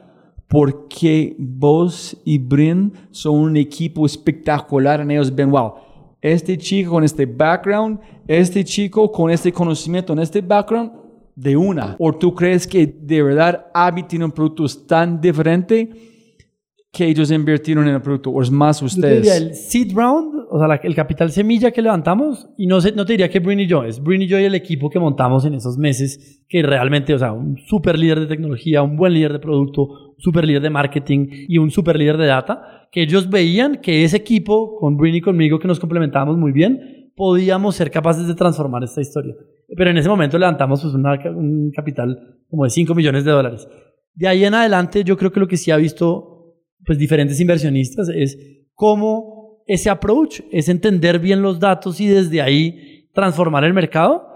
porque 0.49 1.35
vos 1.39 2.21
y 2.25 2.39
Brin 2.39 2.93
son 3.11 3.39
un 3.39 3.57
equipo 3.57 4.05
espectacular 4.05 5.01
en 5.01 5.11
ellos 5.11 5.35
ven, 5.35 5.51
wow, 5.51 5.75
este 6.21 6.59
chico 6.59 6.91
con 6.91 7.05
este 7.05 7.25
background, 7.25 7.99
este 8.29 8.63
chico 8.63 9.11
con 9.11 9.31
este 9.31 9.51
conocimiento 9.51 10.13
en 10.13 10.19
este 10.19 10.43
background, 10.43 10.93
de 11.35 11.57
una? 11.57 11.97
¿O 11.99 12.13
tú 12.13 12.35
crees 12.35 12.67
que 12.67 12.87
de 12.87 13.23
verdad 13.23 13.67
Abby 13.73 14.03
tiene 14.03 14.27
un 14.27 14.33
producto 14.33 14.67
tan 14.87 15.21
diferente 15.21 16.12
que 16.93 17.07
ellos 17.09 17.31
invirtieron 17.31 17.89
en 17.89 17.95
el 17.95 18.03
producto? 18.03 18.31
¿O 18.31 18.43
es 18.43 18.51
más 18.51 18.81
Yo 18.83 19.01
te 19.01 19.15
diría 19.15 19.33
ustedes? 19.33 19.41
el 19.43 19.55
seed 19.55 19.93
round, 19.97 20.47
o 20.51 20.59
sea, 20.59 20.69
la- 20.69 20.75
el 20.83 20.95
capital 20.95 21.31
semilla 21.33 21.71
que 21.71 21.81
levantamos, 21.81 22.49
y 22.59 22.67
no, 22.67 22.77
no 22.95 23.07
te 23.07 23.15
diría 23.15 23.31
que 23.31 23.41
Brin 23.41 23.61
y 23.61 23.67
yo, 23.67 23.83
es 23.83 24.03
Brin 24.03 24.21
y 24.23 24.27
yo 24.27 24.39
y 24.39 24.45
el 24.45 24.55
equipo 24.55 24.91
que 24.91 24.99
montamos 24.99 25.47
en 25.47 25.55
esos 25.55 25.79
meses, 25.79 26.45
que 26.49 26.63
realmente, 26.63 27.15
o 27.15 27.19
sea, 27.19 27.33
un 27.33 27.57
super 27.67 27.99
líder 27.99 28.21
de 28.21 28.27
tecnología, 28.27 28.83
un 28.83 28.97
buen 28.99 29.15
líder 29.15 29.33
de 29.33 29.39
producto, 29.39 29.83
un 29.85 30.19
super 30.19 30.45
líder 30.45 30.61
de 30.63 30.69
marketing 30.71 31.27
y 31.49 31.57
un 31.57 31.71
super 31.71 31.97
líder 31.97 32.19
de 32.19 32.27
data, 32.27 32.63
que 32.93 33.03
ellos 33.03 33.31
veían 33.31 33.77
que 33.81 34.05
ese 34.05 34.19
equipo, 34.19 34.77
con 34.79 34.99
Brin 34.99 35.15
y 35.15 35.21
conmigo, 35.23 35.59
que 35.59 35.69
nos 35.69 35.81
complementábamos 35.81 36.37
muy 36.37 36.53
bien, 36.53 37.11
podíamos 37.17 37.75
ser 37.75 37.91
capaces 37.91 38.27
de 38.27 38.35
transformar 38.35 38.85
esta 38.85 39.01
historia. 39.01 39.35
Pero 39.75 39.89
en 39.91 39.97
ese 39.97 40.11
momento 40.11 40.37
levantamos 40.39 40.83
pues, 40.83 40.93
una- 40.93 41.19
un 41.35 41.71
capital 41.75 42.37
como 42.51 42.65
de 42.65 42.71
5 42.71 42.95
millones 42.95 43.25
de 43.25 43.31
dólares. 43.31 43.67
De 44.15 44.29
ahí 44.29 44.45
en 44.45 44.53
adelante, 44.53 45.05
yo 45.05 45.17
creo 45.17 45.33
que 45.33 45.41
lo 45.41 45.49
que 45.49 45.57
sí 45.57 45.71
ha 45.71 45.77
visto 45.79 46.32
pues 46.85 46.99
diferentes 46.99 47.39
inversionistas 47.41 48.09
es 48.09 48.37
cómo 48.75 49.63
ese 49.67 49.91
approach 49.91 50.41
es 50.51 50.69
entender 50.69 51.19
bien 51.19 51.43
los 51.43 51.61
datos 51.61 52.01
y 52.01 52.07
desde 52.09 52.41
ahí 52.43 53.09
transformar 53.15 53.65
el 53.65 53.75
mercado 53.75 54.27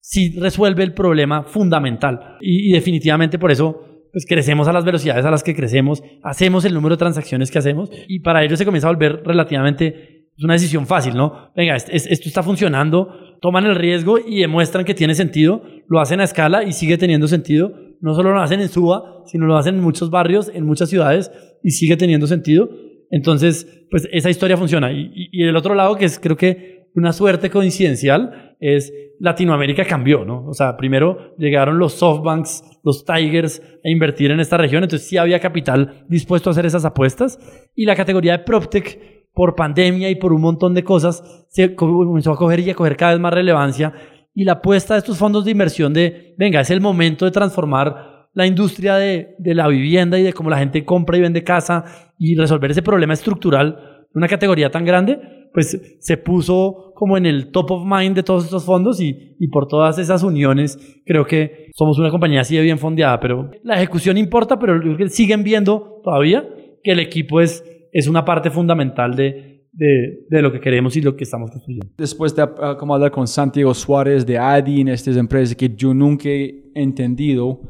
si 0.00 0.38
resuelve 0.38 0.84
el 0.84 0.94
problema 0.94 1.42
fundamental. 1.44 2.36
Y, 2.40 2.68
y 2.70 2.72
definitivamente 2.72 3.38
por 3.38 3.50
eso 3.50 3.82
pues 4.12 4.24
crecemos 4.26 4.66
a 4.68 4.72
las 4.72 4.84
velocidades 4.84 5.24
a 5.26 5.30
las 5.30 5.42
que 5.42 5.54
crecemos 5.54 6.02
hacemos 6.22 6.64
el 6.64 6.72
número 6.72 6.94
de 6.94 7.00
transacciones 7.00 7.50
que 7.50 7.58
hacemos 7.58 7.90
y 8.08 8.20
para 8.20 8.42
ello 8.42 8.56
se 8.56 8.64
comienza 8.64 8.88
a 8.88 8.92
volver 8.92 9.22
relativamente 9.24 10.28
es 10.38 10.42
una 10.44 10.54
decisión 10.54 10.86
fácil 10.86 11.14
no 11.14 11.50
venga 11.54 11.76
es- 11.76 11.88
es- 11.90 12.06
esto 12.06 12.26
está 12.28 12.42
funcionando 12.42 13.08
toman 13.40 13.66
el 13.66 13.74
riesgo 13.74 14.18
y 14.18 14.40
demuestran 14.40 14.84
que 14.84 14.94
tiene 14.94 15.14
sentido 15.14 15.62
lo 15.88 16.00
hacen 16.00 16.20
a 16.20 16.24
escala 16.24 16.64
y 16.64 16.72
sigue 16.72 16.98
teniendo 16.98 17.28
sentido 17.28 17.72
no 18.00 18.14
solo 18.14 18.32
lo 18.32 18.40
hacen 18.40 18.60
en 18.60 18.68
Suba, 18.68 19.22
sino 19.26 19.46
lo 19.46 19.56
hacen 19.56 19.76
en 19.76 19.82
muchos 19.82 20.10
barrios, 20.10 20.50
en 20.52 20.64
muchas 20.64 20.90
ciudades 20.90 21.30
y 21.62 21.70
sigue 21.70 21.96
teniendo 21.96 22.26
sentido. 22.26 22.68
Entonces, 23.10 23.86
pues 23.90 24.08
esa 24.12 24.30
historia 24.30 24.56
funciona. 24.56 24.92
Y, 24.92 25.10
y, 25.14 25.28
y 25.32 25.42
el 25.44 25.56
otro 25.56 25.74
lado, 25.74 25.96
que 25.96 26.04
es 26.04 26.18
creo 26.18 26.36
que 26.36 26.86
una 26.94 27.12
suerte 27.12 27.50
coincidencial, 27.50 28.56
es 28.58 28.92
Latinoamérica 29.18 29.84
cambió, 29.84 30.24
¿no? 30.24 30.46
O 30.46 30.54
sea, 30.54 30.76
primero 30.76 31.34
llegaron 31.36 31.78
los 31.78 31.94
softbanks, 31.94 32.62
los 32.82 33.04
tigers 33.04 33.62
a 33.84 33.90
invertir 33.90 34.30
en 34.30 34.40
esta 34.40 34.56
región, 34.56 34.82
entonces 34.82 35.08
sí 35.08 35.16
había 35.16 35.40
capital 35.40 36.04
dispuesto 36.08 36.50
a 36.50 36.52
hacer 36.52 36.66
esas 36.66 36.84
apuestas. 36.84 37.38
Y 37.74 37.84
la 37.84 37.96
categoría 37.96 38.38
de 38.38 38.44
PropTech, 38.44 39.15
por 39.36 39.54
pandemia 39.54 40.08
y 40.10 40.14
por 40.16 40.32
un 40.32 40.40
montón 40.40 40.72
de 40.74 40.82
cosas, 40.82 41.22
se 41.50 41.74
co- 41.76 41.86
comenzó 41.86 42.32
a 42.32 42.36
coger 42.36 42.60
y 42.60 42.70
a 42.70 42.74
coger 42.74 42.96
cada 42.96 43.12
vez 43.12 43.20
más 43.20 43.34
relevancia. 43.34 43.92
Y 44.34 44.44
la 44.44 44.52
apuesta 44.54 44.94
de 44.94 44.98
estos 44.98 45.18
fondos 45.18 45.44
de 45.44 45.50
inversión 45.50 45.92
de, 45.92 46.34
venga, 46.38 46.60
es 46.60 46.70
el 46.70 46.80
momento 46.80 47.26
de 47.26 47.30
transformar 47.30 48.28
la 48.32 48.46
industria 48.46 48.96
de, 48.96 49.34
de 49.38 49.54
la 49.54 49.68
vivienda 49.68 50.18
y 50.18 50.22
de 50.22 50.32
cómo 50.32 50.48
la 50.50 50.58
gente 50.58 50.84
compra 50.84 51.16
y 51.18 51.20
vende 51.20 51.44
casa 51.44 51.84
y 52.18 52.34
resolver 52.34 52.70
ese 52.70 52.82
problema 52.82 53.12
estructural 53.12 53.74
de 54.12 54.18
una 54.18 54.28
categoría 54.28 54.70
tan 54.70 54.84
grande, 54.86 55.18
pues 55.52 55.96
se 56.00 56.16
puso 56.16 56.92
como 56.94 57.16
en 57.18 57.26
el 57.26 57.50
top 57.50 57.70
of 57.72 57.84
mind 57.86 58.14
de 58.16 58.22
todos 58.22 58.44
estos 58.44 58.64
fondos 58.64 59.00
y, 59.00 59.36
y 59.38 59.48
por 59.48 59.68
todas 59.68 59.98
esas 59.98 60.22
uniones 60.22 60.78
creo 61.04 61.26
que 61.26 61.68
somos 61.74 61.98
una 61.98 62.10
compañía 62.10 62.40
así 62.40 62.56
de 62.56 62.62
bien 62.62 62.78
fondeada, 62.78 63.20
pero 63.20 63.50
la 63.62 63.76
ejecución 63.76 64.16
importa, 64.16 64.58
pero 64.58 64.80
siguen 65.08 65.42
viendo 65.44 66.00
todavía 66.02 66.46
que 66.82 66.92
el 66.92 67.00
equipo 67.00 67.40
es, 67.40 67.62
es 67.96 68.06
una 68.06 68.26
parte 68.26 68.50
fundamental 68.50 69.16
de, 69.16 69.68
de, 69.72 70.26
de 70.28 70.42
lo 70.42 70.52
que 70.52 70.60
queremos 70.60 70.94
y 70.96 71.00
lo 71.00 71.16
que 71.16 71.24
estamos 71.24 71.50
construyendo. 71.50 71.86
Después 71.96 72.36
de 72.36 72.42
uh, 72.42 72.76
como 72.78 72.94
hablar 72.94 73.10
con 73.10 73.26
Santiago 73.26 73.72
Suárez 73.72 74.26
de 74.26 74.36
ADI 74.36 74.82
en 74.82 74.88
estas 74.88 75.16
empresas 75.16 75.56
que 75.56 75.74
yo 75.74 75.94
nunca 75.94 76.28
he 76.28 76.62
entendido, 76.74 77.62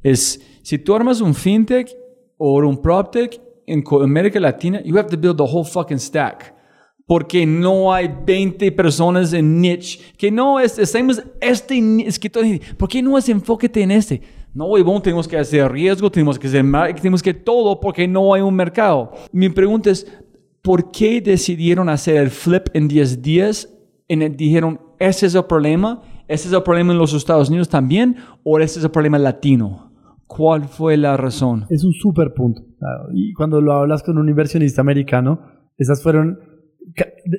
es 0.00 0.40
si 0.62 0.78
tú 0.78 0.94
armas 0.94 1.20
un 1.20 1.34
fintech 1.34 1.88
o 2.36 2.58
un 2.64 2.80
proptech 2.80 3.40
en 3.66 3.82
América 4.04 4.38
Latina, 4.38 4.80
you 4.84 4.96
have 4.96 5.08
to 5.08 5.16
build 5.16 5.36
the 5.36 5.42
whole 5.42 5.64
fucking 5.64 5.98
stack. 5.98 6.54
Porque 7.04 7.44
no 7.44 7.92
hay 7.92 8.08
20 8.24 8.70
personas 8.70 9.32
en 9.32 9.60
niche. 9.60 9.98
Que 10.16 10.30
no 10.30 10.60
es, 10.60 10.78
estamos 10.78 11.20
este, 11.40 12.06
es 12.06 12.20
que 12.20 12.30
todo, 12.30 12.44
¿por 12.78 12.88
qué 12.88 13.02
no 13.02 13.18
es 13.18 13.28
enfóquete 13.28 13.82
en 13.82 13.90
este? 13.90 14.22
No, 14.54 14.66
huevón, 14.66 15.00
tenemos 15.00 15.26
que 15.26 15.38
hacer 15.38 15.70
riesgo, 15.72 16.10
tenemos 16.10 16.38
que 16.38 16.46
hacer 16.46 16.64
tenemos 17.00 17.22
que 17.22 17.32
todo 17.32 17.80
porque 17.80 18.06
no 18.06 18.34
hay 18.34 18.42
un 18.42 18.54
mercado. 18.54 19.12
Mi 19.32 19.48
pregunta 19.48 19.90
es, 19.90 20.06
¿por 20.60 20.90
qué 20.90 21.20
decidieron 21.20 21.88
hacer 21.88 22.16
el 22.16 22.30
flip 22.30 22.68
en 22.74 22.86
10 22.86 23.22
días? 23.22 23.68
Y 24.08 24.16
dijeron, 24.16 24.78
ese 24.98 25.26
es 25.26 25.34
el 25.34 25.44
problema, 25.44 26.02
ese 26.28 26.48
es 26.48 26.54
el 26.54 26.62
problema 26.62 26.92
en 26.92 26.98
los 26.98 27.14
Estados 27.14 27.48
Unidos 27.48 27.70
también, 27.70 28.16
o 28.44 28.58
ese 28.58 28.78
es 28.78 28.84
el 28.84 28.90
problema 28.90 29.18
latino. 29.18 29.90
¿Cuál 30.26 30.64
fue 30.64 30.96
la 30.96 31.16
razón? 31.16 31.66
Es 31.70 31.82
un 31.84 31.92
súper 31.92 32.34
punto. 32.34 32.62
Y 33.14 33.32
cuando 33.32 33.60
lo 33.60 33.72
hablas 33.72 34.02
con 34.02 34.18
un 34.18 34.28
inversionista 34.28 34.82
americano, 34.82 35.40
esas 35.78 36.02
fueron, 36.02 36.38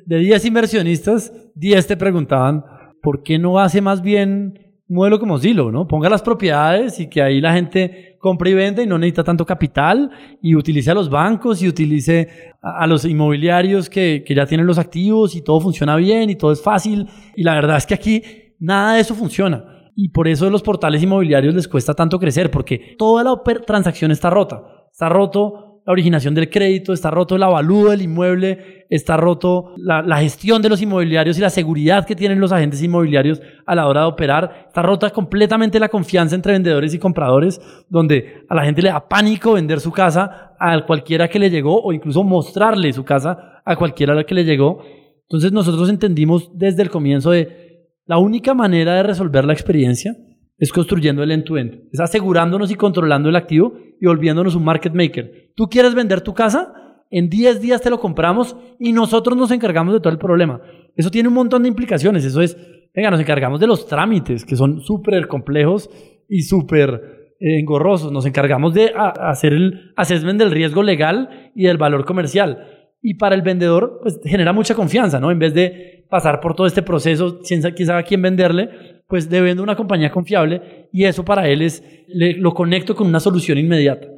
de 0.06 0.18
10 0.18 0.44
inversionistas, 0.46 1.32
10 1.54 1.86
te 1.86 1.96
preguntaban, 1.96 2.64
¿por 3.02 3.22
qué 3.22 3.38
no 3.38 3.58
hace 3.60 3.80
más 3.80 4.02
bien 4.02 4.58
modelo 4.94 5.18
como 5.18 5.38
Zillow, 5.38 5.70
¿no? 5.70 5.86
Ponga 5.86 6.08
las 6.08 6.22
propiedades 6.22 7.00
y 7.00 7.08
que 7.08 7.20
ahí 7.20 7.40
la 7.40 7.52
gente 7.52 8.16
compre 8.18 8.50
y 8.50 8.54
vende 8.54 8.82
y 8.82 8.86
no 8.86 8.98
necesita 8.98 9.24
tanto 9.24 9.44
capital 9.44 10.10
y 10.40 10.54
utilice 10.54 10.90
a 10.90 10.94
los 10.94 11.10
bancos 11.10 11.62
y 11.62 11.68
utilice 11.68 12.54
a, 12.62 12.86
los 12.86 13.04
inmobiliarios 13.04 13.90
que, 13.90 14.24
que 14.26 14.34
ya 14.34 14.46
tienen 14.46 14.66
los 14.66 14.78
activos 14.78 15.36
y 15.36 15.42
todo 15.42 15.60
funciona 15.60 15.96
bien 15.96 16.30
y 16.30 16.36
todo 16.36 16.52
es 16.52 16.62
fácil. 16.62 17.06
Y 17.36 17.42
la 17.42 17.54
verdad 17.54 17.76
es 17.76 17.86
que 17.86 17.94
aquí 17.94 18.22
nada 18.58 18.94
de 18.94 19.00
eso 19.00 19.14
funciona. 19.14 19.64
Y 19.96 20.08
por 20.08 20.26
eso 20.26 20.50
los 20.50 20.62
portales 20.62 21.02
inmobiliarios 21.02 21.54
les 21.54 21.68
cuesta 21.68 21.94
tanto 21.94 22.18
crecer, 22.18 22.50
porque 22.50 22.96
toda 22.98 23.22
la 23.22 23.40
transacción 23.64 24.10
está 24.10 24.30
rota. 24.30 24.62
Está 24.90 25.08
roto 25.08 25.82
la 25.86 25.92
originación 25.92 26.34
del 26.34 26.50
crédito, 26.50 26.92
está 26.92 27.10
roto 27.10 27.36
el 27.36 27.42
avalúo 27.42 27.90
del 27.90 28.02
inmueble, 28.02 28.83
está 28.94 29.16
roto 29.16 29.72
la, 29.76 30.18
gestión 30.18 30.62
de 30.62 30.68
los 30.68 30.80
inmobiliarios 30.80 31.36
y 31.36 31.40
la 31.40 31.50
seguridad 31.50 32.06
que 32.06 32.14
tienen 32.14 32.40
los 32.40 32.52
agentes 32.52 32.82
inmobiliarios 32.82 33.40
a 33.66 33.74
la 33.74 33.88
hora 33.88 34.02
de 34.02 34.06
operar, 34.06 34.66
está 34.68 34.82
rota 34.82 35.10
completamente 35.10 35.80
la 35.80 35.88
confianza 35.88 36.36
entre 36.36 36.52
vendedores 36.52 36.94
y 36.94 36.98
compradores, 36.98 37.60
donde 37.88 38.44
a 38.48 38.54
la 38.54 38.64
gente 38.64 38.82
le 38.82 38.90
da 38.90 39.08
pánico 39.08 39.54
vender 39.54 39.80
su 39.80 39.90
casa 39.90 40.54
a 40.58 40.84
cualquiera 40.86 41.28
que 41.28 41.38
le 41.38 41.50
llegó 41.50 41.82
o 41.82 41.92
incluso 41.92 42.22
mostrarle 42.22 42.92
su 42.92 43.04
casa 43.04 43.60
a 43.64 43.76
cualquiera 43.76 44.22
que 44.24 44.34
le 44.34 44.44
llegó. 44.44 44.82
Entonces 45.22 45.50
nosotros 45.50 45.88
entendimos 45.88 46.50
desde 46.54 46.82
el 46.82 46.90
comienzo 46.90 47.32
de 47.32 47.90
la 48.06 48.18
única 48.18 48.54
manera 48.54 48.94
de 48.94 49.02
resolver 49.02 49.44
la 49.44 49.54
experiencia 49.54 50.14
es 50.56 50.72
construyendo 50.72 51.22
el 51.22 51.32
end-to-end, 51.32 51.88
es 51.92 51.98
asegurándonos 51.98 52.70
y 52.70 52.76
controlando 52.76 53.28
el 53.28 53.36
activo 53.36 53.74
y 54.00 54.06
volviéndonos 54.06 54.54
un 54.54 54.64
market 54.64 54.94
maker. 54.94 55.50
¿Tú 55.56 55.68
quieres 55.68 55.94
vender 55.94 56.20
tu 56.20 56.32
casa? 56.32 56.72
En 57.10 57.28
10 57.28 57.60
días 57.60 57.80
te 57.80 57.90
lo 57.90 58.00
compramos 58.00 58.56
y 58.78 58.92
nosotros 58.92 59.36
nos 59.36 59.50
encargamos 59.50 59.94
de 59.94 60.00
todo 60.00 60.12
el 60.12 60.18
problema. 60.18 60.60
Eso 60.96 61.10
tiene 61.10 61.28
un 61.28 61.34
montón 61.34 61.62
de 61.62 61.68
implicaciones. 61.68 62.24
Eso 62.24 62.40
es, 62.40 62.56
venga, 62.94 63.10
nos 63.10 63.20
encargamos 63.20 63.60
de 63.60 63.66
los 63.66 63.86
trámites, 63.86 64.44
que 64.44 64.56
son 64.56 64.80
súper 64.80 65.28
complejos 65.28 65.90
y 66.28 66.42
súper 66.42 67.34
eh, 67.40 67.60
engorrosos. 67.60 68.10
Nos 68.10 68.26
encargamos 68.26 68.74
de 68.74 68.92
hacer 68.94 69.52
el 69.52 69.92
assessment 69.96 70.38
del 70.38 70.50
riesgo 70.50 70.82
legal 70.82 71.50
y 71.54 71.64
del 71.64 71.78
valor 71.78 72.04
comercial. 72.04 72.66
Y 73.00 73.14
para 73.14 73.34
el 73.34 73.42
vendedor, 73.42 74.00
pues 74.02 74.18
genera 74.24 74.52
mucha 74.52 74.74
confianza, 74.74 75.20
¿no? 75.20 75.30
En 75.30 75.38
vez 75.38 75.52
de 75.52 76.06
pasar 76.08 76.40
por 76.40 76.54
todo 76.54 76.66
este 76.66 76.82
proceso, 76.82 77.40
quién 77.46 77.62
sabe 77.62 78.04
quién 78.04 78.22
venderle, 78.22 78.70
pues 79.08 79.28
de 79.28 79.52
una 79.60 79.76
compañía 79.76 80.10
confiable 80.10 80.88
y 80.92 81.04
eso 81.04 81.24
para 81.24 81.48
él 81.48 81.62
es, 81.62 81.82
lo 82.08 82.54
conecto 82.54 82.94
con 82.94 83.06
una 83.06 83.20
solución 83.20 83.58
inmediata. 83.58 84.08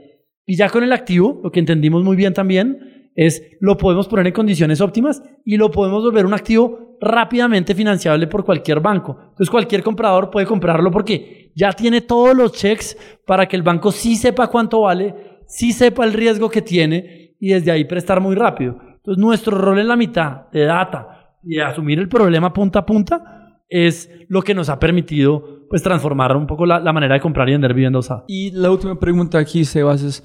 Y 0.47 0.56
ya 0.56 0.68
con 0.68 0.85
el 0.85 0.93
activo, 0.93 1.40
lo 1.43 1.51
que 1.51 1.60
entendimos 1.60 2.05
muy 2.05 2.16
bien 2.16 2.32
también 2.32 3.10
es 3.16 3.43
lo 3.60 3.77
podemos 3.77 4.06
poner 4.06 4.27
en 4.28 4.32
condiciones 4.32 4.81
óptimas 4.81 5.23
y 5.44 5.56
lo 5.56 5.70
podemos 5.70 6.05
volver 6.05 6.24
un 6.24 6.35
activo 6.35 6.97
rápidamente 7.01 7.74
financiable 7.74 8.27
por 8.27 8.44
cualquier 8.44 8.81
banco. 8.81 9.16
Entonces 9.20 9.51
cualquier 9.51 9.82
comprador 9.82 10.31
puede 10.31 10.47
comprarlo 10.47 10.90
porque 10.90 11.51
ya 11.55 11.73
tiene 11.73 12.02
todos 12.02 12.36
los 12.36 12.52
checks 12.52 12.97
para 13.27 13.47
que 13.47 13.56
el 13.56 13.62
banco 13.62 13.90
sí 13.90 14.16
sepa 14.16 14.47
cuánto 14.47 14.82
vale, 14.82 15.14
sí 15.47 15.73
sepa 15.73 16.05
el 16.05 16.12
riesgo 16.12 16.48
que 16.48 16.62
tiene 16.62 17.35
y 17.40 17.48
desde 17.48 17.70
ahí 17.70 17.85
prestar 17.85 18.20
muy 18.20 18.35
rápido. 18.35 18.78
Entonces 18.97 19.20
nuestro 19.20 19.56
rol 19.59 19.78
en 19.78 19.89
la 19.89 19.97
mitad 19.97 20.48
de 20.52 20.64
data 20.64 21.36
y 21.43 21.59
asumir 21.59 21.98
el 21.98 22.09
problema 22.09 22.52
punta 22.52 22.81
a 22.81 22.86
punta 22.86 23.45
es 23.68 24.10
lo 24.28 24.43
que 24.43 24.55
nos 24.55 24.68
ha 24.68 24.78
permitido 24.78 25.66
pues 25.68 25.82
transformar 25.82 26.36
un 26.36 26.47
poco 26.47 26.64
la, 26.66 26.93
manera 26.93 27.14
de 27.14 27.20
comprar 27.20 27.48
y 27.48 27.52
vender 27.52 27.74
vivienda. 27.74 28.01
Y 28.28 28.51
la 28.52 28.70
última 28.70 28.98
pregunta 28.98 29.38
aquí, 29.38 29.64
Sebas, 29.64 30.02
es, 30.02 30.24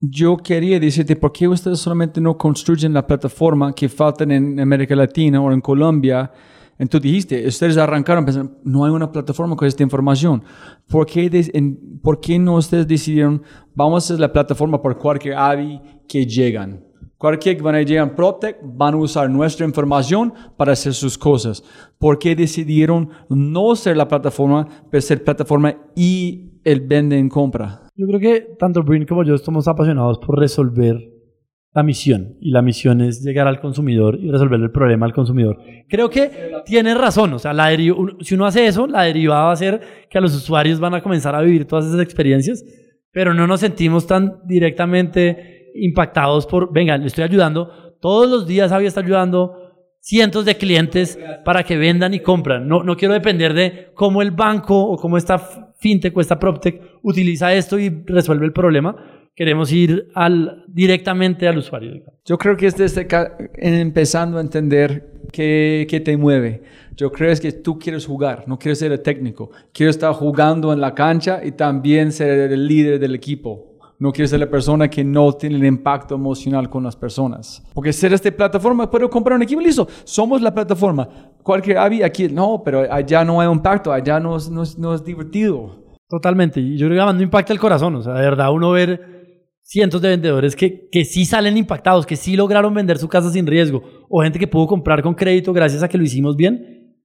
yo 0.00 0.36
quería 0.36 0.78
decirte, 0.78 1.16
¿por 1.16 1.32
qué 1.32 1.48
ustedes 1.48 1.78
solamente 1.78 2.20
no 2.20 2.36
construyen 2.36 2.92
la 2.92 3.06
plataforma 3.06 3.74
que 3.74 3.88
faltan 3.88 4.30
en 4.30 4.60
América 4.60 4.94
Latina 4.94 5.40
o 5.40 5.50
en 5.52 5.60
Colombia? 5.60 6.30
Entonces 6.78 7.02
dijiste, 7.02 7.46
ustedes 7.46 7.76
arrancaron 7.76 8.24
pensando, 8.24 8.58
no 8.64 8.84
hay 8.84 8.90
una 8.90 9.10
plataforma 9.10 9.56
con 9.56 9.68
esta 9.68 9.82
información. 9.82 10.42
¿Por 10.88 11.06
qué, 11.06 11.30
¿Por 12.02 12.20
qué 12.20 12.38
no 12.38 12.56
ustedes 12.56 12.86
decidieron, 12.88 13.42
vamos 13.74 14.02
a 14.02 14.06
hacer 14.06 14.20
la 14.20 14.32
plataforma 14.32 14.82
por 14.82 14.98
cualquier 14.98 15.34
AVI 15.34 15.80
que 16.08 16.26
llegan? 16.26 16.91
Cualquier 17.22 17.56
que 17.56 17.62
van 17.62 17.76
a 17.76 17.82
llegar 17.82 18.08
en 18.08 18.16
PropTech 18.16 18.58
van 18.64 18.94
a 18.94 18.96
usar 18.96 19.30
nuestra 19.30 19.64
información 19.64 20.34
para 20.56 20.72
hacer 20.72 20.92
sus 20.92 21.16
cosas. 21.16 21.62
¿Por 21.96 22.18
qué 22.18 22.34
decidieron 22.34 23.10
no 23.28 23.76
ser 23.76 23.96
la 23.96 24.08
plataforma, 24.08 24.66
pero 24.90 25.00
ser 25.00 25.22
plataforma 25.22 25.72
y 25.94 26.58
el 26.64 26.80
vende 26.80 27.16
en 27.16 27.28
compra? 27.28 27.82
Yo 27.94 28.08
creo 28.08 28.18
que 28.18 28.40
tanto 28.58 28.82
Brin 28.82 29.06
como 29.06 29.22
yo 29.22 29.36
estamos 29.36 29.68
apasionados 29.68 30.18
por 30.18 30.36
resolver 30.36 30.96
la 31.72 31.84
misión. 31.84 32.38
Y 32.40 32.50
la 32.50 32.60
misión 32.60 33.00
es 33.00 33.22
llegar 33.22 33.46
al 33.46 33.60
consumidor 33.60 34.18
y 34.20 34.28
resolver 34.28 34.60
el 34.60 34.72
problema 34.72 35.06
al 35.06 35.12
consumidor. 35.12 35.60
Creo 35.88 36.10
que 36.10 36.50
tiene 36.64 36.92
razón. 36.92 37.34
O 37.34 37.38
sea, 37.38 37.52
la 37.52 37.70
si 37.70 38.34
uno 38.34 38.46
hace 38.46 38.66
eso, 38.66 38.88
la 38.88 39.02
derivada 39.04 39.44
va 39.44 39.52
a 39.52 39.56
ser 39.56 39.80
que 40.10 40.18
a 40.18 40.20
los 40.20 40.34
usuarios 40.34 40.80
van 40.80 40.94
a 40.94 41.00
comenzar 41.00 41.36
a 41.36 41.42
vivir 41.42 41.66
todas 41.66 41.86
esas 41.86 42.00
experiencias, 42.00 42.64
pero 43.12 43.32
no 43.32 43.46
nos 43.46 43.60
sentimos 43.60 44.08
tan 44.08 44.40
directamente 44.44 45.61
impactados 45.74 46.46
por, 46.46 46.72
venga, 46.72 46.96
le 46.96 47.06
estoy 47.06 47.24
ayudando, 47.24 47.96
todos 48.00 48.28
los 48.28 48.46
días 48.46 48.72
había 48.72 48.88
está 48.88 49.00
ayudando 49.00 49.62
cientos 50.02 50.44
de 50.44 50.56
clientes 50.56 51.18
para 51.44 51.62
que 51.62 51.76
vendan 51.76 52.12
y 52.12 52.20
compran. 52.20 52.66
No, 52.66 52.82
no 52.82 52.96
quiero 52.96 53.14
depender 53.14 53.54
de 53.54 53.90
cómo 53.94 54.20
el 54.20 54.32
banco 54.32 54.76
o 54.76 54.96
cómo 54.96 55.16
esta 55.16 55.38
fintech 55.78 56.16
o 56.16 56.20
esta 56.20 56.38
proptech 56.38 56.80
utiliza 57.02 57.54
esto 57.54 57.78
y 57.78 58.02
resuelve 58.06 58.44
el 58.44 58.52
problema. 58.52 58.96
Queremos 59.34 59.72
ir 59.72 60.08
al, 60.14 60.64
directamente 60.68 61.48
al 61.48 61.58
usuario. 61.58 62.02
Yo 62.24 62.36
creo 62.36 62.56
que 62.56 62.66
este 62.66 62.84
está 62.84 63.36
empezando 63.54 64.38
a 64.38 64.40
entender 64.42 65.20
qué, 65.32 65.86
qué 65.88 66.00
te 66.00 66.16
mueve. 66.16 66.62
Yo 66.96 67.10
creo 67.10 67.34
que 67.40 67.52
tú 67.52 67.78
quieres 67.78 68.04
jugar, 68.04 68.44
no 68.46 68.58
quieres 68.58 68.80
ser 68.80 68.92
el 68.92 69.00
técnico. 69.00 69.50
Quiero 69.72 69.90
estar 69.90 70.12
jugando 70.12 70.72
en 70.72 70.80
la 70.80 70.94
cancha 70.94 71.40
y 71.42 71.52
también 71.52 72.12
ser 72.12 72.52
el 72.52 72.66
líder 72.66 72.98
del 72.98 73.14
equipo. 73.14 73.71
No 74.02 74.10
quiero 74.10 74.26
ser 74.26 74.40
la 74.40 74.50
persona 74.50 74.90
que 74.90 75.04
no 75.04 75.32
tiene 75.34 75.54
el 75.54 75.64
impacto 75.64 76.16
emocional 76.16 76.68
con 76.68 76.82
las 76.82 76.96
personas. 76.96 77.62
Porque 77.72 77.92
ser 77.92 78.12
esta 78.12 78.32
plataforma, 78.32 78.90
puedo 78.90 79.08
comprar 79.08 79.36
un 79.36 79.44
equipo 79.44 79.60
listo. 79.60 79.86
Somos 80.02 80.42
la 80.42 80.52
plataforma. 80.52 81.08
Cualquier 81.40 81.78
había 81.78 82.06
aquí, 82.06 82.26
no, 82.26 82.62
pero 82.64 82.92
allá 82.92 83.24
no 83.24 83.40
hay 83.40 83.48
impacto, 83.48 83.92
allá 83.92 84.18
no 84.18 84.34
es, 84.36 84.50
no 84.50 84.92
es, 84.92 85.04
divertido. 85.04 85.84
Totalmente. 86.08 86.60
Y 86.60 86.76
yo 86.76 86.88
creo 86.88 87.06
que 87.06 87.12
no 87.12 87.22
impacta 87.22 87.52
el 87.52 87.60
corazón. 87.60 87.94
O 87.94 88.02
sea, 88.02 88.14
de 88.14 88.22
verdad, 88.22 88.52
uno 88.52 88.72
ver 88.72 89.46
cientos 89.62 90.02
de 90.02 90.08
vendedores 90.08 90.56
que, 90.56 90.88
que 90.90 91.04
sí 91.04 91.24
salen 91.24 91.56
impactados, 91.56 92.04
que 92.04 92.16
sí 92.16 92.34
lograron 92.34 92.74
vender 92.74 92.98
su 92.98 93.08
casa 93.08 93.30
sin 93.30 93.46
riesgo, 93.46 93.84
o 94.10 94.20
gente 94.20 94.40
que 94.40 94.48
pudo 94.48 94.66
comprar 94.66 95.00
con 95.00 95.14
crédito 95.14 95.52
gracias 95.52 95.80
a 95.80 95.88
que 95.88 95.96
lo 95.96 96.02
hicimos 96.02 96.34
bien. 96.34 96.96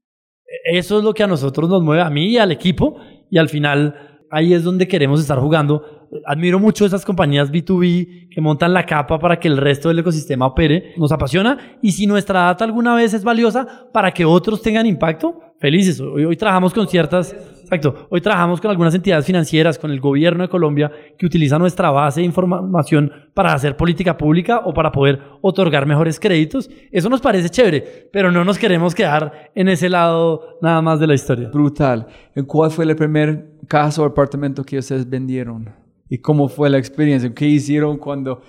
Eso 0.73 0.97
es 0.97 1.03
lo 1.03 1.13
que 1.13 1.21
a 1.21 1.27
nosotros 1.27 1.69
nos 1.69 1.83
mueve, 1.83 2.01
a 2.01 2.09
mí 2.09 2.29
y 2.29 2.37
al 2.39 2.51
equipo, 2.51 2.95
y 3.29 3.37
al 3.37 3.49
final 3.49 4.23
ahí 4.31 4.55
es 4.55 4.63
donde 4.63 4.87
queremos 4.87 5.21
estar 5.21 5.37
jugando 5.37 5.96
admiro 6.25 6.59
mucho 6.59 6.85
esas 6.85 7.05
compañías 7.05 7.51
B2B 7.51 8.29
que 8.29 8.41
montan 8.41 8.73
la 8.73 8.85
capa 8.85 9.19
para 9.19 9.39
que 9.39 9.47
el 9.47 9.57
resto 9.57 9.89
del 9.89 9.99
ecosistema 9.99 10.45
opere. 10.45 10.93
Nos 10.97 11.11
apasiona 11.11 11.77
y 11.81 11.91
si 11.91 12.07
nuestra 12.07 12.41
data 12.41 12.65
alguna 12.65 12.95
vez 12.95 13.13
es 13.13 13.23
valiosa 13.23 13.87
para 13.91 14.11
que 14.11 14.25
otros 14.25 14.61
tengan 14.61 14.85
impacto, 14.85 15.39
felices. 15.59 15.99
Hoy, 15.99 16.25
hoy 16.25 16.35
trabajamos 16.35 16.73
con 16.73 16.87
ciertas, 16.87 17.33
exacto, 17.61 18.07
hoy 18.09 18.21
trabajamos 18.21 18.61
con 18.61 18.71
algunas 18.71 18.93
entidades 18.93 19.25
financieras, 19.25 19.79
con 19.79 19.91
el 19.91 19.99
gobierno 19.99 20.43
de 20.43 20.49
Colombia 20.49 20.91
que 21.17 21.25
utiliza 21.25 21.57
nuestra 21.57 21.89
base 21.89 22.21
de 22.21 22.25
información 22.25 23.11
para 23.33 23.53
hacer 23.53 23.75
política 23.75 24.17
pública 24.17 24.61
o 24.65 24.73
para 24.73 24.91
poder 24.91 25.19
otorgar 25.41 25.85
mejores 25.85 26.19
créditos. 26.19 26.69
Eso 26.91 27.09
nos 27.09 27.21
parece 27.21 27.49
chévere, 27.49 28.09
pero 28.11 28.31
no 28.31 28.43
nos 28.43 28.57
queremos 28.57 28.93
quedar 28.93 29.51
en 29.55 29.69
ese 29.69 29.89
lado 29.89 30.57
nada 30.61 30.81
más 30.81 30.99
de 30.99 31.07
la 31.07 31.13
historia. 31.13 31.49
Brutal. 31.49 32.07
¿Cuál 32.45 32.71
fue 32.71 32.85
el 32.85 32.95
primer 32.95 33.57
caso 33.67 34.03
o 34.03 34.05
apartamento 34.05 34.63
que 34.63 34.77
ustedes 34.77 35.09
vendieron? 35.09 35.86
¿Y 36.09 36.19
cómo 36.19 36.47
fue 36.47 36.69
la 36.69 36.77
experiencia? 36.77 37.33
¿Qué 37.33 37.45
hicieron 37.45 37.97
cuando 37.97 38.41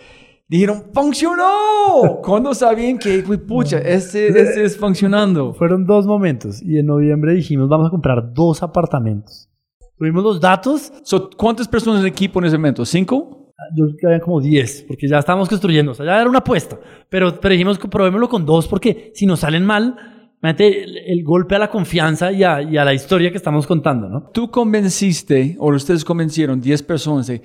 Dijeron, 0.51 0.85
¡funcionó! 0.95 2.23
¿Cuándo 2.23 2.55
sabían 2.55 2.99
que, 2.99 3.23
pucha, 3.47 3.81
este, 3.81 4.29
este 4.29 4.65
es 4.65 4.79
funcionando? 4.79 5.53
Fueron 5.53 5.85
dos 5.85 6.07
momentos 6.07 6.63
y 6.63 6.79
en 6.79 6.87
noviembre 6.87 7.35
dijimos 7.35 7.69
vamos 7.69 7.89
a 7.89 7.91
comprar 7.91 8.33
dos 8.33 8.63
apartamentos. 8.63 9.51
Tuvimos 9.99 10.25
los 10.25 10.41
datos, 10.41 10.91
So, 11.03 11.29
¿Cuántas 11.37 11.69
personas 11.69 12.01
en 12.01 12.07
el 12.07 12.13
equipo 12.13 12.39
en 12.39 12.47
ese 12.47 12.57
momento? 12.57 12.87
¿Cinco? 12.87 13.39
yo 13.75 13.87
creo 13.87 13.97
que 13.99 14.07
habían 14.07 14.21
como 14.21 14.41
10, 14.41 14.85
porque 14.89 15.09
ya 15.09 15.19
estábamos 15.19 15.49
construyendo, 15.49 15.93
o 15.93 15.95
sea, 15.95 16.07
ya 16.07 16.21
era 16.21 16.31
una 16.31 16.39
apuesta. 16.39 16.79
Pero, 17.11 17.39
pero 17.41 17.53
dijimos, 17.53 17.79
probémoslo 17.79 18.29
con 18.29 18.47
dos, 18.47 18.67
porque 18.69 19.11
si 19.15 19.27
nos 19.27 19.41
salen 19.41 19.67
mal, 19.67 19.97
imagínate 20.41 20.85
el, 20.85 20.97
el 20.99 21.25
golpe 21.25 21.55
a 21.55 21.59
la 21.59 21.71
confianza 21.71 22.33
y 22.33 22.45
a, 22.45 22.63
y 22.63 22.77
a 22.77 22.85
la 22.85 22.95
historia 22.95 23.31
que 23.31 23.37
estamos 23.37 23.67
contando, 23.67 24.09
¿no? 24.09 24.31
Tú 24.33 24.51
convenciste, 24.51 25.57
o 25.59 25.73
ustedes 25.73 26.05
convencieron 26.05 26.61
10 26.61 26.83
personas 26.83 27.27
de, 27.27 27.43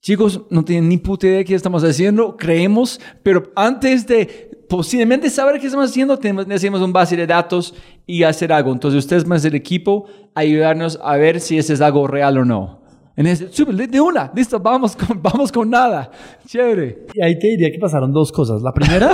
chicos, 0.00 0.42
no 0.50 0.64
tienen 0.64 0.88
ni 0.88 0.98
puta 0.98 1.26
idea 1.26 1.38
de 1.38 1.44
qué 1.44 1.54
estamos 1.54 1.82
haciendo, 1.82 2.36
creemos, 2.36 3.00
pero 3.22 3.50
antes 3.56 4.06
de 4.06 4.50
posiblemente 4.68 5.30
saber 5.30 5.60
qué 5.60 5.66
estamos 5.66 5.90
haciendo, 5.90 6.18
tenemos, 6.18 6.46
necesitamos 6.46 6.82
un 6.82 6.92
base 6.92 7.16
de 7.16 7.26
datos 7.26 7.74
y 8.06 8.22
hacer 8.22 8.52
algo. 8.52 8.72
Entonces, 8.72 8.98
ustedes 8.98 9.26
más 9.26 9.44
el 9.44 9.54
equipo, 9.54 10.06
ayudarnos 10.34 10.98
a 11.02 11.16
ver 11.16 11.40
si 11.40 11.56
ese 11.56 11.72
es 11.72 11.80
algo 11.80 12.06
real 12.06 12.38
o 12.38 12.44
no. 12.44 12.82
En 13.16 13.26
ese, 13.26 13.46
de 13.46 14.00
una, 14.00 14.32
listo, 14.34 14.58
vamos 14.58 14.96
con, 14.96 15.22
vamos 15.22 15.52
con 15.52 15.70
nada. 15.70 16.10
Chévere. 16.46 17.06
Y 17.14 17.22
ahí 17.22 17.38
te 17.38 17.46
diría 17.48 17.70
que 17.70 17.78
pasaron 17.78 18.12
dos 18.12 18.32
cosas. 18.32 18.60
La 18.62 18.72
primera, 18.72 19.12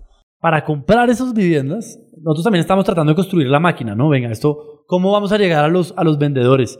para 0.40 0.64
comprar 0.64 1.08
esas 1.08 1.32
viviendas, 1.32 1.98
nosotros 2.22 2.44
también 2.44 2.60
estamos 2.60 2.84
tratando 2.84 3.12
de 3.12 3.16
construir 3.16 3.48
la 3.48 3.60
máquina, 3.60 3.94
¿no? 3.94 4.08
Venga, 4.08 4.30
esto, 4.30 4.84
¿cómo 4.86 5.12
vamos 5.12 5.32
a 5.32 5.38
llegar 5.38 5.64
a 5.64 5.68
los, 5.68 5.94
a 5.96 6.04
los 6.04 6.18
vendedores? 6.18 6.78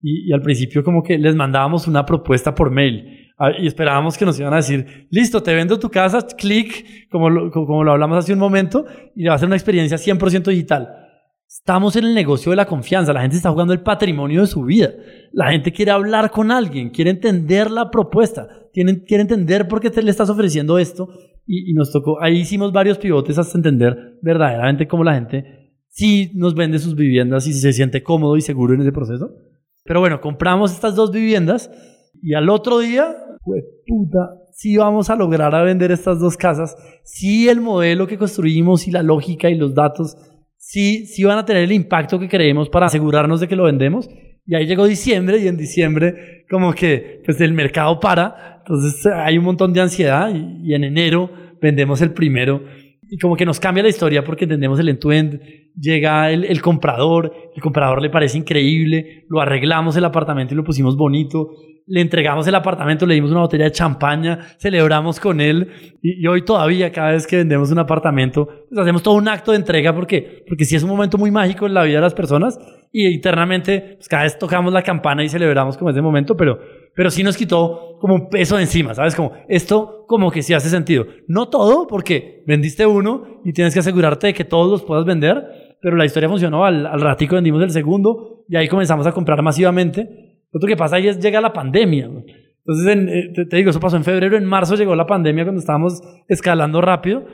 Y, 0.00 0.28
y 0.28 0.32
al 0.32 0.42
principio 0.42 0.84
como 0.84 1.02
que 1.02 1.18
les 1.18 1.34
mandábamos 1.34 1.86
una 1.86 2.04
propuesta 2.04 2.54
por 2.54 2.70
mail 2.70 3.26
y 3.58 3.66
esperábamos 3.66 4.16
que 4.16 4.24
nos 4.24 4.38
iban 4.38 4.52
a 4.54 4.56
decir, 4.56 5.08
listo, 5.10 5.42
te 5.42 5.54
vendo 5.54 5.78
tu 5.78 5.90
casa, 5.90 6.26
clic, 6.26 7.08
como 7.10 7.28
lo, 7.28 7.50
como, 7.50 7.84
lo 7.84 7.92
hablamos 7.92 8.18
hace 8.18 8.32
un 8.32 8.38
momento, 8.38 8.86
y 9.14 9.26
va 9.26 9.34
a 9.34 9.38
ser 9.38 9.46
una 9.46 9.56
experiencia 9.56 9.98
100% 9.98 10.44
digital. 10.44 10.88
Estamos 11.46 11.96
en 11.96 12.04
el 12.04 12.14
negocio 12.14 12.50
de 12.50 12.56
la 12.56 12.66
confianza, 12.66 13.12
la 13.12 13.20
gente 13.20 13.36
está 13.36 13.50
jugando 13.50 13.72
el 13.72 13.82
patrimonio 13.82 14.40
de 14.40 14.46
su 14.46 14.64
vida, 14.64 14.90
la 15.32 15.50
gente 15.50 15.72
quiere 15.72 15.90
hablar 15.90 16.30
con 16.30 16.50
alguien, 16.50 16.90
quiere 16.90 17.10
entender 17.10 17.70
la 17.70 17.90
propuesta, 17.90 18.48
quiere 18.72 19.22
entender 19.22 19.68
por 19.68 19.80
qué 19.80 19.90
te 19.90 20.02
le 20.02 20.10
estás 20.10 20.30
ofreciendo 20.30 20.78
esto 20.78 21.08
y, 21.46 21.70
y 21.70 21.74
nos 21.74 21.92
tocó, 21.92 22.20
ahí 22.22 22.38
hicimos 22.38 22.72
varios 22.72 22.98
pivotes 22.98 23.38
hasta 23.38 23.56
entender 23.56 24.18
verdaderamente 24.22 24.86
cómo 24.88 25.04
la 25.04 25.14
gente 25.14 25.66
sí 25.96 26.30
nos 26.34 26.54
vende 26.54 26.78
sus 26.78 26.94
viviendas 26.94 27.46
y 27.46 27.54
se 27.54 27.72
siente 27.72 28.02
cómodo 28.02 28.36
y 28.36 28.42
seguro 28.42 28.74
en 28.74 28.82
ese 28.82 28.92
proceso. 28.92 29.30
Pero 29.84 30.00
bueno, 30.00 30.20
compramos 30.20 30.72
estas 30.72 30.94
dos 30.94 31.10
viviendas 31.10 31.70
y 32.22 32.34
al 32.34 32.50
otro 32.50 32.80
día, 32.80 33.16
pues 33.42 33.64
puta, 33.86 34.18
sí 34.52 34.76
vamos 34.76 35.08
a 35.08 35.16
lograr 35.16 35.54
a 35.54 35.62
vender 35.62 35.92
estas 35.92 36.20
dos 36.20 36.36
casas, 36.36 36.76
sí 37.02 37.48
el 37.48 37.60
modelo 37.60 38.06
que 38.06 38.18
construimos 38.18 38.86
y 38.86 38.90
la 38.90 39.02
lógica 39.02 39.48
y 39.48 39.54
los 39.54 39.74
datos, 39.74 40.16
sí, 40.58 41.06
sí 41.06 41.24
van 41.24 41.38
a 41.38 41.44
tener 41.46 41.62
el 41.62 41.72
impacto 41.72 42.18
que 42.18 42.28
creemos 42.28 42.68
para 42.68 42.86
asegurarnos 42.86 43.40
de 43.40 43.48
que 43.48 43.56
lo 43.56 43.64
vendemos. 43.64 44.08
Y 44.48 44.54
ahí 44.54 44.66
llegó 44.66 44.86
diciembre 44.86 45.38
y 45.38 45.48
en 45.48 45.56
diciembre 45.56 46.44
como 46.50 46.72
que 46.72 47.22
pues 47.24 47.40
el 47.40 47.52
mercado 47.52 47.98
para, 48.00 48.55
entonces 48.66 49.06
hay 49.06 49.38
un 49.38 49.44
montón 49.44 49.72
de 49.72 49.80
ansiedad 49.80 50.28
y, 50.34 50.70
y 50.70 50.74
en 50.74 50.82
enero 50.82 51.30
vendemos 51.62 52.02
el 52.02 52.12
primero. 52.12 52.62
Y 53.08 53.18
como 53.18 53.36
que 53.36 53.46
nos 53.46 53.60
cambia 53.60 53.84
la 53.84 53.88
historia 53.88 54.24
porque 54.24 54.44
entendemos 54.44 54.80
el 54.80 54.88
end-to-end, 54.88 55.40
llega 55.78 56.32
el, 56.32 56.44
el 56.44 56.60
comprador, 56.60 57.32
el 57.54 57.62
comprador 57.62 58.02
le 58.02 58.10
parece 58.10 58.36
increíble, 58.36 59.24
lo 59.28 59.40
arreglamos 59.40 59.96
el 59.96 60.04
apartamento 60.04 60.54
y 60.54 60.56
lo 60.56 60.64
pusimos 60.64 60.96
bonito, 60.96 61.52
le 61.86 62.00
entregamos 62.00 62.48
el 62.48 62.56
apartamento, 62.56 63.06
le 63.06 63.14
dimos 63.14 63.30
una 63.30 63.42
botella 63.42 63.66
de 63.66 63.70
champaña, 63.70 64.40
celebramos 64.58 65.20
con 65.20 65.40
él. 65.40 65.68
Y, 66.02 66.20
y 66.20 66.26
hoy 66.26 66.44
todavía 66.44 66.90
cada 66.90 67.12
vez 67.12 67.28
que 67.28 67.36
vendemos 67.36 67.70
un 67.70 67.78
apartamento, 67.78 68.48
pues 68.68 68.80
hacemos 68.80 69.04
todo 69.04 69.14
un 69.14 69.28
acto 69.28 69.52
de 69.52 69.58
entrega 69.58 69.94
porque, 69.94 70.44
porque 70.48 70.64
sí 70.64 70.74
es 70.74 70.82
un 70.82 70.90
momento 70.90 71.16
muy 71.16 71.30
mágico 71.30 71.68
en 71.68 71.74
la 71.74 71.84
vida 71.84 71.98
de 71.98 72.02
las 72.02 72.14
personas. 72.14 72.58
Y 72.90 73.06
internamente 73.06 73.94
pues 73.98 74.08
cada 74.08 74.24
vez 74.24 74.36
tocamos 74.36 74.72
la 74.72 74.82
campana 74.82 75.22
y 75.22 75.28
celebramos 75.28 75.76
como 75.76 75.90
ese 75.90 76.02
momento, 76.02 76.36
pero, 76.36 76.58
pero 76.96 77.10
sí 77.10 77.22
nos 77.22 77.36
quitó 77.36 77.98
como 78.00 78.14
un 78.14 78.28
peso 78.30 78.56
de 78.56 78.62
encima, 78.62 78.94
¿sabes? 78.94 79.14
Como 79.14 79.32
esto 79.48 80.06
como 80.08 80.30
que 80.30 80.42
sí 80.42 80.54
hace 80.54 80.70
sentido. 80.70 81.06
No 81.28 81.48
todo, 81.48 81.86
porque 81.86 82.42
vendiste 82.46 82.86
uno 82.86 83.40
y 83.44 83.52
tienes 83.52 83.74
que 83.74 83.80
asegurarte 83.80 84.28
de 84.28 84.34
que 84.34 84.44
todos 84.44 84.70
los 84.70 84.82
puedas 84.82 85.04
vender, 85.04 85.76
pero 85.82 85.96
la 85.96 86.06
historia 86.06 86.28
funcionó, 86.28 86.64
al, 86.64 86.86
al 86.86 87.00
ratico 87.00 87.34
vendimos 87.34 87.62
el 87.62 87.70
segundo 87.70 88.44
y 88.48 88.56
ahí 88.56 88.66
comenzamos 88.66 89.06
a 89.06 89.12
comprar 89.12 89.42
masivamente. 89.42 90.08
Lo 90.50 90.66
que 90.66 90.76
pasa 90.76 90.96
ahí 90.96 91.06
es 91.06 91.20
llega 91.20 91.40
la 91.40 91.52
pandemia. 91.52 92.08
¿no? 92.08 92.24
Entonces, 92.66 92.86
en, 92.86 93.08
eh, 93.10 93.44
te, 93.48 93.56
digo, 93.56 93.70
eso 93.70 93.78
pasó 93.78 93.98
en 93.98 94.04
febrero, 94.04 94.36
en 94.38 94.46
marzo 94.46 94.74
llegó 94.74 94.96
la 94.96 95.06
pandemia 95.06 95.44
cuando 95.44 95.60
estábamos 95.60 96.00
escalando 96.28 96.80
rápido 96.80 97.26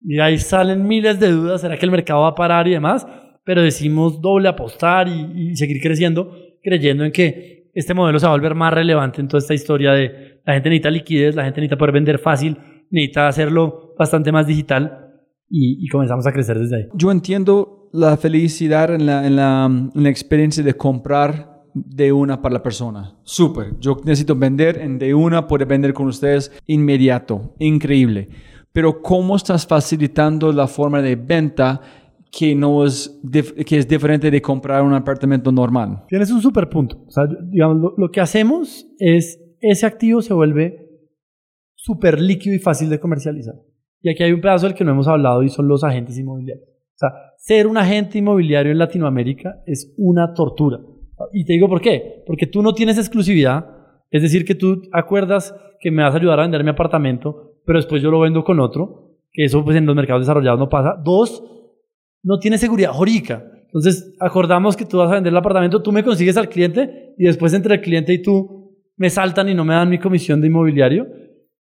y 0.00 0.20
ahí 0.20 0.38
salen 0.38 0.86
miles 0.86 1.20
de 1.20 1.32
dudas, 1.32 1.60
¿será 1.60 1.76
que 1.76 1.84
el 1.84 1.90
mercado 1.90 2.22
va 2.22 2.28
a 2.28 2.34
parar 2.34 2.66
y 2.66 2.72
demás? 2.72 3.06
Pero 3.44 3.62
decimos 3.62 4.22
doble 4.22 4.48
apostar 4.48 5.06
y 5.06 5.54
seguir 5.54 5.82
creciendo, 5.82 6.32
creyendo 6.62 7.04
en 7.04 7.12
que 7.12 7.55
este 7.76 7.92
modelo 7.92 8.18
se 8.18 8.26
va 8.26 8.32
a 8.32 8.36
volver 8.36 8.54
más 8.54 8.72
relevante 8.72 9.20
en 9.20 9.28
toda 9.28 9.38
esta 9.38 9.52
historia 9.52 9.92
de 9.92 10.40
la 10.46 10.54
gente 10.54 10.70
necesita 10.70 10.90
liquidez, 10.90 11.36
la 11.36 11.44
gente 11.44 11.60
necesita 11.60 11.76
poder 11.76 11.92
vender 11.92 12.18
fácil, 12.18 12.56
necesita 12.90 13.28
hacerlo 13.28 13.94
bastante 13.98 14.32
más 14.32 14.46
digital 14.46 15.12
y, 15.48 15.84
y 15.84 15.88
comenzamos 15.88 16.26
a 16.26 16.32
crecer 16.32 16.58
desde 16.58 16.76
ahí. 16.76 16.82
Yo 16.94 17.10
entiendo 17.10 17.90
la 17.92 18.16
felicidad 18.16 18.94
en 18.94 19.04
la, 19.04 19.26
en 19.26 19.36
la, 19.36 19.66
en 19.66 20.02
la 20.02 20.08
experiencia 20.08 20.64
de 20.64 20.74
comprar 20.74 21.64
de 21.74 22.12
una 22.12 22.40
para 22.40 22.54
la 22.54 22.62
persona. 22.62 23.18
Súper. 23.24 23.78
Yo 23.78 23.98
necesito 24.04 24.34
vender 24.34 24.78
en 24.78 24.98
de 24.98 25.12
una, 25.12 25.46
poder 25.46 25.66
vender 25.66 25.92
con 25.92 26.06
ustedes 26.06 26.50
inmediato. 26.66 27.54
Increíble. 27.58 28.30
Pero 28.72 29.02
¿cómo 29.02 29.36
estás 29.36 29.66
facilitando 29.66 30.50
la 30.52 30.66
forma 30.66 31.02
de 31.02 31.16
venta 31.16 31.80
que, 32.36 32.54
no 32.54 32.84
es, 32.84 33.18
que 33.66 33.78
es 33.78 33.88
diferente 33.88 34.30
de 34.30 34.42
comprar 34.42 34.82
un 34.82 34.92
apartamento 34.92 35.50
normal? 35.50 36.04
Tienes 36.08 36.30
un 36.30 36.42
super 36.42 36.68
punto. 36.68 37.02
O 37.06 37.10
sea, 37.10 37.24
digamos, 37.26 37.78
lo, 37.78 37.94
lo 37.96 38.10
que 38.10 38.20
hacemos 38.20 38.86
es, 38.98 39.40
ese 39.60 39.86
activo 39.86 40.20
se 40.20 40.34
vuelve 40.34 40.86
súper 41.74 42.20
líquido 42.20 42.54
y 42.54 42.58
fácil 42.58 42.90
de 42.90 43.00
comercializar. 43.00 43.54
Y 44.02 44.10
aquí 44.10 44.22
hay 44.22 44.32
un 44.32 44.40
pedazo 44.40 44.66
del 44.66 44.74
que 44.74 44.84
no 44.84 44.90
hemos 44.90 45.08
hablado 45.08 45.42
y 45.42 45.48
son 45.48 45.66
los 45.66 45.82
agentes 45.82 46.18
inmobiliarios. 46.18 46.68
O 46.68 46.98
sea, 46.98 47.10
ser 47.38 47.66
un 47.66 47.78
agente 47.78 48.18
inmobiliario 48.18 48.72
en 48.72 48.78
Latinoamérica 48.78 49.62
es 49.66 49.94
una 49.96 50.34
tortura. 50.34 50.78
Y 51.32 51.44
te 51.44 51.54
digo 51.54 51.68
por 51.68 51.80
qué. 51.80 52.22
Porque 52.26 52.46
tú 52.46 52.62
no 52.62 52.74
tienes 52.74 52.98
exclusividad. 52.98 53.66
Es 54.10 54.22
decir, 54.22 54.44
que 54.44 54.54
tú 54.54 54.82
acuerdas 54.92 55.54
que 55.80 55.90
me 55.90 56.02
vas 56.02 56.14
a 56.14 56.18
ayudar 56.18 56.38
a 56.38 56.42
vender 56.42 56.64
mi 56.64 56.70
apartamento, 56.70 57.54
pero 57.64 57.78
después 57.78 58.02
yo 58.02 58.10
lo 58.10 58.20
vendo 58.20 58.44
con 58.44 58.60
otro. 58.60 59.16
Que 59.32 59.44
eso 59.44 59.64
pues 59.64 59.76
en 59.76 59.86
los 59.86 59.96
mercados 59.96 60.22
desarrollados 60.22 60.58
no 60.58 60.68
pasa. 60.68 61.00
Dos, 61.02 61.42
no 62.22 62.38
tienes 62.38 62.60
seguridad 62.60 62.92
jurídica. 62.92 63.44
Entonces, 63.64 64.14
acordamos 64.20 64.76
que 64.76 64.84
tú 64.84 64.98
vas 64.98 65.10
a 65.10 65.14
vender 65.14 65.32
el 65.32 65.36
apartamento, 65.36 65.82
tú 65.82 65.92
me 65.92 66.02
consigues 66.02 66.36
al 66.36 66.48
cliente 66.48 67.14
y 67.18 67.24
después 67.24 67.52
entre 67.52 67.74
el 67.74 67.80
cliente 67.80 68.12
y 68.12 68.22
tú 68.22 68.74
me 68.96 69.10
saltan 69.10 69.48
y 69.48 69.54
no 69.54 69.64
me 69.64 69.74
dan 69.74 69.90
mi 69.90 69.98
comisión 69.98 70.40
de 70.40 70.46
inmobiliario. 70.46 71.06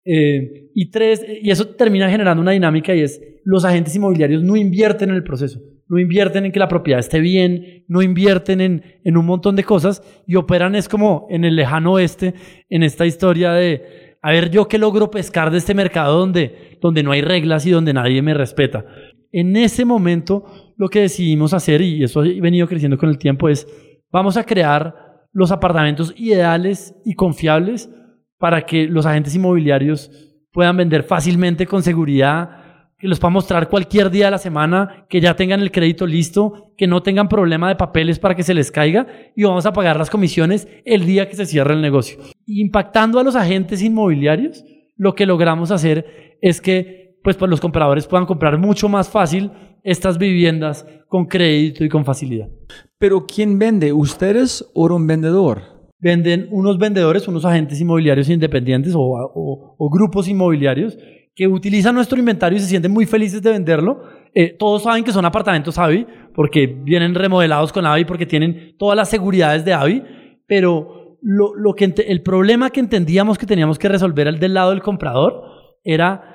Eh, 0.03 0.72
y 0.73 0.90
tres, 0.90 1.23
y 1.41 1.52
eso 1.52 1.68
termina 1.68 2.10
generando 2.10 2.41
una 2.41 2.52
dinámica 2.52 2.95
y 2.95 3.02
es, 3.02 3.22
los 3.44 3.65
agentes 3.65 3.95
inmobiliarios 3.95 4.44
no 4.44 4.56
invierten 4.56 5.10
en 5.10 5.15
el 5.15 5.23
proceso, 5.23 5.60
no 5.88 5.99
invierten 5.99 6.45
en 6.45 6.52
que 6.52 6.60
la 6.60 6.68
propiedad 6.68 6.99
esté 6.99 7.19
bien, 7.19 7.86
no 7.88 8.02
invierten 8.02 8.61
en, 8.61 8.84
en 9.03 9.18
un 9.18 9.26
montón 9.26 9.56
de 9.56 9.64
cosas 9.64 10.02
y 10.26 10.36
operan 10.36 10.76
es 10.76 10.90
como 10.90 11.28
en 11.30 11.45
el 11.45 11.56
lejano 11.56 11.94
oeste, 11.94 12.34
en 12.69 12.84
esta 12.84 13.06
historia 13.06 13.53
de, 13.53 14.15
a 14.23 14.32
ver, 14.32 14.52
yo 14.52 14.68
qué 14.68 14.78
logro 14.78 15.10
pescar 15.10 15.52
de 15.52 15.57
este 15.57 15.73
mercado 15.73 16.19
donde, 16.19 16.78
donde 16.80 17.02
no 17.02 17.11
hay 17.11 17.22
reglas 17.22 17.65
y 17.65 17.72
donde 17.72 17.94
nadie 17.94 18.22
me 18.22 18.34
respeta. 18.34 18.86
En 19.32 19.56
ese 19.56 19.86
momento, 19.86 20.45
lo 20.78 20.90
que 20.90 21.02
decidimos 21.02 21.53
hacer, 21.53 21.82
y 21.82 22.03
eso 22.03 22.22
ha 22.22 22.24
venido 22.24 22.68
creciendo 22.68 22.98
con 22.98 23.10
el 23.10 23.18
tiempo, 23.18 23.49
es, 23.49 23.68
vamos 24.12 24.38
a 24.38 24.44
crear 24.44 25.28
los 25.32 25.52
apartamentos 25.52 26.14
ideales 26.18 26.94
y 27.06 27.14
confiables 27.14 27.90
para 28.38 28.66
que 28.66 28.88
los 28.88 29.06
agentes 29.06 29.36
inmobiliarios 29.36 30.12
puedan 30.52 30.76
vender 30.76 31.03
fácilmente, 31.03 31.66
con 31.66 31.84
seguridad, 31.84 32.62
que 32.98 33.08
los 33.08 33.20
puedan 33.20 33.34
mostrar 33.34 33.70
cualquier 33.70 34.12
día 34.12 34.26
de 34.26 34.32
la 34.32 34.38
semana, 34.38 35.06
que 35.10 35.22
ya 35.22 35.36
tengan 35.36 35.62
el 35.62 35.72
crédito 35.72 36.06
listo, 36.06 36.74
que 36.78 36.88
no 36.88 37.02
tengan 37.02 37.30
problema 37.30 37.70
de 37.70 37.76
papeles 37.76 38.20
para 38.20 38.36
que 38.36 38.44
se 38.44 38.53
les 38.53 38.70
caiga 38.70 39.08
y 39.36 39.44
vamos 39.44 39.66
a 39.66 39.74
pagar 39.74 39.98
las 39.98 40.10
comisiones 40.10 40.68
el 40.86 41.06
día 41.06 41.28
que 41.28 41.36
se 41.36 41.45
cierre 41.45 41.74
el 41.74 41.82
negocio. 41.82 42.20
Impactando 42.45 43.20
a 43.20 43.24
los 43.24 43.36
agentes 43.36 43.82
inmobiliarios, 43.82 44.64
lo 44.98 45.16
que 45.16 45.26
logramos 45.26 45.72
hacer 45.72 46.38
es 46.41 46.62
que 46.62 47.01
pues, 47.23 47.38
pues 47.38 47.49
los 47.49 47.61
compradores 47.61 48.07
puedan 48.07 48.26
comprar 48.26 48.57
mucho 48.57 48.89
más 48.89 49.10
fácil 49.10 49.52
estas 49.84 50.18
viviendas 50.18 50.85
con 51.07 51.26
crédito 51.26 51.84
y 51.84 51.89
con 51.89 52.06
facilidad. 52.06 52.49
Pero 52.98 53.26
¿quién 53.26 53.57
vende? 53.57 53.93
¿Ustedes 53.93 54.69
o 54.73 54.85
un 54.93 55.07
vendedor? 55.07 55.81
venden 56.02 56.48
unos 56.52 56.80
vendedores, 56.80 57.27
unos 57.27 57.45
agentes 57.45 57.80
inmobiliarios 57.80 58.27
independientes 58.30 58.93
o, 58.95 58.99
o, 59.02 59.76
o, 59.77 59.89
grupos 59.89 60.27
inmobiliarios 60.27 60.98
que 61.35 61.48
utilizan 61.48 61.95
nuestro 61.95 62.18
inventario 62.18 62.57
y 62.57 62.60
se 62.60 62.68
sienten 62.68 62.91
muy 62.91 63.06
felices 63.06 63.41
de 63.41 63.52
venderlo. 63.52 64.02
Eh, 64.34 64.56
todos 64.57 64.84
saben 64.84 65.03
que 65.03 65.11
son 65.11 65.26
apartamentos 65.26 65.77
AVI 65.77 66.07
porque 66.34 66.65
vienen 66.65 67.14
remodelados 67.14 67.72
con 67.72 67.85
AVI 67.85 68.06
porque 68.06 68.26
tienen 68.26 68.76
todas 68.77 68.98
las 68.98 69.10
seguridades 69.10 69.64
de 69.64 69.73
AVI, 69.73 70.03
pero 70.48 71.18
lo, 71.22 71.56
lo 71.56 71.73
que 71.73 71.93
el 72.07 72.23
problema 72.23 72.72
que 72.72 72.80
entendíamos 72.80 73.38
que 73.38 73.45
teníamos 73.45 73.77
que 73.77 73.88
resolver 73.88 74.27
al 74.27 74.39
del 74.39 74.56
lado 74.56 74.72
del 74.72 74.81
comprador 74.81 75.43
era 75.84 76.31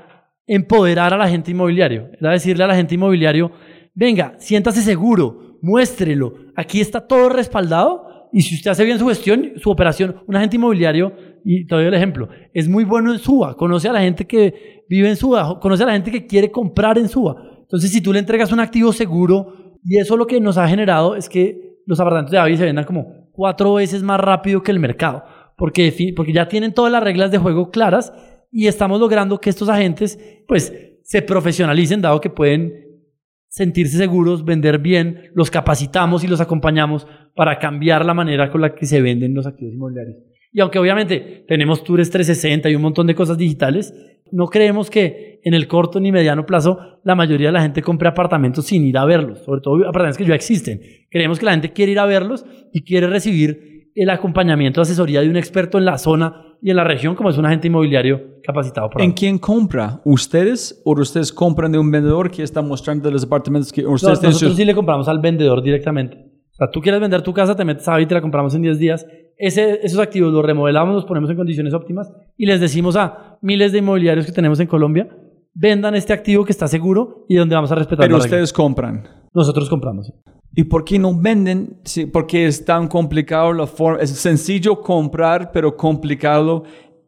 empoderar 0.47 1.13
a 1.13 1.19
la 1.19 1.29
gente 1.29 1.51
inmobiliario. 1.51 2.11
Era 2.21 2.33
decirle 2.33 2.65
a 2.65 2.69
la 2.69 2.77
gente 2.77 2.95
inmobiliario, 2.95 3.53
venga, 3.95 4.35
siéntase 4.39 4.83
seguro, 4.83 5.59
muéstrelo, 5.63 6.35
aquí 6.55 6.81
está 6.81 7.07
todo 7.07 7.29
respaldado 7.29 8.29
y 8.33 8.43
si 8.43 8.57
usted 8.57 8.71
hace 8.71 8.85
bien 8.85 8.99
su 8.99 9.07
gestión, 9.09 9.53
su 9.57 9.71
operación, 9.71 10.17
un 10.27 10.37
agente 10.37 10.57
inmobiliario, 10.57 11.13
y 11.45 11.67
te 11.67 11.75
doy 11.75 11.87
el 11.87 11.95
ejemplo, 11.95 12.29
es 12.53 12.69
muy 12.69 12.85
bueno 12.85 13.13
en 13.13 13.19
Suba, 13.19 13.57
conoce 13.57 13.89
a 13.89 13.93
la 13.93 14.01
gente 14.01 14.27
que 14.27 14.85
vive 14.89 15.09
en 15.09 15.17
Suba, 15.17 15.59
conoce 15.61 15.85
a 15.85 15.87
la 15.87 15.93
gente 15.93 16.11
que 16.11 16.27
quiere 16.27 16.51
comprar 16.51 16.99
en 16.99 17.09
Suba. 17.09 17.37
Entonces, 17.61 17.91
si 17.91 18.01
tú 18.01 18.13
le 18.13 18.19
entregas 18.19 18.53
un 18.53 18.61
activo 18.61 18.93
seguro, 18.93 19.79
y 19.85 19.99
eso 19.99 20.17
lo 20.17 20.27
que 20.27 20.41
nos 20.41 20.59
ha 20.59 20.69
generado 20.69 21.15
es 21.17 21.29
que 21.29 21.79
los 21.87 22.01
apartamentos 22.01 22.33
de 22.33 22.39
Avi 22.39 22.57
se 22.57 22.65
vendan 22.65 22.85
como 22.85 23.31
cuatro 23.33 23.75
veces 23.75 24.03
más 24.03 24.21
rápido 24.21 24.63
que 24.63 24.73
el 24.73 24.81
mercado, 24.81 25.25
porque, 25.57 26.13
porque 26.15 26.33
ya 26.33 26.49
tienen 26.49 26.75
todas 26.75 26.93
las 26.93 27.03
reglas 27.03 27.31
de 27.31 27.39
juego 27.39 27.71
claras 27.71 28.13
y 28.57 28.69
estamos 28.69 28.99
logrando 28.99 29.39
que 29.39 29.51
estos 29.51 29.69
agentes 29.69 30.19
pues 30.49 30.73
se 31.03 31.21
profesionalicen, 31.21 32.01
dado 32.01 32.23
que 32.23 32.31
pueden 32.31 32.73
sentirse 33.49 33.99
seguros, 33.99 34.47
vender 34.47 34.79
bien, 34.79 35.31
los 35.35 35.51
capacitamos 35.51 36.25
y 36.25 36.27
los 36.27 36.41
acompañamos 36.41 37.07
para 37.35 37.59
cambiar 37.59 38.07
la 38.07 38.15
manera 38.15 38.51
con 38.51 38.63
la 38.63 38.75
que 38.75 38.87
se 38.87 39.03
venden 39.03 39.35
los 39.35 39.47
activos 39.47 39.75
inmobiliarios. 39.75 40.17
Y 40.53 40.61
aunque 40.61 40.79
obviamente 40.79 41.45
tenemos 41.47 41.85
tours 41.85 42.09
360 42.09 42.71
y 42.71 42.77
un 42.77 42.81
montón 42.81 43.07
de 43.07 43.15
cosas 43.15 43.37
digitales, 43.37 43.93
no 44.33 44.47
creemos 44.47 44.89
que 44.89 45.39
en 45.45 45.53
el 45.53 45.69
corto 45.69 46.01
ni 46.01 46.11
mediano 46.11 46.47
plazo 46.47 46.79
la 47.05 47.15
mayoría 47.15 47.49
de 47.49 47.53
la 47.53 47.61
gente 47.61 47.83
compre 47.83 48.09
apartamentos 48.09 48.65
sin 48.65 48.87
ir 48.87 48.97
a 48.97 49.05
verlos, 49.05 49.41
sobre 49.41 49.61
todo 49.61 49.87
apartamentos 49.87 50.17
que 50.17 50.25
ya 50.25 50.35
existen. 50.35 50.81
Creemos 51.11 51.39
que 51.39 51.45
la 51.45 51.53
gente 51.53 51.75
quiere 51.75 51.93
ir 51.93 51.99
a 51.99 52.07
verlos 52.07 52.47
y 52.73 52.85
quiere 52.85 53.07
recibir 53.07 53.76
el 53.97 54.11
acompañamiento, 54.11 54.81
asesoría 54.81 55.23
de 55.23 55.31
un 55.31 55.37
experto 55.37 55.79
en 55.79 55.87
la 55.87 55.99
zona 55.99 56.57
y 56.63 56.71
en 56.71 56.77
la 56.77 56.85
región, 56.85 57.15
como 57.15 57.31
es 57.31 57.39
un 57.39 57.47
agente 57.47 57.67
inmobiliario 57.67 58.41
capacitado. 58.45 58.91
¿En 58.99 59.13
quién 59.13 59.39
compra? 59.39 60.01
¿Ustedes 60.05 60.83
o 60.85 60.93
ustedes 60.93 61.33
compran 61.33 61.73
de 61.73 61.79
un 61.79 61.91
vendedor 61.91 62.31
que 62.31 62.43
está 62.43 62.61
mostrando 62.63 63.11
los 63.11 63.25
apartamentos 63.25 63.73
que 63.73 63.87
ustedes 63.87 64.23
Nosotros 64.23 64.55
sí 64.55 64.65
le 64.65 64.75
compramos 64.75 65.09
al 65.09 65.19
vendedor 65.19 65.63
directamente. 65.63 66.19
O 66.19 66.55
sea, 66.57 66.71
tú 66.71 66.81
quieres 66.81 67.01
vender 67.01 67.23
tu 67.23 67.33
casa, 67.33 67.57
te 67.57 67.65
metes 67.65 67.89
a 67.89 68.01
y 68.01 68.07
te 68.07 68.15
la 68.15 68.21
compramos 68.21 68.55
en 68.55 68.63
10 68.63 68.79
días. 68.79 69.07
Ese, 69.39 69.81
esos 69.83 69.99
activos 69.99 70.33
los 70.33 70.45
remodelamos, 70.45 70.95
los 70.95 71.05
ponemos 71.05 71.29
en 71.31 71.37
condiciones 71.37 71.75
óptimas 71.75 72.11
y 72.37 72.47
les 72.47 72.61
decimos 72.61 72.97
a 72.97 73.39
miles 73.43 73.73
de 73.73 73.79
inmobiliarios 73.79 74.27
que 74.27 74.33
tenemos 74.33 74.61
en 74.61 74.67
Colombia, 74.67 75.09
vendan 75.55 75.95
este 75.95 76.13
activo 76.13 76.45
que 76.45 76.53
está 76.53 76.69
seguro 76.69 77.25
y 77.29 77.37
donde 77.37 77.55
vamos 77.55 77.73
a 77.73 77.75
respetar 77.75 78.07
Pero 78.07 78.19
ustedes 78.19 78.53
compran. 78.53 79.05
Nosotros 79.35 79.69
compramos. 79.69 80.13
¿Y 80.59 80.65
por 80.65 80.85
qué 80.85 80.99
no 80.99 81.15
venden? 81.15 81.77
Sí, 81.85 82.07
porque 82.07 82.47
es 82.47 82.65
tan 82.65 82.89
complicado 82.89 83.53
la 83.53 83.67
forma. 83.67 84.01
Es 84.01 84.11
sencillo 84.11 84.81
comprar, 84.81 85.53
pero 85.53 85.77
complicado 85.77 86.65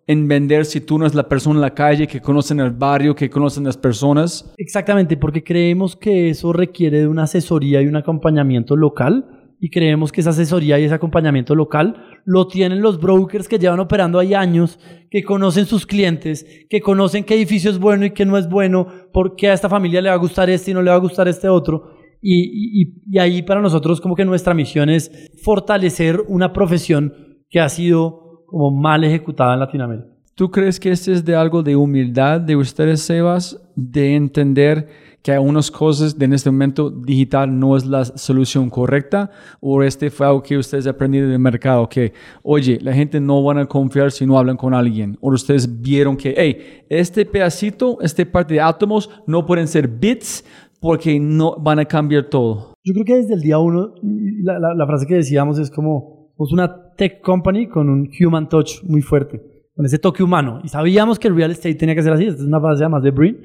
en 0.07 0.29
vender 0.29 0.67
si 0.67 0.83
tú 0.83 0.99
no 0.99 1.07
es 1.07 1.15
la 1.15 1.27
persona 1.27 1.57
en 1.57 1.63
la 1.63 1.75
calle 1.75 2.07
que 2.07 2.21
conocen 2.21 2.61
el 2.61 2.73
barrio, 2.73 3.15
que 3.15 3.31
conocen 3.31 3.65
las 3.65 3.79
personas. 3.79 4.53
Exactamente, 4.59 5.17
porque 5.17 5.43
creemos 5.43 5.97
que 5.97 6.29
eso 6.29 6.53
requiere 6.53 7.01
de 7.01 7.09
una 7.09 7.23
asesoría 7.23 7.81
y 7.81 7.87
un 7.87 7.97
acompañamiento 7.97 8.77
local 8.77 9.25
y 9.61 9.71
creemos 9.71 10.13
que 10.13 10.21
esa 10.21 10.31
asesoría 10.31 10.79
y 10.79 10.85
ese 10.85 10.95
acompañamiento 10.95 11.55
local 11.55 12.21
lo 12.27 12.47
tienen 12.49 12.83
los 12.83 13.01
brokers 13.01 13.49
que 13.49 13.59
llevan 13.59 13.81
operando 13.81 14.19
ahí 14.19 14.35
años, 14.35 14.79
que 15.11 15.25
conocen 15.25 15.65
sus 15.65 15.87
clientes, 15.87 16.47
que 16.69 16.81
conocen 16.81 17.25
qué 17.25 17.35
edificio 17.35 17.71
es 17.71 17.79
bueno 17.79 18.05
y 18.05 18.11
qué 18.11 18.25
no 18.27 18.37
es 18.37 18.49
bueno, 18.49 18.87
por 19.13 19.37
qué 19.37 19.49
a 19.49 19.55
esta 19.55 19.69
familia 19.69 20.03
le 20.03 20.11
va 20.11 20.15
a 20.15 20.19
gustar 20.19 20.51
este 20.51 20.71
y 20.71 20.75
no 20.75 20.83
le 20.83 20.91
va 20.91 20.97
a 20.97 21.01
gustar 21.01 21.29
este 21.29 21.49
otro. 21.49 21.98
Y, 22.21 22.93
y, 23.11 23.19
ahí 23.19 23.43
para 23.43 23.61
nosotros 23.61 24.01
como 24.01 24.17
que 24.17 24.25
nuestra 24.25 24.55
misión 24.55 24.91
es 24.91 25.11
fortalecer 25.43 26.21
una 26.27 26.53
profesión 26.53 27.13
que 27.49 27.61
ha 27.61 27.69
sido 27.69 28.45
como 28.47 28.71
mal 28.71 29.05
ejecutada 29.05 29.55
en 29.55 29.61
Latinoamérica. 29.61 30.09
¿Tú 30.35 30.51
crees 30.51 30.79
que 30.79 30.91
este 30.91 31.13
es 31.13 31.25
de 31.25 31.35
algo 31.35 31.63
de 31.63 31.75
humildad 31.75 32.41
de 32.41 32.55
ustedes, 32.55 33.03
Sebas, 33.03 33.61
de 33.75 34.15
entender 34.15 34.89
que 35.23 35.33
hay 35.33 35.39
unas 35.39 35.71
cosas 35.71 36.17
de 36.17 36.25
en 36.25 36.33
este 36.33 36.51
momento 36.51 36.91
digital 36.91 37.59
no 37.59 37.77
es 37.77 37.85
la 37.85 38.05
solución 38.05 38.71
correcta 38.71 39.31
o 39.61 39.83
este 39.83 40.11
fue 40.11 40.27
algo 40.27 40.43
que 40.43 40.57
ustedes 40.57 40.87
aprendieron 40.87 41.31
del 41.31 41.39
mercado 41.39 41.89
que 41.89 42.13
oye 42.43 42.79
la 42.81 42.93
gente 42.93 43.21
no 43.21 43.43
van 43.43 43.59
a 43.59 43.67
confiar 43.67 44.13
si 44.13 44.27
no 44.27 44.39
hablan 44.39 44.57
con 44.57 44.75
alguien 44.75 45.19
o 45.21 45.33
ustedes 45.33 45.81
vieron 45.81 46.17
que 46.17 46.35
hey 46.37 46.85
este 46.89 47.27
pedacito 47.27 47.99
este 48.01 48.27
parte 48.27 48.55
de 48.55 48.61
átomos 48.61 49.11
no 49.27 49.45
pueden 49.45 49.67
ser 49.67 49.89
bits 49.89 50.45
porque 50.81 51.19
no 51.19 51.57
van 51.59 51.79
a 51.79 51.85
cambiar 51.85 52.29
todo. 52.29 52.75
Yo 52.85 52.95
creo 52.95 53.05
que 53.05 53.17
desde 53.17 53.35
el 53.35 53.41
día 53.41 53.59
uno 53.59 53.95
la, 54.43 54.59
la, 54.59 54.75
la 54.75 54.87
frase 54.87 55.07
que 55.07 55.15
decíamos 55.15 55.59
es 55.59 55.71
como 55.71 56.33
es 56.39 56.53
una 56.53 56.95
tech 56.97 57.21
company 57.21 57.69
con 57.69 57.89
un 57.89 58.09
human 58.21 58.49
touch 58.49 58.83
muy 58.85 59.03
fuerte 59.03 59.43
con 59.75 59.87
ese 59.87 59.99
toque 60.01 60.25
humano. 60.25 60.61
Y 60.65 60.69
sabíamos 60.69 61.21
que 61.21 61.29
el 61.29 61.37
real 61.37 61.53
estate 61.53 61.77
tenía 61.77 61.95
que 61.95 62.03
ser 62.03 62.13
así 62.13 62.27
esta 62.27 62.43
es 62.43 62.49
una 62.49 62.61
frase 62.61 62.89
más 62.89 63.03
de 63.03 63.13
Brin 63.13 63.39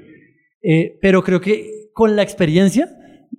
eh, 0.63 0.97
pero 1.01 1.21
creo 1.21 1.41
que 1.41 1.89
con 1.93 2.15
la 2.15 2.23
experiencia, 2.23 2.89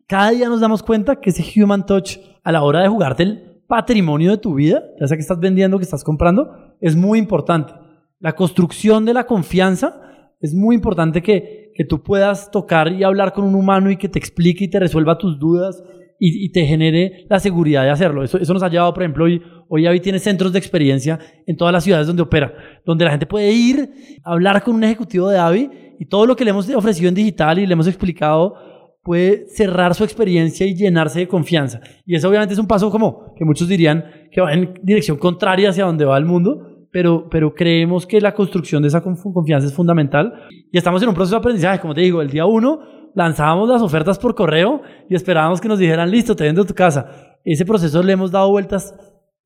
cada 0.06 0.30
día 0.30 0.48
nos 0.48 0.60
damos 0.60 0.82
cuenta 0.82 1.16
que 1.16 1.30
ese 1.30 1.44
human 1.60 1.86
touch 1.86 2.18
a 2.44 2.52
la 2.52 2.62
hora 2.62 2.82
de 2.82 2.88
jugarte 2.88 3.22
el 3.22 3.62
patrimonio 3.66 4.30
de 4.30 4.38
tu 4.38 4.54
vida, 4.54 4.84
ya 5.00 5.08
sea 5.08 5.16
que 5.16 5.22
estás 5.22 5.40
vendiendo, 5.40 5.78
que 5.78 5.84
estás 5.84 6.04
comprando, 6.04 6.76
es 6.80 6.94
muy 6.94 7.18
importante. 7.18 7.72
La 8.20 8.34
construcción 8.34 9.04
de 9.06 9.14
la 9.14 9.26
confianza 9.26 10.30
es 10.40 10.54
muy 10.54 10.76
importante 10.76 11.22
que, 11.22 11.63
que 11.74 11.84
tú 11.84 12.02
puedas 12.02 12.50
tocar 12.50 12.92
y 12.92 13.02
hablar 13.02 13.32
con 13.32 13.44
un 13.44 13.54
humano 13.54 13.90
y 13.90 13.96
que 13.96 14.08
te 14.08 14.18
explique 14.18 14.64
y 14.64 14.68
te 14.68 14.80
resuelva 14.80 15.18
tus 15.18 15.38
dudas 15.38 15.82
y, 16.18 16.50
te 16.52 16.64
genere 16.64 17.26
la 17.28 17.38
seguridad 17.38 17.82
de 17.82 17.90
hacerlo. 17.90 18.22
Eso, 18.22 18.38
eso 18.38 18.54
nos 18.54 18.62
ha 18.62 18.68
llevado, 18.68 18.94
por 18.94 19.02
ejemplo, 19.02 19.24
hoy, 19.24 19.42
hoy 19.68 19.86
Avi 19.86 20.00
tiene 20.00 20.18
centros 20.18 20.52
de 20.52 20.58
experiencia 20.58 21.18
en 21.46 21.56
todas 21.56 21.72
las 21.72 21.84
ciudades 21.84 22.06
donde 22.06 22.22
opera, 22.22 22.54
donde 22.86 23.04
la 23.04 23.10
gente 23.10 23.26
puede 23.26 23.52
ir, 23.52 23.90
hablar 24.24 24.62
con 24.62 24.76
un 24.76 24.84
ejecutivo 24.84 25.28
de 25.28 25.38
Avi 25.38 25.68
y 25.98 26.06
todo 26.06 26.24
lo 26.24 26.36
que 26.36 26.44
le 26.44 26.50
hemos 26.50 26.68
ofrecido 26.70 27.08
en 27.08 27.14
digital 27.14 27.58
y 27.58 27.66
le 27.66 27.72
hemos 27.72 27.88
explicado 27.88 28.54
puede 29.02 29.46
cerrar 29.48 29.94
su 29.94 30.02
experiencia 30.02 30.66
y 30.66 30.74
llenarse 30.74 31.20
de 31.20 31.28
confianza. 31.28 31.80
Y 32.06 32.14
eso 32.14 32.28
obviamente 32.28 32.54
es 32.54 32.58
un 32.58 32.66
paso 32.66 32.90
como 32.90 33.34
que 33.36 33.44
muchos 33.44 33.68
dirían 33.68 34.04
que 34.32 34.40
va 34.40 34.54
en 34.54 34.74
dirección 34.82 35.18
contraria 35.18 35.68
hacia 35.68 35.84
donde 35.84 36.06
va 36.06 36.16
el 36.16 36.24
mundo, 36.24 36.73
pero, 36.94 37.28
pero 37.28 37.52
creemos 37.52 38.06
que 38.06 38.20
la 38.20 38.32
construcción 38.34 38.80
de 38.80 38.86
esa 38.86 39.02
confianza 39.02 39.66
es 39.66 39.74
fundamental 39.74 40.32
y 40.70 40.78
estamos 40.78 41.02
en 41.02 41.08
un 41.08 41.14
proceso 41.16 41.34
de 41.34 41.40
aprendizaje, 41.40 41.80
como 41.80 41.92
te 41.92 42.02
digo, 42.02 42.22
el 42.22 42.30
día 42.30 42.46
uno 42.46 43.10
lanzábamos 43.16 43.68
las 43.68 43.82
ofertas 43.82 44.16
por 44.16 44.36
correo 44.36 44.80
y 45.10 45.16
esperábamos 45.16 45.60
que 45.60 45.66
nos 45.66 45.80
dijeran, 45.80 46.08
listo, 46.08 46.36
te 46.36 46.44
vendo 46.44 46.64
tu 46.64 46.72
casa. 46.72 47.34
Ese 47.44 47.64
proceso 47.64 48.00
le 48.00 48.12
hemos 48.12 48.30
dado 48.30 48.48
vueltas 48.48 48.94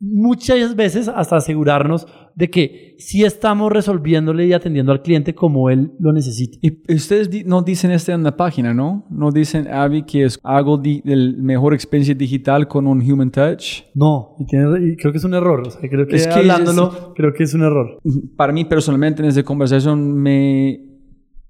muchas 0.00 0.76
veces 0.76 1.08
hasta 1.08 1.36
asegurarnos 1.36 2.06
de 2.34 2.50
que 2.50 2.94
sí 2.98 3.24
estamos 3.24 3.72
resolviéndole 3.72 4.46
y 4.46 4.52
atendiendo 4.52 4.92
al 4.92 5.02
cliente 5.02 5.34
como 5.34 5.70
él 5.70 5.92
lo 5.98 6.12
necesita. 6.12 6.58
Y 6.62 6.94
ustedes 6.94 7.44
no 7.46 7.62
dicen 7.62 7.90
esto 7.90 8.12
en 8.12 8.22
la 8.22 8.36
página, 8.36 8.72
¿no? 8.72 9.06
No 9.10 9.32
dicen, 9.32 9.66
Avi, 9.66 10.04
que 10.04 10.24
es 10.24 10.38
algo 10.44 10.78
de 10.78 11.02
mejor 11.38 11.74
experiencia 11.74 12.14
digital 12.14 12.68
con 12.68 12.86
un 12.86 13.00
human 13.00 13.30
touch. 13.30 13.82
No, 13.94 14.36
y, 14.38 14.46
tiene, 14.46 14.92
y 14.92 14.96
creo 14.96 15.10
que 15.10 15.18
es 15.18 15.24
un 15.24 15.34
error. 15.34 15.66
O 15.66 15.70
sea, 15.70 15.90
creo 15.90 16.06
que, 16.06 16.16
es 16.16 16.28
que 16.28 16.34
hablándolo, 16.34 16.92
es, 16.92 16.98
creo 17.16 17.32
que 17.32 17.42
es 17.42 17.54
un 17.54 17.62
error. 17.62 17.98
Para 18.36 18.52
mí 18.52 18.64
personalmente 18.64 19.22
en 19.22 19.28
esta 19.28 19.42
conversación 19.42 20.14
me 20.14 20.88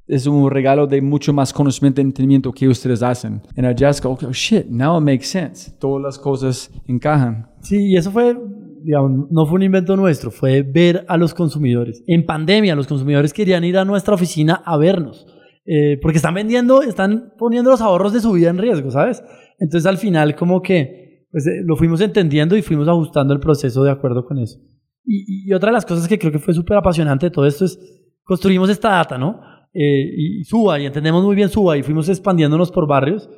es 0.08 0.26
un 0.26 0.50
regalo 0.50 0.86
de 0.86 1.02
mucho 1.02 1.32
más 1.32 1.52
conocimiento 1.52 2.00
y 2.00 2.04
entendimiento 2.04 2.50
que 2.50 2.66
ustedes 2.66 3.02
hacen. 3.02 3.42
En 3.54 3.66
el 3.66 3.76
jazz, 3.76 4.02
oh, 4.04 4.16
shit, 4.32 4.66
now 4.66 4.98
it 4.98 5.04
makes 5.04 5.26
sense. 5.26 5.70
Todas 5.78 6.02
las 6.02 6.18
cosas 6.18 6.70
encajan. 6.86 7.46
Sí, 7.68 7.90
y 7.90 7.96
eso 7.98 8.10
fue, 8.10 8.34
digamos, 8.82 9.30
no 9.30 9.44
fue 9.44 9.56
un 9.56 9.62
invento 9.62 9.94
nuestro, 9.94 10.30
fue 10.30 10.62
ver 10.62 11.04
a 11.06 11.18
los 11.18 11.34
consumidores. 11.34 12.02
En 12.06 12.24
pandemia, 12.24 12.74
los 12.74 12.86
consumidores 12.86 13.34
querían 13.34 13.62
ir 13.62 13.76
a 13.76 13.84
nuestra 13.84 14.14
oficina 14.14 14.62
a 14.64 14.78
vernos, 14.78 15.26
eh, 15.66 15.98
porque 16.00 16.16
están 16.16 16.32
vendiendo, 16.32 16.80
están 16.80 17.34
poniendo 17.36 17.70
los 17.70 17.82
ahorros 17.82 18.14
de 18.14 18.20
su 18.20 18.32
vida 18.32 18.48
en 18.48 18.56
riesgo, 18.56 18.90
¿sabes? 18.90 19.22
Entonces 19.58 19.84
al 19.84 19.98
final 19.98 20.34
como 20.34 20.62
que 20.62 21.26
pues, 21.30 21.46
eh, 21.46 21.60
lo 21.62 21.76
fuimos 21.76 22.00
entendiendo 22.00 22.56
y 22.56 22.62
fuimos 22.62 22.88
ajustando 22.88 23.34
el 23.34 23.40
proceso 23.40 23.84
de 23.84 23.90
acuerdo 23.90 24.24
con 24.24 24.38
eso. 24.38 24.58
Y, 25.04 25.52
otra 25.52 25.68
de 25.68 25.74
las 25.74 25.84
cosas 25.84 26.08
que 26.08 26.18
creo 26.18 26.32
que 26.32 26.38
fue 26.38 26.54
súper 26.54 26.78
apasionante 26.78 27.26
de 27.26 27.30
todo 27.30 27.46
esto 27.46 27.66
es, 27.66 27.78
construimos 28.24 28.70
esta 28.70 28.92
data, 28.92 29.18
¿no? 29.18 29.42
Eh, 29.74 30.38
y 30.40 30.44
Suba, 30.44 30.80
y 30.80 30.86
entendemos 30.86 31.22
muy 31.22 31.36
bien 31.36 31.50
Suba, 31.50 31.76
y 31.76 31.82
fuimos 31.82 32.08
expandiéndonos 32.08 32.72
por 32.72 32.86
barrios. 32.86 33.28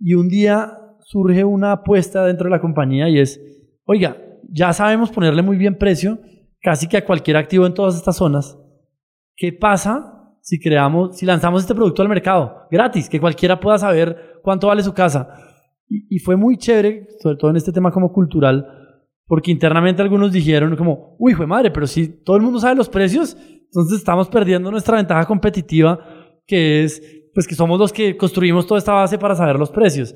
Y 0.00 0.14
un 0.14 0.28
día 0.28 0.78
surge 1.12 1.44
una 1.44 1.72
apuesta 1.72 2.24
dentro 2.24 2.44
de 2.44 2.50
la 2.52 2.60
compañía 2.60 3.06
y 3.10 3.18
es, 3.18 3.38
oiga, 3.84 4.16
ya 4.50 4.72
sabemos 4.72 5.10
ponerle 5.10 5.42
muy 5.42 5.58
bien 5.58 5.76
precio 5.76 6.18
casi 6.62 6.88
que 6.88 6.96
a 6.96 7.04
cualquier 7.04 7.36
activo 7.36 7.66
en 7.66 7.74
todas 7.74 7.96
estas 7.96 8.16
zonas. 8.16 8.58
¿Qué 9.36 9.52
pasa 9.52 10.34
si 10.40 10.58
creamos, 10.58 11.18
si 11.18 11.26
lanzamos 11.26 11.60
este 11.60 11.74
producto 11.74 12.00
al 12.00 12.08
mercado 12.08 12.62
gratis, 12.70 13.10
que 13.10 13.20
cualquiera 13.20 13.60
pueda 13.60 13.76
saber 13.76 14.40
cuánto 14.42 14.68
vale 14.68 14.82
su 14.82 14.94
casa? 14.94 15.28
Y, 15.86 16.18
fue 16.20 16.36
muy 16.36 16.56
chévere, 16.56 17.08
sobre 17.20 17.36
todo 17.36 17.50
en 17.50 17.58
este 17.58 17.72
tema 17.72 17.90
como 17.90 18.10
cultural, 18.10 18.66
porque 19.26 19.50
internamente 19.50 20.00
algunos 20.00 20.32
dijeron 20.32 20.74
como, 20.76 21.16
uy, 21.18 21.34
fue 21.34 21.46
madre, 21.46 21.70
pero 21.70 21.86
si 21.86 22.08
todo 22.22 22.36
el 22.36 22.42
mundo 22.42 22.58
sabe 22.58 22.74
los 22.74 22.88
precios, 22.88 23.36
entonces 23.64 23.98
estamos 23.98 24.30
perdiendo 24.30 24.70
nuestra 24.70 24.96
ventaja 24.96 25.26
competitiva, 25.26 25.98
que 26.46 26.84
es 26.84 27.02
pues 27.34 27.46
que 27.46 27.54
somos 27.54 27.78
los 27.78 27.92
que 27.92 28.16
construimos 28.16 28.66
toda 28.66 28.78
esta 28.78 28.92
base 28.92 29.18
para 29.18 29.34
saber 29.34 29.58
los 29.58 29.70
precios. 29.70 30.14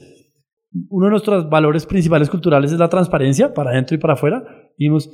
Uno 0.91 1.07
de 1.07 1.11
nuestros 1.11 1.49
valores 1.49 1.87
principales 1.87 2.29
culturales 2.31 2.73
es 2.73 2.79
la 2.79 2.89
transparencia, 2.89 3.55
para 3.55 3.71
adentro 3.71 3.95
y 3.95 3.99
para 3.99 4.15
afuera. 4.15 4.43
Vimos, 4.79 5.09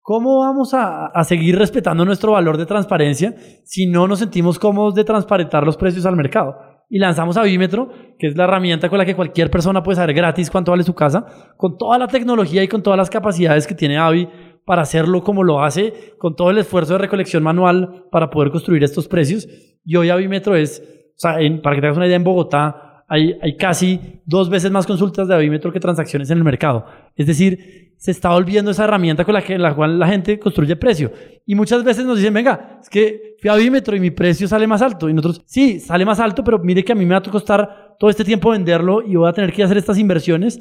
¿cómo 0.00 0.40
vamos 0.40 0.74
a, 0.74 1.06
a 1.06 1.24
seguir 1.24 1.58
respetando 1.58 2.04
nuestro 2.04 2.32
valor 2.32 2.56
de 2.58 2.66
transparencia 2.66 3.34
si 3.64 3.86
no 3.86 4.06
nos 4.06 4.18
sentimos 4.18 4.58
cómodos 4.58 4.94
de 4.94 5.04
transparentar 5.04 5.64
los 5.64 5.76
precios 5.76 6.06
al 6.06 6.16
mercado? 6.16 6.56
Y 6.88 6.98
lanzamos 6.98 7.38
Avímetro, 7.38 7.88
que 8.18 8.26
es 8.26 8.36
la 8.36 8.44
herramienta 8.44 8.90
con 8.90 8.98
la 8.98 9.06
que 9.06 9.16
cualquier 9.16 9.50
persona 9.50 9.82
puede 9.82 9.96
saber 9.96 10.14
gratis 10.14 10.50
cuánto 10.50 10.72
vale 10.72 10.82
su 10.82 10.94
casa, 10.94 11.24
con 11.56 11.78
toda 11.78 11.98
la 11.98 12.06
tecnología 12.06 12.62
y 12.62 12.68
con 12.68 12.82
todas 12.82 12.98
las 12.98 13.08
capacidades 13.08 13.66
que 13.66 13.74
tiene 13.74 13.96
Avi 13.96 14.28
para 14.66 14.82
hacerlo 14.82 15.22
como 15.22 15.42
lo 15.42 15.62
hace, 15.64 16.14
con 16.18 16.36
todo 16.36 16.50
el 16.50 16.58
esfuerzo 16.58 16.92
de 16.92 16.98
recolección 16.98 17.42
manual 17.42 18.04
para 18.12 18.28
poder 18.28 18.50
construir 18.50 18.84
estos 18.84 19.08
precios. 19.08 19.48
Y 19.84 19.96
hoy 19.96 20.10
Avímetro 20.10 20.54
es, 20.54 20.82
o 20.82 21.18
sea, 21.18 21.40
en- 21.40 21.62
para 21.62 21.74
que 21.76 21.80
te 21.80 21.86
hagas 21.86 21.96
una 21.96 22.06
idea, 22.06 22.16
en 22.16 22.24
Bogotá 22.24 22.91
hay, 23.12 23.56
casi 23.58 24.00
dos 24.24 24.48
veces 24.48 24.70
más 24.70 24.86
consultas 24.86 25.28
de 25.28 25.34
Avímetro 25.34 25.70
que 25.70 25.78
transacciones 25.78 26.30
en 26.30 26.38
el 26.38 26.44
mercado. 26.44 26.86
Es 27.14 27.26
decir, 27.26 27.92
se 27.98 28.10
está 28.10 28.30
volviendo 28.30 28.70
esa 28.70 28.84
herramienta 28.84 29.24
con 29.24 29.34
la, 29.34 29.42
que, 29.42 29.58
la 29.58 29.74
cual 29.74 29.98
la 29.98 30.08
gente 30.08 30.38
construye 30.38 30.76
precio. 30.76 31.12
Y 31.44 31.54
muchas 31.54 31.84
veces 31.84 32.06
nos 32.06 32.16
dicen, 32.16 32.32
venga, 32.32 32.78
es 32.80 32.88
que 32.88 33.36
fui 33.38 33.50
a 33.50 33.52
Avímetro 33.52 33.94
y 33.94 34.00
mi 34.00 34.10
precio 34.10 34.48
sale 34.48 34.66
más 34.66 34.80
alto. 34.80 35.10
Y 35.10 35.12
nosotros, 35.12 35.44
sí, 35.46 35.78
sale 35.78 36.06
más 36.06 36.20
alto, 36.20 36.42
pero 36.42 36.58
mire 36.58 36.82
que 36.82 36.92
a 36.92 36.94
mí 36.94 37.04
me 37.04 37.14
va 37.14 37.18
a 37.18 37.30
costar 37.30 37.96
todo 37.98 38.08
este 38.08 38.24
tiempo 38.24 38.50
venderlo 38.50 39.02
y 39.02 39.14
voy 39.14 39.28
a 39.28 39.32
tener 39.32 39.52
que 39.52 39.62
hacer 39.62 39.76
estas 39.76 39.98
inversiones. 39.98 40.58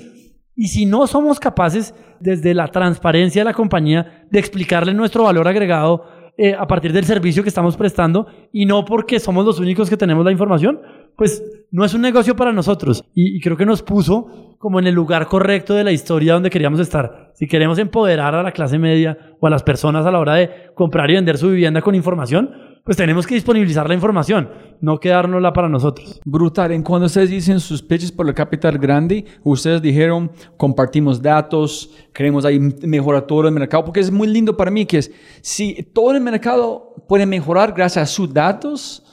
Y 0.53 0.68
si 0.68 0.86
no 0.86 1.07
somos 1.07 1.40
capaces, 1.40 1.95
desde 2.19 2.53
la 2.53 2.68
transparencia 2.68 3.41
de 3.41 3.45
la 3.45 3.53
compañía, 3.53 4.26
de 4.30 4.40
explicarle 4.40 4.94
nuestro 4.94 5.23
valor 5.23 5.48
agregado 5.48 6.03
eh, 6.38 6.56
a 6.57 6.65
partir 6.65 6.94
del 6.94 7.06
servicio 7.06 7.44
que 7.44 7.49
estamos 7.49 7.76
prestando 7.76 8.26
y 8.52 8.65
no 8.65 8.86
porque 8.86 9.19
somos 9.19 9.45
los 9.45 9.60
únicos 9.60 9.90
que 9.90 9.98
tenemos 9.98 10.23
la 10.23 10.32
información, 10.32 10.80
pues 11.15 11.43
no 11.71 11.85
es 11.85 11.93
un 11.93 12.01
negocio 12.01 12.35
para 12.35 12.51
nosotros. 12.51 13.03
Y, 13.13 13.39
creo 13.41 13.57
que 13.57 13.65
nos 13.65 13.81
puso 13.81 14.55
como 14.57 14.79
en 14.79 14.88
el 14.88 14.93
lugar 14.93 15.27
correcto 15.27 15.73
de 15.73 15.83
la 15.83 15.91
historia 15.91 16.33
donde 16.33 16.49
queríamos 16.49 16.79
estar. 16.79 17.31
Si 17.33 17.47
queremos 17.47 17.79
empoderar 17.79 18.35
a 18.35 18.43
la 18.43 18.51
clase 18.51 18.77
media 18.77 19.35
o 19.39 19.47
a 19.47 19.49
las 19.49 19.63
personas 19.63 20.05
a 20.05 20.11
la 20.11 20.19
hora 20.19 20.35
de 20.35 20.49
comprar 20.75 21.09
y 21.09 21.15
vender 21.15 21.38
su 21.38 21.49
vivienda 21.49 21.81
con 21.81 21.95
información, 21.95 22.51
pues 22.83 22.97
tenemos 22.97 23.27
que 23.27 23.35
disponibilizar 23.35 23.88
la 23.88 23.93
información, 23.93 24.49
no 24.81 24.99
quedárnosla 24.99 25.53
para 25.53 25.69
nosotros. 25.69 26.19
Brutal. 26.25 26.71
En 26.71 26.81
cuando 26.81 27.05
ustedes 27.05 27.29
dicen 27.29 27.59
sus 27.59 27.81
pitches 27.81 28.11
por 28.11 28.27
el 28.27 28.33
capital 28.33 28.77
grande, 28.79 29.25
ustedes 29.43 29.81
dijeron 29.81 30.31
compartimos 30.57 31.21
datos, 31.21 31.91
queremos 32.13 32.43
ahí 32.43 32.59
mejorar 32.59 33.27
todo 33.27 33.47
el 33.47 33.53
mercado, 33.53 33.85
porque 33.85 33.99
es 33.99 34.11
muy 34.11 34.27
lindo 34.27 34.57
para 34.57 34.71
mí 34.71 34.85
que 34.85 34.97
es, 34.97 35.11
si 35.41 35.83
todo 35.93 36.11
el 36.11 36.21
mercado 36.21 36.95
puede 37.07 37.25
mejorar 37.25 37.73
gracias 37.73 38.09
a 38.09 38.11
sus 38.11 38.33
datos, 38.33 39.05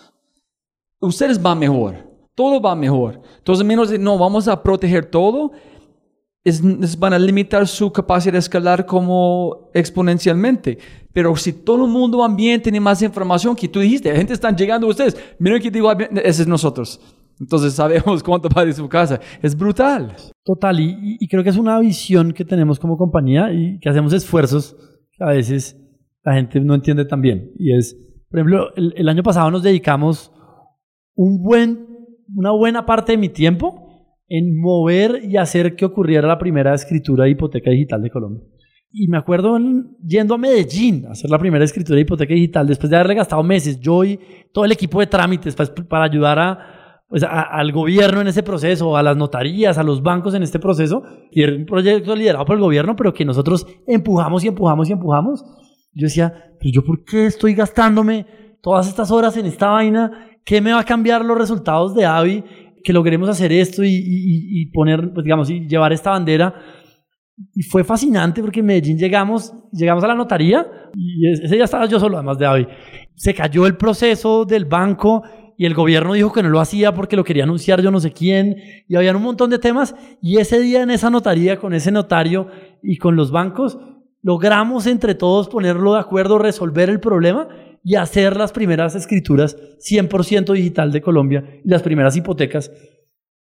ustedes 1.00 1.40
van 1.40 1.58
mejor, 1.58 1.96
todo 2.34 2.60
va 2.60 2.74
mejor. 2.74 3.20
Entonces, 3.38 3.64
menos 3.64 3.90
de, 3.90 3.98
no, 3.98 4.18
vamos 4.18 4.48
a 4.48 4.62
proteger 4.62 5.06
todo, 5.06 5.52
es, 6.44 6.62
es- 6.62 6.98
van 6.98 7.12
a 7.12 7.18
limitar 7.18 7.66
su 7.66 7.92
capacidad 7.92 8.32
de 8.32 8.38
escalar 8.38 8.86
como 8.86 9.70
exponencialmente. 9.74 10.78
Pero 11.12 11.34
si 11.36 11.52
todo 11.52 11.84
el 11.84 11.90
mundo 11.90 12.18
también 12.20 12.62
tiene 12.62 12.80
más 12.80 13.02
información 13.02 13.56
que 13.56 13.68
tú 13.68 13.80
dijiste, 13.80 14.10
la 14.10 14.16
gente 14.16 14.32
está 14.32 14.54
llegando 14.54 14.86
a 14.86 14.90
ustedes, 14.90 15.16
miren 15.38 15.60
que 15.60 15.70
digo, 15.70 15.90
ese 15.92 16.42
es 16.42 16.48
nosotros. 16.48 17.00
Entonces 17.40 17.72
sabemos 17.74 18.22
cuánto 18.24 18.48
vale 18.48 18.72
su 18.72 18.88
casa. 18.88 19.20
Es 19.42 19.56
brutal. 19.56 20.14
Total, 20.44 20.78
y, 20.80 21.18
creo 21.28 21.42
que 21.42 21.50
es 21.50 21.56
una 21.56 21.78
visión 21.78 22.32
que 22.32 22.44
tenemos 22.44 22.78
como 22.78 22.96
compañía 22.96 23.52
y 23.52 23.78
que 23.80 23.88
hacemos 23.88 24.12
esfuerzos 24.12 24.76
que 25.12 25.22
a 25.24 25.28
veces 25.28 25.76
la 26.24 26.34
gente 26.34 26.60
no 26.60 26.74
entiende 26.74 27.04
tan 27.04 27.20
bien. 27.20 27.52
Y 27.58 27.74
es, 27.76 27.96
por 28.30 28.38
ejemplo, 28.40 28.74
el 28.76 29.08
año 29.08 29.22
pasado 29.22 29.50
nos 29.50 29.62
dedicamos 29.62 30.32
un 31.18 31.42
buen, 31.42 31.86
una 32.34 32.52
buena 32.52 32.86
parte 32.86 33.12
de 33.12 33.18
mi 33.18 33.28
tiempo 33.28 34.14
en 34.28 34.56
mover 34.60 35.22
y 35.24 35.36
hacer 35.36 35.74
que 35.74 35.84
ocurriera 35.84 36.28
la 36.28 36.38
primera 36.38 36.74
escritura 36.74 37.24
de 37.24 37.30
hipoteca 37.30 37.70
digital 37.70 38.02
de 38.02 38.10
Colombia. 38.10 38.42
Y 38.92 39.08
me 39.08 39.18
acuerdo 39.18 39.56
en- 39.56 39.96
yendo 40.06 40.34
a 40.34 40.38
Medellín 40.38 41.06
a 41.06 41.10
hacer 41.12 41.28
la 41.28 41.38
primera 41.38 41.64
escritura 41.64 41.96
de 41.96 42.02
hipoteca 42.02 42.32
digital, 42.32 42.66
después 42.68 42.88
de 42.88 42.96
haberle 42.96 43.16
gastado 43.16 43.42
meses, 43.42 43.80
yo 43.80 44.04
y 44.04 44.18
todo 44.52 44.64
el 44.64 44.70
equipo 44.72 45.00
de 45.00 45.08
trámites 45.08 45.56
pues, 45.56 45.70
para 45.70 46.04
ayudar 46.04 46.58
pues, 47.08 47.24
a- 47.24 47.42
al 47.42 47.72
gobierno 47.72 48.20
en 48.20 48.28
ese 48.28 48.42
proceso, 48.44 48.96
a 48.96 49.02
las 49.02 49.16
notarías, 49.16 49.76
a 49.76 49.82
los 49.82 50.02
bancos 50.02 50.34
en 50.34 50.42
este 50.44 50.58
proceso. 50.60 51.02
Y 51.32 51.42
era 51.42 51.56
un 51.56 51.66
proyecto 51.66 52.14
liderado 52.14 52.44
por 52.44 52.54
el 52.56 52.62
gobierno, 52.62 52.94
pero 52.94 53.12
que 53.12 53.24
nosotros 53.24 53.66
empujamos 53.88 54.44
y 54.44 54.48
empujamos 54.48 54.88
y 54.88 54.92
empujamos. 54.92 55.42
Yo 55.94 56.04
decía, 56.06 56.32
pero 56.60 56.70
yo 56.72 56.84
por 56.84 57.02
qué 57.04 57.26
estoy 57.26 57.54
gastándome 57.54 58.26
todas 58.62 58.88
estas 58.88 59.10
horas 59.10 59.36
en 59.36 59.46
esta 59.46 59.68
vaina? 59.70 60.27
¿Qué 60.48 60.62
me 60.62 60.72
va 60.72 60.80
a 60.80 60.84
cambiar 60.84 61.22
los 61.22 61.36
resultados 61.36 61.94
de 61.94 62.06
AVI? 62.06 62.42
Que 62.82 62.94
logremos 62.94 63.28
hacer 63.28 63.52
esto 63.52 63.84
y, 63.84 63.88
y- 63.90 64.62
y- 64.62 64.66
poner, 64.72 65.12
pues 65.12 65.22
digamos, 65.22 65.50
y 65.50 65.68
llevar 65.68 65.92
esta 65.92 66.10
bandera. 66.12 66.54
Y 67.54 67.62
fue 67.64 67.84
fascinante 67.84 68.40
porque 68.40 68.60
en 68.60 68.66
Medellín 68.66 68.96
llegamos, 68.96 69.52
llegamos 69.72 70.02
a 70.04 70.06
la 70.08 70.14
notaría 70.14 70.66
y 70.94 71.28
ese 71.30 71.54
día 71.54 71.64
estaba 71.64 71.84
yo 71.84 72.00
solo, 72.00 72.16
además 72.16 72.38
de 72.38 72.46
Avi. 72.46 72.66
Se 73.14 73.34
cayó 73.34 73.66
el 73.66 73.76
proceso 73.76 74.46
del 74.46 74.64
banco 74.64 75.22
y 75.58 75.66
el 75.66 75.74
gobierno 75.74 76.14
dijo 76.14 76.32
que 76.32 76.42
no 76.42 76.48
lo 76.48 76.60
hacía 76.60 76.94
porque 76.94 77.14
lo 77.16 77.24
quería 77.24 77.44
anunciar 77.44 77.82
yo 77.82 77.90
no 77.90 78.00
sé 78.00 78.12
quién 78.12 78.56
y 78.88 78.96
habían 78.96 79.16
un 79.16 79.22
montón 79.24 79.50
de 79.50 79.58
temas 79.58 79.94
y 80.22 80.38
ese 80.38 80.58
día 80.60 80.82
en 80.82 80.90
esa 80.90 81.10
notaría 81.10 81.58
con 81.58 81.74
ese 81.74 81.90
notario 81.92 82.46
y 82.82 82.96
con 82.96 83.16
los 83.16 83.30
bancos 83.32 83.76
logramos 84.22 84.86
entre 84.86 85.14
todos 85.14 85.48
ponerlo 85.48 85.94
de 85.94 86.00
acuerdo, 86.00 86.38
resolver 86.38 86.88
el 86.90 87.00
problema 87.00 87.48
y 87.84 87.94
hacer 87.96 88.36
las 88.36 88.52
primeras 88.52 88.94
escrituras 88.94 89.56
100% 89.80 90.52
digital 90.52 90.92
de 90.92 91.00
Colombia 91.00 91.44
y 91.64 91.68
las 91.68 91.82
primeras 91.82 92.16
hipotecas. 92.16 92.70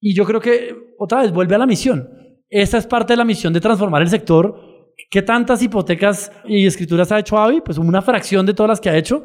Y 0.00 0.14
yo 0.14 0.24
creo 0.24 0.40
que 0.40 0.74
otra 0.98 1.22
vez 1.22 1.32
vuelve 1.32 1.54
a 1.54 1.58
la 1.58 1.66
misión. 1.66 2.08
Esa 2.50 2.78
es 2.78 2.86
parte 2.86 3.12
de 3.14 3.16
la 3.16 3.24
misión 3.24 3.52
de 3.52 3.60
transformar 3.60 4.02
el 4.02 4.08
sector. 4.08 4.92
¿Qué 5.10 5.22
tantas 5.22 5.62
hipotecas 5.62 6.30
y 6.46 6.66
escrituras 6.66 7.10
ha 7.10 7.18
hecho 7.18 7.38
Avi? 7.38 7.60
Pues 7.62 7.78
una 7.78 8.02
fracción 8.02 8.46
de 8.46 8.54
todas 8.54 8.68
las 8.68 8.80
que 8.80 8.90
ha 8.90 8.96
hecho, 8.96 9.24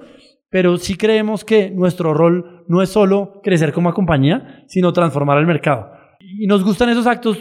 pero 0.50 0.78
sí 0.78 0.96
creemos 0.96 1.44
que 1.46 1.70
nuestro 1.70 2.14
rol 2.14 2.64
no 2.68 2.82
es 2.82 2.90
solo 2.90 3.40
crecer 3.44 3.72
como 3.74 3.94
compañía, 3.94 4.64
sino 4.68 4.94
transformar 4.94 5.38
el 5.38 5.46
mercado. 5.46 5.92
Y 6.20 6.48
nos 6.48 6.64
gustan 6.64 6.90
esos 6.90 7.06
actos 7.08 7.38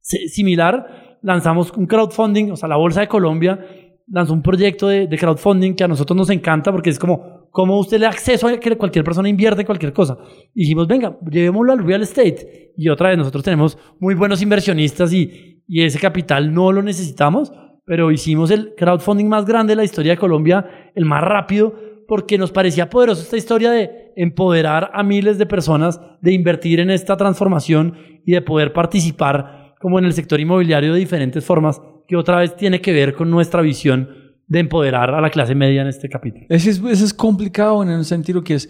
si- 0.00 0.28
similar. 0.28 1.18
Lanzamos 1.22 1.72
un 1.72 1.86
crowdfunding, 1.86 2.50
o 2.52 2.56
sea, 2.56 2.68
la 2.68 2.76
Bolsa 2.76 3.00
de 3.00 3.08
Colombia 3.08 3.58
lanzó 4.06 4.32
un 4.32 4.42
proyecto 4.42 4.88
de, 4.88 5.06
de 5.06 5.18
crowdfunding 5.18 5.74
que 5.74 5.84
a 5.84 5.88
nosotros 5.88 6.16
nos 6.16 6.30
encanta 6.30 6.70
porque 6.70 6.90
es 6.90 6.98
como, 6.98 7.48
como 7.50 7.78
usted 7.78 7.98
le 7.98 8.04
da 8.04 8.10
acceso 8.10 8.48
a 8.48 8.58
que 8.58 8.76
cualquier 8.76 9.04
persona 9.04 9.28
invierte 9.28 9.62
en 9.62 9.66
cualquier 9.66 9.92
cosa. 9.92 10.18
Y 10.54 10.62
dijimos, 10.62 10.86
venga, 10.86 11.16
llevémoslo 11.30 11.72
al 11.72 11.84
real 11.84 12.02
estate. 12.02 12.72
Y 12.76 12.88
otra 12.88 13.10
vez, 13.10 13.18
nosotros 13.18 13.44
tenemos 13.44 13.78
muy 14.00 14.14
buenos 14.14 14.42
inversionistas 14.42 15.12
y, 15.12 15.62
y 15.66 15.84
ese 15.84 15.98
capital 15.98 16.52
no 16.52 16.72
lo 16.72 16.82
necesitamos, 16.82 17.52
pero 17.84 18.10
hicimos 18.10 18.50
el 18.50 18.74
crowdfunding 18.76 19.28
más 19.28 19.44
grande 19.44 19.72
de 19.72 19.76
la 19.76 19.84
historia 19.84 20.12
de 20.12 20.18
Colombia, 20.18 20.90
el 20.94 21.04
más 21.04 21.22
rápido, 21.22 21.74
porque 22.06 22.38
nos 22.38 22.52
parecía 22.52 22.90
poderoso 22.90 23.22
esta 23.22 23.36
historia 23.36 23.70
de 23.70 24.12
empoderar 24.16 24.90
a 24.92 25.02
miles 25.02 25.38
de 25.38 25.46
personas, 25.46 26.00
de 26.20 26.32
invertir 26.32 26.80
en 26.80 26.90
esta 26.90 27.16
transformación 27.16 27.94
y 28.24 28.32
de 28.32 28.42
poder 28.42 28.72
participar 28.72 29.74
como 29.80 29.98
en 29.98 30.06
el 30.06 30.12
sector 30.12 30.40
inmobiliario 30.40 30.92
de 30.92 30.98
diferentes 30.98 31.44
formas, 31.44 31.80
que 32.06 32.16
otra 32.16 32.38
vez 32.38 32.56
tiene 32.56 32.80
que 32.80 32.92
ver 32.92 33.14
con 33.14 33.30
nuestra 33.30 33.62
visión 33.62 34.08
de 34.46 34.60
empoderar 34.60 35.14
a 35.14 35.20
la 35.20 35.30
clase 35.30 35.54
media 35.54 35.82
en 35.82 35.88
este 35.88 36.08
capítulo. 36.08 36.44
Ese 36.48 36.70
es, 36.70 36.78
ese 36.78 37.04
es 37.04 37.14
complicado 37.14 37.82
en 37.82 37.90
el 37.90 38.04
sentido 38.04 38.42
que 38.42 38.54
es, 38.54 38.68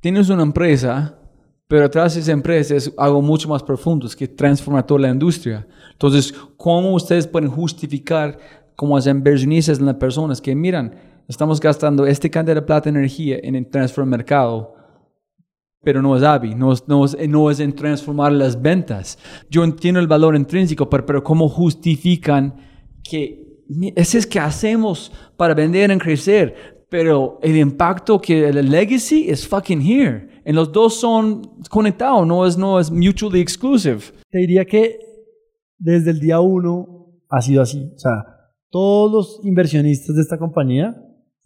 tienes 0.00 0.28
una 0.28 0.42
empresa, 0.42 1.18
pero 1.66 1.86
atrás 1.86 2.14
de 2.14 2.20
esa 2.20 2.32
empresa 2.32 2.76
es 2.76 2.92
algo 2.96 3.20
mucho 3.20 3.48
más 3.48 3.62
profundo, 3.62 4.06
es 4.06 4.14
que 4.14 4.28
transforma 4.28 4.86
toda 4.86 5.00
la 5.00 5.10
industria. 5.10 5.66
Entonces, 5.92 6.32
¿cómo 6.56 6.94
ustedes 6.94 7.26
pueden 7.26 7.50
justificar 7.50 8.38
como 8.76 8.96
las 8.96 9.06
inversionistas 9.06 9.78
en 9.78 9.86
las 9.86 9.96
personas 9.96 10.40
que 10.40 10.54
miran, 10.54 10.94
estamos 11.28 11.60
gastando 11.60 12.06
este 12.06 12.30
cantidad 12.30 12.56
de 12.56 12.62
plata 12.62 12.88
y 12.88 12.90
energía 12.90 13.38
en 13.42 13.54
el 13.54 13.66
transfer 13.66 14.04
mercado, 14.04 14.74
pero 15.84 16.02
no 16.02 16.16
es 16.16 16.22
AVI, 16.22 16.54
no 16.54 16.72
es, 16.72 16.88
no, 16.88 17.04
es, 17.04 17.16
no 17.28 17.50
es 17.50 17.60
en 17.60 17.74
transformar 17.74 18.32
las 18.32 18.60
ventas. 18.60 19.18
Yo 19.50 19.62
entiendo 19.64 20.00
el 20.00 20.06
valor 20.06 20.34
intrínseco, 20.34 20.88
pero, 20.88 21.06
pero 21.06 21.22
¿cómo 21.22 21.48
justifican 21.48 22.54
que 23.02 23.44
ese 23.94 24.18
es 24.18 24.26
que 24.26 24.40
hacemos 24.40 25.12
para 25.36 25.54
vender 25.54 25.90
y 25.90 25.98
crecer? 25.98 26.86
Pero 26.88 27.38
el 27.42 27.56
impacto 27.56 28.20
que 28.20 28.48
el 28.48 28.70
legacy 28.70 29.28
es 29.28 29.46
fucking 29.46 29.80
here. 29.80 30.28
En 30.44 30.54
los 30.54 30.70
dos 30.70 30.94
son 30.94 31.42
conectados, 31.70 32.26
no 32.26 32.46
es, 32.46 32.56
no 32.56 32.78
es 32.78 32.90
mutually 32.90 33.40
exclusive. 33.40 34.00
Te 34.30 34.38
diría 34.38 34.64
que 34.64 34.98
desde 35.78 36.10
el 36.10 36.20
día 36.20 36.40
uno 36.40 37.20
ha 37.28 37.40
sido 37.40 37.62
así. 37.62 37.90
O 37.94 37.98
sea, 37.98 38.24
todos 38.70 39.10
los 39.10 39.40
inversionistas 39.44 40.14
de 40.14 40.22
esta 40.22 40.38
compañía 40.38 40.94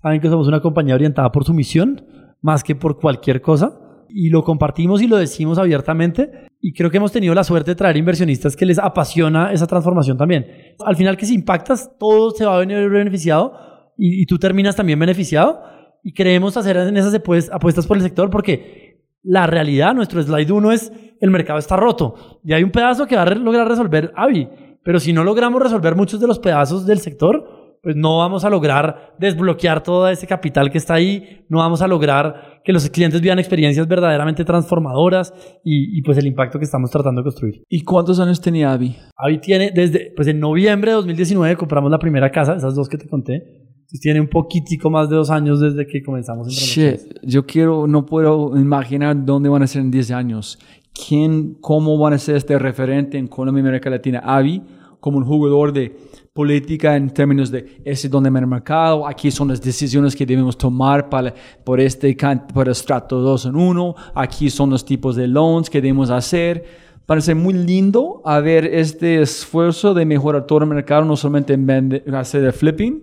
saben 0.03 0.21
que 0.21 0.29
somos 0.29 0.49
una 0.49 0.61
compañía 0.61 0.95
orientada 0.95 1.31
por 1.33 1.45
su 1.45 1.55
misión 1.55 2.05
más 2.41 2.63
que 2.63 2.75
por 2.75 2.99
cualquier 2.99 3.41
cosa. 3.41 3.88
Y 4.11 4.31
lo 4.31 4.43
compartimos 4.43 5.03
y 5.03 5.07
lo 5.07 5.17
decimos 5.17 5.59
abiertamente. 5.59 6.49
Y 6.61 6.73
creo 6.73 6.91
que 6.91 6.97
hemos 6.97 7.13
tenido 7.13 7.35
la 7.35 7.45
suerte 7.45 7.73
de 7.73 7.75
traer 7.75 7.97
inversionistas 7.97 8.57
que 8.57 8.67
les 8.67 8.79
apasiona 8.79 9.53
esa 9.53 9.67
transformación 9.67 10.17
también. 10.17 10.47
Al 10.85 10.97
final 10.97 11.17
que 11.17 11.27
si 11.27 11.35
impactas, 11.35 11.97
todo 11.99 12.31
se 12.31 12.45
va 12.45 12.57
a 12.57 12.61
venir 12.61 12.89
beneficiado 12.89 13.53
y, 13.97 14.27
tú 14.27 14.39
terminas 14.39 14.77
también 14.77 14.99
beneficiado. 14.99 15.61
Y 16.03 16.13
queremos 16.13 16.57
hacer 16.57 16.77
en 16.77 16.97
esas 16.97 17.15
apuestas 17.15 17.87
por 17.87 17.97
el 17.97 18.03
sector 18.03 18.31
porque 18.31 19.03
la 19.23 19.47
realidad, 19.47 19.95
nuestro 19.95 20.23
slide 20.23 20.51
1 20.51 20.73
es 20.73 20.93
el 21.21 21.31
mercado 21.31 21.59
está 21.59 21.77
roto. 21.77 22.41
Y 22.45 22.53
hay 22.53 22.63
un 22.63 22.71
pedazo 22.71 23.07
que 23.07 23.17
va 23.17 23.23
a 23.23 23.35
lograr 23.35 23.69
resolver 23.69 24.13
AVI. 24.15 24.49
Pero 24.85 25.01
si 25.01 25.13
no 25.13 25.25
logramos 25.25 25.61
resolver 25.61 25.97
muchos 25.97 26.21
de 26.21 26.27
los 26.27 26.39
pedazos 26.39 26.87
del 26.87 27.01
sector, 27.01 27.58
pues 27.83 27.97
no 27.97 28.19
vamos 28.19 28.45
a 28.45 28.51
lograr 28.51 29.15
desbloquear 29.19 29.83
todo 29.83 30.09
ese 30.09 30.27
capital 30.27 30.71
que 30.71 30.79
está 30.79 30.95
ahí, 30.95 31.45
no 31.49 31.59
vamos 31.59 31.83
a 31.83 31.89
lograr 31.89 32.61
que 32.65 32.73
los 32.73 32.89
clientes 32.91 33.21
vivan 33.21 33.39
experiencias 33.39 33.87
verdaderamente 33.87 34.45
transformadoras 34.45 35.33
y, 35.65 35.99
y 35.99 36.03
pues 36.03 36.19
el 36.19 36.27
impacto 36.27 36.59
que 36.59 36.65
estamos 36.65 36.91
tratando 36.91 37.21
de 37.21 37.25
construir. 37.25 37.63
¿Y 37.69 37.83
cuántos 37.83 38.21
años 38.21 38.41
tenía 38.41 38.73
Avi? 38.73 38.97
Avi 39.17 39.39
tiene 39.39 39.71
desde, 39.71 40.13
pues 40.15 40.29
en 40.29 40.41
noviembre 40.41 40.91
de 40.91 40.97
2019 40.97 41.57
compramos 41.57 41.91
la 41.91 41.99
primera 41.99 42.31
casa, 42.31 42.57
esas 42.57 42.75
dos 42.75 42.89
que 42.89 42.99
te 42.99 43.09
conté. 43.09 43.69
Tiene 44.03 44.21
un 44.21 44.29
poquitico 44.29 44.91
más 44.91 45.09
de 45.09 45.17
dos 45.17 45.31
años 45.31 45.61
desde 45.61 45.87
que 45.87 46.03
comenzamos. 46.03 46.49
Shit, 46.49 47.21
yo 47.23 47.47
quiero, 47.47 47.87
no 47.87 48.05
puedo 48.05 48.55
imaginar 48.59 49.25
dónde 49.25 49.49
van 49.49 49.63
a 49.63 49.67
ser 49.67 49.81
en 49.81 49.91
10 49.91 50.11
años. 50.11 50.59
¿Quién, 50.93 51.55
cómo 51.61 51.97
van 51.97 52.13
a 52.13 52.19
ser 52.19 52.37
este 52.37 52.59
referente 52.59 53.17
en 53.17 53.29
Colombia 53.29 53.61
y 53.61 53.67
América 53.67 53.89
Latina? 53.89 54.19
Avi, 54.23 54.63
como 55.01 55.17
un 55.19 55.25
jugador 55.25 55.73
de 55.73 55.97
política 56.43 56.95
en 56.95 57.11
términos 57.11 57.51
de 57.51 57.81
ese 57.85 58.09
donde 58.09 58.29
el 58.29 58.47
mercado, 58.47 59.09
aquí 59.09 59.29
son 59.33 59.49
las 59.49 59.61
decisiones 59.61 60.15
que 60.15 60.25
debemos 60.25 60.57
tomar 60.57 61.09
para, 61.09 61.35
por 61.65 61.81
este 61.81 62.17
por 62.55 62.69
estrato 62.69 63.19
2 63.19 63.47
en 63.47 63.57
1, 63.57 63.95
aquí 64.15 64.49
son 64.49 64.71
los 64.71 64.85
tipos 64.85 65.17
de 65.17 65.27
loans 65.27 65.69
que 65.69 65.81
debemos 65.81 66.11
hacer. 66.11 66.65
Parece 67.07 67.35
muy 67.35 67.55
lindo 67.55 68.23
a 68.25 68.39
ver 68.39 68.67
este 68.67 69.21
esfuerzo 69.21 69.95
de 69.95 70.05
mejorar 70.05 70.47
todo 70.47 70.61
el 70.61 70.67
mercado, 70.67 71.05
no 71.05 71.17
solamente 71.17 71.55
en 71.55 71.67
vende- 71.67 72.03
hacer 72.15 72.45
el 72.45 72.53
flipping, 72.53 73.03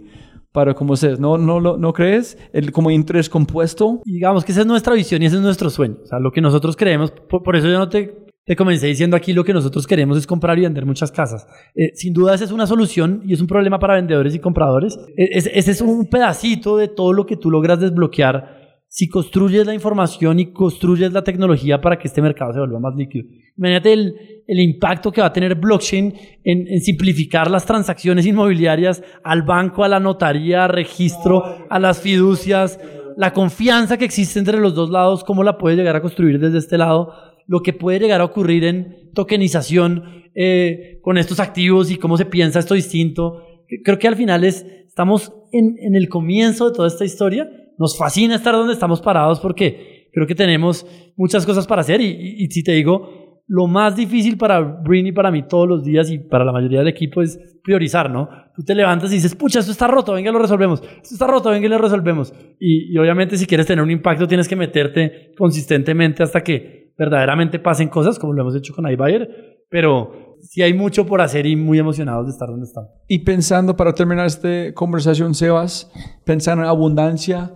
para 0.53 0.74
como 0.74 0.95
se 0.95 1.18
¿no, 1.18 1.38
no, 1.38 1.60
lo- 1.60 1.76
no 1.78 1.91
crees? 1.91 2.38
El 2.53 2.72
como 2.72 2.90
interés 2.90 3.30
compuesto. 3.30 3.99
Digamos 4.06 4.45
que 4.45 4.53
esa 4.53 4.62
es 4.62 4.68
nuestra 4.68 4.94
visión 4.94 5.22
y 5.22 5.26
ese 5.26 5.36
es 5.36 5.41
nuestro 5.41 5.70
sueño. 5.70 5.98
O 6.03 6.07
sea, 6.07 6.20
lo 6.20 6.32
que 6.32 6.40
nosotros 6.40 6.78
creemos, 6.78 7.12
por, 7.12 7.44
por 7.44 7.57
eso 7.57 7.68
yo 7.68 7.78
no 7.78 7.90
te, 7.90 8.24
te 8.45 8.55
comencé 8.55 8.88
diciendo 8.88 9.15
aquí 9.17 9.34
lo 9.34 9.43
que 9.43 9.53
nosotros 9.53 9.88
queremos 9.88 10.17
es 10.17 10.27
comprar 10.27 10.57
y 10.59 10.61
vender 10.61 10.85
muchas 10.85 11.11
casas. 11.11 11.47
Eh, 11.76 11.91
sin 11.95 12.13
duda 12.13 12.35
esa 12.35 12.43
es 12.45 12.51
una 12.51 12.67
solución 12.67 13.22
y 13.26 13.34
es 13.34 13.41
un 13.41 13.47
problema 13.47 13.80
para 13.80 13.95
vendedores 13.95 14.35
y 14.35 14.39
compradores. 14.39 14.97
Es- 15.17 15.49
ese 15.51 15.72
es 15.72 15.81
un 15.81 16.07
pedacito 16.09 16.77
de 16.77 16.88
todo 16.88 17.11
lo 17.13 17.26
que 17.26 17.38
tú 17.38 17.49
logras 17.49 17.80
desbloquear 17.80 18.63
si 18.88 19.09
construyes 19.09 19.65
la 19.65 19.73
información 19.73 20.39
y 20.39 20.53
construyes 20.53 21.11
la 21.11 21.23
tecnología 21.23 21.81
para 21.81 21.97
que 21.97 22.07
este 22.07 22.22
mercado 22.22 22.53
se 22.53 22.59
vuelva 22.59 22.80
más 22.80 22.95
líquido. 22.95 23.26
Imagínate 23.57 23.91
el, 23.93 24.13
el 24.47 24.59
impacto 24.59 25.11
que 25.11 25.22
va 25.22 25.27
a 25.27 25.34
tener 25.34 25.55
blockchain 25.55 26.13
en, 26.43 26.67
en 26.67 26.81
simplificar 26.81 27.49
las 27.49 27.65
transacciones 27.65 28.26
inmobiliarias 28.26 29.03
al 29.23 29.41
banco, 29.41 29.84
a 29.84 29.89
la 29.89 29.99
notaría, 29.99 30.65
a 30.65 30.67
registro, 30.67 31.65
a 31.69 31.80
las 31.80 31.99
fiducias, 31.99 32.80
la 33.17 33.34
confianza 33.34 33.97
que 33.97 34.05
existe 34.05 34.39
entre 34.39 34.59
los 34.59 34.76
dos 34.76 34.89
lados, 34.91 35.23
cómo 35.23 35.43
la 35.43 35.57
puede 35.57 35.76
llegar 35.76 35.95
a 35.95 36.01
construir 36.01 36.39
desde 36.39 36.59
este 36.59 36.77
lado, 36.77 37.11
lo 37.47 37.61
que 37.61 37.73
puede 37.73 37.99
llegar 37.99 38.22
a 38.22 38.26
ocurrir 38.26 38.63
en 38.63 39.11
tokenización 39.13 40.03
eh, 40.35 40.99
con 41.01 41.17
estos 41.17 41.39
activos 41.39 41.91
y 41.91 41.97
cómo 41.97 42.17
se 42.17 42.26
piensa 42.26 42.59
esto 42.59 42.73
distinto. 42.73 43.41
Creo 43.84 43.97
que 43.99 44.07
al 44.07 44.15
final 44.15 44.43
es, 44.43 44.65
estamos 44.88 45.31
en, 45.51 45.76
en 45.80 45.95
el 45.95 46.09
comienzo 46.09 46.69
de 46.69 46.76
toda 46.76 46.88
esta 46.88 47.05
historia. 47.05 47.49
Nos 47.77 47.97
fascina 47.97 48.35
estar 48.35 48.53
donde 48.55 48.73
estamos 48.73 49.01
parados 49.01 49.39
porque 49.39 50.09
creo 50.13 50.27
que 50.27 50.35
tenemos 50.35 50.85
muchas 51.17 51.45
cosas 51.45 51.67
para 51.67 51.81
hacer 51.81 52.01
y, 52.01 52.05
y- 52.05 52.43
y 52.43 52.47
si 52.47 52.63
te 52.63 52.72
digo, 52.73 53.41
lo 53.47 53.67
más 53.67 53.95
difícil 53.95 54.38
para 54.38 54.59
Brin 54.61 55.07
y 55.07 55.11
para 55.11 55.30
mí 55.31 55.43
todos 55.47 55.67
los 55.67 55.84
días 55.84 56.09
y 56.09 56.17
para 56.17 56.45
la 56.45 56.51
mayoría 56.51 56.80
del 56.80 56.88
equipo 56.88 57.22
es 57.22 57.38
priorizar, 57.63 58.09
¿no? 58.09 58.30
Tú 58.56 58.64
te 58.64 58.73
levantas 58.73 59.11
y 59.11 59.15
dices, 59.15 59.36
pucha, 59.36 59.60
esto 59.60 59.72
está 59.72 59.88
roto, 59.88 60.14
venga, 60.14 60.32
lo 60.32 60.40
resolvemos. 60.40 60.82
Esto 60.82 61.15
está 61.15 61.27
roto, 61.27 61.49
venga, 61.49 61.68
lo 61.68 61.77
resolvemos. 61.77 62.34
Y, 62.60 62.94
y 62.94 62.98
obviamente 62.98 63.38
si 63.38 63.45
quieres 63.45 63.65
tener 63.65 63.84
un 63.84 63.91
impacto 63.91 64.27
tienes 64.27 64.48
que 64.48 64.56
meterte 64.56 65.34
consistentemente 65.38 66.23
hasta 66.23 66.41
que 66.41 66.94
verdaderamente 66.98 67.60
pasen 67.60 67.90
cosas, 67.90 68.18
como 68.18 68.34
lo 68.34 68.41
hemos 68.41 68.56
hecho 68.56 68.73
con 68.73 68.90
iBuyer, 68.90 69.57
pero 69.69 70.38
sí 70.41 70.61
hay 70.61 70.73
mucho 70.73 71.06
por 71.06 71.22
hacer 71.22 71.45
y 71.45 71.56
muy 71.56 71.80
emocionados 71.80 72.27
de 72.27 72.32
estar 72.32 72.48
donde 72.48 72.65
estamos. 72.65 72.90
Y 73.07 73.19
pensando, 73.19 73.76
para 73.76 73.94
terminar 73.94 74.26
esta 74.26 74.73
conversación, 74.73 75.34
Sebas, 75.34 75.91
pensando 76.23 76.64
en 76.64 76.69
abundancia, 76.69 77.53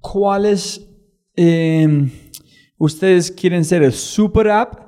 ¿cuáles 0.00 0.90
eh, 1.36 2.10
ustedes 2.78 3.30
quieren 3.30 3.64
ser 3.64 3.82
el 3.82 3.92
super 3.92 4.50
app 4.50 4.86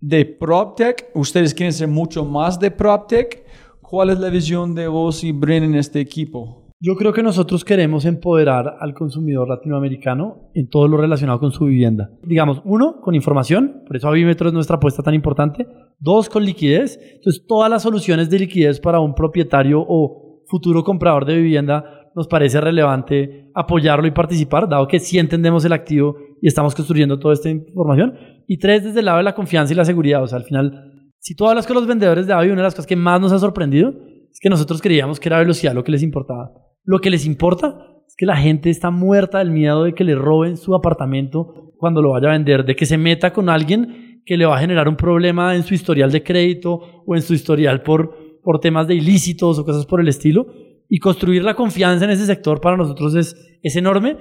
de 0.00 0.24
PropTech? 0.24 1.10
¿Ustedes 1.14 1.54
quieren 1.54 1.72
ser 1.72 1.88
mucho 1.88 2.24
más 2.24 2.58
de 2.60 2.70
PropTech? 2.70 3.45
¿Cuál 3.88 4.10
es 4.10 4.18
la 4.18 4.30
visión 4.30 4.74
de 4.74 4.88
vos 4.88 5.22
y 5.22 5.30
Bren 5.30 5.62
en 5.62 5.76
este 5.76 6.00
equipo? 6.00 6.72
Yo 6.80 6.96
creo 6.96 7.12
que 7.12 7.22
nosotros 7.22 7.64
queremos 7.64 8.04
empoderar 8.04 8.78
al 8.80 8.94
consumidor 8.94 9.48
latinoamericano 9.48 10.50
en 10.54 10.68
todo 10.68 10.88
lo 10.88 10.96
relacionado 10.96 11.38
con 11.38 11.52
su 11.52 11.66
vivienda. 11.66 12.10
Digamos, 12.24 12.60
uno, 12.64 13.00
con 13.00 13.14
información, 13.14 13.84
por 13.86 13.94
eso 13.94 14.08
Avímetro 14.08 14.48
es 14.48 14.54
nuestra 14.54 14.74
apuesta 14.74 15.04
tan 15.04 15.14
importante. 15.14 15.68
Dos, 16.00 16.28
con 16.28 16.44
liquidez. 16.44 16.98
Entonces, 17.14 17.46
todas 17.46 17.70
las 17.70 17.84
soluciones 17.84 18.28
de 18.28 18.40
liquidez 18.40 18.80
para 18.80 18.98
un 18.98 19.14
propietario 19.14 19.84
o 19.86 20.42
futuro 20.48 20.82
comprador 20.82 21.24
de 21.24 21.36
vivienda 21.36 22.10
nos 22.16 22.26
parece 22.26 22.60
relevante 22.60 23.52
apoyarlo 23.54 24.08
y 24.08 24.10
participar, 24.10 24.68
dado 24.68 24.88
que 24.88 24.98
sí 24.98 25.16
entendemos 25.20 25.64
el 25.64 25.72
activo 25.72 26.16
y 26.42 26.48
estamos 26.48 26.74
construyendo 26.74 27.20
toda 27.20 27.34
esta 27.34 27.50
información. 27.50 28.14
Y 28.48 28.58
tres, 28.58 28.82
desde 28.82 28.98
el 28.98 29.06
lado 29.06 29.18
de 29.18 29.24
la 29.24 29.34
confianza 29.36 29.72
y 29.72 29.76
la 29.76 29.84
seguridad. 29.84 30.24
O 30.24 30.26
sea, 30.26 30.38
al 30.38 30.44
final, 30.44 30.95
si 31.26 31.34
tú 31.34 31.48
hablas 31.48 31.66
con 31.66 31.74
los 31.74 31.88
vendedores 31.88 32.28
de 32.28 32.32
Avi, 32.32 32.50
una 32.50 32.58
de 32.58 32.66
las 32.68 32.74
cosas 32.74 32.86
que 32.86 32.94
más 32.94 33.20
nos 33.20 33.32
ha 33.32 33.40
sorprendido 33.40 33.92
es 34.30 34.38
que 34.38 34.48
nosotros 34.48 34.80
creíamos 34.80 35.18
que 35.18 35.28
era 35.28 35.40
velocidad 35.40 35.74
lo 35.74 35.82
que 35.82 35.90
les 35.90 36.04
importaba. 36.04 36.52
Lo 36.84 37.00
que 37.00 37.10
les 37.10 37.26
importa 37.26 37.84
es 38.06 38.14
que 38.16 38.26
la 38.26 38.36
gente 38.36 38.70
está 38.70 38.92
muerta 38.92 39.38
del 39.38 39.50
miedo 39.50 39.82
de 39.82 39.92
que 39.92 40.04
le 40.04 40.14
roben 40.14 40.56
su 40.56 40.72
apartamento 40.72 41.72
cuando 41.78 42.00
lo 42.00 42.12
vaya 42.12 42.28
a 42.28 42.32
vender, 42.34 42.64
de 42.64 42.76
que 42.76 42.86
se 42.86 42.96
meta 42.96 43.32
con 43.32 43.48
alguien 43.48 44.22
que 44.24 44.36
le 44.36 44.46
va 44.46 44.56
a 44.56 44.60
generar 44.60 44.88
un 44.88 44.94
problema 44.94 45.56
en 45.56 45.64
su 45.64 45.74
historial 45.74 46.12
de 46.12 46.22
crédito 46.22 47.02
o 47.04 47.16
en 47.16 47.22
su 47.22 47.34
historial 47.34 47.82
por, 47.82 48.40
por 48.44 48.60
temas 48.60 48.86
de 48.86 48.94
ilícitos 48.94 49.58
o 49.58 49.64
cosas 49.64 49.84
por 49.84 50.00
el 50.00 50.06
estilo. 50.06 50.46
Y 50.88 51.00
construir 51.00 51.42
la 51.42 51.56
confianza 51.56 52.04
en 52.04 52.12
ese 52.12 52.26
sector 52.26 52.60
para 52.60 52.76
nosotros 52.76 53.16
es, 53.16 53.34
es 53.64 53.74
enorme. 53.74 54.16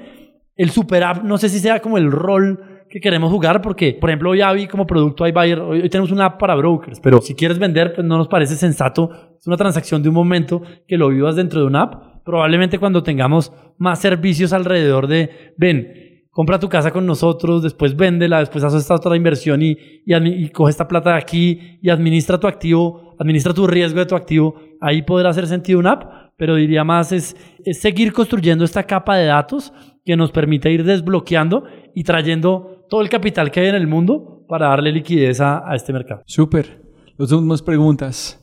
El 0.55 0.71
super 0.71 1.03
app, 1.03 1.23
no 1.23 1.37
sé 1.37 1.49
si 1.49 1.59
sea 1.59 1.81
como 1.81 1.99
el 1.99 2.11
rol 2.11 2.74
que 2.89 2.99
queremos 2.99 3.31
jugar, 3.31 3.61
porque, 3.61 3.97
por 3.99 4.09
ejemplo, 4.09 4.29
hoy 4.29 4.41
Avi 4.41 4.67
como 4.67 4.85
producto 4.85 5.27
iBuyer, 5.27 5.59
hoy, 5.59 5.81
hoy 5.81 5.89
tenemos 5.89 6.11
una 6.11 6.25
app 6.25 6.39
para 6.39 6.55
brokers, 6.55 6.99
pero 6.99 7.21
si 7.21 7.35
quieres 7.35 7.59
vender, 7.59 7.93
pues 7.93 8.05
no 8.05 8.17
nos 8.17 8.27
parece 8.27 8.55
sensato. 8.55 9.09
Es 9.39 9.47
una 9.47 9.57
transacción 9.57 10.01
de 10.03 10.09
un 10.09 10.15
momento 10.15 10.61
que 10.87 10.97
lo 10.97 11.09
vivas 11.09 11.35
dentro 11.35 11.59
de 11.59 11.67
una 11.67 11.83
app. 11.83 12.23
Probablemente 12.23 12.79
cuando 12.79 13.03
tengamos 13.03 13.51
más 13.77 13.99
servicios 13.99 14.53
alrededor 14.53 15.07
de, 15.07 15.53
ven, 15.57 16.05
compra 16.31 16.59
tu 16.59 16.69
casa 16.69 16.91
con 16.91 17.05
nosotros, 17.05 17.63
después 17.63 17.95
véndela, 17.95 18.39
después 18.39 18.63
haz 18.63 18.73
esta 18.73 18.95
otra 18.95 19.15
inversión 19.15 19.61
y, 19.61 19.77
y, 20.05 20.15
y 20.15 20.49
coge 20.49 20.71
esta 20.71 20.87
plata 20.87 21.11
de 21.11 21.17
aquí 21.17 21.79
y 21.81 21.89
administra 21.89 22.39
tu 22.39 22.47
activo, 22.47 23.15
administra 23.19 23.53
tu 23.53 23.67
riesgo 23.67 23.99
de 23.99 24.05
tu 24.05 24.15
activo. 24.15 24.55
Ahí 24.81 25.01
podrá 25.01 25.29
hacer 25.29 25.47
sentido 25.47 25.79
una 25.79 25.93
app, 25.93 26.31
pero 26.37 26.55
diría 26.55 26.83
más 26.83 27.11
es, 27.11 27.35
es 27.63 27.79
seguir 27.79 28.11
construyendo 28.11 28.65
esta 28.65 28.83
capa 28.83 29.15
de 29.15 29.25
datos 29.25 29.71
que 30.05 30.15
nos 30.15 30.31
permite 30.31 30.71
ir 30.71 30.83
desbloqueando 30.83 31.63
y 31.93 32.03
trayendo 32.03 32.85
todo 32.89 33.01
el 33.01 33.09
capital 33.09 33.51
que 33.51 33.61
hay 33.61 33.67
en 33.67 33.75
el 33.75 33.87
mundo 33.87 34.45
para 34.47 34.67
darle 34.67 34.91
liquidez 34.91 35.41
a, 35.41 35.69
a 35.69 35.75
este 35.75 35.91
mercado. 35.91 36.21
Súper. 36.27 36.81
Las 37.17 37.31
últimas 37.31 37.61
preguntas. 37.61 38.39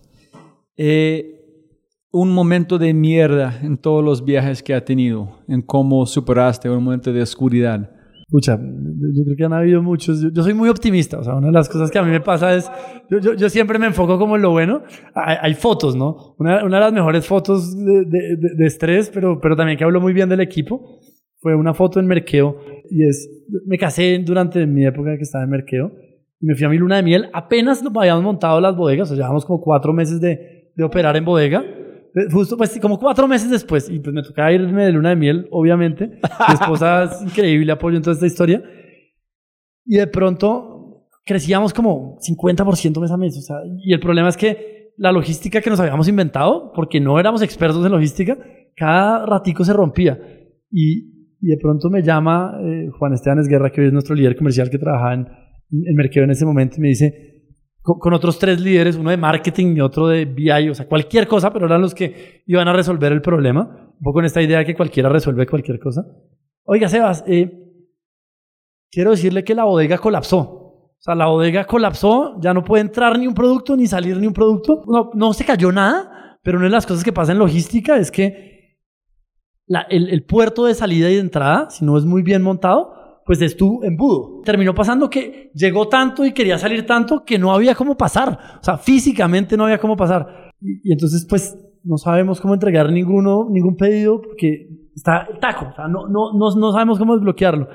Eh, 0.76 1.38
un 2.10 2.32
momento 2.32 2.78
de 2.78 2.92
mierda 2.92 3.60
en 3.62 3.78
todos 3.78 4.04
los 4.04 4.24
viajes 4.24 4.62
que 4.62 4.74
ha 4.74 4.84
tenido, 4.84 5.38
en 5.48 5.62
cómo 5.62 6.04
superaste 6.04 6.68
un 6.68 6.82
momento 6.82 7.12
de 7.12 7.22
oscuridad. 7.22 7.90
Escucha, 8.20 8.58
yo 8.58 9.24
creo 9.24 9.36
que 9.36 9.44
han 9.44 9.52
habido 9.52 9.82
muchos. 9.82 10.22
Yo, 10.22 10.30
yo 10.30 10.42
soy 10.42 10.54
muy 10.54 10.70
optimista. 10.70 11.18
O 11.18 11.22
sea, 11.22 11.34
una 11.34 11.48
de 11.48 11.52
las 11.52 11.68
cosas 11.68 11.90
que 11.90 11.98
a 11.98 12.02
mí 12.02 12.10
me 12.10 12.20
pasa 12.20 12.54
es. 12.54 12.70
Yo, 13.10 13.18
yo, 13.18 13.34
yo 13.34 13.50
siempre 13.50 13.78
me 13.78 13.86
enfoco 13.86 14.18
como 14.18 14.36
en 14.36 14.42
lo 14.42 14.50
bueno. 14.50 14.82
Hay, 15.14 15.36
hay 15.40 15.54
fotos, 15.54 15.94
¿no? 15.94 16.34
Una, 16.38 16.64
una, 16.64 16.78
de 16.78 16.84
las 16.84 16.92
mejores 16.94 17.26
fotos 17.26 17.76
de, 17.76 18.04
de, 18.06 18.36
de, 18.38 18.54
de, 18.56 18.66
estrés, 18.66 19.10
pero, 19.12 19.38
pero 19.38 19.54
también 19.54 19.76
que 19.76 19.84
hablo 19.84 20.00
muy 20.00 20.14
bien 20.14 20.30
del 20.30 20.40
equipo, 20.40 20.98
fue 21.42 21.54
una 21.54 21.74
foto 21.74 22.00
en 22.00 22.06
Merkeo. 22.06 22.56
Y 22.88 23.06
es. 23.06 23.28
Me 23.66 23.76
casé 23.76 24.18
durante 24.24 24.66
mi 24.66 24.86
época 24.86 25.16
que 25.16 25.22
estaba 25.22 25.44
en 25.44 25.50
Merkeo. 25.50 25.92
Y 26.40 26.46
me 26.46 26.54
fui 26.54 26.64
a 26.64 26.68
mi 26.68 26.78
luna 26.78 26.96
de 26.96 27.02
miel. 27.02 27.28
Apenas 27.32 27.82
habíamos 27.94 28.24
montado 28.24 28.60
las 28.60 28.76
bodegas. 28.76 29.10
O 29.10 29.14
sea, 29.14 29.24
llevamos 29.24 29.44
como 29.44 29.60
cuatro 29.60 29.92
meses 29.92 30.20
de, 30.20 30.70
de 30.74 30.84
operar 30.84 31.16
en 31.16 31.24
bodega. 31.24 31.64
Justo, 32.30 32.56
pues, 32.56 32.78
como 32.80 32.98
cuatro 32.98 33.26
meses 33.26 33.50
después, 33.50 33.88
y 33.88 33.98
pues 33.98 34.12
me 34.14 34.22
tocaba 34.22 34.52
irme 34.52 34.84
de 34.84 34.92
luna 34.92 35.10
de 35.10 35.16
miel, 35.16 35.48
obviamente. 35.50 36.08
Mi 36.48 36.54
esposa 36.54 37.04
es 37.04 37.22
increíble 37.22 37.72
apoyo 37.72 37.96
en 37.96 38.02
toda 38.02 38.14
esta 38.14 38.26
historia. 38.26 38.62
Y 39.84 39.96
de 39.96 40.06
pronto 40.06 41.08
crecíamos 41.24 41.72
como 41.72 42.18
50% 42.18 43.00
mes 43.00 43.10
a 43.10 43.16
mes. 43.16 43.36
O 43.38 43.40
sea, 43.40 43.56
y 43.82 43.92
el 43.92 44.00
problema 44.00 44.28
es 44.28 44.36
que 44.36 44.92
la 44.96 45.10
logística 45.10 45.60
que 45.60 45.70
nos 45.70 45.80
habíamos 45.80 46.06
inventado, 46.08 46.72
porque 46.74 47.00
no 47.00 47.18
éramos 47.18 47.42
expertos 47.42 47.84
en 47.84 47.92
logística, 47.92 48.36
cada 48.76 49.24
ratico 49.24 49.64
se 49.64 49.72
rompía. 49.72 50.20
Y, 50.70 51.21
y 51.42 51.48
de 51.48 51.58
pronto 51.58 51.90
me 51.90 52.02
llama 52.02 52.56
eh, 52.62 52.88
Juan 52.96 53.14
Esteban 53.14 53.40
Esguerra, 53.40 53.70
que 53.70 53.80
hoy 53.80 53.88
es 53.88 53.92
nuestro 53.92 54.14
líder 54.14 54.36
comercial 54.36 54.70
que 54.70 54.78
trabajaba 54.78 55.14
en, 55.14 55.26
en 55.72 55.94
Merkeo 55.96 56.22
en 56.22 56.30
ese 56.30 56.46
momento, 56.46 56.76
y 56.78 56.80
me 56.80 56.88
dice, 56.88 57.50
con, 57.82 57.98
con, 57.98 58.14
otros 58.14 58.38
tres 58.38 58.60
líderes, 58.60 58.96
uno 58.96 59.10
de 59.10 59.16
marketing 59.16 59.74
y 59.76 59.80
otro 59.80 60.06
de 60.06 60.24
BI, 60.24 60.70
o 60.70 60.74
sea, 60.74 60.86
cualquier 60.86 61.26
cosa, 61.26 61.52
pero 61.52 61.66
eran 61.66 61.80
los 61.80 61.94
que 61.94 62.44
iban 62.46 62.68
a 62.68 62.72
resolver 62.72 63.10
el 63.10 63.20
problema. 63.20 63.92
Un 63.98 64.04
poco 64.04 64.20
en 64.20 64.26
esta 64.26 64.40
idea 64.40 64.58
de 64.58 64.64
que 64.64 64.76
cualquiera 64.76 65.08
resuelve 65.08 65.46
cualquier 65.46 65.80
cosa. 65.80 66.04
Oiga, 66.64 66.88
Sebas, 66.88 67.24
eh, 67.26 67.50
quiero 68.88 69.10
decirle 69.10 69.42
que 69.42 69.56
la 69.56 69.64
bodega 69.64 69.98
colapsó. 69.98 70.38
O 70.38 71.00
sea, 71.00 71.16
la 71.16 71.26
bodega 71.26 71.64
colapsó, 71.64 72.40
ya 72.40 72.54
no 72.54 72.62
puede 72.62 72.82
entrar 72.82 73.18
ni 73.18 73.26
un 73.26 73.34
producto 73.34 73.76
ni 73.76 73.88
salir 73.88 74.16
ni 74.18 74.28
un 74.28 74.32
producto. 74.32 74.84
No, 74.86 75.10
no 75.14 75.32
se 75.32 75.44
cayó 75.44 75.72
nada, 75.72 76.38
pero 76.44 76.58
una 76.58 76.66
de 76.66 76.72
las 76.72 76.86
cosas 76.86 77.02
que 77.02 77.12
pasa 77.12 77.32
en 77.32 77.38
logística 77.38 77.96
es 77.96 78.12
que 78.12 78.51
la- 79.66 79.86
el, 79.90 80.08
el 80.08 80.24
puerto 80.24 80.64
de 80.66 80.74
salida 80.74 81.10
y 81.10 81.14
de 81.14 81.20
entrada, 81.20 81.70
si 81.70 81.84
no 81.84 81.96
es 81.98 82.04
muy 82.04 82.22
bien 82.22 82.42
montado, 82.42 82.94
pues 83.24 83.40
es 83.40 83.56
tu 83.56 83.82
embudo. 83.84 84.40
Terminó 84.44 84.74
pasando 84.74 85.08
que 85.08 85.50
llegó 85.54 85.88
tanto 85.88 86.24
y 86.26 86.32
quería 86.32 86.58
salir 86.58 86.84
tanto 86.86 87.24
que 87.24 87.38
no 87.38 87.52
había 87.52 87.74
cómo 87.74 87.96
pasar. 87.96 88.38
O 88.60 88.64
sea, 88.64 88.76
físicamente 88.78 89.56
no 89.56 89.64
había 89.64 89.78
cómo 89.78 89.96
pasar. 89.96 90.50
Y, 90.60 90.88
y 90.88 90.92
entonces, 90.92 91.24
pues, 91.28 91.56
no 91.84 91.96
sabemos 91.98 92.40
cómo 92.40 92.54
entregar 92.54 92.90
ninguno, 92.92 93.48
ningún 93.50 93.76
pedido 93.76 94.20
porque 94.20 94.68
está 94.94 95.28
el 95.32 95.38
taco. 95.38 95.66
O 95.70 95.74
sea, 95.74 95.86
no, 95.88 96.08
no, 96.08 96.32
no, 96.36 96.54
no 96.56 96.72
sabemos 96.72 96.98
cómo 96.98 97.14
desbloquearlo. 97.14 97.68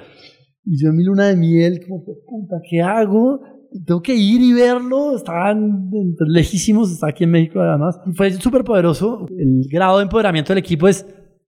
Y 0.66 0.82
yo 0.84 0.90
en 0.90 0.98
mi 0.98 1.04
luna 1.06 1.28
de 1.28 1.38
miel, 1.38 1.80
como, 1.88 2.04
puta, 2.04 2.58
¿qué 2.70 2.82
hago? 2.82 3.40
Tengo 3.86 4.02
que 4.02 4.16
ir 4.16 4.42
y 4.42 4.52
verlo. 4.52 5.16
Estaban 5.16 5.90
lejísimos, 6.28 6.92
está 6.92 7.08
aquí 7.08 7.24
en 7.24 7.32
México 7.32 7.62
además. 7.62 8.00
Fue 8.16 8.32
súper 8.34 8.66
poderoso. 8.66 9.26
El 9.30 9.62
grado 9.72 9.98
de 9.98 10.04
empoderamiento 10.04 10.52
del 10.52 10.58
equipo 10.60 10.88
es, 10.90 11.06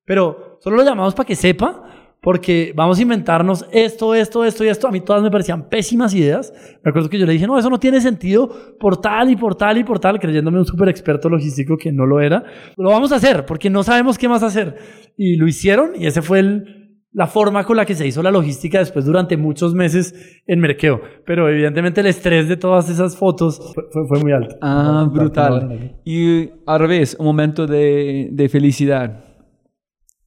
pero 0.10 0.58
solo 0.60 0.78
lo 0.78 0.84
llamamos 0.84 1.14
para 1.14 1.28
que 1.28 1.36
sepa, 1.36 1.84
porque 2.20 2.74
vamos 2.76 2.98
a 2.98 3.02
inventarnos 3.04 3.64
esto, 3.72 4.16
esto, 4.16 4.44
esto 4.44 4.64
y 4.66 4.68
esto. 4.68 4.88
A 4.88 4.92
mí 4.92 5.02
todas 5.02 5.22
me 5.22 5.30
parecían 5.30 5.70
pésimas 5.70 6.16
ideas. 6.16 6.52
Me 6.84 6.90
acuerdo 6.90 7.10
que 7.10 7.20
yo 7.20 7.28
le 7.28 7.34
dije, 7.34 7.46
no, 7.46 7.60
eso 7.60 7.70
no 7.70 7.80
tiene 7.80 8.02
sentido 8.02 8.50
por 8.80 9.00
tal 9.00 9.30
y 9.30 9.36
por 9.36 9.54
tal 9.56 9.78
y 9.78 9.84
por 9.84 10.00
tal, 10.00 10.20
creyéndome 10.20 10.58
un 10.58 10.66
súper 10.66 10.90
experto 10.90 11.30
logístico 11.30 11.78
que 11.78 11.92
no 11.92 12.08
lo 12.08 12.20
era. 12.22 12.44
Lo 12.76 12.90
vamos 12.90 13.12
a 13.12 13.18
hacer 13.18 13.46
porque 13.46 13.70
no 13.70 13.84
sabemos 13.84 14.18
qué 14.18 14.28
más 14.28 14.42
hacer. 14.42 14.76
Y 15.16 15.36
lo 15.38 15.48
hicieron 15.48 15.92
y 15.96 16.08
ese 16.08 16.22
fue 16.24 16.40
el, 16.40 16.96
la 17.14 17.28
forma 17.28 17.64
con 17.64 17.78
la 17.78 17.86
que 17.86 17.94
se 17.96 18.06
hizo 18.08 18.22
la 18.24 18.32
logística 18.32 18.80
después 18.80 19.06
durante 19.06 19.38
muchos 19.38 19.74
meses 19.76 20.42
en 20.48 20.60
Merkeo. 20.60 21.00
Pero 21.26 21.48
evidentemente 21.48 22.02
el 22.02 22.08
estrés 22.08 22.50
de 22.50 22.58
todas 22.58 22.90
esas 22.90 23.16
fotos 23.16 23.62
fue, 23.76 23.84
fue- 23.94 24.08
fue 24.10 24.20
muy 24.20 24.32
alto. 24.34 24.56
Ah, 24.62 25.08
brutal. 25.10 26.02
Y 26.04 26.50
al 26.66 26.80
revés, 26.80 27.16
un 27.20 27.28
momento 27.28 27.66
de, 27.68 28.28
de 28.32 28.50
felicidad 28.50 29.24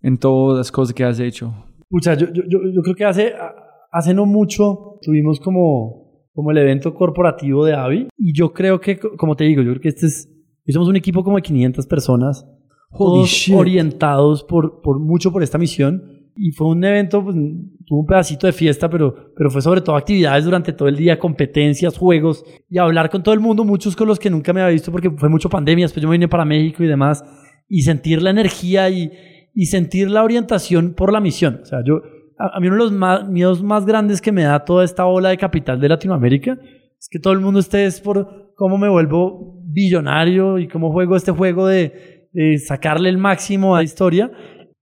en 0.03 0.19
todas 0.19 0.59
las 0.59 0.73
cosas 0.73 0.95
que 0.95 1.05
has 1.05 1.19
hecho. 1.21 1.53
Pucha, 1.89 2.15
yo, 2.15 2.27
yo, 2.33 2.43
yo, 2.49 2.83
creo 2.83 2.95
que 2.95 3.05
hace, 3.05 3.33
hace 3.91 4.15
no 4.15 4.27
mucho 4.27 4.99
tuvimos 5.03 5.39
como, 5.41 6.27
como 6.33 6.51
el 6.51 6.59
evento 6.59 6.95
corporativo 6.95 7.65
de 7.65 7.75
Avi 7.75 8.09
y 8.17 8.33
yo 8.33 8.53
creo 8.53 8.81
que, 8.81 8.99
co- 8.99 9.17
como 9.17 9.37
te 9.37 9.45
digo, 9.45 9.63
yo 9.63 9.71
creo 9.73 9.81
que 9.83 9.89
este 9.91 10.07
es, 10.07 10.29
somos 10.69 10.89
un 10.89 10.97
equipo 10.97 11.23
como 11.23 11.37
de 11.37 11.43
500 11.43 11.87
personas, 11.87 12.47
todos 12.97 13.29
orientados 13.59 14.45
por, 14.45 14.81
por 14.81 14.99
mucho 15.01 15.33
por 15.33 15.43
esta 15.43 15.59
misión 15.59 16.03
y 16.35 16.53
fue 16.53 16.69
un 16.69 16.83
evento, 16.83 17.23
pues, 17.23 17.37
tuvo 17.87 18.01
un 18.01 18.07
pedacito 18.07 18.47
de 18.47 18.55
fiesta, 18.55 18.89
pero, 18.89 19.33
pero 19.37 19.51
fue 19.51 19.61
sobre 19.61 19.83
todo 19.83 19.97
actividades 19.97 20.45
durante 20.47 20.73
todo 20.73 20.89
el 20.89 20.97
día, 20.97 21.19
competencias, 21.19 21.99
juegos 21.99 22.43
y 22.71 22.79
hablar 22.79 23.11
con 23.11 23.23
todo 23.23 23.35
el 23.35 23.41
mundo, 23.41 23.65
muchos 23.65 23.95
con 23.95 24.09
los 24.09 24.19
que 24.19 24.31
nunca 24.31 24.53
me 24.55 24.63
había 24.63 24.73
visto 24.73 24.91
porque 24.91 25.11
fue 25.11 25.29
mucho 25.29 25.51
pandemia, 25.51 25.85
después 25.85 26.03
yo 26.03 26.09
me 26.09 26.15
vine 26.15 26.29
para 26.29 26.47
México 26.47 26.83
y 26.83 26.87
demás 26.87 27.23
y 27.69 27.83
sentir 27.83 28.23
la 28.23 28.31
energía 28.31 28.89
y, 28.89 29.11
y 29.55 29.67
sentir 29.67 30.11
la 30.11 30.23
orientación 30.23 30.95
por 30.95 31.13
la 31.13 31.21
misión. 31.21 31.61
O 31.63 31.67
sea, 31.67 31.81
yo, 31.85 32.03
a, 32.39 32.57
a 32.57 32.61
mí 32.61 32.69
uno 32.69 32.77
de 32.77 32.83
los 32.85 32.93
más, 32.93 33.29
miedos 33.29 33.63
más 33.63 33.87
grandes 33.87 34.21
que 34.21 34.33
me 34.33 34.43
da 34.43 34.65
toda 34.65 34.85
esta 34.85 35.07
ola 35.07 35.31
de 35.31 35.39
capital 35.39 35.81
de 35.81 35.89
Latinoamérica 35.89 36.59
es 36.99 37.09
que 37.11 37.19
todo 37.19 37.33
el 37.33 37.41
mundo 37.41 37.61
esté 37.61 37.85
es 37.85 38.01
por 38.01 38.53
cómo 38.55 38.79
me 38.79 38.89
vuelvo 38.89 39.61
billonario 39.65 40.59
y 40.59 40.69
cómo 40.69 40.93
juego 40.93 41.17
este 41.17 41.33
juego 41.33 41.67
de, 41.67 42.29
de 42.33 42.59
sacarle 42.59 43.09
el 43.09 43.19
máximo 43.19 43.75
a 43.75 43.79
la 43.79 43.85
historia 43.85 44.31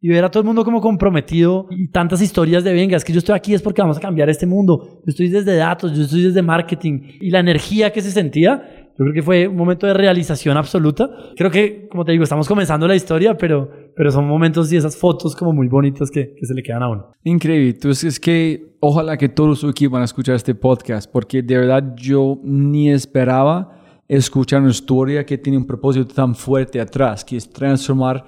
y 0.02 0.08
ver 0.08 0.24
a 0.24 0.30
todo 0.30 0.42
el 0.42 0.46
mundo 0.46 0.64
como 0.64 0.80
comprometido 0.80 1.66
y 1.70 1.88
tantas 1.90 2.22
historias 2.22 2.64
de 2.64 2.72
venga, 2.72 2.96
es 2.96 3.04
que 3.04 3.12
yo 3.12 3.18
estoy 3.18 3.34
aquí 3.34 3.52
es 3.52 3.60
porque 3.60 3.82
vamos 3.82 3.98
a 3.98 4.00
cambiar 4.00 4.30
este 4.30 4.46
mundo. 4.46 5.02
Yo 5.04 5.10
estoy 5.10 5.28
desde 5.28 5.56
datos, 5.56 5.96
yo 5.96 6.04
estoy 6.04 6.22
desde 6.22 6.42
marketing 6.42 7.00
y 7.20 7.30
la 7.30 7.40
energía 7.40 7.92
que 7.92 8.00
se 8.00 8.10
sentía, 8.10 8.90
yo 8.98 9.04
creo 9.04 9.14
que 9.14 9.22
fue 9.22 9.48
un 9.48 9.56
momento 9.56 9.86
de 9.86 9.94
realización 9.94 10.56
absoluta. 10.56 11.10
Creo 11.36 11.50
que, 11.50 11.88
como 11.88 12.04
te 12.04 12.12
digo, 12.12 12.24
estamos 12.24 12.48
comenzando 12.48 12.86
la 12.88 12.96
historia, 12.96 13.36
pero, 13.36 13.70
pero 13.96 14.10
son 14.10 14.26
momentos 14.26 14.72
y 14.72 14.76
esas 14.76 14.96
fotos 14.96 15.34
como 15.34 15.52
muy 15.52 15.68
bonitas 15.68 16.10
que, 16.10 16.34
que 16.34 16.46
se 16.46 16.54
le 16.54 16.62
quedan 16.62 16.82
a 16.82 16.88
uno. 16.88 17.12
Increíble. 17.24 17.70
Entonces 17.70 18.04
es 18.04 18.20
que 18.20 18.76
ojalá 18.80 19.16
que 19.16 19.28
todos 19.28 19.64
equipo 19.64 19.92
van 19.94 20.02
a 20.02 20.06
escuchar 20.06 20.34
este 20.34 20.54
podcast, 20.54 21.10
porque 21.10 21.42
de 21.42 21.58
verdad 21.58 21.94
yo 21.96 22.38
ni 22.42 22.90
esperaba 22.90 23.76
escuchar 24.08 24.60
una 24.60 24.70
historia 24.70 25.24
que 25.24 25.38
tiene 25.38 25.56
un 25.56 25.66
propósito 25.66 26.12
tan 26.12 26.34
fuerte 26.34 26.80
atrás, 26.80 27.24
que 27.24 27.36
es 27.36 27.48
transformar 27.48 28.24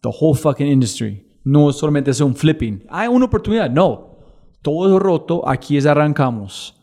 the 0.00 0.08
whole 0.08 0.38
fucking 0.38 0.66
industry. 0.66 1.26
No 1.44 1.70
es 1.70 1.76
solamente 1.76 2.10
hacer 2.10 2.24
un 2.26 2.34
flipping. 2.34 2.84
Hay 2.88 3.08
una 3.08 3.26
oportunidad. 3.26 3.70
No. 3.70 4.16
Todo 4.62 4.96
es 4.96 5.02
roto. 5.02 5.48
Aquí 5.48 5.76
es 5.76 5.86
arrancamos. 5.86 6.74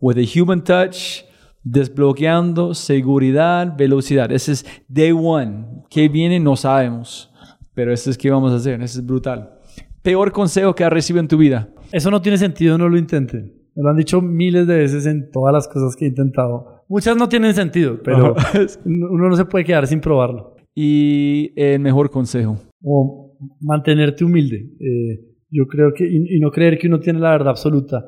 With 0.00 0.18
a 0.18 0.40
human 0.40 0.62
touch, 0.62 1.24
desbloqueando 1.64 2.74
seguridad, 2.74 3.76
velocidad. 3.76 4.30
Ese 4.30 4.52
es 4.52 4.66
day 4.86 5.12
one. 5.12 5.84
¿Qué 5.90 6.08
viene? 6.08 6.38
No 6.38 6.56
sabemos. 6.56 7.29
Pero 7.74 7.92
eso 7.92 8.10
es 8.10 8.18
que 8.18 8.30
vamos 8.30 8.52
a 8.52 8.56
hacer. 8.56 8.80
Eso 8.82 9.00
es 9.00 9.06
brutal. 9.06 9.58
Peor 10.02 10.32
consejo 10.32 10.74
que 10.74 10.84
has 10.84 10.92
recibido 10.92 11.20
en 11.20 11.28
tu 11.28 11.36
vida. 11.36 11.68
Eso 11.92 12.10
no 12.10 12.22
tiene 12.22 12.38
sentido, 12.38 12.78
no 12.78 12.88
lo 12.88 12.96
intenten. 12.96 13.54
Me 13.74 13.82
lo 13.82 13.90
han 13.90 13.96
dicho 13.96 14.20
miles 14.20 14.66
de 14.66 14.78
veces 14.78 15.06
en 15.06 15.30
todas 15.30 15.52
las 15.52 15.68
cosas 15.68 15.94
que 15.96 16.04
he 16.04 16.08
intentado. 16.08 16.84
Muchas 16.88 17.16
no 17.16 17.28
tienen 17.28 17.54
sentido, 17.54 18.00
pero 18.02 18.34
uno 18.84 19.28
no 19.28 19.36
se 19.36 19.44
puede 19.44 19.64
quedar 19.64 19.86
sin 19.86 20.00
probarlo. 20.00 20.56
Y 20.74 21.52
el 21.56 21.80
mejor 21.80 22.10
consejo. 22.10 22.56
O 22.82 23.36
mantenerte 23.60 24.24
humilde. 24.24 24.70
Eh, 24.80 25.20
yo 25.50 25.66
creo 25.66 25.92
que, 25.94 26.04
y, 26.04 26.36
y 26.36 26.40
no 26.40 26.50
creer 26.50 26.78
que 26.78 26.88
uno 26.88 27.00
tiene 27.00 27.20
la 27.20 27.30
verdad 27.32 27.50
absoluta. 27.50 28.04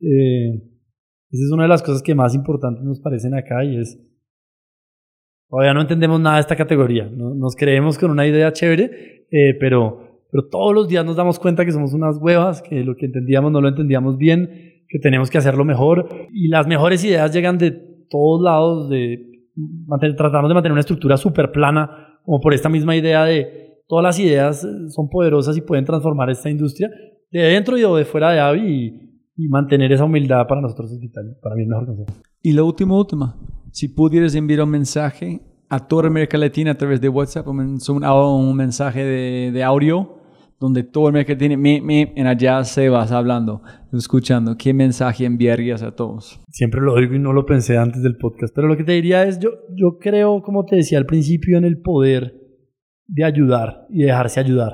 Eh, 0.00 0.62
esa 1.30 1.44
es 1.44 1.50
una 1.52 1.64
de 1.64 1.68
las 1.68 1.82
cosas 1.82 2.02
que 2.02 2.14
más 2.14 2.34
importantes 2.34 2.84
nos 2.84 3.00
parecen 3.00 3.34
acá 3.34 3.64
y 3.64 3.78
es, 3.78 3.98
todavía 5.48 5.74
no 5.74 5.80
entendemos 5.80 6.20
nada 6.20 6.36
de 6.36 6.40
esta 6.42 6.56
categoría. 6.56 7.08
¿no? 7.10 7.34
Nos 7.34 7.56
creemos 7.56 7.98
con 7.98 8.10
una 8.10 8.26
idea 8.26 8.52
chévere, 8.52 9.26
eh, 9.30 9.54
pero, 9.58 10.24
pero 10.30 10.48
todos 10.48 10.74
los 10.74 10.88
días 10.88 11.04
nos 11.04 11.16
damos 11.16 11.38
cuenta 11.38 11.64
que 11.64 11.72
somos 11.72 11.92
unas 11.92 12.18
huevas, 12.18 12.62
que 12.62 12.84
lo 12.84 12.96
que 12.96 13.06
entendíamos 13.06 13.52
no 13.52 13.60
lo 13.60 13.68
entendíamos 13.68 14.16
bien, 14.18 14.48
que 14.88 14.98
tenemos 14.98 15.30
que 15.30 15.38
hacerlo 15.38 15.64
mejor 15.64 16.08
y 16.32 16.48
las 16.48 16.66
mejores 16.66 17.04
ideas 17.04 17.32
llegan 17.32 17.58
de 17.58 17.72
todos 18.08 18.42
lados, 18.42 18.88
de 18.88 19.50
mantener, 19.86 20.16
tratarnos 20.16 20.48
de 20.48 20.54
mantener 20.54 20.72
una 20.72 20.80
estructura 20.80 21.16
súper 21.16 21.50
plana, 21.50 22.20
como 22.24 22.40
por 22.40 22.54
esta 22.54 22.68
misma 22.68 22.96
idea 22.96 23.24
de 23.24 23.66
todas 23.88 24.02
las 24.02 24.18
ideas 24.18 24.64
eh, 24.64 24.88
son 24.90 25.08
poderosas 25.08 25.56
y 25.56 25.60
pueden 25.60 25.84
transformar 25.84 26.30
esta 26.30 26.50
industria 26.50 26.90
de 27.30 27.40
dentro 27.40 27.76
y 27.76 27.82
de 27.82 28.04
fuera 28.04 28.30
de 28.30 28.40
Avi 28.40 29.06
y, 29.36 29.48
mantener 29.48 29.92
esa 29.92 30.04
humildad 30.04 30.46
para 30.46 30.62
nosotros 30.62 30.90
es 30.92 30.98
vital. 30.98 31.36
Para 31.42 31.56
mí 31.56 31.62
es 31.62 31.68
mejor 31.68 31.86
consejo. 31.86 32.20
Y 32.42 32.52
la 32.52 32.62
última, 32.62 32.96
última. 32.96 33.36
Si 33.76 33.88
pudieras 33.88 34.34
enviar 34.34 34.62
un 34.62 34.70
mensaje 34.70 35.42
a 35.68 35.86
toda 35.86 36.06
América 36.06 36.38
Latina 36.38 36.70
a 36.70 36.78
través 36.78 36.98
de 36.98 37.10
WhatsApp, 37.10 37.46
un, 37.46 37.78
un, 37.90 38.04
un 38.06 38.56
mensaje 38.56 39.04
de, 39.04 39.62
audio, 39.62 40.14
donde 40.58 40.82
todo 40.82 41.08
América 41.08 41.34
Latina, 41.34 41.58
me, 41.58 41.82
me, 41.82 42.10
en 42.16 42.26
allá 42.26 42.64
se 42.64 42.88
vas 42.88 43.12
hablando, 43.12 43.60
escuchando, 43.92 44.56
¿qué 44.56 44.72
mensaje 44.72 45.26
enviarías 45.26 45.82
a 45.82 45.94
todos? 45.94 46.40
Siempre 46.48 46.80
lo 46.80 46.96
digo 46.96 47.16
y 47.16 47.18
no 47.18 47.34
lo 47.34 47.44
pensé 47.44 47.76
antes 47.76 48.02
del 48.02 48.16
podcast, 48.16 48.54
pero 48.54 48.66
lo 48.66 48.78
que 48.78 48.84
te 48.84 48.92
diría 48.92 49.24
es, 49.24 49.38
yo, 49.40 49.50
yo 49.76 49.98
creo, 50.00 50.40
como 50.40 50.64
te 50.64 50.76
decía 50.76 50.96
al 50.96 51.04
principio, 51.04 51.58
en 51.58 51.66
el 51.66 51.82
poder 51.82 52.32
de 53.08 53.24
ayudar 53.24 53.88
y 53.90 54.04
dejarse 54.04 54.40
ayudar. 54.40 54.72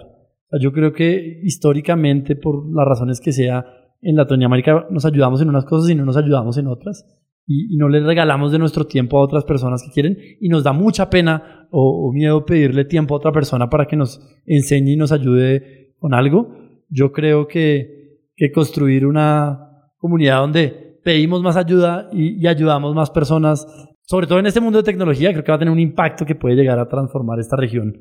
Yo 0.61 0.71
creo 0.71 0.93
que 0.93 1.41
históricamente, 1.43 2.37
por 2.37 2.73
las 2.73 2.87
razones 2.87 3.21
que 3.21 3.33
sea, 3.33 3.67
en 4.01 4.15
Latinoamérica 4.15 4.87
nos 4.91 5.05
ayudamos 5.05 5.43
en 5.43 5.49
unas 5.49 5.65
cosas 5.65 5.91
y 5.91 5.97
no 5.97 6.05
nos 6.05 6.17
ayudamos 6.17 6.57
en 6.57 6.69
otras. 6.69 7.05
Y, 7.47 7.77
no 7.77 7.89
les 7.89 8.05
regalamos 8.05 8.53
de 8.53 8.59
nuestro 8.59 8.87
tiempo 8.87 9.19
a 9.19 9.23
otras 9.23 9.45
personas 9.45 9.83
que 9.83 9.93
quieren. 9.93 10.17
Y 10.41 10.49
nos 10.49 10.65
da 10.65 10.73
mucha 10.73 11.11
pena 11.11 11.69
o, 11.71 12.09
o 12.09 12.13
miedo 12.13 12.45
pedirle 12.45 12.85
tiempo 12.85 13.15
a 13.15 13.19
otra 13.19 13.33
persona 13.33 13.69
para 13.69 13.87
que 13.87 13.97
nos 13.97 14.21
enseñe 14.47 14.93
y 14.93 14.97
nos 14.97 15.13
ayude 15.13 15.95
con 15.99 16.15
algo. 16.15 16.55
Yo 16.89 17.13
creo 17.13 17.47
que, 17.49 18.19
que 18.37 18.53
construir 18.53 19.07
una 19.07 19.91
comunidad 19.99 20.41
donde 20.41 20.99
pedimos 21.05 21.43
más 21.43 21.57
ayuda 21.57 22.09
y, 22.13 22.43
y 22.43 22.47
ayudamos 22.47 22.95
más 22.95 23.11
personas, 23.11 23.67
sobre 24.03 24.27
todo 24.27 24.39
en 24.39 24.47
este 24.47 24.61
mundo 24.61 24.79
de 24.79 24.85
tecnología, 24.85 25.33
creo 25.33 25.45
que 25.45 25.53
va 25.53 25.57
a 25.57 25.59
tener 25.59 25.73
un 25.73 25.81
impacto 25.81 26.25
que 26.25 26.35
puede 26.35 26.57
llegar 26.57 26.79
a 26.79 26.89
transformar 26.89 27.39
esta 27.41 27.57
región 27.57 27.95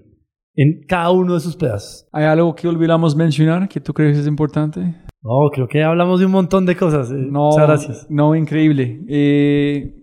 en 0.56 0.82
cada 0.88 1.12
uno 1.12 1.34
de 1.36 1.40
sus 1.40 1.56
pedazos. 1.56 2.08
¿Hay 2.12 2.26
algo 2.26 2.54
que 2.56 2.68
olvidamos 2.68 3.16
mencionar 3.16 3.68
que 3.70 3.80
tú 3.80 3.94
crees 3.94 4.18
es 4.18 4.28
importante? 4.28 4.80
No, 5.24 5.50
creo 5.54 5.68
que 5.68 5.84
hablamos 5.84 6.20
de 6.20 6.26
un 6.26 6.32
montón 6.32 6.66
de 6.66 6.76
cosas. 6.76 7.12
eh. 7.12 7.16
No, 7.16 7.50
Muchas 7.50 7.68
gracias. 7.68 8.08
No, 8.10 8.36
increíble. 8.36 9.02
Eh, 9.08 9.96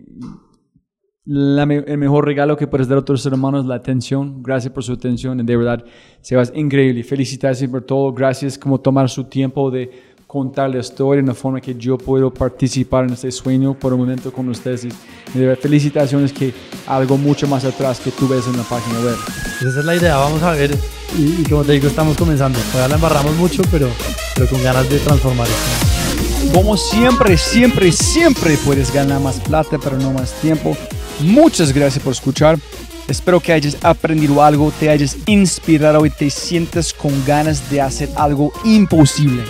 la 1.25 1.63
el 1.63 1.97
mejor 1.99 2.25
regalo 2.25 2.57
que 2.57 2.65
puedes 2.65 2.87
dar 2.87 2.95
a 2.97 3.01
otro 3.01 3.15
ser 3.15 3.33
humano 3.33 3.59
es 3.59 3.65
la 3.65 3.75
atención. 3.75 4.41
Gracias 4.41 4.73
por 4.73 4.83
su 4.83 4.93
atención. 4.93 5.45
De 5.45 5.57
verdad, 5.57 5.85
Sebas, 6.21 6.51
increíble. 6.55 7.03
Felicidades 7.03 7.67
por 7.67 7.83
todo. 7.83 8.11
Gracias 8.13 8.57
como 8.57 8.79
tomar 8.79 9.09
su 9.09 9.25
tiempo 9.25 9.69
de 9.69 9.91
contar 10.29 10.69
la 10.69 10.77
historia 10.77 11.21
en 11.21 11.25
la 11.25 11.33
forma 11.33 11.59
que 11.59 11.73
yo 11.73 11.97
puedo 11.97 12.31
participar 12.31 13.05
en 13.05 13.13
este 13.13 13.31
sueño 13.31 13.73
por 13.73 13.93
un 13.93 14.01
momento 14.01 14.31
con 14.31 14.47
ustedes. 14.47 14.85
Y 14.85 14.89
de 15.33 15.47
verdad, 15.47 15.59
felicitaciones 15.59 16.31
que 16.31 16.53
algo 16.85 17.17
mucho 17.17 17.47
más 17.47 17.65
atrás 17.65 17.99
que 17.99 18.11
tú 18.11 18.27
ves 18.27 18.45
en 18.45 18.55
la 18.55 18.61
página 18.61 18.99
web. 18.99 19.15
Esa 19.59 19.79
es 19.79 19.85
la 19.85 19.95
idea, 19.95 20.17
vamos 20.17 20.43
a 20.43 20.51
ver. 20.51 20.77
Y, 21.17 21.41
y 21.41 21.43
como 21.49 21.63
te 21.63 21.71
digo, 21.71 21.87
estamos 21.87 22.15
comenzando. 22.15 22.59
Todavía 22.71 22.89
la 22.89 22.95
embarramos 22.97 23.35
mucho, 23.37 23.63
pero, 23.71 23.89
pero 24.35 24.47
con 24.47 24.61
ganas 24.61 24.87
de 24.87 24.99
transformar 24.99 25.47
esto. 25.47 26.53
Como 26.53 26.77
siempre, 26.77 27.35
siempre, 27.35 27.91
siempre 27.91 28.55
puedes 28.63 28.93
ganar 28.93 29.19
más 29.21 29.39
plata, 29.39 29.79
pero 29.83 29.97
no 29.97 30.13
más 30.13 30.33
tiempo. 30.41 30.77
Muchas 31.21 31.73
gracias 31.73 32.03
por 32.03 32.13
escuchar. 32.13 32.59
Espero 33.07 33.39
que 33.39 33.51
hayas 33.51 33.75
aprendido 33.81 34.43
algo, 34.43 34.71
te 34.79 34.91
hayas 34.91 35.17
inspirado 35.25 36.05
y 36.05 36.11
te 36.11 36.29
sientes 36.29 36.93
con 36.93 37.25
ganas 37.25 37.71
de 37.71 37.81
hacer 37.81 38.09
algo 38.15 38.53
imposible. 38.63 39.41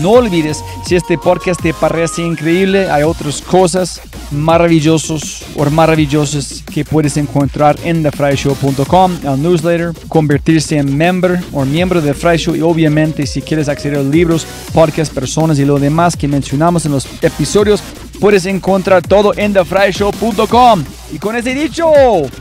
No 0.00 0.10
olvides, 0.10 0.62
si 0.84 0.94
este 0.94 1.16
podcast 1.16 1.60
te 1.62 1.72
parece 1.72 2.22
increíble, 2.22 2.90
hay 2.90 3.02
otras 3.02 3.40
cosas 3.40 4.00
maravillosos 4.30 5.44
o 5.56 5.64
maravillosas 5.70 6.62
que 6.72 6.84
puedes 6.84 7.16
encontrar 7.16 7.76
en 7.84 8.02
thefryshow.com, 8.02 9.12
el 9.24 9.42
newsletter, 9.42 9.92
convertirse 10.08 10.76
en 10.76 10.96
member 10.96 11.40
o 11.52 11.64
miembro 11.64 12.00
de 12.00 12.12
Fry 12.12 12.36
Show 12.36 12.54
y 12.54 12.62
obviamente 12.62 13.26
si 13.26 13.40
quieres 13.40 13.68
acceder 13.68 13.98
a 13.98 14.02
libros, 14.02 14.46
podcasts, 14.72 15.14
personas 15.14 15.58
y 15.58 15.64
lo 15.64 15.78
demás 15.78 16.16
que 16.16 16.28
mencionamos 16.28 16.84
en 16.86 16.92
los 16.92 17.06
episodios, 17.22 17.82
puedes 18.20 18.46
encontrar 18.46 19.02
todo 19.02 19.32
en 19.36 19.52
thefryshow.com. 19.52 20.84
Y 21.12 21.18
con 21.18 21.36
ese 21.36 21.54
dicho, 21.54 21.90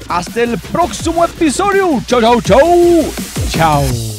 hasta 0.07 0.43
el 0.43 0.57
próximo 0.57 1.23
episodio. 1.23 2.01
Chao, 2.07 2.21
chao, 2.21 2.41
chao. 2.41 2.59
Chao. 3.49 4.14